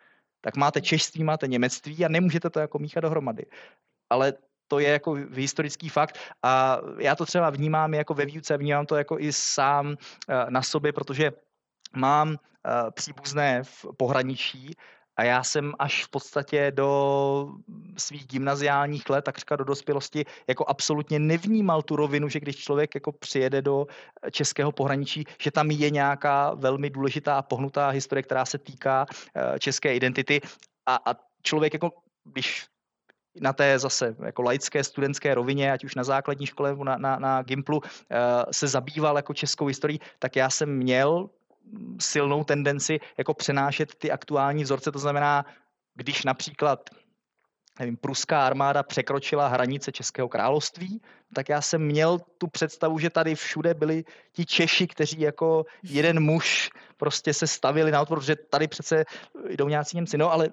tak 0.44 0.56
máte 0.56 0.82
češtví, 0.82 1.24
máte 1.24 1.48
němectví 1.48 2.06
a 2.06 2.08
nemůžete 2.08 2.50
to 2.50 2.60
jako 2.60 2.80
míchat 2.80 3.02
dohromady. 3.02 3.46
Ale 4.10 4.34
to 4.68 4.80
je 4.80 4.90
jako 4.90 5.14
historický 5.14 5.90
fakt 5.90 6.20
a 6.44 6.80
já 7.00 7.16
to 7.16 7.26
třeba 7.26 7.50
vnímám 7.50 7.94
jako 7.94 8.14
ve 8.14 8.26
výuce, 8.26 8.58
vnímám 8.58 8.86
to 8.86 8.96
jako 8.96 9.20
i 9.20 9.34
sám 9.34 9.96
eh, 9.96 10.46
na 10.50 10.62
sobě, 10.62 10.94
protože 10.94 11.32
mám 11.96 12.36
eh, 12.36 12.92
příbuzné 12.92 13.64
v 13.64 13.86
pohraničí 13.98 14.76
a 15.16 15.24
já 15.24 15.44
jsem 15.44 15.74
až 15.80 16.06
v 16.06 16.10
podstatě 16.10 16.72
do 16.76 17.50
svých 17.98 18.28
gymnaziálních 18.28 19.10
let, 19.10 19.26
takřka 19.26 19.56
do 19.56 19.64
dospělosti, 19.64 20.26
jako 20.48 20.66
absolutně 20.68 21.20
nevnímal 21.20 21.82
tu 21.82 21.96
rovinu, 21.96 22.30
že 22.30 22.40
když 22.40 22.58
člověk 22.58 22.96
jako 22.96 23.12
přijede 23.12 23.62
do 23.62 23.88
českého 24.32 24.72
pohraničí, 24.72 25.24
že 25.42 25.52
tam 25.52 25.72
je 25.72 25.90
nějaká 25.90 26.54
velmi 26.54 26.90
důležitá 26.90 27.38
a 27.38 27.42
pohnutá 27.42 27.90
historie, 27.90 28.24
která 28.24 28.46
se 28.46 28.58
týká 28.58 29.06
eh, 29.36 29.60
české 29.60 29.96
identity. 29.96 30.42
A, 30.86 31.00
a 31.06 31.16
člověk 31.44 31.74
jako, 31.74 31.92
když 32.24 32.66
na 33.42 33.54
té 33.54 33.80
zase 33.80 34.16
jako 34.26 34.42
laické 34.42 34.84
studentské 34.84 35.36
rovině, 35.36 35.72
ať 35.72 35.84
už 35.84 35.96
na 35.96 36.04
základní 36.04 36.46
škole 36.46 36.70
nebo 36.70 36.84
na, 36.84 36.98
na, 36.98 37.20
na 37.20 37.42
Gimplu, 37.42 37.82
eh, 37.84 38.18
se 38.52 38.68
zabýval 38.68 39.16
jako 39.16 39.34
českou 39.34 39.66
historií, 39.66 40.00
tak 40.20 40.36
já 40.36 40.50
jsem 40.50 40.78
měl 40.78 41.30
silnou 42.00 42.44
tendenci 42.44 43.00
jako 43.18 43.34
přenášet 43.34 43.96
ty 43.96 44.12
aktuální 44.12 44.64
vzorce. 44.64 44.92
To 44.92 45.00
znamená, 45.00 45.46
když 45.96 46.24
například 46.24 46.90
nevím, 47.80 47.98
pruská 47.98 48.46
armáda 48.46 48.84
překročila 48.84 49.48
hranice 49.48 49.92
Českého 49.92 50.30
království, 50.30 51.02
tak 51.36 51.50
já 51.50 51.62
jsem 51.62 51.82
měl 51.82 52.20
tu 52.38 52.48
představu, 52.48 53.00
že 53.00 53.10
tady 53.10 53.36
všude 53.36 53.74
byli 53.74 54.04
ti 54.32 54.46
Češi, 54.46 54.88
kteří 54.88 55.20
jako 55.20 55.66
jeden 55.84 56.20
muž 56.20 56.70
prostě 56.98 57.34
se 57.34 57.48
stavili 57.48 57.92
na 57.92 58.02
odpor, 58.02 58.24
že 58.24 58.36
tady 58.36 58.68
přece 58.68 59.06
jdou 59.50 59.68
nějací 59.68 59.98
Němci. 59.98 60.18
No 60.18 60.32
ale 60.32 60.50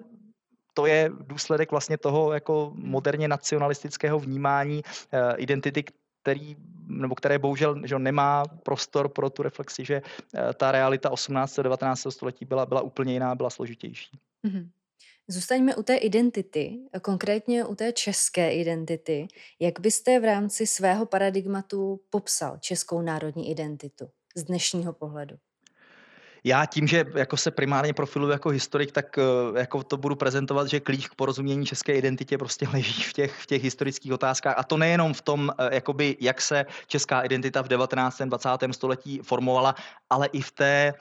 to 0.73 0.85
je 0.85 1.09
důsledek 1.09 1.71
vlastně 1.71 1.97
toho 1.97 2.33
jako 2.33 2.71
moderně 2.75 3.27
nacionalistického 3.27 4.19
vnímání 4.19 4.81
uh, 4.83 5.19
identity, 5.37 5.83
který, 6.21 6.55
nebo 6.87 7.15
které 7.15 7.39
bohužel 7.39 7.81
že 7.87 7.99
nemá 7.99 8.43
prostor 8.63 9.09
pro 9.09 9.29
tu 9.29 9.43
reflexi, 9.43 9.85
že 9.85 10.01
eh, 10.35 10.53
ta 10.53 10.71
realita 10.71 11.09
18. 11.09 11.59
a 11.59 11.61
19. 11.61 12.07
století 12.09 12.45
byla, 12.45 12.65
byla 12.65 12.81
úplně 12.81 13.13
jiná, 13.13 13.35
byla 13.35 13.49
složitější. 13.49 14.19
Mm-hmm. 14.47 14.69
Zůstaňme 15.27 15.75
u 15.75 15.83
té 15.83 15.95
identity, 15.95 16.79
konkrétně 17.01 17.65
u 17.65 17.75
té 17.75 17.93
české 17.93 18.53
identity. 18.53 19.27
Jak 19.59 19.79
byste 19.79 20.19
v 20.19 20.23
rámci 20.23 20.67
svého 20.67 21.05
paradigmatu 21.05 22.01
popsal 22.09 22.57
českou 22.59 23.01
národní 23.01 23.51
identitu 23.51 24.09
z 24.35 24.43
dnešního 24.43 24.93
pohledu? 24.93 25.35
Já 26.43 26.65
tím, 26.65 26.87
že 26.87 27.05
jako 27.15 27.37
se 27.37 27.51
primárně 27.51 27.93
profiluji 27.93 28.31
jako 28.31 28.49
historik, 28.49 28.91
tak 28.91 29.17
eh, 29.17 29.23
jako 29.59 29.83
to 29.83 29.97
budu 29.97 30.15
prezentovat, 30.15 30.67
že 30.67 30.79
klíč 30.79 31.07
k 31.07 31.15
porozumění 31.15 31.65
české 31.65 31.93
identitě 31.93 32.37
prostě 32.37 32.67
leží 32.73 33.03
v 33.03 33.13
těch, 33.13 33.35
v 33.41 33.45
těch 33.45 33.63
historických 33.63 34.13
otázkách. 34.13 34.55
A 34.57 34.63
to 34.63 34.77
nejenom 34.77 35.13
v 35.13 35.21
tom, 35.21 35.51
eh, 35.57 35.75
jakoby, 35.75 36.17
jak 36.19 36.41
se 36.41 36.65
česká 36.87 37.21
identita 37.21 37.61
v 37.61 37.67
19. 37.67 38.21
20. 38.29 38.73
století 38.73 39.19
formovala, 39.23 39.75
ale 40.09 40.27
i 40.27 40.41
v 40.41 40.51
té 40.51 40.93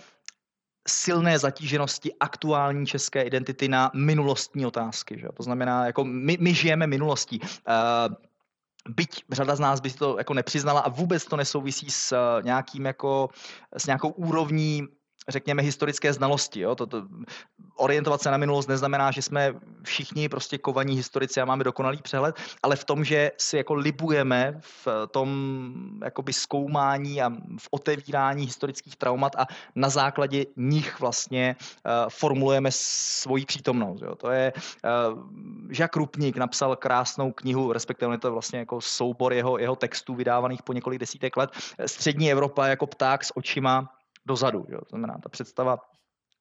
silné 0.89 1.39
zatíženosti 1.39 2.13
aktuální 2.21 2.87
české 2.87 3.23
identity 3.23 3.69
na 3.69 3.91
minulostní 3.95 4.67
otázky. 4.67 5.19
Že? 5.19 5.29
To 5.35 5.43
znamená, 5.43 5.87
jako 5.87 6.05
my, 6.05 6.37
my 6.41 6.55
žijeme 6.55 6.87
minulostí. 6.87 7.41
Uh, 7.41 8.15
byť 8.89 9.25
řada 9.31 9.57
z 9.57 9.61
nás 9.61 9.81
by 9.81 9.91
to 9.91 10.19
jako 10.19 10.35
nepřiznala 10.35 10.81
a 10.81 10.89
vůbec 10.89 11.25
to 11.25 11.37
nesouvisí 11.37 11.91
s 11.91 12.17
nějakým 12.43 12.87
jako, 12.87 13.29
s 13.77 13.87
nějakou 13.87 14.09
úrovní 14.09 14.89
řekněme, 15.31 15.63
historické 15.63 16.13
znalosti. 16.13 16.61
Jo? 16.61 16.75
To, 16.75 16.87
to, 16.87 17.03
orientovat 17.77 18.23
se 18.23 18.31
na 18.31 18.37
minulost 18.37 18.67
neznamená, 18.67 19.11
že 19.11 19.23
jsme 19.23 19.55
všichni 19.83 20.29
prostě 20.29 20.59
kovaní 20.59 20.97
historici 20.97 21.41
a 21.41 21.45
máme 21.45 21.65
dokonalý 21.65 22.03
přehled, 22.03 22.37
ale 22.63 22.77
v 22.77 22.85
tom, 22.85 23.05
že 23.05 23.33
si 23.39 23.57
jako 23.57 23.75
libujeme 23.75 24.61
v 24.61 24.89
tom 25.11 25.29
jakoby 26.05 26.33
zkoumání 26.33 27.23
a 27.23 27.29
v 27.59 27.69
otevírání 27.71 28.45
historických 28.45 28.97
traumat 28.97 29.37
a 29.37 29.47
na 29.75 29.89
základě 29.89 30.47
nich 30.57 31.01
vlastně 31.01 31.57
uh, 31.59 31.93
formulujeme 32.09 32.71
svoji 32.73 33.47
přítomnost. 33.47 34.03
Jo? 34.03 34.15
To 34.15 34.31
je 34.31 34.53
uh, 34.53 35.19
Jacques 35.79 35.99
Rupník 35.99 36.37
napsal 36.37 36.77
krásnou 36.77 37.33
knihu, 37.33 37.73
respektive 37.73 38.15
je 38.15 38.19
to 38.19 38.33
vlastně 38.33 38.59
jako 38.59 38.81
soubor 38.81 39.33
jeho, 39.33 39.59
jeho 39.59 39.77
textů 39.77 40.15
vydávaných 40.15 40.63
po 40.63 40.73
několik 40.73 41.01
desítek 41.01 41.37
let. 41.37 41.51
Střední 41.87 42.33
Evropa 42.33 42.67
jako 42.67 42.87
pták 42.87 43.25
s 43.25 43.37
očima 43.37 44.00
dozadu. 44.31 44.67
Jo? 44.69 44.79
To 44.79 44.91
znamená, 44.95 45.19
ta 45.23 45.29
představa 45.29 45.79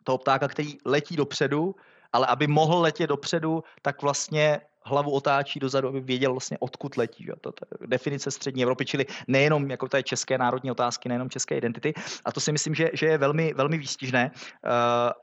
toho 0.03 0.17
ptáka, 0.17 0.47
který 0.47 0.77
letí 0.85 1.15
dopředu, 1.15 1.75
ale 2.13 2.27
aby 2.27 2.47
mohl 2.47 2.81
letět 2.81 3.09
dopředu, 3.09 3.63
tak 3.81 4.01
vlastně 4.01 4.61
hlavu 4.85 5.11
otáčí 5.11 5.59
dozadu, 5.59 5.87
aby 5.87 6.01
věděl 6.01 6.31
vlastně, 6.31 6.57
odkud 6.59 6.97
letí. 6.97 7.25
Jo? 7.27 7.35
To, 7.41 7.51
to 7.51 7.65
je 7.65 7.87
definice 7.87 8.31
střední 8.31 8.63
Evropy, 8.63 8.85
čili 8.85 9.05
nejenom 9.27 9.69
jako 9.71 9.87
té 9.87 10.03
české 10.03 10.37
národní 10.37 10.71
otázky, 10.71 11.09
nejenom 11.09 11.29
české 11.29 11.57
identity. 11.57 11.93
A 12.25 12.31
to 12.31 12.39
si 12.39 12.51
myslím, 12.51 12.75
že, 12.75 12.89
že 12.93 13.05
je 13.05 13.17
velmi, 13.17 13.53
velmi 13.53 13.77
výstižné. 13.77 14.31
Uh, 14.33 14.71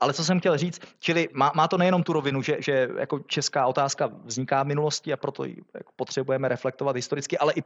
ale 0.01 0.13
co 0.13 0.23
jsem 0.23 0.39
chtěl 0.39 0.57
říct, 0.57 0.81
čili 0.99 1.27
má, 1.33 1.51
má 1.55 1.67
to 1.67 1.77
nejenom 1.77 2.03
tu 2.03 2.13
rovinu, 2.13 2.41
že, 2.41 2.57
že 2.59 2.89
jako 2.97 3.19
česká 3.19 3.67
otázka 3.67 4.09
vzniká 4.23 4.63
v 4.63 4.67
minulosti 4.67 5.13
a 5.13 5.17
proto 5.17 5.43
ji 5.43 5.57
jako 5.73 5.91
potřebujeme 5.95 6.47
reflektovat 6.47 6.95
historicky, 6.95 7.37
ale 7.37 7.53
i 7.53 7.63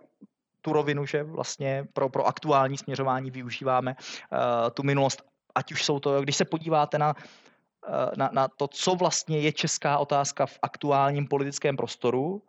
tu 0.61 0.73
rovinu, 0.73 1.05
že 1.05 1.23
vlastně 1.23 1.87
pro, 1.93 2.09
pro 2.09 2.27
aktuální 2.27 2.77
směřování 2.77 3.31
využíváme 3.31 3.95
uh, 3.95 4.37
tu 4.73 4.83
minulost. 4.83 5.23
Ať 5.55 5.71
už 5.71 5.85
jsou 5.85 5.99
to, 5.99 6.21
když 6.21 6.35
se 6.35 6.45
podíváte 6.45 6.97
na, 6.97 7.15
uh, 7.15 7.93
na, 8.17 8.29
na 8.33 8.47
to, 8.47 8.67
co 8.67 8.95
vlastně 8.95 9.39
je 9.39 9.51
česká 9.51 9.97
otázka 9.97 10.45
v 10.45 10.59
aktuálním 10.61 11.27
politickém 11.27 11.77
prostoru, 11.77 12.41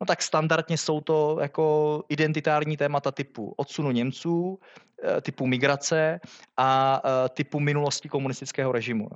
No 0.00 0.06
tak 0.06 0.22
standardně 0.22 0.78
jsou 0.78 1.00
to 1.00 1.38
jako 1.40 2.02
identitární 2.08 2.76
témata 2.76 3.12
typu 3.12 3.54
odsunu 3.56 3.90
Němců, 3.90 4.58
eh, 5.04 5.20
typu 5.20 5.46
migrace 5.46 6.20
a 6.56 7.02
typu 7.28 7.60
minulosti 7.60 8.08
komunistického 8.08 8.72
režimu. 8.72 9.08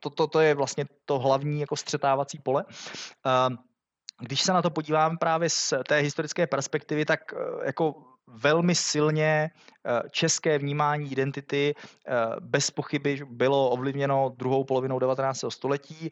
To, 0.00 0.10
to, 0.10 0.26
to 0.26 0.40
je 0.40 0.54
vlastně 0.54 0.84
to 1.04 1.18
hlavní 1.18 1.60
jako 1.60 1.76
střetávací 1.76 2.38
pole. 2.38 2.64
Když 4.20 4.42
se 4.42 4.52
na 4.52 4.62
to 4.62 4.70
podívám 4.70 5.18
právě 5.18 5.50
z 5.50 5.74
té 5.88 5.98
historické 5.98 6.46
perspektivy, 6.46 7.04
tak 7.04 7.20
eh, 7.32 7.66
jako 7.66 7.94
velmi 8.28 8.74
silně 8.74 9.50
eh, 9.86 10.02
české 10.10 10.58
vnímání 10.58 11.12
identity 11.12 11.74
eh, 11.74 12.12
bez 12.40 12.70
pochyby 12.70 13.20
bylo 13.30 13.70
ovlivněno 13.70 14.34
druhou 14.36 14.64
polovinou 14.64 14.98
19. 14.98 15.44
století, 15.48 16.10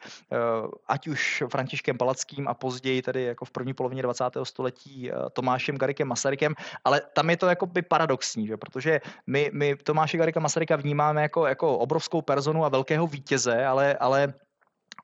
ať 0.87 1.07
už 1.07 1.43
Františkem 1.51 1.97
Palackým 1.97 2.47
a 2.47 2.53
později 2.53 3.01
tedy 3.01 3.23
jako 3.23 3.45
v 3.45 3.51
první 3.51 3.73
polovině 3.73 4.01
20. 4.01 4.23
století 4.43 5.11
Tomášem 5.33 5.77
Garikem 5.77 6.07
Masarykem, 6.07 6.53
ale 6.83 7.01
tam 7.13 7.29
je 7.29 7.37
to 7.37 7.47
jako 7.47 7.65
by 7.65 7.81
paradoxní, 7.81 8.47
že? 8.47 8.57
protože 8.57 9.01
my, 9.27 9.49
my 9.53 9.75
Tomáše 9.75 10.17
Garika 10.17 10.39
Masaryka 10.39 10.75
vnímáme 10.75 11.21
jako, 11.21 11.47
jako 11.47 11.77
obrovskou 11.77 12.21
personu 12.21 12.65
a 12.65 12.69
velkého 12.69 13.07
vítěze, 13.07 13.65
ale, 13.65 13.97
ale 13.97 14.33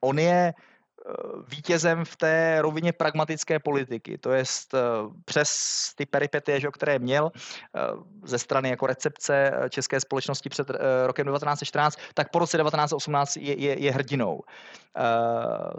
on 0.02 0.19
je 0.19 0.53
vítězem 1.47 2.05
v 2.05 2.15
té 2.15 2.57
rovině 2.61 2.93
pragmatické 2.93 3.59
politiky, 3.59 4.17
to 4.17 4.31
je 4.31 4.43
přes 5.25 5.51
ty 5.95 6.05
peripetie, 6.05 6.59
že, 6.59 6.67
které 6.73 6.99
měl 6.99 7.31
ze 8.23 8.39
strany 8.39 8.69
jako 8.69 8.88
recepce 8.88 9.51
české 9.69 9.99
společnosti 9.99 10.49
před 10.49 10.71
rokem 11.05 11.27
1914, 11.27 11.99
tak 12.13 12.31
po 12.31 12.39
roce 12.39 12.57
1918 12.57 13.38
je, 13.38 13.59
je, 13.59 13.79
je 13.79 13.91
hrdinou. 13.91 14.41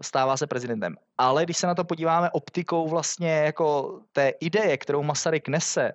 Stává 0.01 0.37
se 0.37 0.47
prezidentem. 0.47 0.97
Ale 1.19 1.45
když 1.45 1.57
se 1.57 1.67
na 1.67 1.75
to 1.75 1.85
podíváme 1.85 2.31
optikou 2.31 2.89
vlastně 2.89 3.31
jako 3.33 3.99
té 4.13 4.33
ideje, 4.41 4.77
kterou 4.77 5.03
Masaryk 5.03 5.49
nese, 5.49 5.93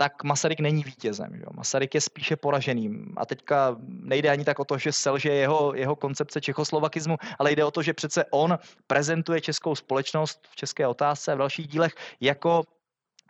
tak 0.00 0.24
Masaryk 0.24 0.60
není 0.60 0.84
vítězem. 0.84 1.36
Že? 1.36 1.44
Masaryk 1.52 1.94
je 1.94 2.00
spíše 2.00 2.36
poraženým. 2.36 3.14
A 3.16 3.26
teďka 3.26 3.76
nejde 3.84 4.30
ani 4.30 4.44
tak 4.44 4.58
o 4.58 4.64
to, 4.64 4.78
že 4.78 4.92
selže 4.92 5.28
jeho, 5.28 5.74
jeho 5.74 5.96
koncepce 5.96 6.40
čechoslovakismu, 6.40 7.16
ale 7.38 7.52
jde 7.52 7.64
o 7.64 7.70
to, 7.70 7.82
že 7.82 7.92
přece 7.92 8.24
on 8.30 8.58
prezentuje 8.86 9.40
českou 9.40 9.74
společnost 9.74 10.40
v 10.50 10.56
české 10.56 10.86
otázce 10.86 11.32
a 11.32 11.34
v 11.34 11.38
dalších 11.38 11.68
dílech 11.68 11.94
jako 12.20 12.62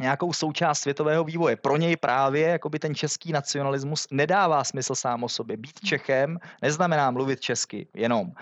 nějakou 0.00 0.32
součást 0.32 0.80
světového 0.80 1.24
vývoje. 1.24 1.56
Pro 1.56 1.76
něj 1.76 1.96
právě 1.96 2.48
jakoby 2.48 2.78
ten 2.78 2.94
český 2.94 3.32
nacionalismus 3.32 4.06
nedává 4.10 4.64
smysl 4.64 4.94
sám 4.94 5.24
o 5.24 5.28
sobě. 5.28 5.56
Být 5.56 5.80
Čechem 5.84 6.38
neznamená 6.62 7.10
mluvit 7.10 7.40
česky 7.40 7.86
jenom 7.94 8.32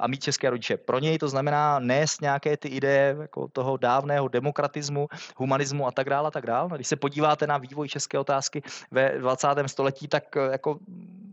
a 0.00 0.06
mít 0.06 0.22
české 0.22 0.50
rodiče. 0.50 0.76
Pro 0.76 0.98
něj 0.98 1.18
to 1.18 1.28
znamená 1.28 1.78
nést 1.78 2.20
nějaké 2.20 2.56
ty 2.56 2.68
ideje 2.68 3.16
jako 3.20 3.48
toho 3.48 3.76
dávného 3.76 4.28
demokratismu, 4.28 5.08
humanismu 5.36 5.86
a 5.86 5.90
tak 5.90 6.10
dále 6.10 6.28
a 6.28 6.30
tak 6.30 6.46
dále. 6.46 6.70
Když 6.74 6.88
se 6.88 6.96
podíváte 6.96 7.46
na 7.46 7.58
vývoj 7.58 7.88
české 7.88 8.18
otázky 8.18 8.62
ve 8.90 9.18
20. 9.18 9.48
století, 9.66 10.08
tak 10.08 10.36
e, 10.36 10.40
jako 10.52 10.78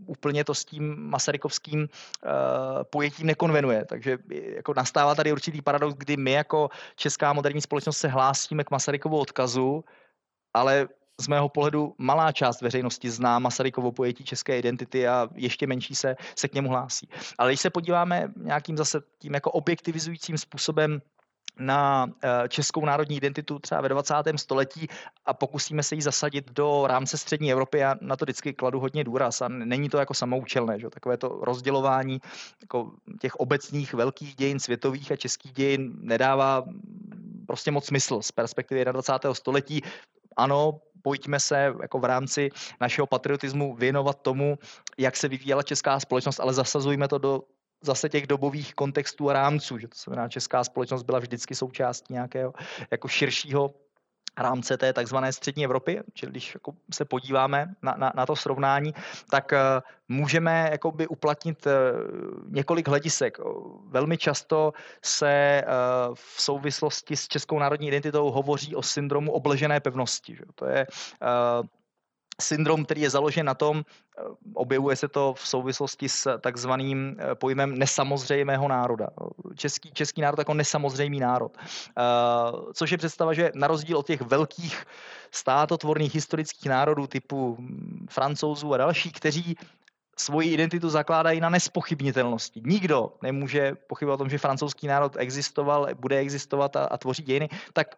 úplně 0.07 0.43
to 0.43 0.53
s 0.53 0.65
tím 0.65 0.95
masarykovským 1.09 1.81
uh, 1.81 1.89
pojetím 2.83 3.27
nekonvenuje. 3.27 3.85
Takže 3.85 4.17
jako 4.55 4.73
nastává 4.73 5.15
tady 5.15 5.31
určitý 5.31 5.61
paradox, 5.61 5.95
kdy 5.97 6.17
my 6.17 6.31
jako 6.31 6.69
česká 6.95 7.33
moderní 7.33 7.61
společnost 7.61 7.97
se 7.97 8.07
hlásíme 8.07 8.63
k 8.63 8.71
Masarykovu 8.71 9.19
odkazu, 9.19 9.83
ale 10.53 10.87
z 11.21 11.27
mého 11.27 11.49
pohledu 11.49 11.95
malá 11.97 12.31
část 12.31 12.61
veřejnosti 12.61 13.09
zná 13.09 13.39
Masarykovo 13.39 13.91
pojetí 13.91 14.23
české 14.23 14.59
identity 14.59 15.07
a 15.07 15.29
ještě 15.35 15.67
menší 15.67 15.95
se, 15.95 16.15
se 16.35 16.47
k 16.47 16.53
němu 16.53 16.69
hlásí. 16.69 17.09
Ale 17.37 17.51
když 17.51 17.61
se 17.61 17.69
podíváme 17.69 18.33
nějakým 18.37 18.77
zase 18.77 19.01
tím 19.19 19.33
jako 19.33 19.51
objektivizujícím 19.51 20.37
způsobem 20.37 21.01
na 21.59 22.07
eh, 22.23 22.49
českou 22.49 22.85
národní 22.85 23.17
identitu 23.17 23.59
třeba 23.59 23.81
ve 23.81 23.89
20. 23.89 24.13
století 24.35 24.87
a 25.25 25.33
pokusíme 25.33 25.83
se 25.83 25.95
ji 25.95 26.01
zasadit 26.01 26.51
do 26.51 26.87
rámce 26.87 27.17
střední 27.17 27.51
Evropy. 27.51 27.77
Já 27.77 27.95
na 28.01 28.15
to 28.15 28.25
vždycky 28.25 28.53
kladu 28.53 28.79
hodně 28.79 29.03
důraz 29.03 29.41
a 29.41 29.47
není 29.47 29.89
to 29.89 29.97
jako 29.97 30.13
samoučelné, 30.13 30.79
že? 30.79 30.89
takové 30.89 31.17
to 31.17 31.29
rozdělování 31.41 32.21
jako 32.61 32.91
těch 33.21 33.35
obecných 33.35 33.93
velkých 33.93 34.35
dějin 34.35 34.59
světových 34.59 35.11
a 35.11 35.15
českých 35.15 35.53
dějin 35.53 35.93
nedává 36.01 36.63
prostě 37.47 37.71
moc 37.71 37.85
smysl 37.85 38.21
z 38.21 38.31
perspektivy 38.31 38.85
21. 38.85 39.33
století. 39.33 39.81
Ano, 40.37 40.79
pojďme 41.01 41.39
se 41.39 41.73
jako 41.81 41.99
v 41.99 42.05
rámci 42.05 42.49
našeho 42.81 43.07
patriotismu 43.07 43.75
věnovat 43.75 44.21
tomu, 44.21 44.59
jak 44.97 45.17
se 45.17 45.27
vyvíjela 45.27 45.63
česká 45.63 45.99
společnost, 45.99 46.39
ale 46.39 46.53
zasazujme 46.53 47.07
to 47.07 47.17
do 47.17 47.41
zase 47.81 48.09
těch 48.09 48.27
dobových 48.27 48.73
kontextů 48.75 49.29
a 49.29 49.33
rámců, 49.33 49.77
že 49.77 49.87
to 49.87 49.95
znamená, 50.03 50.29
česká 50.29 50.63
společnost 50.63 51.03
byla 51.03 51.19
vždycky 51.19 51.55
součástí 51.55 52.13
nějakého 52.13 52.53
jako 52.91 53.07
širšího 53.07 53.73
rámce 54.37 54.77
té 54.77 54.93
takzvané 54.93 55.33
střední 55.33 55.65
Evropy, 55.65 56.01
čili 56.13 56.31
když 56.31 56.53
jako 56.53 56.73
se 56.93 57.05
podíváme 57.05 57.73
na, 57.81 57.95
na, 57.97 58.11
na 58.15 58.25
to 58.25 58.35
srovnání, 58.35 58.93
tak 59.29 59.51
uh, 59.51 59.57
můžeme 60.07 60.69
jakoby 60.71 61.07
uplatnit 61.07 61.65
uh, 61.65 61.73
několik 62.49 62.87
hledisek. 62.87 63.37
Velmi 63.85 64.17
často 64.17 64.73
se 65.03 65.63
uh, 65.65 66.15
v 66.15 66.41
souvislosti 66.41 67.15
s 67.15 67.27
českou 67.27 67.59
národní 67.59 67.87
identitou 67.87 68.31
hovoří 68.31 68.75
o 68.75 68.83
syndromu 68.83 69.31
obležené 69.31 69.79
pevnosti. 69.79 70.35
Že? 70.35 70.43
To 70.55 70.65
je 70.65 70.87
syndrom, 72.41 72.85
který 72.85 73.01
je 73.01 73.09
založen 73.09 73.45
na 73.45 73.53
tom, 73.53 73.83
eh, 73.85 74.21
objevuje 74.53 74.95
se 74.95 75.07
to 75.07 75.33
v 75.33 75.47
souvislosti 75.47 76.09
s 76.09 76.37
takzvaným 76.39 77.17
eh, 77.19 77.35
pojmem 77.35 77.77
nesamozřejmého 77.79 78.67
národa. 78.67 79.09
Český, 79.55 79.91
český 79.91 80.21
národ 80.21 80.39
jako 80.39 80.53
nesamozřejmý 80.53 81.19
národ. 81.19 81.57
Eh, 81.57 82.03
což 82.73 82.91
je 82.91 82.97
představa, 82.97 83.33
že 83.33 83.51
na 83.55 83.67
rozdíl 83.67 83.97
od 83.97 84.07
těch 84.07 84.21
velkých 84.21 84.85
státotvorných 85.31 86.15
historických 86.15 86.69
národů 86.69 87.07
typu 87.07 87.57
hm, 87.59 88.07
francouzů 88.09 88.73
a 88.73 88.77
dalších, 88.77 89.13
kteří 89.13 89.57
svoji 90.17 90.53
identitu 90.53 90.89
zakládají 90.89 91.39
na 91.39 91.49
nespochybnitelnosti. 91.49 92.61
Nikdo 92.65 93.13
nemůže 93.21 93.75
pochybovat 93.87 94.15
o 94.15 94.17
tom, 94.17 94.29
že 94.29 94.37
francouzský 94.37 94.87
národ 94.87 95.15
existoval, 95.17 95.87
bude 95.99 96.17
existovat 96.17 96.75
a, 96.75 96.85
a 96.85 96.97
tvoří 96.97 97.23
dějiny, 97.23 97.49
tak 97.73 97.95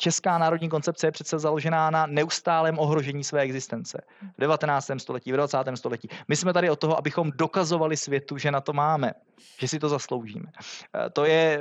česká 0.00 0.38
národní 0.38 0.68
koncepce 0.68 1.06
je 1.06 1.10
přece 1.12 1.38
založená 1.38 1.90
na 1.90 2.06
neustálém 2.06 2.78
ohrožení 2.78 3.24
své 3.24 3.40
existence. 3.40 4.02
V 4.36 4.40
19. 4.40 4.90
století, 4.98 5.32
v 5.32 5.36
20. 5.36 5.58
století. 5.74 6.08
My 6.28 6.36
jsme 6.36 6.52
tady 6.52 6.70
od 6.70 6.78
toho, 6.78 6.98
abychom 6.98 7.30
dokazovali 7.34 7.96
světu, 7.96 8.38
že 8.38 8.50
na 8.50 8.60
to 8.60 8.72
máme, 8.72 9.12
že 9.60 9.68
si 9.68 9.78
to 9.78 9.88
zasloužíme. 9.88 10.46
Eh, 10.48 11.10
to 11.10 11.24
je 11.24 11.60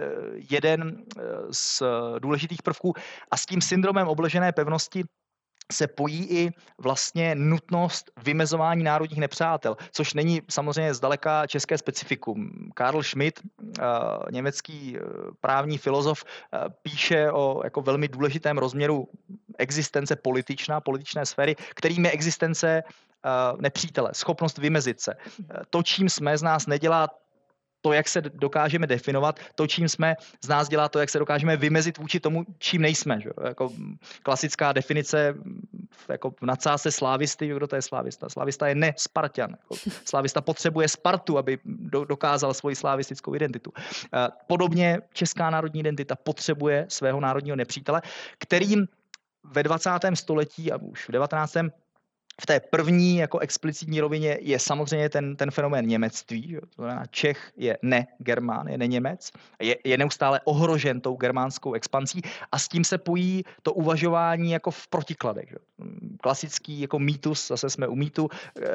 jeden 0.52 0.98
eh, 0.98 1.22
z 1.52 1.84
důležitých 2.20 2.62
prvků 2.62 2.94
a 3.32 3.38
s 3.38 3.46
tím 3.46 3.62
syndromem 3.62 4.08
obležené 4.08 4.52
pevnosti 4.52 5.04
se 5.72 5.88
pojí 5.88 6.26
i 6.30 6.52
vlastně 6.78 7.36
nutnost 7.36 8.12
vymezování 8.24 8.84
národních 8.84 9.20
nepřátel, 9.20 9.78
což 9.92 10.14
není 10.14 10.42
samozřejmě 10.50 10.94
zdaleka 10.94 11.48
české 11.48 11.78
specifikum. 11.78 12.72
Karl 12.74 13.04
Schmidt, 13.04 13.40
eh, 13.40 13.84
německý 14.32 14.98
eh, 14.98 15.02
právní 15.42 15.78
filozof, 15.78 16.24
eh, 16.24 16.60
píše 16.82 17.32
o 17.32 17.62
jako 17.64 17.82
velmi 17.82 18.08
důležitém 18.08 18.58
rozměru 18.58 19.08
existence 19.58 20.16
političná, 20.16 20.82
političné 20.82 21.26
sféry, 21.26 21.56
kterým 21.76 22.06
je 22.06 22.12
existence 22.12 22.84
nepřítele, 23.60 24.10
schopnost 24.14 24.58
vymezit 24.58 25.02
se. 25.02 25.14
To, 25.70 25.84
čím 25.84 26.10
jsme 26.10 26.38
z 26.38 26.44
nás 26.44 26.68
nedělá 26.68 27.08
to, 27.82 27.94
jak 27.94 28.08
se 28.08 28.22
dokážeme 28.22 28.88
definovat, 28.88 29.40
to, 29.56 29.68
čím 29.68 29.90
jsme, 29.90 30.16
z 30.44 30.48
nás 30.48 30.70
dělá 30.70 30.90
to, 30.90 31.00
jak 31.00 31.10
se 31.10 31.20
dokážeme 31.20 31.58
vymezit 31.58 31.98
vůči 31.98 32.20
tomu, 32.20 32.46
čím 32.58 32.82
nejsme. 32.82 33.22
Že? 33.22 33.30
Jako 33.44 33.72
klasická 34.24 34.74
definice 34.74 35.36
jako 36.10 36.32
v 36.32 36.42
nadsázce 36.42 36.92
slávisty, 36.92 37.48
kdo 37.48 37.68
to 37.68 37.76
je 37.76 37.82
slávista? 37.82 38.30
Slávista 38.30 38.68
je 38.68 38.76
ne 38.76 38.94
Spartan. 38.98 39.50
Jako 39.50 39.76
slávista 40.06 40.42
potřebuje 40.42 40.88
Spartu, 40.88 41.38
aby 41.38 41.60
do, 41.66 42.06
dokázal 42.06 42.54
svoji 42.54 42.76
slavistickou 42.76 43.36
identitu. 43.36 43.72
Eh, 43.76 44.28
podobně 44.48 45.00
česká 45.14 45.50
národní 45.50 45.80
identita 45.80 46.16
potřebuje 46.16 46.86
svého 46.90 47.20
národního 47.20 47.56
nepřítele, 47.56 48.02
kterým 48.40 48.88
ve 49.44 49.64
20. 49.64 49.90
století 50.14 50.72
a 50.72 50.78
už 50.78 51.08
v 51.10 51.12
19 51.12 51.58
v 52.42 52.46
té 52.46 52.60
první 52.60 53.18
jako 53.18 53.40
explicitní 53.40 54.02
rovině 54.02 54.38
je 54.42 54.60
samozřejmě 54.60 55.10
ten, 55.10 55.36
ten 55.36 55.52
fenomén 55.52 55.86
němectví. 55.86 56.58
To 56.76 56.84
znamená, 56.84 57.06
Čech 57.12 57.52
je 57.58 57.78
ne 57.82 58.08
Germán, 58.20 58.68
je 58.68 58.78
ne 58.78 58.88
Němec, 58.88 59.32
je, 59.62 59.76
je 59.84 59.98
neustále 59.98 60.42
ohrožen 60.44 61.02
tou 61.02 61.16
germánskou 61.16 61.74
expansí 61.74 62.22
a 62.52 62.60
s 62.60 62.68
tím 62.68 62.84
se 62.84 62.98
pojí 62.98 63.44
to 63.64 63.74
uvažování 63.74 64.52
jako 64.52 64.72
v 64.72 64.88
protikladech. 64.88 65.50
Že? 65.50 65.56
Klasický 66.22 66.82
jako 66.82 67.00
mýtus, 67.00 67.48
zase 67.48 67.70
jsme 67.70 67.88
u 67.88 67.96
mýtu, 67.96 68.30
e, 68.62 68.66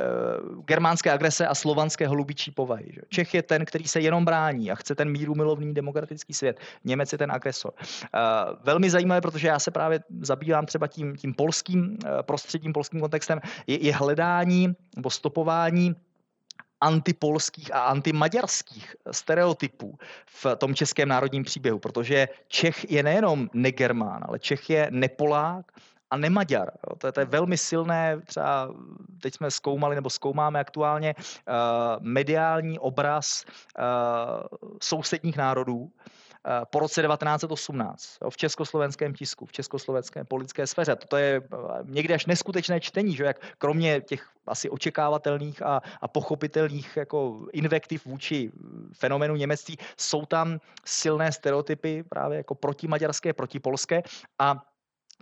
germánské 0.66 1.12
agrese 1.12 1.46
a 1.46 1.54
slovanské 1.54 2.08
holubičí 2.08 2.50
povahy. 2.50 2.86
Že? 2.90 3.00
Čech 3.08 3.34
je 3.34 3.42
ten, 3.42 3.64
který 3.64 3.88
se 3.88 4.00
jenom 4.00 4.24
brání 4.24 4.70
a 4.70 4.74
chce 4.74 4.94
ten 4.94 5.10
míru 5.10 5.34
milovný 5.34 5.74
demokratický 5.74 6.34
svět. 6.34 6.60
Němec 6.84 7.12
je 7.12 7.18
ten 7.18 7.32
agresor. 7.32 7.72
E, 7.78 8.18
velmi 8.64 8.90
zajímavé, 8.90 9.20
protože 9.20 9.48
já 9.48 9.58
se 9.58 9.70
právě 9.70 10.00
zabývám 10.20 10.66
třeba 10.66 10.86
tím, 10.86 11.16
tím 11.16 11.34
polským 11.34 11.98
e, 12.04 12.22
prostředím, 12.22 12.72
polským 12.72 13.00
kontextem, 13.00 13.40
je, 13.66 13.84
je 13.84 13.94
hledání 13.94 14.76
nebo 14.96 15.10
stopování 15.10 15.94
antipolských 16.80 17.74
a 17.74 17.80
antimaďarských 17.80 18.96
stereotypů 19.10 19.98
v 20.26 20.46
tom 20.56 20.74
českém 20.74 21.08
národním 21.08 21.44
příběhu, 21.44 21.78
protože 21.78 22.28
Čech 22.48 22.90
je 22.90 23.02
nejenom 23.02 23.48
negermán, 23.52 24.24
ale 24.28 24.38
Čech 24.38 24.70
je 24.70 24.88
nepolák 24.90 25.72
a 26.10 26.16
nemaďar. 26.16 26.70
To 26.98 27.06
je, 27.06 27.12
to 27.12 27.20
je 27.20 27.26
velmi 27.26 27.58
silné, 27.58 28.20
třeba 28.26 28.74
teď 29.20 29.34
jsme 29.34 29.50
zkoumali 29.50 29.94
nebo 29.94 30.10
zkoumáme 30.10 30.60
aktuálně 30.60 31.14
uh, 31.18 31.54
mediální 32.00 32.78
obraz 32.78 33.44
uh, 33.44 33.84
sousedních 34.82 35.36
národů, 35.36 35.90
po 36.70 36.78
roce 36.78 37.02
1918 37.02 38.18
v 38.30 38.36
československém 38.36 39.14
tisku, 39.14 39.46
v 39.46 39.52
československé 39.52 40.24
politické 40.24 40.66
sféře. 40.66 40.96
To 41.08 41.16
je 41.16 41.42
eh, 41.42 41.56
někdy 41.84 42.14
až 42.14 42.26
neskutečné 42.26 42.80
čtení, 42.80 43.16
že 43.16 43.24
jak 43.24 43.40
kromě 43.58 44.00
těch 44.00 44.28
asi 44.46 44.70
očekávatelných 44.70 45.62
a, 45.62 45.80
a 46.00 46.08
pochopitelných 46.08 46.96
jako 46.96 47.46
invektiv 47.52 48.06
vůči 48.06 48.52
fenomenu 48.92 49.36
němectví, 49.36 49.78
jsou 49.96 50.26
tam 50.26 50.60
silné 50.84 51.32
stereotypy 51.32 52.02
právě 52.02 52.36
jako 52.36 52.54
protimaďarské, 52.54 53.32
protipolské 53.32 54.02
a 54.38 54.73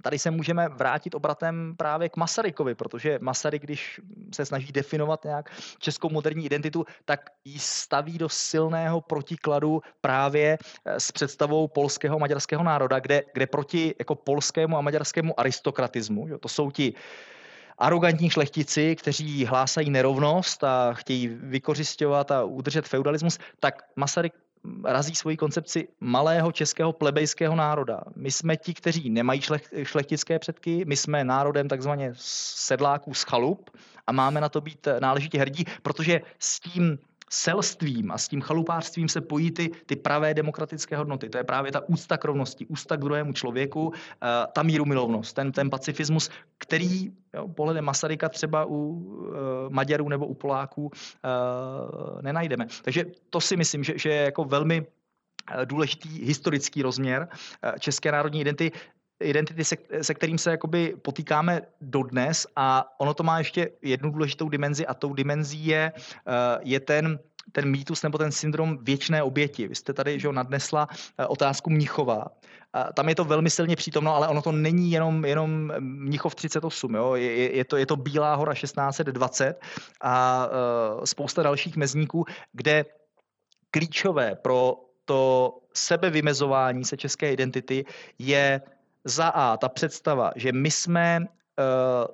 tady 0.02 0.18
se 0.18 0.30
můžeme 0.30 0.68
vrátit 0.68 1.14
obratem 1.14 1.74
právě 1.76 2.08
k 2.08 2.16
Masarykovi, 2.16 2.74
protože 2.74 3.18
Masaryk, 3.22 3.62
když 3.62 4.00
se 4.34 4.46
snaží 4.46 4.72
definovat 4.72 5.24
nějak 5.24 5.50
českou 5.78 6.08
moderní 6.08 6.46
identitu, 6.46 6.84
tak 7.04 7.30
ji 7.44 7.58
staví 7.58 8.18
do 8.18 8.28
silného 8.28 9.00
protikladu 9.00 9.82
právě 10.00 10.58
eh, 10.84 11.00
s 11.00 11.12
představou 11.12 11.68
polského 11.68 12.18
maďarského 12.18 12.64
národa, 12.64 12.98
kde, 12.98 13.22
kde 13.34 13.46
proti 13.46 13.94
jako 13.98 14.14
polskému 14.14 14.76
a 14.76 14.80
maďarskému 14.80 15.40
aristokratismu, 15.40 16.28
jo, 16.28 16.38
to 16.38 16.48
jsou 16.48 16.70
ti 16.70 16.94
arrogantní 17.78 18.30
šlechtici, 18.30 18.96
kteří 18.96 19.44
hlásají 19.44 19.90
nerovnost 19.90 20.64
a 20.64 20.92
chtějí 20.92 21.28
vykořišťovat 21.28 22.30
a 22.30 22.44
udržet 22.44 22.88
feudalismus, 22.88 23.38
tak 23.60 23.82
Masaryk 23.96 24.32
razí 24.84 25.14
svoji 25.14 25.36
koncepci 25.36 25.88
malého 26.00 26.52
českého 26.52 26.92
plebejského 26.92 27.56
národa. 27.56 28.00
My 28.16 28.30
jsme 28.30 28.56
ti, 28.56 28.74
kteří 28.74 29.10
nemají 29.10 29.40
šlechtické 29.82 30.38
předky, 30.38 30.84
my 30.84 30.96
jsme 30.96 31.24
národem 31.24 31.68
takzvaně 31.68 32.12
sedláků 32.16 33.14
z 33.14 33.22
chalup 33.22 33.70
a 34.06 34.12
máme 34.12 34.40
na 34.40 34.48
to 34.48 34.60
být 34.60 34.88
náležitě 35.00 35.38
hrdí, 35.38 35.64
protože 35.82 36.20
s 36.38 36.60
tím 36.60 36.98
selstvím 37.32 38.10
a 38.10 38.18
s 38.18 38.28
tím 38.28 38.40
chalupářstvím 38.40 39.08
se 39.08 39.20
pojí 39.20 39.50
ty, 39.50 39.70
ty 39.86 39.96
pravé 39.96 40.34
demokratické 40.34 40.96
hodnoty. 40.96 41.28
To 41.28 41.38
je 41.38 41.44
právě 41.44 41.72
ta 41.72 41.88
úcta 41.88 42.18
k 42.18 42.24
rovnosti, 42.24 42.66
úcta 42.66 42.96
k 42.96 43.00
druhému 43.00 43.32
člověku, 43.32 43.92
eh, 43.94 44.46
ta 44.52 44.62
mírumilovnost, 44.62 45.36
ten, 45.36 45.52
ten 45.52 45.70
pacifismus, 45.70 46.30
který 46.58 47.12
jo, 47.34 47.48
pohledem 47.48 47.84
Masaryka 47.84 48.28
třeba 48.28 48.64
u 48.64 48.76
uh, 48.76 49.34
Maďarů 49.68 50.08
nebo 50.08 50.26
u 50.26 50.34
Poláků 50.34 50.82
uh, 50.82 50.90
nenajdeme. 52.22 52.66
Takže 52.82 53.04
to 53.30 53.40
si 53.40 53.56
myslím, 53.56 53.84
že, 53.84 53.98
že 53.98 54.08
je 54.08 54.22
jako 54.22 54.44
velmi 54.44 54.86
důležitý 55.64 56.08
historický 56.08 56.82
rozměr 56.82 57.28
české 57.78 58.12
národní 58.12 58.40
identity 58.40 58.78
identity, 59.22 59.64
se, 59.64 59.76
se 60.02 60.14
kterým 60.14 60.38
se 60.38 60.50
jakoby 60.50 60.96
potýkáme 61.02 61.60
dodnes 61.80 62.46
a 62.56 62.84
ono 62.98 63.14
to 63.14 63.22
má 63.22 63.38
ještě 63.38 63.70
jednu 63.82 64.10
důležitou 64.10 64.48
dimenzi 64.48 64.86
a 64.86 64.94
tou 64.94 65.14
dimenzí 65.14 65.66
je, 65.66 65.92
eh, 65.96 66.58
je 66.62 66.80
ten 66.80 67.18
ten 67.52 67.70
mýtus 67.70 68.02
nebo 68.02 68.18
ten 68.18 68.32
syndrom 68.32 68.78
věčné 68.82 69.22
oběti. 69.22 69.68
Vy 69.68 69.74
jste 69.74 69.92
tady 69.92 70.20
že 70.20 70.32
nadnesla 70.32 70.88
eh, 71.18 71.26
otázku 71.26 71.70
Mnichova. 71.70 72.26
Tam 72.94 73.08
je 73.08 73.14
to 73.14 73.24
velmi 73.24 73.50
silně 73.50 73.76
přítomno, 73.76 74.14
ale 74.14 74.28
ono 74.28 74.42
to 74.42 74.52
není 74.52 74.90
jenom, 74.90 75.24
jenom 75.24 75.72
Mnichov 75.78 76.34
38. 76.34 76.94
Jo? 76.94 77.14
Je, 77.14 77.56
je, 77.56 77.64
to, 77.64 77.76
je 77.76 77.86
to 77.86 77.96
Bílá 77.96 78.34
hora 78.34 78.54
1620 78.54 79.60
a 80.00 80.46
uh, 80.46 81.04
spousta 81.04 81.42
dalších 81.42 81.76
mezníků, 81.76 82.24
kde 82.52 82.84
klíčové 83.70 84.34
pro 84.34 84.74
to 85.04 85.58
sebevymezování 85.74 86.84
se 86.84 86.96
české 86.96 87.32
identity 87.32 87.84
je 88.18 88.60
za 89.04 89.28
A 89.28 89.56
ta 89.56 89.68
představa, 89.68 90.30
že 90.36 90.52
my 90.52 90.70
jsme 90.70 91.20
uh, 91.20 91.26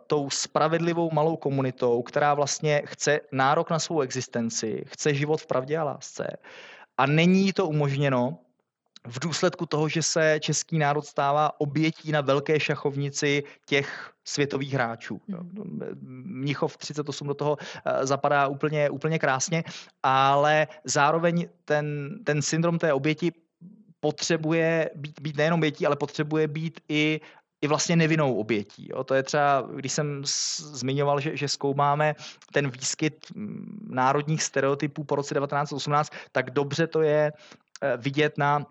tou 0.06 0.30
spravedlivou 0.30 1.10
malou 1.10 1.36
komunitou, 1.36 2.02
která 2.02 2.34
vlastně 2.34 2.82
chce 2.84 3.20
nárok 3.32 3.70
na 3.70 3.78
svou 3.78 4.00
existenci, 4.00 4.84
chce 4.86 5.14
život 5.14 5.40
v 5.40 5.46
pravdě 5.46 5.78
a 5.78 5.84
lásce. 5.84 6.36
A 6.98 7.06
není 7.06 7.52
to 7.52 7.66
umožněno 7.66 8.38
v 9.06 9.20
důsledku 9.20 9.66
toho, 9.66 9.88
že 9.88 10.02
se 10.02 10.36
český 10.40 10.78
národ 10.78 11.06
stává 11.06 11.60
obětí 11.60 12.12
na 12.12 12.20
velké 12.20 12.60
šachovnici 12.60 13.42
těch 13.66 14.12
světových 14.24 14.72
hráčů. 14.72 15.20
Hmm. 15.28 15.80
Mnichov 16.24 16.76
38 16.76 17.28
do 17.28 17.34
toho 17.34 17.56
eh, 17.60 18.06
zapadá 18.06 18.46
úplně, 18.46 18.90
úplně 18.90 19.18
krásně, 19.18 19.64
ale 20.02 20.66
zároveň 20.84 21.48
ten, 21.64 22.18
ten 22.24 22.42
syndrom 22.42 22.78
té 22.78 22.92
oběti 22.92 23.32
potřebuje 24.00 24.90
být, 24.94 25.20
být 25.20 25.36
nejenom 25.36 25.60
obětí, 25.60 25.86
ale 25.86 25.96
potřebuje 25.96 26.48
být 26.48 26.80
i 26.88 27.20
i 27.62 27.66
vlastně 27.66 27.96
nevinnou 27.96 28.34
obětí. 28.34 28.88
Jo. 28.90 29.04
To 29.04 29.14
je 29.14 29.22
třeba, 29.22 29.68
když 29.74 29.92
jsem 29.92 30.22
zmiňoval, 30.24 31.20
že, 31.20 31.36
že 31.36 31.48
zkoumáme 31.48 32.14
ten 32.52 32.70
výskyt 32.70 33.26
mm, 33.34 33.88
národních 33.90 34.42
stereotypů 34.42 35.04
po 35.04 35.14
roce 35.14 35.34
1918, 35.34 36.12
tak 36.32 36.50
dobře 36.50 36.86
to 36.86 37.02
je 37.02 37.32
eh, 37.82 37.96
vidět 37.96 38.38
na 38.38 38.66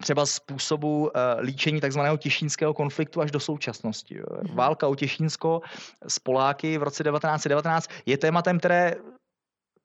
třeba 0.00 0.26
způsobu 0.26 1.00
uh, 1.00 1.10
líčení 1.40 1.80
takzvaného 1.80 2.16
těšínského 2.16 2.74
konfliktu 2.74 3.20
až 3.20 3.30
do 3.30 3.40
současnosti. 3.40 4.20
Mhm. 4.44 4.56
Válka 4.56 4.88
o 4.88 4.94
Těšínsko 4.94 5.60
s 6.08 6.18
Poláky 6.18 6.78
v 6.78 6.82
roce 6.82 7.04
1919 7.04 7.90
je 8.06 8.18
tématem, 8.18 8.58
které 8.58 8.94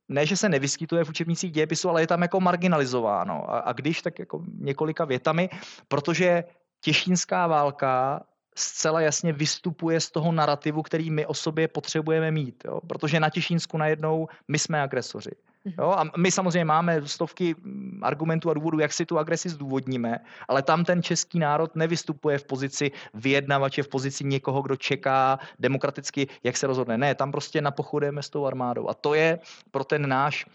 ne, 0.10 0.26
že 0.26 0.38
se 0.38 0.50
nevyskytuje 0.50 1.04
v 1.04 1.10
učebnicích 1.10 1.52
dějepisu, 1.52 1.90
ale 1.90 2.02
je 2.02 2.08
tam 2.08 2.22
jako 2.22 2.40
marginalizováno. 2.40 3.52
A, 3.52 3.60
a 3.60 3.74
když, 3.74 4.02
tak 4.02 4.20
jako 4.20 4.44
několika 4.60 5.06
větami, 5.06 5.50
protože 5.88 6.44
Těšínská 6.82 7.48
válka 7.48 8.24
zcela 8.56 9.02
jasně 9.02 9.34
vystupuje 9.34 10.00
z 10.00 10.12
toho 10.12 10.32
narrativu, 10.32 10.82
který 10.82 11.12
my 11.12 11.26
o 11.26 11.34
sobě 11.34 11.68
potřebujeme 11.68 12.32
mít. 12.32 12.64
Jo? 12.66 12.80
Protože 12.88 13.20
na 13.20 13.30
Těšínsku 13.30 13.78
najednou 13.78 14.28
my 14.48 14.60
jsme 14.60 14.82
agresoři. 14.82 15.32
Mhm. 15.66 15.76
Jo? 15.80 15.90
A 15.92 16.04
my 16.18 16.32
samozřejmě 16.32 16.66
máme 16.66 17.08
stovky 17.08 17.56
argumentů 18.02 18.50
a 18.50 18.54
důvodů, 18.54 18.80
jak 18.80 18.94
si 18.94 19.06
tu 19.06 19.20
agresi 19.20 19.50
zdůvodníme, 19.50 20.20
ale 20.48 20.64
tam 20.64 20.84
ten 20.84 21.04
český 21.04 21.40
národ 21.40 21.76
nevystupuje 21.76 22.38
v 22.38 22.44
pozici 22.44 22.92
vyjednavače, 23.14 23.84
v 23.84 23.88
pozici 23.88 24.24
někoho, 24.24 24.62
kdo 24.62 24.76
čeká 24.76 25.40
demokraticky, 25.60 26.28
jak 26.44 26.58
se 26.58 26.68
rozhodne. 26.68 26.98
Ne, 26.98 27.16
tam 27.16 27.32
prostě 27.32 27.62
napochodujeme 27.62 28.24
s 28.24 28.30
tou 28.30 28.46
armádou. 28.46 28.90
A 28.90 28.94
to 28.94 29.14
je 29.14 29.40
pro 29.72 29.84
ten 29.84 30.10
náš 30.10 30.46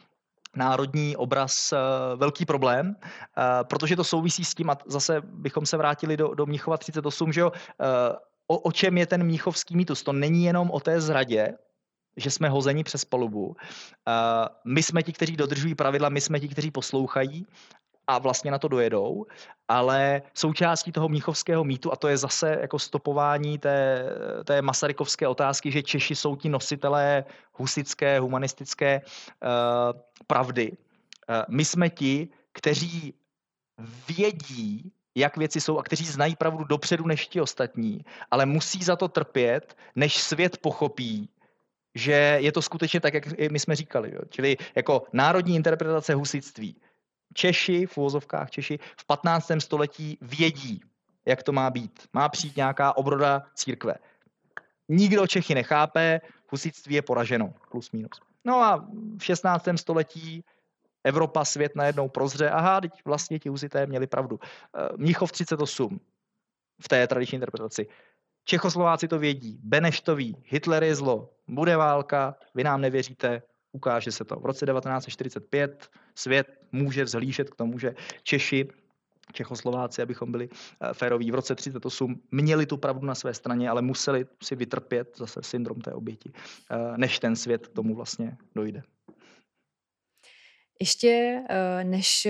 národní 0.56 1.16
obraz 1.16 1.72
uh, 1.72 1.78
velký 2.18 2.46
problém, 2.46 2.96
uh, 2.96 3.44
protože 3.62 3.96
to 3.96 4.04
souvisí 4.04 4.44
s 4.44 4.54
tím, 4.54 4.70
a 4.70 4.76
zase 4.86 5.20
bychom 5.24 5.66
se 5.66 5.76
vrátili 5.76 6.16
do, 6.16 6.34
do 6.34 6.46
Mnichova 6.46 6.76
38, 6.76 7.32
že 7.32 7.40
jo, 7.40 7.50
uh, 7.50 7.56
o, 8.46 8.58
o 8.58 8.72
čem 8.72 8.98
je 8.98 9.06
ten 9.06 9.24
mnichovský 9.24 9.76
mýtus. 9.76 10.02
To 10.02 10.12
není 10.12 10.44
jenom 10.44 10.70
o 10.70 10.80
té 10.80 11.00
zradě, 11.00 11.54
že 12.18 12.30
jsme 12.30 12.48
hozeni 12.48 12.84
přes 12.84 13.04
palubu. 13.04 13.56
My 14.64 14.82
jsme 14.82 15.02
ti, 15.02 15.12
kteří 15.12 15.36
dodržují 15.36 15.74
pravidla, 15.74 16.08
my 16.08 16.20
jsme 16.20 16.40
ti, 16.40 16.48
kteří 16.48 16.70
poslouchají 16.70 17.46
a 18.08 18.18
vlastně 18.18 18.50
na 18.50 18.58
to 18.58 18.68
dojedou, 18.68 19.26
ale 19.68 20.22
součástí 20.34 20.92
toho 20.92 21.08
mnichovského 21.08 21.64
mýtu, 21.64 21.92
a 21.92 21.96
to 21.96 22.08
je 22.08 22.16
zase 22.16 22.56
jako 22.60 22.78
stopování 22.78 23.58
té, 23.58 24.04
té 24.44 24.62
masarykovské 24.62 25.28
otázky, 25.28 25.72
že 25.72 25.82
Češi 25.82 26.14
jsou 26.16 26.36
ti 26.36 26.48
nositelé 26.48 27.24
husické, 27.52 28.20
humanistické 28.20 29.00
uh, 29.04 30.00
pravdy. 30.26 30.72
Uh, 30.72 31.36
my 31.48 31.64
jsme 31.64 31.90
ti, 31.90 32.28
kteří 32.52 33.14
vědí, 34.08 34.92
jak 35.14 35.36
věci 35.36 35.60
jsou 35.60 35.78
a 35.78 35.82
kteří 35.82 36.04
znají 36.04 36.36
pravdu 36.36 36.64
dopředu 36.64 37.06
než 37.06 37.26
ti 37.26 37.40
ostatní, 37.40 38.00
ale 38.30 38.46
musí 38.46 38.82
za 38.82 38.96
to 38.96 39.08
trpět, 39.08 39.76
než 39.96 40.18
svět 40.18 40.58
pochopí, 40.58 41.28
že 41.98 42.38
je 42.40 42.52
to 42.52 42.62
skutečně 42.62 43.00
tak, 43.00 43.14
jak 43.14 43.50
my 43.50 43.58
jsme 43.58 43.76
říkali. 43.76 44.14
Jo. 44.14 44.20
Čili 44.30 44.56
jako 44.74 45.02
národní 45.12 45.56
interpretace 45.56 46.14
husitství. 46.14 46.80
Češi, 47.34 47.86
v 47.86 47.98
úvozovkách 47.98 48.50
Češi, 48.50 48.78
v 48.96 49.06
15. 49.06 49.50
století 49.58 50.18
vědí, 50.20 50.80
jak 51.26 51.42
to 51.42 51.52
má 51.52 51.70
být. 51.70 52.08
Má 52.12 52.28
přijít 52.28 52.56
nějaká 52.56 52.96
obroda 52.96 53.42
církve. 53.54 53.94
Nikdo 54.88 55.26
Čechy 55.26 55.54
nechápe, 55.54 56.20
husitství 56.48 56.94
je 56.94 57.02
poraženo, 57.02 57.54
plus 57.70 57.92
minus. 57.92 58.20
No 58.44 58.62
a 58.62 58.88
v 59.18 59.24
16. 59.24 59.64
století 59.76 60.44
Evropa, 61.04 61.44
svět 61.44 61.76
najednou 61.76 62.08
prozře, 62.08 62.50
aha, 62.50 62.80
teď 62.80 62.92
vlastně 63.04 63.38
ti 63.38 63.48
husité 63.48 63.86
měli 63.86 64.06
pravdu. 64.06 64.40
Mnichov 64.96 65.32
38 65.32 66.00
v 66.82 66.88
té 66.88 67.06
tradiční 67.06 67.36
interpretaci. 67.36 67.86
Čechoslováci 68.48 69.08
to 69.08 69.18
vědí, 69.18 69.60
Beneš 69.62 70.00
to 70.00 70.16
ví, 70.16 70.36
Hitler 70.44 70.84
je 70.84 70.94
zlo, 70.94 71.34
bude 71.48 71.76
válka, 71.76 72.34
vy 72.54 72.64
nám 72.64 72.80
nevěříte, 72.80 73.42
ukáže 73.72 74.12
se 74.12 74.24
to. 74.24 74.40
V 74.40 74.46
roce 74.46 74.66
1945 74.66 75.88
svět 76.14 76.60
může 76.72 77.04
vzhlížet 77.04 77.50
k 77.50 77.54
tomu, 77.54 77.78
že 77.78 77.94
Češi 78.22 78.68
Čechoslováci, 79.32 80.02
abychom 80.02 80.32
byli 80.32 80.48
eh, 80.80 80.94
féroví, 80.94 81.30
v 81.30 81.34
roce 81.34 81.54
1938 81.54 82.22
měli 82.30 82.66
tu 82.66 82.76
pravdu 82.76 83.06
na 83.06 83.14
své 83.14 83.34
straně, 83.34 83.70
ale 83.70 83.82
museli 83.82 84.26
si 84.42 84.56
vytrpět 84.56 85.16
zase 85.16 85.42
syndrom 85.42 85.80
té 85.80 85.92
oběti, 85.92 86.32
eh, 86.70 86.76
než 86.96 87.18
ten 87.18 87.36
svět 87.36 87.66
k 87.66 87.72
tomu 87.72 87.94
vlastně 87.94 88.36
dojde. 88.54 88.82
Ještě 90.80 91.42
eh, 91.48 91.84
než 91.84 92.28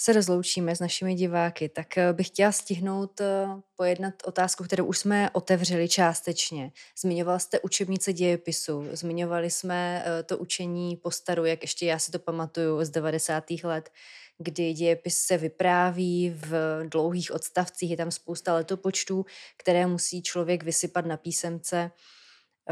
se 0.00 0.12
rozloučíme 0.12 0.76
s 0.76 0.80
našimi 0.80 1.14
diváky, 1.14 1.68
tak 1.68 1.98
eh, 1.98 2.12
bych 2.12 2.26
chtěla 2.26 2.52
stihnout 2.52 3.20
eh, 3.20 3.46
pojednat 3.76 4.14
otázku, 4.24 4.64
kterou 4.64 4.84
už 4.84 4.98
jsme 4.98 5.30
otevřeli 5.30 5.88
částečně. 5.88 6.72
Zmiňoval 7.00 7.38
jste 7.38 7.60
učebnice 7.60 8.12
dějepisu, 8.12 8.84
zmiňovali 8.92 9.50
jsme 9.50 10.04
eh, 10.06 10.22
to 10.22 10.38
učení 10.38 10.96
postaru, 10.96 11.44
jak 11.44 11.62
ještě 11.62 11.86
já 11.86 11.98
si 11.98 12.10
to 12.12 12.18
pamatuju 12.18 12.84
z 12.84 12.90
90. 12.90 13.44
let, 13.62 13.90
kdy 14.38 14.72
dějepis 14.72 15.18
se 15.18 15.38
vypráví 15.38 16.30
v 16.30 16.80
dlouhých 16.88 17.32
odstavcích, 17.32 17.90
je 17.90 17.96
tam 17.96 18.10
spousta 18.10 18.54
letopočtů, 18.54 19.26
které 19.56 19.86
musí 19.86 20.22
člověk 20.22 20.62
vysypat 20.62 21.06
na 21.06 21.16
písemce 21.16 21.90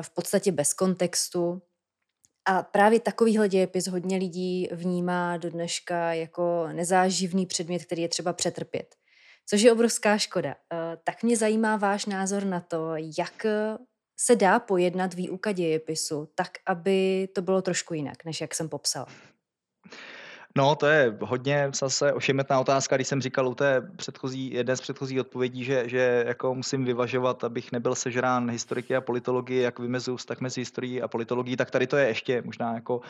v 0.02 0.10
podstatě 0.10 0.52
bez 0.52 0.74
kontextu. 0.74 1.62
A 2.50 2.62
právě 2.62 3.00
takovýhle 3.00 3.48
dějepis 3.48 3.86
hodně 3.86 4.16
lidí 4.16 4.68
vnímá 4.72 5.36
do 5.36 5.50
dneška 5.50 6.12
jako 6.12 6.68
nezáživný 6.72 7.46
předmět, 7.46 7.84
který 7.84 8.02
je 8.02 8.08
třeba 8.08 8.32
přetrpět. 8.32 8.94
což 9.46 9.60
je 9.60 9.72
obrovská 9.72 10.18
škoda. 10.18 10.54
Tak 11.04 11.22
mě 11.22 11.36
zajímá 11.36 11.76
váš 11.76 12.06
názor 12.06 12.44
na 12.44 12.60
to, 12.60 12.92
jak 13.18 13.46
se 14.20 14.36
dá 14.36 14.58
pojednat 14.58 15.14
výuka 15.14 15.52
dějepisu 15.52 16.28
tak, 16.34 16.48
aby 16.66 17.28
to 17.34 17.42
bylo 17.42 17.62
trošku 17.62 17.94
jinak, 17.94 18.24
než 18.24 18.40
jak 18.40 18.54
jsem 18.54 18.68
popsala. 18.68 19.06
No, 20.56 20.76
to 20.76 20.86
je 20.86 21.16
hodně 21.20 21.70
zase 21.74 22.12
ošemetná 22.12 22.60
otázka, 22.60 22.96
když 22.96 23.08
jsem 23.08 23.22
říkal 23.22 23.48
u 23.48 23.54
té 23.54 23.80
předchozí, 23.96 24.52
jedné 24.52 24.76
z 24.76 24.80
předchozích 24.80 25.20
odpovědí, 25.20 25.64
že, 25.64 25.88
že 25.88 26.24
jako 26.26 26.54
musím 26.54 26.84
vyvažovat, 26.84 27.44
abych 27.44 27.72
nebyl 27.72 27.94
sežrán 27.94 28.50
historiky 28.50 28.96
a 28.96 29.00
politologii, 29.00 29.62
jak 29.62 29.78
vymezuju 29.78 30.16
vztah 30.16 30.40
mezi 30.40 30.60
historií 30.60 31.02
a 31.02 31.08
politologií, 31.08 31.56
tak 31.56 31.70
tady 31.70 31.86
to 31.86 31.96
je 31.96 32.08
ještě 32.08 32.42
možná 32.42 32.74
jako 32.74 33.00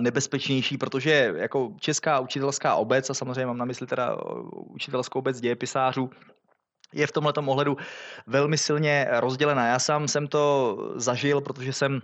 nebezpečnější, 0.00 0.78
protože 0.78 1.32
jako 1.36 1.72
česká 1.80 2.20
učitelská 2.20 2.74
obec, 2.74 3.10
a 3.10 3.14
samozřejmě 3.14 3.46
mám 3.46 3.58
na 3.58 3.64
mysli 3.64 3.86
teda 3.86 4.16
učitelskou 4.52 5.18
obec 5.18 5.40
dějepisářů, 5.40 6.10
je 6.92 7.06
v 7.06 7.12
tomhle 7.12 7.32
ohledu 7.46 7.76
velmi 8.26 8.58
silně 8.58 9.06
rozdělená. 9.10 9.66
Já 9.66 9.78
sám 9.78 10.08
jsem 10.08 10.26
to 10.26 10.76
zažil, 10.96 11.40
protože 11.40 11.72
jsem 11.72 12.00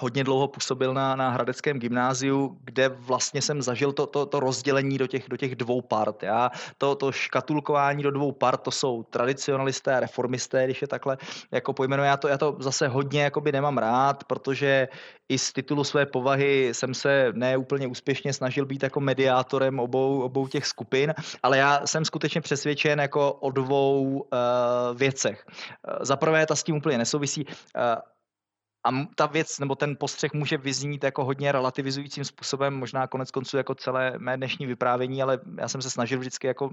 hodně 0.00 0.24
dlouho 0.24 0.48
působil 0.48 0.94
na, 0.94 1.16
na 1.16 1.30
Hradeckém 1.30 1.78
gymnáziu, 1.78 2.58
kde 2.64 2.88
vlastně 2.88 3.42
jsem 3.42 3.62
zažil 3.62 3.92
to, 3.92 4.06
to, 4.06 4.26
to 4.26 4.40
rozdělení 4.40 4.98
do 4.98 5.06
těch, 5.06 5.28
do 5.28 5.36
těch 5.36 5.56
dvou 5.56 5.80
part. 5.80 6.22
Já, 6.22 6.50
to, 6.78 6.94
to 6.94 7.12
škatulkování 7.12 8.02
do 8.02 8.10
dvou 8.10 8.32
part, 8.32 8.60
to 8.60 8.70
jsou 8.70 9.02
tradicionalisté 9.02 9.96
a 9.96 10.00
reformisté, 10.00 10.64
když 10.64 10.82
je 10.82 10.88
takhle 10.88 11.18
jako 11.50 11.72
pojmenuji. 11.72 12.06
Já 12.06 12.16
to, 12.16 12.28
já 12.28 12.38
to 12.38 12.56
zase 12.58 12.88
hodně 12.88 13.22
jakoby 13.22 13.52
nemám 13.52 13.78
rád, 13.78 14.24
protože 14.24 14.88
i 15.28 15.38
z 15.38 15.52
titulu 15.52 15.84
své 15.84 16.06
povahy 16.06 16.68
jsem 16.72 16.94
se 16.94 17.32
neúplně 17.32 17.86
úspěšně 17.86 18.32
snažil 18.32 18.66
být 18.66 18.82
jako 18.82 19.00
mediátorem 19.00 19.80
obou, 19.80 20.22
obou 20.22 20.46
těch 20.46 20.66
skupin, 20.66 21.14
ale 21.42 21.58
já 21.58 21.86
jsem 21.86 22.04
skutečně 22.04 22.40
přesvědčen 22.40 23.00
jako 23.00 23.32
o 23.32 23.50
dvou 23.50 24.02
uh, 24.02 24.98
věcech. 24.98 25.44
Uh, 25.48 26.04
za 26.04 26.16
prvé, 26.16 26.46
ta 26.46 26.56
s 26.56 26.62
tím 26.62 26.76
úplně 26.76 26.98
nesouvisí. 26.98 27.46
Uh, 27.46 27.52
a 28.84 28.90
ta 29.14 29.26
věc 29.26 29.58
nebo 29.58 29.74
ten 29.74 29.96
postřeh 30.00 30.32
může 30.32 30.56
vyznít 30.56 31.04
jako 31.04 31.24
hodně 31.24 31.52
relativizujícím 31.52 32.24
způsobem, 32.24 32.74
možná 32.74 33.06
konec 33.06 33.30
konců 33.30 33.56
jako 33.56 33.74
celé 33.74 34.12
mé 34.18 34.36
dnešní 34.36 34.66
vyprávění, 34.66 35.22
ale 35.22 35.40
já 35.58 35.68
jsem 35.68 35.82
se 35.82 35.90
snažil 35.90 36.18
vždycky 36.18 36.46
jako 36.46 36.70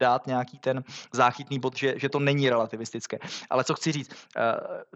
dát 0.00 0.26
nějaký 0.26 0.58
ten 0.58 0.84
záchytný 1.12 1.58
bod, 1.58 1.76
že, 1.76 1.94
že 1.98 2.08
to 2.08 2.18
není 2.20 2.50
relativistické. 2.50 3.18
Ale 3.50 3.64
co 3.64 3.74
chci 3.74 3.92
říct, 3.92 4.10
eh, 4.36 4.42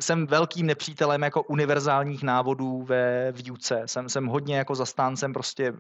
jsem 0.00 0.26
velkým 0.26 0.66
nepřítelem 0.66 1.22
jako 1.22 1.42
univerzálních 1.42 2.22
návodů 2.22 2.82
ve 2.82 3.32
výuce. 3.32 3.82
Jsem, 3.86 4.08
jsem 4.08 4.26
hodně 4.26 4.56
jako 4.56 4.74
zastáncem 4.74 5.32
prostě 5.32 5.72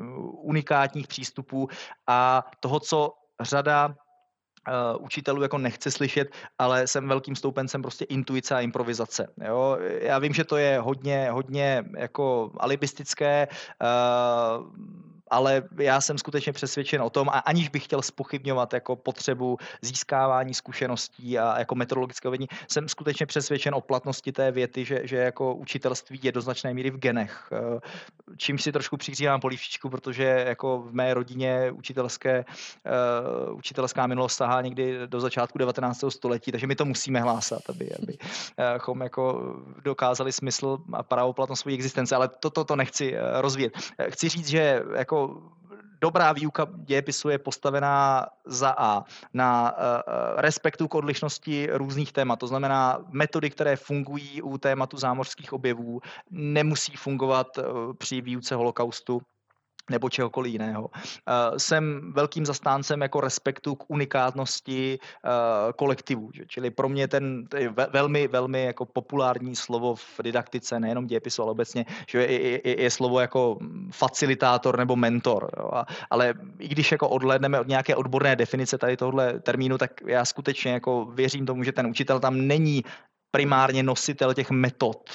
unikátních 0.42 1.06
přístupů 1.06 1.68
a 2.06 2.44
toho, 2.60 2.80
co 2.80 3.12
řada 3.40 3.94
uh, 4.68 5.04
učitelů 5.04 5.42
jako 5.42 5.58
nechce 5.58 5.90
slyšet, 5.90 6.28
ale 6.58 6.86
jsem 6.86 7.08
velkým 7.08 7.36
stoupencem 7.36 7.82
prostě 7.82 8.04
intuice 8.04 8.54
a 8.54 8.60
improvizace. 8.60 9.28
Jo? 9.44 9.78
Já 10.00 10.18
vím, 10.18 10.34
že 10.34 10.44
to 10.44 10.56
je 10.56 10.80
hodně, 10.80 11.30
hodně 11.30 11.84
jako 11.98 12.50
alibistické, 12.56 13.48
uh, 13.82 14.66
ale 15.32 15.62
já 15.78 16.00
jsem 16.00 16.18
skutečně 16.18 16.52
přesvědčen 16.52 17.02
o 17.02 17.10
tom, 17.10 17.28
a 17.28 17.38
aniž 17.38 17.68
bych 17.68 17.84
chtěl 17.84 18.02
spochybňovat 18.02 18.72
jako 18.72 18.96
potřebu 18.96 19.58
získávání 19.82 20.54
zkušeností 20.54 21.38
a 21.38 21.58
jako 21.58 21.74
metodologického 21.74 22.30
vedení, 22.30 22.48
jsem 22.68 22.88
skutečně 22.88 23.26
přesvědčen 23.26 23.74
o 23.74 23.80
platnosti 23.80 24.32
té 24.32 24.52
věty, 24.52 24.84
že, 24.84 25.00
že 25.04 25.16
jako 25.16 25.54
učitelství 25.54 26.20
je 26.22 26.32
do 26.32 26.40
značné 26.40 26.74
míry 26.74 26.90
v 26.90 26.96
genech. 26.96 27.48
Eh, 27.52 27.80
čímž 28.36 28.62
si 28.62 28.72
trošku 28.72 28.96
přihřívám 28.96 29.40
polívčičku, 29.40 29.90
protože 29.90 30.44
jako 30.46 30.78
v 30.78 30.94
mé 30.94 31.14
rodině 31.14 31.70
učitelské, 31.70 32.44
uh, 33.48 33.56
učitelská 33.56 34.06
minulost 34.06 34.36
sahá 34.36 34.60
někdy 34.60 34.98
do 35.06 35.20
začátku 35.20 35.58
19. 35.58 36.10
století, 36.10 36.52
takže 36.52 36.66
my 36.66 36.74
to 36.74 36.84
musíme 36.84 37.20
hlásat, 37.20 37.62
aby, 37.68 37.90
abychom 38.02 39.00
jako 39.00 39.54
dokázali 39.84 40.32
smysl 40.32 40.78
a 40.92 41.02
pravoplatnost 41.02 41.62
své 41.62 41.72
existence, 41.72 42.16
ale 42.16 42.28
toto 42.28 42.50
to, 42.50 42.64
to 42.64 42.76
nechci 42.76 43.14
eh, 43.14 43.20
rozvíjet. 43.40 43.72
Chci 44.08 44.28
říct, 44.28 44.48
že 44.48 44.82
jako 44.96 45.21
dobrá 46.02 46.32
výuka 46.32 46.66
dějepisu 46.74 47.28
je 47.28 47.38
postavená 47.38 48.26
za 48.46 48.74
A 48.78 49.04
na 49.34 49.74
eh, 49.76 49.82
eh, 49.82 50.42
respektu 50.42 50.88
k 50.88 50.94
odlišnosti 50.94 51.68
různých 51.72 52.12
témat. 52.12 52.38
To 52.38 52.46
znamená, 52.46 52.98
metody, 53.08 53.50
které 53.50 53.76
fungují 53.76 54.42
u 54.42 54.58
tématu 54.58 54.96
zámořských 54.96 55.52
objevů, 55.52 56.00
nemusí 56.30 56.96
fungovat 56.96 57.58
eh, 57.58 57.62
při 57.98 58.20
výuce 58.20 58.54
holokaustu 58.54 59.22
nebo 59.90 60.10
čehokoliv 60.10 60.52
jiného. 60.52 60.82
Uh, 60.82 61.56
jsem 61.56 62.12
velkým 62.12 62.46
zastáncem 62.46 63.00
jako 63.00 63.20
respektu 63.20 63.74
k 63.74 63.84
unikátnosti 63.88 64.98
uh, 64.98 65.72
kolektivu. 65.72 66.30
Že? 66.34 66.44
Čili 66.46 66.70
pro 66.70 66.88
mě 66.88 67.08
ten 67.08 67.44
je 67.56 67.74
velmi, 67.92 68.28
velmi 68.28 68.64
jako 68.64 68.86
populární 68.86 69.56
slovo 69.56 69.94
v 69.94 70.20
didaktice, 70.22 70.80
nejenom 70.80 71.06
dějepisu, 71.06 71.42
ale 71.42 71.50
obecně, 71.50 71.84
že 72.08 72.18
je, 72.18 72.60
je, 72.68 72.82
je 72.82 72.90
slovo 72.90 73.20
jako 73.20 73.58
facilitátor 73.90 74.78
nebo 74.78 74.96
mentor. 74.96 75.50
Jo? 75.58 75.70
A, 75.72 75.86
ale 76.10 76.34
i 76.58 76.68
když 76.68 76.92
jako 76.92 77.08
odhledneme 77.08 77.60
od 77.60 77.68
nějaké 77.68 77.96
odborné 77.96 78.36
definice 78.36 78.78
tady 78.78 78.96
tohle 78.96 79.40
termínu, 79.40 79.78
tak 79.78 79.90
já 80.06 80.24
skutečně 80.24 80.72
jako 80.72 81.04
věřím 81.04 81.46
tomu, 81.46 81.64
že 81.64 81.72
ten 81.72 81.86
učitel 81.86 82.20
tam 82.20 82.46
není 82.46 82.82
primárně 83.30 83.82
nositel 83.82 84.34
těch 84.34 84.50
metod, 84.50 85.10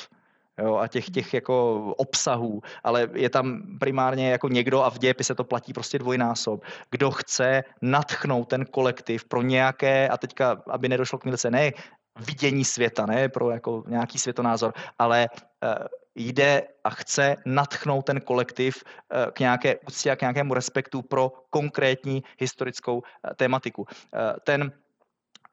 jo, 0.58 0.76
a 0.76 0.88
těch, 0.88 1.10
těch 1.10 1.34
jako 1.34 1.78
obsahů, 1.98 2.62
ale 2.84 3.10
je 3.14 3.30
tam 3.30 3.62
primárně 3.80 4.32
jako 4.32 4.50
někdo 4.50 4.84
a 4.84 4.90
v 4.90 5.00
dějepise 5.00 5.36
to 5.36 5.44
platí 5.44 5.74
prostě 5.74 6.00
dvojnásob, 6.00 6.64
kdo 6.92 7.12
chce 7.12 7.64
natchnout 7.82 8.50
ten 8.50 8.66
kolektiv 8.66 9.26
pro 9.26 9.42
nějaké, 9.42 10.10
a 10.10 10.18
teďka, 10.18 10.62
aby 10.68 10.90
nedošlo 10.90 11.20
k 11.20 11.26
milce, 11.26 11.52
ne 11.52 11.72
vidění 12.20 12.66
světa, 12.66 13.06
ne 13.06 13.30
pro 13.30 13.52
jako 13.52 13.84
nějaký 13.88 14.20
světonázor, 14.20 14.74
ale 15.00 15.28
uh, 15.64 15.88
jde 16.16 16.64
a 16.84 16.90
chce 16.90 17.36
natchnout 17.46 18.02
ten 18.02 18.22
kolektiv 18.22 18.84
uh, 18.84 19.32
k 19.32 19.40
nějaké 19.40 19.76
úctě 19.88 20.12
a 20.12 20.16
k 20.16 20.22
nějakému 20.22 20.54
respektu 20.54 21.02
pro 21.02 21.32
konkrétní 21.50 22.24
historickou 22.40 22.96
uh, 22.96 23.02
tématiku. 23.36 23.86
Ten 24.44 24.72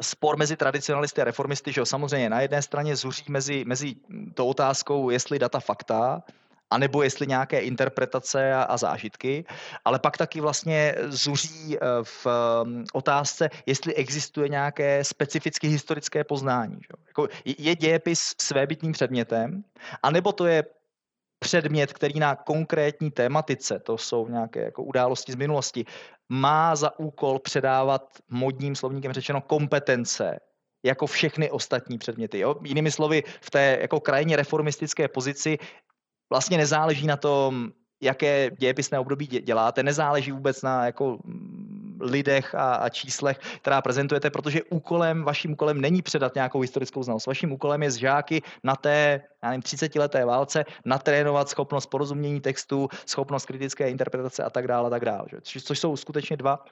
spor 0.02 0.36
mezi 0.36 0.56
tradicionalisty 0.56 1.20
a 1.20 1.24
reformisty, 1.24 1.72
že 1.72 1.80
jo, 1.80 1.86
samozřejmě 1.86 2.30
na 2.30 2.40
jedné 2.40 2.62
straně 2.62 2.96
zuří 2.96 3.24
mezi, 3.28 3.64
mezi 3.66 3.94
tou 4.34 4.46
otázkou, 4.46 5.10
jestli 5.10 5.38
data 5.38 5.60
fakta, 5.60 6.22
anebo 6.70 7.02
jestli 7.02 7.26
nějaké 7.26 7.60
interpretace 7.60 8.54
a, 8.54 8.62
a 8.62 8.76
zážitky, 8.76 9.44
ale 9.84 9.98
pak 9.98 10.16
taky 10.16 10.40
vlastně 10.40 10.94
zuří 11.08 11.76
eh, 11.76 11.80
v 12.02 12.26
mm, 12.64 12.84
otázce, 12.92 13.50
jestli 13.66 13.94
existuje 13.94 14.48
nějaké 14.48 15.04
specificky 15.04 15.68
historické 15.68 16.24
poznání. 16.24 16.74
Že? 16.74 16.88
Jako 17.08 17.28
je 17.44 17.76
dějepis 17.76 18.34
svébytným 18.40 18.92
předmětem, 18.92 19.64
anebo 20.02 20.32
to 20.32 20.46
je 20.46 20.64
předmět, 21.44 21.92
který 21.92 22.20
na 22.20 22.36
konkrétní 22.36 23.10
tématice, 23.10 23.78
to 23.78 23.98
jsou 23.98 24.28
nějaké 24.28 24.60
jako 24.64 24.82
události 24.82 25.32
z 25.32 25.36
minulosti, 25.36 25.84
má 26.28 26.76
za 26.76 26.98
úkol 26.98 27.38
předávat 27.38 28.02
modním 28.30 28.72
slovníkem 28.76 29.12
řečeno 29.12 29.40
kompetence 29.40 30.40
jako 30.84 31.06
všechny 31.06 31.50
ostatní 31.50 31.98
předměty. 31.98 32.38
Jo? 32.38 32.56
Jinými 32.64 32.90
slovy, 32.90 33.22
v 33.40 33.50
té 33.50 33.78
jako 33.80 34.00
krajně 34.00 34.36
reformistické 34.36 35.08
pozici 35.08 35.58
vlastně 36.32 36.56
nezáleží 36.56 37.06
na 37.06 37.16
tom, 37.16 37.72
jaké 38.02 38.50
dějepisné 38.58 38.98
období 38.98 39.26
děláte, 39.26 39.82
nezáleží 39.82 40.32
vůbec 40.32 40.62
na 40.62 40.86
jako 40.86 41.18
lidech 42.00 42.54
a, 42.54 42.74
a 42.74 42.88
číslech, 42.88 43.38
která 43.38 43.82
prezentujete, 43.82 44.30
protože 44.30 44.62
úkolem, 44.70 45.22
vaším 45.22 45.52
úkolem 45.52 45.80
není 45.80 46.02
předat 46.02 46.34
nějakou 46.34 46.60
historickou 46.60 47.02
znalost. 47.02 47.26
Vaším 47.26 47.52
úkolem 47.52 47.82
je 47.82 47.90
z 47.90 47.96
žáky 47.96 48.42
na 48.64 48.76
té 48.76 49.20
já 49.42 49.50
nevím, 49.50 49.62
30 49.62 49.94
leté 49.94 50.24
válce 50.24 50.64
natrénovat 50.84 51.48
schopnost 51.48 51.86
porozumění 51.86 52.40
textu, 52.40 52.88
schopnost 53.06 53.46
kritické 53.46 53.90
interpretace 53.90 54.44
a 54.44 54.50
tak 54.50 54.66
dále, 54.68 54.86
a 54.86 54.90
tak 54.90 55.04
dále. 55.04 55.26
Což 55.42 55.78
jsou 55.78 55.96
skutečně 55.96 56.36
dva 56.36 56.64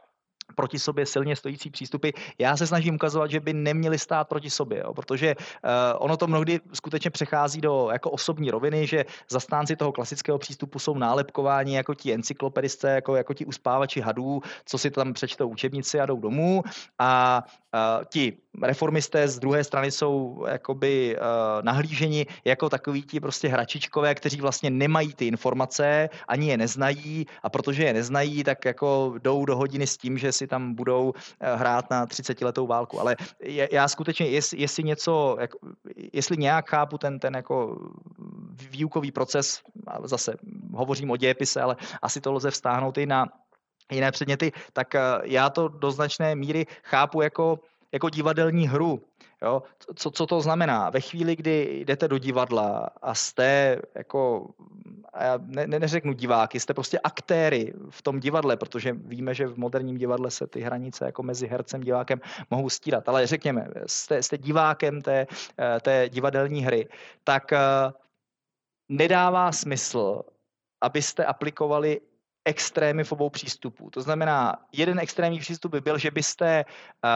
proti 0.54 0.78
sobě 0.78 1.06
silně 1.06 1.36
stojící 1.36 1.70
přístupy. 1.70 2.10
Já 2.38 2.56
se 2.56 2.66
snažím 2.66 2.94
ukazovat, 2.94 3.30
že 3.30 3.40
by 3.40 3.52
neměli 3.52 3.98
stát 3.98 4.28
proti 4.28 4.50
sobě, 4.50 4.78
jo, 4.78 4.94
protože 4.94 5.34
uh, 5.36 5.70
ono 5.98 6.16
to 6.16 6.26
mnohdy 6.26 6.60
skutečně 6.72 7.10
přechází 7.10 7.60
do 7.60 7.88
jako 7.92 8.10
osobní 8.10 8.50
roviny, 8.50 8.86
že 8.86 9.04
zastánci 9.30 9.76
toho 9.76 9.92
klasického 9.92 10.38
přístupu 10.38 10.78
jsou 10.78 10.98
nálepkováni 10.98 11.76
jako 11.76 11.94
ti 11.94 12.14
encyklopedisté, 12.14 12.94
jako, 12.94 13.16
jako 13.16 13.34
ti 13.34 13.44
uspávači 13.46 14.00
hadů, 14.00 14.40
co 14.64 14.78
si 14.78 14.90
tam 14.90 15.12
přečtou 15.12 15.48
učebnici 15.48 16.00
a 16.00 16.06
jdou 16.06 16.20
domů 16.20 16.62
a 16.98 17.42
uh, 17.74 18.04
ti 18.04 18.41
reformisté 18.62 19.28
z 19.28 19.38
druhé 19.38 19.64
strany 19.64 19.90
jsou 19.90 20.44
jakoby 20.48 21.16
uh, 21.16 21.24
nahlíženi 21.62 22.26
jako 22.44 22.68
takový 22.68 23.02
ti 23.02 23.20
prostě 23.20 23.48
hračičkové, 23.48 24.14
kteří 24.14 24.40
vlastně 24.40 24.70
nemají 24.70 25.14
ty 25.14 25.26
informace, 25.26 26.08
ani 26.28 26.48
je 26.48 26.56
neznají 26.56 27.26
a 27.42 27.48
protože 27.48 27.84
je 27.84 27.92
neznají, 27.92 28.44
tak 28.44 28.64
jako 28.64 29.14
jdou 29.18 29.44
do 29.44 29.56
hodiny 29.56 29.86
s 29.86 29.96
tím, 29.96 30.18
že 30.18 30.32
si 30.32 30.46
tam 30.46 30.74
budou 30.74 31.12
eh, 31.40 31.56
hrát 31.56 31.90
na 31.90 32.06
30 32.06 32.40
letou 32.40 32.66
válku. 32.66 33.00
Ale 33.00 33.16
já 33.72 33.88
skutečně, 33.88 34.26
jestli, 34.52 34.84
něco, 34.84 35.36
jestli 36.12 36.36
nějak 36.36 36.70
chápu 36.70 36.98
ten, 36.98 37.18
ten 37.18 37.34
jako 37.34 37.78
výukový 38.70 39.12
proces, 39.12 39.60
zase 40.04 40.34
hovořím 40.74 41.10
o 41.10 41.16
dějepise, 41.16 41.60
ale 41.60 41.76
asi 42.02 42.20
to 42.20 42.32
lze 42.32 42.50
vztáhnout 42.50 42.98
i 42.98 43.06
na 43.06 43.26
jiné 43.92 44.10
předměty, 44.10 44.52
tak 44.72 44.94
já 45.22 45.50
to 45.50 45.68
do 45.68 45.90
značné 45.90 46.34
míry 46.34 46.66
chápu 46.82 47.22
jako, 47.22 47.60
jako 47.92 48.08
divadelní 48.10 48.68
hru. 48.68 49.02
Jo? 49.42 49.62
Co, 49.94 50.10
co 50.10 50.26
to 50.26 50.40
znamená? 50.40 50.90
Ve 50.90 51.00
chvíli, 51.00 51.36
kdy 51.36 51.80
jdete 51.84 52.08
do 52.08 52.18
divadla 52.18 52.90
a 53.02 53.14
jste 53.14 53.78
jako, 53.94 54.50
a 55.12 55.24
já 55.24 55.38
ne, 55.46 55.66
neřeknu 55.66 56.12
diváky, 56.12 56.60
jste 56.60 56.74
prostě 56.74 56.98
aktéry 56.98 57.72
v 57.90 58.02
tom 58.02 58.20
divadle, 58.20 58.56
protože 58.56 58.92
víme, 58.92 59.34
že 59.34 59.46
v 59.46 59.58
moderním 59.58 59.98
divadle 59.98 60.30
se 60.30 60.46
ty 60.46 60.60
hranice 60.60 61.04
jako 61.04 61.22
mezi 61.22 61.46
hercem 61.46 61.80
a 61.80 61.84
divákem 61.84 62.20
mohou 62.50 62.68
stírat, 62.68 63.08
ale 63.08 63.26
řekněme, 63.26 63.68
jste, 63.86 64.22
jste 64.22 64.38
divákem 64.38 65.02
té, 65.02 65.26
eh, 65.58 65.80
té 65.80 66.08
divadelní 66.08 66.64
hry, 66.64 66.88
tak 67.24 67.52
eh, 67.52 67.58
nedává 68.88 69.52
smysl, 69.52 70.22
abyste 70.80 71.24
aplikovali 71.24 72.00
extrémy 72.44 73.04
v 73.04 73.12
obou 73.12 73.30
přístupů. 73.30 73.90
To 73.90 74.02
znamená, 74.02 74.56
jeden 74.72 74.98
extrémní 74.98 75.38
přístup 75.38 75.72
by 75.72 75.80
byl, 75.80 75.98
že 75.98 76.10
byste 76.10 76.64
uh, 76.64 77.10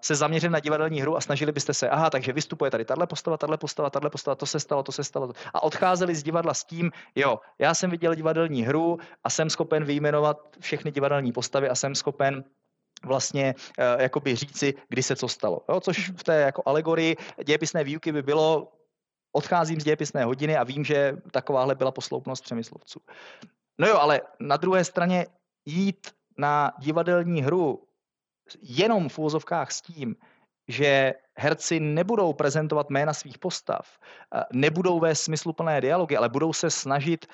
se 0.00 0.14
zaměřili 0.14 0.52
na 0.52 0.60
divadelní 0.60 1.00
hru 1.00 1.16
a 1.16 1.20
snažili 1.20 1.52
byste 1.52 1.74
se, 1.74 1.88
aha, 1.88 2.10
takže 2.10 2.32
vystupuje 2.32 2.70
tady 2.70 2.84
tahle 2.84 3.06
postava, 3.06 3.36
tahle 3.36 3.56
postava, 3.56 3.90
tahle 3.90 4.10
postava, 4.10 4.34
to 4.34 4.46
se 4.46 4.60
stalo, 4.60 4.82
to 4.82 4.92
se 4.92 5.04
stalo. 5.04 5.32
A 5.54 5.62
odcházeli 5.62 6.14
z 6.14 6.22
divadla 6.22 6.54
s 6.54 6.64
tím, 6.64 6.90
jo, 7.14 7.38
já 7.58 7.74
jsem 7.74 7.90
viděl 7.90 8.14
divadelní 8.14 8.62
hru 8.62 8.98
a 9.24 9.30
jsem 9.30 9.50
schopen 9.50 9.84
vyjmenovat 9.84 10.56
všechny 10.60 10.90
divadelní 10.90 11.32
postavy 11.32 11.68
a 11.68 11.74
jsem 11.74 11.94
schopen 11.94 12.44
vlastně 13.04 13.54
uh, 13.56 14.00
jakoby 14.00 14.36
říci, 14.36 14.74
kdy 14.88 15.02
se 15.02 15.16
co 15.16 15.28
stalo. 15.28 15.60
Jo, 15.68 15.80
což 15.80 16.10
v 16.10 16.24
té 16.24 16.40
jako 16.40 16.62
alegorii 16.66 17.16
dějepisné 17.44 17.84
výuky 17.84 18.12
by 18.12 18.22
bylo 18.22 18.72
odcházím 19.32 19.80
z 19.80 19.84
dějepisné 19.84 20.24
hodiny 20.24 20.56
a 20.56 20.64
vím, 20.64 20.84
že 20.84 21.16
takováhle 21.30 21.74
byla 21.74 21.90
posloupnost 21.90 22.44
přemyslovců. 22.44 23.00
No 23.80 23.86
jo, 23.86 23.96
ale 23.96 24.20
na 24.40 24.56
druhé 24.56 24.84
straně 24.84 25.26
jít 25.66 26.06
na 26.38 26.72
divadelní 26.78 27.42
hru 27.42 27.86
jenom 28.62 29.08
v 29.08 29.18
úvozovkách 29.18 29.72
s 29.72 29.80
tím, 29.80 30.16
že 30.68 31.14
herci 31.38 31.80
nebudou 31.80 32.32
prezentovat 32.32 32.90
jména 32.90 33.12
svých 33.12 33.38
postav, 33.38 33.98
nebudou 34.52 35.00
vést 35.00 35.20
smysluplné 35.20 35.80
dialogy, 35.80 36.16
ale 36.16 36.28
budou 36.28 36.52
se 36.52 36.70
snažit 36.70 37.26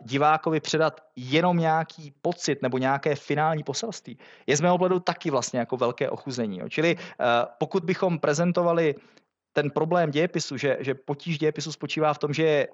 divákovi 0.00 0.60
předat 0.60 1.00
jenom 1.16 1.56
nějaký 1.56 2.14
pocit 2.22 2.62
nebo 2.62 2.78
nějaké 2.78 3.14
finální 3.14 3.62
poselství, 3.62 4.18
je 4.46 4.56
z 4.56 4.60
mého 4.60 4.78
pohledu 4.78 5.00
taky 5.00 5.30
vlastně 5.30 5.58
jako 5.58 5.76
velké 5.76 6.10
ochuzení. 6.10 6.60
Čili 6.68 6.96
pokud 7.58 7.84
bychom 7.84 8.18
prezentovali 8.18 8.94
ten 9.52 9.70
problém 9.70 10.10
dějepisu, 10.10 10.56
že, 10.56 10.76
že 10.80 10.94
potíž 10.94 11.38
dějepisu 11.38 11.72
spočívá 11.72 12.14
v 12.14 12.18
tom, 12.18 12.32
že 12.32 12.66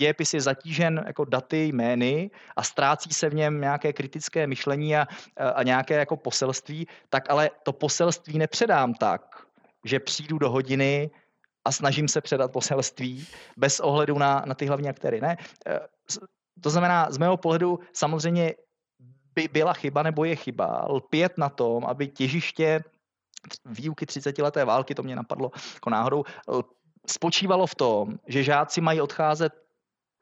dějepis 0.00 0.34
je 0.34 0.40
zatížen 0.40 1.04
jako 1.06 1.24
daty, 1.24 1.66
jmény 1.66 2.30
a 2.56 2.62
ztrácí 2.62 3.10
se 3.12 3.28
v 3.28 3.34
něm 3.34 3.60
nějaké 3.60 3.92
kritické 3.92 4.46
myšlení 4.46 4.96
a, 4.96 5.06
a 5.54 5.62
nějaké 5.62 5.94
jako 5.94 6.16
poselství, 6.16 6.86
tak 7.08 7.30
ale 7.30 7.50
to 7.62 7.72
poselství 7.72 8.38
nepředám 8.38 8.94
tak, 8.94 9.44
že 9.84 10.00
přijdu 10.00 10.38
do 10.38 10.50
hodiny 10.50 11.10
a 11.64 11.72
snažím 11.72 12.08
se 12.08 12.20
předat 12.20 12.52
poselství 12.52 13.26
bez 13.56 13.80
ohledu 13.80 14.18
na, 14.18 14.42
na 14.46 14.54
ty 14.54 14.66
hlavní 14.66 14.88
aktéry. 14.88 15.20
Ne? 15.20 15.36
E, 15.66 15.80
to 16.60 16.70
znamená, 16.70 17.10
z 17.10 17.18
mého 17.18 17.36
pohledu 17.36 17.78
samozřejmě 17.92 18.54
by 19.34 19.48
byla 19.52 19.72
chyba 19.72 20.02
nebo 20.02 20.24
je 20.24 20.36
chyba 20.36 20.86
lpět 20.88 21.38
na 21.38 21.48
tom, 21.48 21.84
aby 21.84 22.08
těžiště 22.08 22.80
výuky 23.64 24.06
30 24.06 24.38
leté 24.38 24.64
války, 24.64 24.94
to 24.94 25.02
mě 25.02 25.16
napadlo 25.16 25.50
jako 25.74 25.90
náhodou, 25.90 26.24
spočívalo 27.06 27.66
v 27.66 27.74
tom, 27.74 28.04
že 28.26 28.42
žáci 28.42 28.80
mají 28.80 29.00
odcházet 29.00 29.52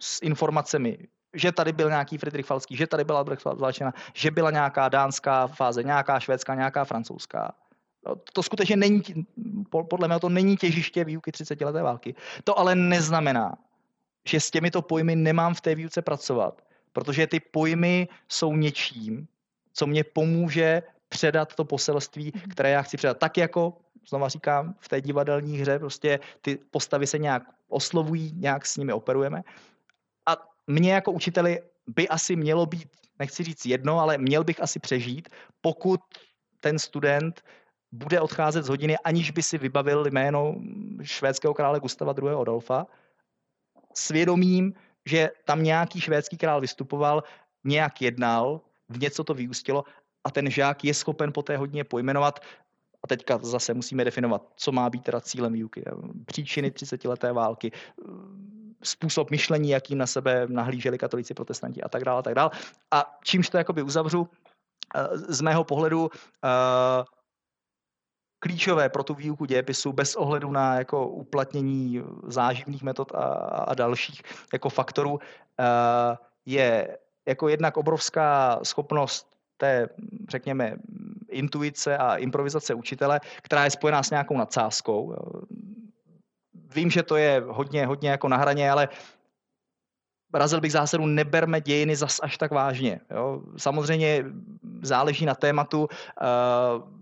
s 0.01 0.23
informacemi, 0.23 0.99
že 1.35 1.53
tady 1.53 1.73
byl 1.73 1.89
nějaký 1.89 2.19
Friedrich 2.19 2.47
Falský, 2.47 2.77
že 2.77 2.87
tady 2.87 3.05
byla 3.05 3.19
Albrecht 3.19 3.45
Valčena, 3.45 3.93
že 4.15 4.31
byla 4.31 4.51
nějaká 4.51 4.89
dánská 4.89 5.47
fáze, 5.47 5.83
nějaká 5.83 6.21
švédská, 6.21 6.55
nějaká 6.55 6.85
francouzská. 6.85 7.55
No, 8.07 8.17
to 8.33 8.43
skutečně 8.43 8.77
není, 8.77 9.03
podle 9.89 10.09
mě 10.09 10.21
to 10.21 10.29
není 10.29 10.57
těžiště 10.57 11.05
výuky 11.05 11.33
30 11.33 11.61
leté 11.61 11.83
války. 11.83 12.15
To 12.45 12.59
ale 12.59 12.75
neznamená, 12.75 13.55
že 14.29 14.41
s 14.41 14.51
těmito 14.51 14.83
pojmy 14.83 15.17
nemám 15.17 15.55
v 15.55 15.61
té 15.61 15.75
výuce 15.75 16.03
pracovat, 16.03 16.63
protože 16.93 17.27
ty 17.27 17.41
pojmy 17.41 18.09
jsou 18.29 18.57
něčím, 18.57 19.29
co 19.73 19.87
mě 19.87 20.05
pomůže 20.05 20.83
předat 21.09 21.55
to 21.55 21.65
poselství, 21.65 22.33
mhm. 22.35 22.51
které 22.51 22.71
já 22.71 22.83
chci 22.83 22.97
předat. 22.97 23.19
Tak 23.19 23.37
jako, 23.37 23.77
znova 24.09 24.29
říkám, 24.29 24.75
v 24.79 24.89
té 24.89 25.01
divadelní 25.01 25.59
hře 25.59 25.79
prostě 25.79 26.21
ty 26.41 26.59
postavy 26.71 27.07
se 27.07 27.19
nějak 27.19 27.43
oslovují, 27.69 28.33
nějak 28.37 28.67
s 28.67 28.77
nimi 28.77 28.93
operujeme 28.93 29.43
mě 30.69 30.93
jako 30.93 31.13
učiteli 31.13 31.61
by 31.87 32.09
asi 32.09 32.37
mělo 32.37 32.67
být, 32.67 32.89
nechci 33.19 33.45
říct 33.45 33.67
jedno, 33.67 34.01
ale 34.01 34.19
měl 34.19 34.45
bych 34.45 34.63
asi 34.63 34.79
přežít, 34.79 35.29
pokud 35.61 36.01
ten 36.61 36.79
student 36.79 37.43
bude 37.93 38.21
odcházet 38.21 38.65
z 38.65 38.69
hodiny, 38.69 38.99
aniž 38.99 39.31
by 39.31 39.43
si 39.43 39.59
vybavil 39.59 40.07
jméno 40.11 40.55
švédského 41.03 41.55
krále 41.55 41.81
Gustava 41.81 42.15
II. 42.23 42.35
Adolfa, 42.41 42.87
svědomím, 43.95 44.75
že 45.07 45.31
tam 45.45 45.63
nějaký 45.63 46.01
švédský 46.01 46.37
král 46.37 46.61
vystupoval, 46.61 47.23
nějak 47.65 48.03
jednal, 48.03 48.61
v 48.89 49.01
něco 49.01 49.25
to 49.25 49.35
vyústilo 49.35 49.85
a 50.25 50.31
ten 50.31 50.51
žák 50.51 50.85
je 50.85 50.95
schopen 50.95 51.33
po 51.33 51.43
té 51.43 51.57
hodině 51.57 51.85
pojmenovat 51.85 52.41
a 53.03 53.07
teďka 53.07 53.39
zase 53.39 53.75
musíme 53.75 54.05
definovat, 54.05 54.43
co 54.57 54.73
má 54.73 54.91
být 54.91 55.05
teda 55.05 55.21
cílem 55.21 55.53
výuky. 55.53 55.85
Příčiny 56.27 56.71
30 56.71 57.05
leté 57.05 57.33
války, 57.33 57.73
způsob 58.83 59.31
myšlení, 59.31 59.71
jakým 59.71 59.99
na 59.99 60.07
sebe 60.07 60.47
nahlíželi 60.49 60.99
katolíci, 60.99 61.35
protestanti 61.35 61.83
a 61.83 61.89
tak 61.89 62.05
dále. 62.05 62.19
A, 62.19 62.23
tak 62.23 62.35
dále. 62.35 62.51
a 62.91 63.19
čímž 63.25 63.49
to 63.49 63.59
jakoby 63.59 63.83
uzavřu, 63.83 64.29
eh, 64.95 65.19
z 65.19 65.41
mého 65.41 65.65
pohledu 65.65 66.11
eh, 66.45 67.05
klíčové 68.41 68.89
pro 68.89 69.05
tu 69.05 69.15
výuku 69.15 69.45
dějepisu 69.45 69.93
bez 69.93 70.17
ohledu 70.17 70.51
na 70.51 70.75
jako 70.75 71.09
uplatnění 71.09 72.03
záživných 72.27 72.83
metod 72.83 73.13
a, 73.15 73.25
a 73.69 73.75
dalších 73.75 74.23
jako 74.53 74.69
faktorů 74.69 75.19
eh, 75.61 76.17
je 76.47 76.99
jako 77.29 77.49
jednak 77.49 77.77
obrovská 77.77 78.61
schopnost 78.63 79.39
té, 79.57 79.89
řekněme, 80.29 80.77
intuice 81.29 81.99
a 81.99 82.17
improvizace 82.17 82.75
učitele, 82.75 83.21
která 83.43 83.65
je 83.65 83.71
spojená 83.71 84.03
s 84.03 84.11
nějakou 84.11 84.37
nadsázkou 84.37 85.17
vím, 86.75 86.91
že 86.91 87.03
to 87.03 87.17
je 87.17 87.43
hodně, 87.47 87.87
hodně 87.87 88.11
jako 88.11 88.29
na 88.29 88.37
hraně, 88.37 88.71
ale 88.71 88.89
razil 90.35 90.61
bych 90.61 90.73
zásadu, 90.73 91.07
neberme 91.07 91.61
dějiny 91.61 91.97
zas 91.97 92.21
až 92.23 92.39
tak 92.39 92.51
vážně. 92.51 93.01
Jo. 93.11 93.43
Samozřejmě 93.57 94.25
záleží 94.83 95.27
na 95.27 95.35
tématu. 95.35 95.81
Uh, 95.81 95.89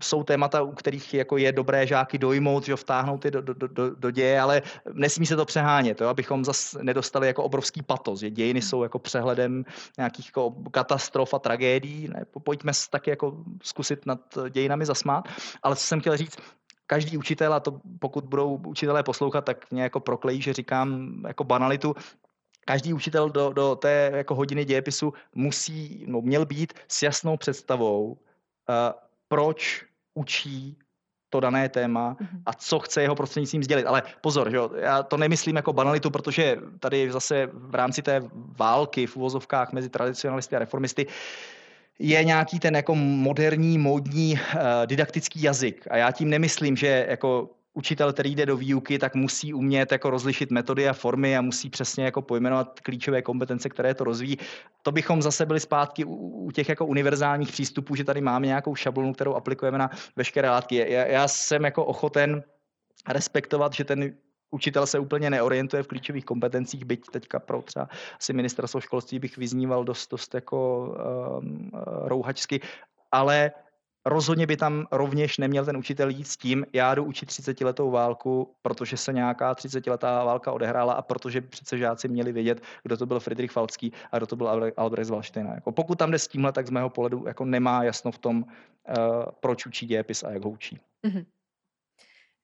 jsou 0.03 0.23
témata, 0.23 0.61
u 0.61 0.71
kterých 0.71 1.13
jako 1.13 1.37
je 1.37 1.51
dobré 1.51 1.87
žáky 1.87 2.17
dojmout, 2.17 2.65
že 2.65 2.75
vtáhnout 2.75 3.25
je 3.25 3.31
do, 3.31 3.41
do, 3.41 3.53
do, 3.53 3.95
do 3.95 4.11
děje, 4.11 4.41
ale 4.41 4.61
nesmí 4.93 5.25
se 5.25 5.35
to 5.35 5.45
přehánět, 5.45 6.01
jo, 6.01 6.07
abychom 6.07 6.45
zase 6.45 6.83
nedostali 6.83 7.27
jako 7.27 7.43
obrovský 7.43 7.81
patos, 7.81 8.19
že 8.19 8.29
dějiny 8.29 8.61
jsou 8.61 8.83
jako 8.83 8.99
přehledem 8.99 9.65
nějakých 9.97 10.25
jako 10.25 10.51
katastrof 10.71 11.33
a 11.33 11.39
tragédií. 11.39 12.07
Ne, 12.07 12.25
pojďme 12.43 12.71
taky 12.89 13.09
jako 13.09 13.37
zkusit 13.63 14.05
nad 14.05 14.19
dějinami 14.49 14.85
zasmát. 14.85 15.27
Ale 15.63 15.75
co 15.75 15.83
jsem 15.83 16.01
chtěl 16.01 16.17
říct, 16.17 16.37
každý 16.87 17.17
učitel, 17.17 17.53
a 17.53 17.59
to 17.59 17.81
pokud 17.99 18.25
budou 18.25 18.55
učitelé 18.55 19.03
poslouchat, 19.03 19.45
tak 19.45 19.71
mě 19.71 19.83
jako 19.83 19.99
proklejí, 19.99 20.41
že 20.41 20.53
říkám 20.53 21.13
jako 21.27 21.43
banalitu, 21.43 21.95
každý 22.65 22.93
učitel 22.93 23.29
do, 23.29 23.53
do 23.53 23.75
té 23.75 24.11
jako 24.15 24.35
hodiny 24.35 24.65
dějepisu 24.65 25.13
musí, 25.35 26.05
no, 26.07 26.21
měl 26.21 26.45
být 26.45 26.73
s 26.87 27.03
jasnou 27.03 27.37
představou, 27.37 28.11
uh, 28.11 28.17
proč 29.27 29.85
učí 30.13 30.77
to 31.29 31.39
dané 31.39 31.69
téma 31.69 32.17
mhm. 32.19 32.41
a 32.45 32.53
co 32.53 32.79
chce 32.79 33.01
jeho 33.01 33.15
prostřednictvím 33.15 33.63
sdělit. 33.63 33.85
Ale 33.85 34.03
pozor, 34.21 34.49
že 34.49 34.57
jo, 34.57 34.69
já 34.75 35.03
to 35.03 35.17
nemyslím 35.17 35.55
jako 35.55 35.73
banalitu, 35.73 36.11
protože 36.11 36.57
tady 36.79 37.11
zase 37.11 37.49
v 37.53 37.75
rámci 37.75 38.01
té 38.01 38.21
války 38.57 39.07
v 39.07 39.17
úvozovkách 39.17 39.71
mezi 39.71 39.89
tradicionalisty 39.89 40.55
a 40.55 40.59
reformisty 40.59 41.07
je 41.99 42.23
nějaký 42.23 42.59
ten 42.59 42.75
jako 42.75 42.95
moderní, 42.95 43.77
módní 43.77 44.33
uh, 44.33 44.59
didaktický 44.85 45.41
jazyk. 45.41 45.87
A 45.89 45.97
já 45.97 46.11
tím 46.11 46.29
nemyslím, 46.29 46.75
že 46.75 47.05
jako 47.09 47.49
učitel, 47.73 48.13
který 48.13 48.35
jde 48.35 48.45
do 48.45 48.57
výuky, 48.57 48.99
tak 48.99 49.15
musí 49.15 49.53
umět 49.53 49.91
jako 49.91 50.09
rozlišit 50.09 50.51
metody 50.51 50.89
a 50.89 50.93
formy 50.93 51.37
a 51.37 51.41
musí 51.41 51.69
přesně 51.69 52.05
jako 52.05 52.21
pojmenovat 52.21 52.79
klíčové 52.79 53.21
kompetence, 53.21 53.69
které 53.69 53.93
to 53.93 54.03
rozvíjí. 54.03 54.37
To 54.81 54.91
bychom 54.91 55.21
zase 55.21 55.45
byli 55.45 55.59
zpátky 55.59 56.05
u, 56.05 56.15
u 56.15 56.51
těch 56.51 56.69
jako 56.69 56.85
univerzálních 56.85 57.51
přístupů, 57.51 57.95
že 57.95 58.03
tady 58.03 58.21
máme 58.21 58.47
nějakou 58.47 58.75
šablonu, 58.75 59.13
kterou 59.13 59.33
aplikujeme 59.33 59.77
na 59.77 59.89
veškeré 60.15 60.49
látky. 60.49 60.75
Já, 60.75 61.05
já 61.05 61.27
jsem 61.27 61.63
jako 61.65 61.85
ochoten 61.85 62.43
respektovat, 63.09 63.73
že 63.73 63.83
ten 63.83 64.13
učitel 64.51 64.85
se 64.85 64.99
úplně 64.99 65.29
neorientuje 65.29 65.83
v 65.83 65.87
klíčových 65.87 66.25
kompetencích, 66.25 66.85
byť 66.85 67.05
teďka 67.11 67.39
pro 67.39 67.61
třeba 67.61 67.89
asi 68.19 68.33
ministerstvo 68.33 68.81
školství 68.81 69.19
bych 69.19 69.37
vyzníval 69.37 69.83
dost, 69.83 70.11
dost 70.11 70.33
jako 70.33 70.89
um, 71.41 71.71
rouhačsky, 72.05 72.61
ale 73.11 73.51
rozhodně 74.05 74.47
by 74.47 74.57
tam 74.57 74.87
rovněž 74.91 75.37
neměl 75.37 75.65
ten 75.65 75.77
učitel 75.77 76.09
jít 76.09 76.27
s 76.27 76.37
tím, 76.37 76.65
já 76.73 76.95
jdu 76.95 77.03
učit 77.03 77.25
30 77.25 77.61
letou 77.61 77.91
válku, 77.91 78.55
protože 78.61 78.97
se 78.97 79.13
nějaká 79.13 79.55
30 79.55 79.87
letá 79.87 80.23
válka 80.23 80.51
odehrála 80.51 80.93
a 80.93 81.01
protože 81.01 81.41
přece 81.41 81.77
žáci 81.77 82.07
měli 82.07 82.31
vědět, 82.31 82.61
kdo 82.83 82.97
to 82.97 83.05
byl 83.05 83.19
Friedrich 83.19 83.51
Falcký 83.51 83.93
a 84.11 84.17
kdo 84.17 84.27
to 84.27 84.35
byl 84.35 84.71
Albrecht 84.77 85.07
z 85.07 85.09
Valštejna. 85.09 85.53
Jako 85.53 85.71
pokud 85.71 85.97
tam 85.97 86.11
jde 86.11 86.19
s 86.19 86.27
tímhle, 86.27 86.51
tak 86.51 86.67
z 86.67 86.69
mého 86.69 86.89
pohledu 86.89 87.23
jako 87.27 87.45
nemá 87.45 87.83
jasno 87.83 88.11
v 88.11 88.17
tom, 88.17 88.43
uh, 88.43 88.95
proč 89.39 89.65
učí 89.65 89.85
dějepis 89.85 90.23
a 90.23 90.31
jak 90.31 90.43
ho 90.43 90.49
učí. 90.49 90.79
Mm-hmm. 91.03 91.25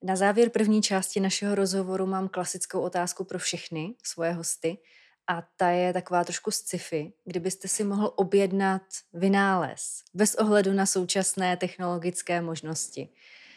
Na 0.06 0.16
závěr 0.16 0.50
první 0.50 0.82
části 0.82 1.20
našeho 1.20 1.54
rozhovoru 1.54 2.06
mám 2.06 2.28
klasickou 2.28 2.80
otázku 2.80 3.24
pro 3.24 3.38
všechny 3.38 3.94
svoje 4.02 4.32
hosty 4.32 4.78
a 5.26 5.42
ta 5.56 5.68
je 5.68 5.92
taková 5.92 6.24
trošku 6.24 6.50
sci-fi. 6.50 7.12
Kdybyste 7.24 7.68
si 7.68 7.84
mohl 7.84 8.12
objednat 8.16 8.82
vynález 9.12 10.02
bez 10.14 10.34
ohledu 10.34 10.72
na 10.72 10.86
současné 10.86 11.56
technologické 11.56 12.40
možnosti, 12.40 13.08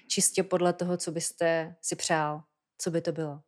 čistě 0.07 0.43
podle 0.43 0.73
toho, 0.73 0.97
co 0.97 1.11
byste 1.11 1.75
si 1.81 1.95
přál, 1.95 2.43
co 2.77 2.91
by 2.91 3.01
to 3.01 3.11
bylo? 3.11 3.39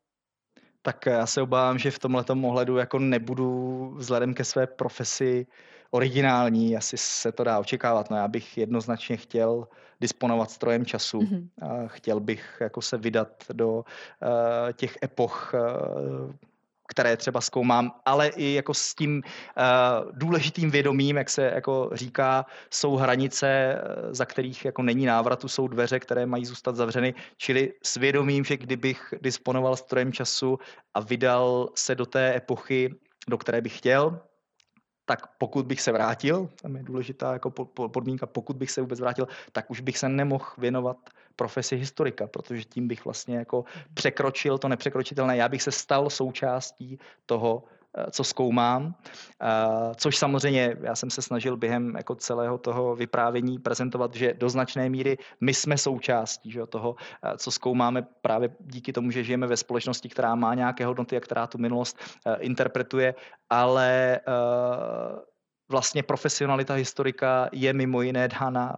Tak 0.82 1.06
já 1.06 1.26
se 1.26 1.42
obávám, 1.42 1.80
že 1.80 1.92
v 1.92 2.00
tomhle 2.00 2.26
ohledu 2.44 2.78
jako 2.78 3.00
nebudu 3.00 3.94
vzhledem 3.98 4.34
ke 4.34 4.46
své 4.46 4.68
profesi 4.68 5.48
originální, 5.92 6.78
asi 6.78 6.98
se 6.98 7.32
to 7.32 7.44
dá 7.44 7.60
očekávat. 7.60 8.10
No 8.10 8.18
já 8.18 8.28
bych 8.28 8.58
jednoznačně 8.58 9.18
chtěl 9.18 9.68
disponovat 10.02 10.52
strojem 10.52 10.86
času. 10.86 11.20
Mm-hmm. 11.20 11.48
A 11.62 11.88
chtěl 11.88 12.20
bych 12.20 12.58
jako 12.60 12.82
se 12.82 12.98
vydat 12.98 13.30
do 13.54 13.74
uh, 13.74 13.84
těch 14.74 14.98
epoch, 15.04 15.54
uh, 15.54 16.32
které 16.92 17.18
třeba 17.18 17.42
zkoumám, 17.42 17.92
ale 18.06 18.28
i 18.28 18.54
jako 18.54 18.74
s 18.74 18.96
tím 18.96 19.22
uh, 19.22 20.12
důležitým 20.12 20.72
vědomím, 20.72 21.18
jak 21.18 21.30
se 21.30 21.42
jako 21.42 21.90
říká, 21.94 22.46
jsou 22.74 22.96
hranice, 22.96 23.82
za 24.12 24.26
kterých 24.26 24.66
jako 24.66 24.82
není 24.82 25.06
návratu, 25.06 25.48
jsou 25.48 25.68
dveře, 25.68 26.00
které 26.00 26.26
mají 26.26 26.46
zůstat 26.46 26.76
zavřeny, 26.76 27.14
čili 27.38 27.74
s 27.84 27.96
vědomím, 27.96 28.46
že 28.46 28.58
kdybych 28.58 29.14
disponoval 29.22 29.76
strojem 29.76 30.14
času 30.14 30.60
a 30.94 31.00
vydal 31.00 31.70
se 31.76 31.96
do 31.96 32.06
té 32.06 32.36
epochy, 32.36 32.96
do 33.28 33.38
které 33.38 33.62
bych 33.62 33.78
chtěl, 33.78 34.20
tak 35.10 35.28
pokud 35.38 35.66
bych 35.66 35.82
se 35.82 35.92
vrátil, 35.92 36.50
tam 36.62 36.76
je 36.76 36.84
důležitá 36.84 37.34
jako 37.34 37.50
podmínka, 37.74 38.26
pokud 38.26 38.58
bych 38.58 38.72
se 38.72 38.82
vůbec 38.82 39.00
vrátil, 39.00 39.28
tak 39.52 39.72
už 39.72 39.82
bych 39.82 39.98
se 39.98 40.10
nemohl 40.10 40.46
věnovat 40.58 40.98
profesi 41.36 41.76
historika, 41.76 42.28
protože 42.28 42.64
tím 42.64 42.88
bych 42.88 43.06
vlastně 43.06 43.38
jako 43.38 43.66
překročil 43.94 44.58
to 44.58 44.68
nepřekročitelné. 44.68 45.38
Já 45.38 45.50
bych 45.50 45.64
se 45.64 45.72
stal 45.72 46.10
součástí 46.10 47.00
toho 47.26 47.64
co 48.12 48.24
zkoumám, 48.24 48.96
eh, 49.42 49.96
což 49.96 50.18
samozřejmě 50.18 50.78
já 50.82 50.96
jsem 50.96 51.10
se 51.10 51.22
snažil 51.22 51.58
během 51.58 51.96
jako 51.96 52.16
celého 52.16 52.58
toho 52.58 52.96
vyprávění 52.96 53.60
prezentovat, 53.60 54.16
že 54.16 54.34
do 54.34 54.50
značné 54.50 54.90
míry 54.90 55.18
my 55.42 55.54
jsme 55.54 55.78
součástí 55.78 56.52
že, 56.52 56.66
toho, 56.66 56.96
eh, 57.24 57.38
co 57.38 57.52
zkoumáme 57.52 58.02
právě 58.22 58.50
díky 58.60 58.94
tomu, 58.94 59.12
že 59.12 59.24
žijeme 59.24 59.48
ve 59.48 59.58
společnosti, 59.58 60.10
která 60.10 60.36
má 60.36 60.54
nějaké 60.54 60.86
hodnoty 60.86 61.18
a 61.18 61.20
která 61.20 61.48
tu 61.48 61.58
minulost 61.58 61.98
interpretuje, 62.40 63.16
ale 63.50 64.20
vlastně 65.70 66.04
profesionalita 66.04 66.74
historika 66.74 67.50
je 67.52 67.74
mimo 67.74 68.02
jiné 68.02 68.28
dána 68.28 68.78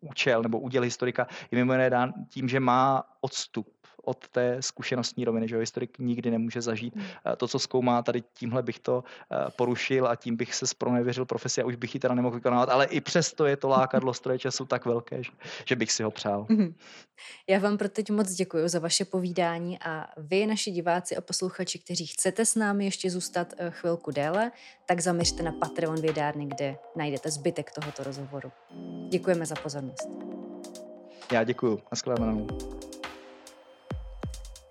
účel 0.00 0.42
nebo 0.42 0.58
úděl 0.58 0.82
historika 0.82 1.26
je 1.50 1.58
mimo 1.58 1.72
jiné 1.72 1.90
dán 1.90 2.12
tím, 2.28 2.48
že 2.48 2.60
má 2.60 3.02
odstup 3.20 3.79
od 4.04 4.28
té 4.28 4.56
zkušenostní 4.60 5.24
roviny, 5.24 5.48
že 5.48 5.58
historik 5.58 5.98
nikdy 5.98 6.30
nemůže 6.30 6.62
zažít 6.62 6.96
hmm. 6.96 7.04
Eh, 7.26 7.36
to, 7.36 7.48
co 7.48 7.58
zkoumá, 7.58 8.02
tady 8.02 8.22
tímhle 8.34 8.62
bych 8.62 8.78
to 8.78 9.04
eh, 9.32 9.36
porušil 9.56 10.06
a 10.06 10.16
tím 10.16 10.36
bych 10.36 10.54
se 10.54 10.66
spronevěřil 10.66 11.24
profesi 11.24 11.62
a 11.62 11.66
už 11.66 11.76
bych 11.76 11.94
ji 11.94 12.00
teda 12.00 12.14
nemohl 12.14 12.34
vykonávat, 12.34 12.68
ale 12.68 12.86
i 12.86 13.00
přesto 13.00 13.46
je 13.46 13.56
to 13.56 13.68
lákadlo 13.68 14.14
stroje 14.14 14.38
času 14.38 14.64
tak 14.66 14.84
velké, 14.84 15.22
že, 15.22 15.30
že 15.64 15.76
bych 15.76 15.92
si 15.92 16.02
ho 16.02 16.10
přál. 16.10 16.46
Hmm. 16.50 16.74
Já 17.48 17.58
vám 17.58 17.78
pro 17.78 17.88
teď 17.88 18.10
moc 18.10 18.32
děkuji 18.32 18.68
za 18.68 18.78
vaše 18.78 19.04
povídání 19.04 19.78
a 19.78 20.06
vy, 20.16 20.46
naši 20.46 20.70
diváci 20.70 21.16
a 21.16 21.20
posluchači, 21.20 21.78
kteří 21.78 22.06
chcete 22.06 22.46
s 22.46 22.54
námi 22.54 22.84
ještě 22.84 23.10
zůstat 23.10 23.54
eh, 23.56 23.70
chvilku 23.70 24.10
déle, 24.10 24.52
tak 24.86 25.00
zaměřte 25.00 25.42
na 25.42 25.52
Patreon 25.52 26.00
vědárny, 26.00 26.46
kde 26.46 26.76
najdete 26.96 27.30
zbytek 27.30 27.70
tohoto 27.72 28.04
rozhovoru. 28.04 28.52
Děkujeme 29.08 29.46
za 29.46 29.54
pozornost. 29.54 30.08
Já 31.32 31.44
děkuji. 31.44 31.82
Naschledanou. 31.90 32.46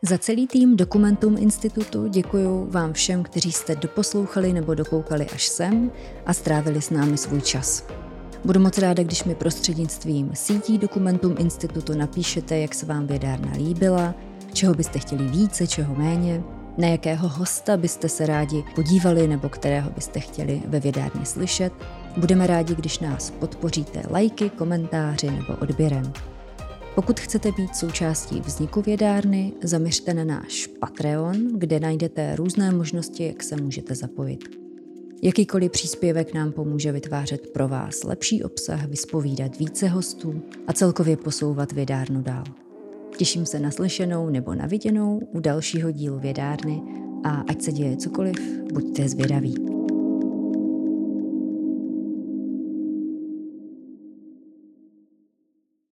Za 0.02 0.18
celý 0.18 0.48
tým 0.48 0.78
Dokumentum 0.78 1.38
Institutu 1.38 2.08
děkuji 2.08 2.68
vám 2.70 2.94
všem, 2.94 3.24
kteří 3.24 3.52
jste 3.52 3.76
doposlouchali 3.76 4.54
nebo 4.54 4.74
dokoukali 4.74 5.28
až 5.30 5.48
sem 5.48 5.92
a 6.26 6.34
strávili 6.34 6.82
s 6.82 6.90
námi 6.90 7.18
svůj 7.18 7.42
čas. 7.42 7.86
Budu 8.46 8.60
moc 8.60 8.78
ráda, 8.78 9.04
když 9.04 9.24
mi 9.24 9.36
prostřednictvím 9.36 10.32
sítí 10.34 10.78
Dokumentum 10.78 11.36
Institutu 11.40 11.98
napíšete, 11.98 12.58
jak 12.58 12.76
se 12.76 12.86
vám 12.86 13.08
vědárna 13.08 13.52
líbila, 13.58 14.16
čeho 14.54 14.74
byste 14.74 15.00
chtěli 15.00 15.28
více, 15.28 15.68
čeho 15.68 15.96
méně, 15.96 16.44
na 16.78 16.88
jakého 16.88 17.30
hosta 17.30 17.78
byste 17.78 18.10
se 18.10 18.26
rádi 18.26 18.64
podívali 18.76 19.28
nebo 19.28 19.50
kterého 19.50 19.90
byste 19.90 20.20
chtěli 20.20 20.64
ve 20.66 20.80
vědárně 20.80 21.26
slyšet. 21.26 21.74
Budeme 22.18 22.48
rádi, 22.48 22.76
když 22.76 23.00
nás 23.00 23.32
podpoříte 23.32 24.04
lajky, 24.10 24.50
komentáři 24.50 25.32
nebo 25.32 25.56
odběrem. 25.62 26.14
Pokud 27.00 27.20
chcete 27.20 27.52
být 27.52 27.76
součástí 27.76 28.42
vzniku 28.42 28.82
vědárny, 28.82 29.54
zaměřte 29.64 30.14
na 30.14 30.24
náš 30.24 30.68
Patreon, 30.68 31.48
kde 31.54 31.80
najdete 31.80 32.36
různé 32.36 32.72
možnosti, 32.72 33.28
jak 33.28 33.44
se 33.44 33.56
můžete 33.56 33.96
zapojit. 33.96 34.44
Jakýkoliv 35.22 35.72
příspěvek 35.72 36.34
nám 36.34 36.52
pomůže 36.52 36.92
vytvářet 36.92 37.50
pro 37.54 37.68
vás 37.68 38.04
lepší 38.04 38.44
obsah, 38.44 38.86
vyspovídat 38.86 39.58
více 39.58 39.88
hostů 39.88 40.42
a 40.68 40.74
celkově 40.74 41.18
posouvat 41.18 41.72
vědárnu 41.72 42.22
dál. 42.22 42.44
Těším 43.18 43.46
se 43.46 43.60
na 43.60 43.72
slyšenou 43.72 44.30
nebo 44.30 44.56
na 44.56 44.66
viděnou 44.66 45.20
u 45.34 45.40
dalšího 45.40 45.92
dílu 45.92 46.20
vědárny 46.20 46.82
a 47.24 47.44
ať 47.50 47.62
se 47.62 47.72
děje 47.72 47.98
cokoliv, 47.98 48.36
buďte 48.74 49.10
zvědaví. 49.10 49.79